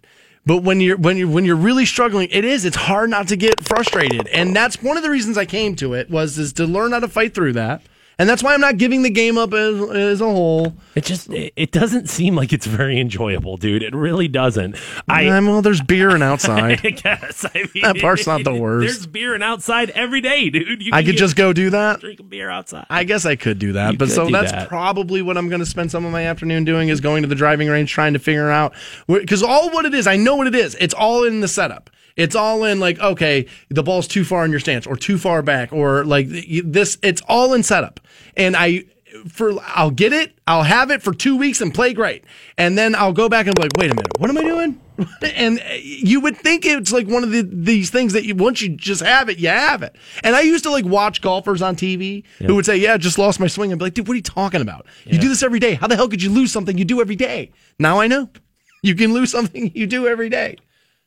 But 0.47 0.59
when 0.62 0.81
you're 0.81 0.97
when 0.97 1.16
you 1.16 1.28
when 1.28 1.44
you're 1.44 1.56
really 1.56 1.86
struggling, 1.86 2.28
it 2.31 2.44
is. 2.44 2.64
It's 2.64 2.76
hard 2.76 3.09
not 3.09 3.28
to 3.28 3.36
get 3.36 3.64
frustrated, 3.64 4.26
and 4.28 4.55
that's 4.55 4.82
one 4.82 4.97
of 4.97 5.02
the 5.02 5.10
reasons 5.10 5.39
I 5.39 5.47
came 5.47 5.74
to 5.76 5.94
it 5.94 6.10
was 6.10 6.39
is 6.39 6.52
to 6.55 6.66
learn 6.66 6.93
how 6.93 7.01
to 7.01 7.09
fight 7.09 7.35
through 7.35 7.55
that. 7.55 7.82
And 8.19 8.28
that's 8.28 8.43
why 8.43 8.55
I'm 8.55 8.61
not 8.61 8.77
giving 8.77 9.03
the 9.03 9.11
game 9.11 9.36
up 9.36 9.53
as, 9.53 9.81
as 9.91 10.20
a 10.20 10.24
whole. 10.27 10.74
it 10.95 11.05
just 11.05 11.28
it, 11.31 11.73
doesn't 11.73 12.09
seem 12.09 12.36
like 12.36 12.53
it's 12.53 12.66
very 12.66 13.01
enjoyable, 13.01 13.57
dude. 13.57 13.82
It 13.82 13.95
really 13.95 14.28
doesn't. 14.28 14.77
I. 15.09 15.27
Um, 15.28 15.47
well, 15.47 15.62
there's 15.62 15.81
beer 15.82 16.11
and 16.11 16.23
outside. 16.23 16.81
I 16.85 16.91
guess. 16.91 17.45
I 17.45 17.65
mean, 17.74 17.82
That 17.82 17.99
part's 18.01 18.27
not 18.27 18.45
the 18.45 18.55
worst. 18.61 18.86
There's 18.86 19.07
beer 19.07 19.35
and 19.35 19.43
outside 19.43 19.91
every 19.91 20.20
day, 20.20 20.49
dude. 20.51 20.82
You 20.82 20.91
I 20.93 21.03
could 21.03 21.12
get- 21.12 21.19
just 21.19 21.35
go 21.36 21.53
do 21.53 21.70
that. 21.70 22.01
drink 22.01 22.20
a 22.20 22.23
beer 22.23 22.51
outside. 22.51 22.86
I 22.89 23.03
guess 23.05 23.27
I 23.27 23.35
could 23.36 23.59
do 23.59 23.73
that. 23.73 23.93
You 23.93 23.99
but 23.99 24.11
so 24.11 24.28
that's 24.28 24.53
that. 24.53 24.69
probably 24.69 25.20
what 25.23 25.36
I'm 25.36 25.49
going 25.49 25.61
to 25.61 25.66
spend 25.66 25.91
some 25.91 26.05
of 26.05 26.12
my 26.12 26.24
afternoon 26.24 26.65
doing 26.65 26.89
is 26.91 27.01
going 27.01 27.23
to 27.23 27.28
the 27.28 27.35
driving 27.35 27.69
range 27.69 27.91
trying 27.91 28.12
to 28.12 28.19
figure 28.20 28.51
out 28.51 28.74
because 29.09 29.43
all 29.43 29.70
what 29.70 29.85
it 29.86 29.95
is, 29.95 30.07
I 30.07 30.16
know 30.16 30.36
what 30.36 30.47
it 30.47 30.55
is. 30.55 30.77
It's 30.78 30.95
all 30.95 31.24
in 31.24 31.41
the 31.41 31.49
setup. 31.49 31.91
It's 32.16 32.36
all 32.36 32.62
in 32.62 32.78
like 32.78 33.01
okay, 33.01 33.47
the 33.70 33.82
ball's 33.82 34.07
too 34.07 34.23
far 34.23 34.45
in 34.45 34.53
your 34.53 34.61
stance 34.61 34.86
or 34.86 34.95
too 34.95 35.19
far 35.19 35.43
back 35.43 35.73
or 35.73 36.05
like 36.05 36.28
this. 36.28 36.97
It's 37.03 37.20
all 37.28 37.55
in 37.55 37.65
setup, 37.65 37.99
and 38.36 38.56
I 38.56 38.85
for 39.28 39.52
I'll 39.62 39.90
get 39.90 40.12
it, 40.12 40.36
I'll 40.47 40.65
have 40.65 40.90
it 40.90 41.02
for 41.02 41.15
two 41.15 41.36
weeks 41.36 41.61
and 41.61 41.73
play 41.73 41.93
great, 41.93 42.24
and 42.59 42.77
then 42.77 42.94
I'll 42.94 43.12
go 43.12 43.28
back 43.28 43.47
and 43.47 43.55
be 43.55 43.62
like, 43.62 43.73
wait 43.77 43.90
a 43.90 43.94
minute, 43.94 44.19
what 44.19 44.31
am 44.31 44.39
I 44.39 44.43
doing? 44.43 44.81
and 45.23 45.59
uh, 45.59 45.73
you 45.81 46.20
would 46.20 46.36
think 46.36 46.65
it's 46.65 46.93
like 46.93 47.09
one 47.09 47.24
of 47.24 47.32
the, 47.32 47.43
these 47.43 47.90
things 47.90 48.12
that 48.12 48.24
you 48.24 48.35
once 48.35 48.61
you 48.61 48.69
just 48.70 49.02
have 49.02 49.28
it, 49.28 49.39
you 49.39 49.48
have 49.48 49.82
it. 49.82 49.97
And 50.23 50.36
I 50.36 50.43
used 50.43 50.65
to 50.65 50.70
like 50.70 50.85
watch 50.85 51.20
golfers 51.20 51.62
on 51.62 51.74
TV 51.74 52.24
who 52.39 52.55
would 52.55 52.66
say, 52.66 52.77
"Yeah, 52.77 52.97
just 52.97 53.19
lost 53.19 53.40
my 53.40 53.47
swing," 53.47 53.73
and 53.73 53.78
be 53.78 53.86
like, 53.86 53.94
"Dude, 53.94 54.06
what 54.06 54.15
are 54.15 54.16
you 54.16 54.23
talking 54.23 54.61
about? 54.61 54.86
You 55.05 55.19
do 55.19 55.28
this 55.28 55.43
every 55.43 55.59
day. 55.59 55.74
How 55.74 55.86
the 55.86 55.97
hell 55.97 56.09
could 56.09 56.23
you 56.23 56.31
lose 56.31 56.52
something 56.52 56.78
you 56.78 56.85
do 56.85 57.01
every 57.01 57.16
day?" 57.16 57.51
Now 57.78 58.01
I 58.01 58.06
know 58.06 58.28
you 58.82 58.94
can 58.94 59.12
lose 59.12 59.31
something 59.31 59.73
you 59.74 59.86
do 59.86 60.06
every 60.06 60.28
day. 60.28 60.59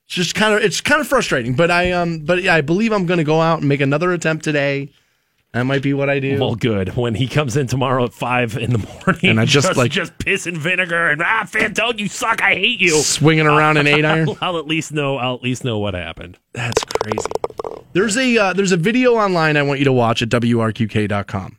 It's 0.05 0.15
just 0.15 0.35
kind 0.35 0.53
of 0.53 0.61
it's 0.61 0.81
kind 0.81 0.99
of 1.01 1.07
frustrating, 1.07 1.55
but 1.55 1.71
I 1.71 1.91
um 1.91 2.19
but 2.19 2.45
I 2.45 2.61
believe 2.61 2.91
I'm 2.91 3.05
going 3.05 3.19
to 3.19 3.23
go 3.23 3.41
out 3.41 3.59
and 3.59 3.69
make 3.69 3.81
another 3.81 4.11
attempt 4.11 4.43
today. 4.43 4.91
That 5.57 5.63
might 5.65 5.81
be 5.81 5.93
what 5.93 6.07
I 6.09 6.19
do. 6.19 6.39
Well, 6.39 6.53
good. 6.55 6.95
When 6.95 7.15
he 7.15 7.27
comes 7.27 7.57
in 7.57 7.65
tomorrow 7.65 8.03
at 8.05 8.13
five 8.13 8.55
in 8.57 8.71
the 8.71 8.77
morning, 9.05 9.25
And 9.25 9.39
I 9.39 9.45
just, 9.45 9.75
like- 9.75 9.91
just 9.91 10.17
piss 10.19 10.45
and 10.45 10.55
vinegar 10.57 11.09
and 11.09 11.21
ah, 11.21 11.43
Fantone, 11.45 11.97
you 11.97 12.07
suck. 12.07 12.41
I 12.43 12.53
hate 12.53 12.79
you. 12.79 12.91
Swinging 13.01 13.47
around 13.47 13.77
an 13.77 13.87
eight 13.87 14.05
iron. 14.05 14.29
I'll, 14.29 14.37
I'll 14.41 14.57
at 14.59 14.67
least 14.67 14.91
know. 14.91 15.17
I'll 15.17 15.33
at 15.35 15.41
least 15.41 15.63
know 15.63 15.79
what 15.79 15.95
happened. 15.95 16.37
That's 16.53 16.83
crazy. 16.83 17.27
There's 17.93 18.15
a 18.17 18.37
uh, 18.37 18.53
there's 18.53 18.71
a 18.71 18.77
video 18.77 19.15
online 19.15 19.57
I 19.57 19.63
want 19.63 19.79
you 19.79 19.85
to 19.85 19.93
watch 19.93 20.21
at 20.21 20.29
wrqk.com 20.29 21.57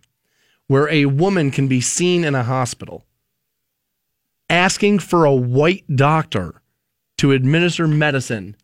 where 0.68 0.88
a 0.90 1.06
woman 1.06 1.50
can 1.50 1.66
be 1.66 1.80
seen 1.80 2.22
in 2.24 2.34
a 2.36 2.44
hospital 2.44 3.04
asking 4.48 5.00
for 5.00 5.24
a 5.24 5.34
white 5.34 5.84
doctor 5.96 6.62
to 7.18 7.32
administer 7.32 7.88
medicine 7.88 8.54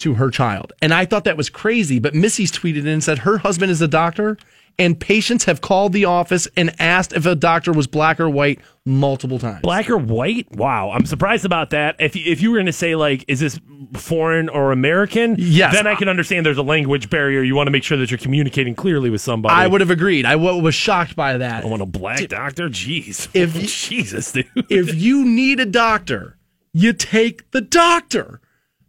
to 0.00 0.14
her 0.14 0.30
child. 0.30 0.72
And 0.82 0.92
I 0.92 1.04
thought 1.04 1.24
that 1.24 1.36
was 1.36 1.50
crazy, 1.50 1.98
but 1.98 2.14
Missy's 2.14 2.52
tweeted 2.52 2.80
in 2.80 2.88
and 2.88 3.04
said 3.04 3.18
her 3.20 3.38
husband 3.38 3.70
is 3.70 3.80
a 3.80 3.88
doctor 3.88 4.36
and 4.78 4.98
patients 5.00 5.44
have 5.44 5.62
called 5.62 5.92
the 5.94 6.04
office 6.04 6.46
and 6.56 6.74
asked 6.78 7.14
if 7.14 7.24
a 7.24 7.34
doctor 7.34 7.72
was 7.72 7.86
black 7.86 8.20
or 8.20 8.28
white 8.28 8.60
multiple 8.84 9.38
times. 9.38 9.62
Black 9.62 9.88
or 9.88 9.96
white? 9.96 10.54
Wow, 10.54 10.90
I'm 10.90 11.06
surprised 11.06 11.46
about 11.46 11.70
that. 11.70 11.96
If 11.98 12.14
you, 12.14 12.30
if 12.30 12.42
you 12.42 12.50
were 12.50 12.58
going 12.58 12.66
to 12.66 12.72
say 12.72 12.94
like, 12.94 13.24
is 13.26 13.40
this 13.40 13.58
foreign 13.94 14.50
or 14.50 14.72
American? 14.72 15.36
Yes. 15.38 15.72
Then 15.72 15.86
I 15.86 15.94
can 15.94 16.08
understand 16.08 16.44
there's 16.44 16.58
a 16.58 16.62
language 16.62 17.08
barrier. 17.08 17.42
You 17.42 17.54
want 17.54 17.68
to 17.68 17.70
make 17.70 17.84
sure 17.84 17.96
that 17.96 18.10
you're 18.10 18.18
communicating 18.18 18.74
clearly 18.74 19.08
with 19.08 19.22
somebody. 19.22 19.54
I 19.54 19.66
would 19.66 19.80
have 19.80 19.90
agreed. 19.90 20.26
I 20.26 20.32
w- 20.32 20.62
was 20.62 20.74
shocked 20.74 21.16
by 21.16 21.38
that. 21.38 21.64
I 21.64 21.66
want 21.68 21.80
a 21.82 21.86
black 21.86 22.28
doctor. 22.28 22.68
Jeez. 22.68 23.28
If 23.32 23.54
Jesus, 23.88 24.32
dude. 24.32 24.46
if 24.68 24.94
you 24.94 25.24
need 25.24 25.58
a 25.58 25.66
doctor, 25.66 26.36
you 26.74 26.92
take 26.92 27.50
the 27.52 27.62
doctor. 27.62 28.42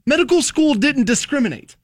Medical 0.08 0.42
school 0.42 0.74
didn't 0.74 1.04
discriminate. 1.04 1.76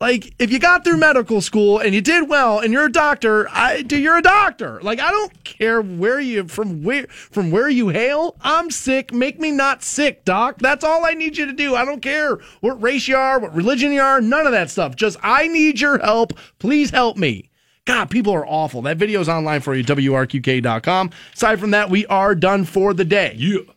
Like, 0.00 0.34
if 0.40 0.50
you 0.50 0.58
got 0.58 0.82
through 0.82 0.96
medical 0.96 1.40
school 1.40 1.78
and 1.78 1.94
you 1.94 2.00
did 2.00 2.28
well 2.28 2.58
and 2.58 2.72
you're 2.72 2.86
a 2.86 2.92
doctor, 2.92 3.48
I 3.48 3.82
do 3.82 3.96
you're 3.96 4.18
a 4.18 4.22
doctor. 4.22 4.80
Like, 4.82 4.98
I 4.98 5.12
don't 5.12 5.44
care 5.44 5.80
where 5.80 6.18
you 6.18 6.48
from 6.48 6.82
where 6.82 7.06
from 7.06 7.52
where 7.52 7.68
you 7.68 7.90
hail. 7.90 8.36
I'm 8.40 8.72
sick. 8.72 9.12
Make 9.14 9.38
me 9.38 9.52
not 9.52 9.84
sick, 9.84 10.24
doc. 10.24 10.58
That's 10.58 10.82
all 10.82 11.06
I 11.06 11.14
need 11.14 11.38
you 11.38 11.46
to 11.46 11.52
do. 11.52 11.76
I 11.76 11.84
don't 11.84 12.02
care 12.02 12.40
what 12.60 12.82
race 12.82 13.06
you 13.06 13.16
are, 13.16 13.38
what 13.38 13.54
religion 13.54 13.92
you 13.92 14.00
are, 14.00 14.20
none 14.20 14.46
of 14.46 14.52
that 14.52 14.68
stuff. 14.68 14.96
Just 14.96 15.16
I 15.22 15.46
need 15.46 15.80
your 15.80 15.98
help. 15.98 16.32
Please 16.58 16.90
help 16.90 17.16
me. 17.16 17.50
God, 17.84 18.10
people 18.10 18.34
are 18.34 18.46
awful. 18.46 18.82
That 18.82 18.96
video 18.96 19.20
is 19.20 19.28
online 19.28 19.60
for 19.60 19.76
you, 19.76 19.84
WRQK.com. 19.84 21.10
Aside 21.34 21.60
from 21.60 21.70
that, 21.70 21.88
we 21.88 22.04
are 22.06 22.34
done 22.34 22.64
for 22.64 22.94
the 22.94 23.04
day. 23.04 23.36
Yeah. 23.38 23.73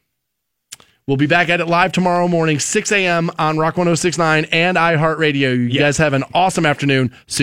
We'll 1.07 1.15
be 1.15 1.25
back 1.25 1.47
at 1.47 1.61
it 1.61 1.67
live 1.67 1.93
tomorrow 1.93 2.27
morning, 2.27 2.59
6 2.59 2.91
a.m. 2.91 3.31
on 3.39 3.57
Rock 3.57 3.77
1069 3.77 4.43
and 4.51 4.75
iHeartRadio. 4.75 5.35
You 5.55 5.55
Yeah. 5.69 5.83
guys 5.83 5.97
have 5.99 6.11
an 6.11 6.25
awesome 6.33 6.65
afternoon. 6.65 7.13
See 7.27 7.35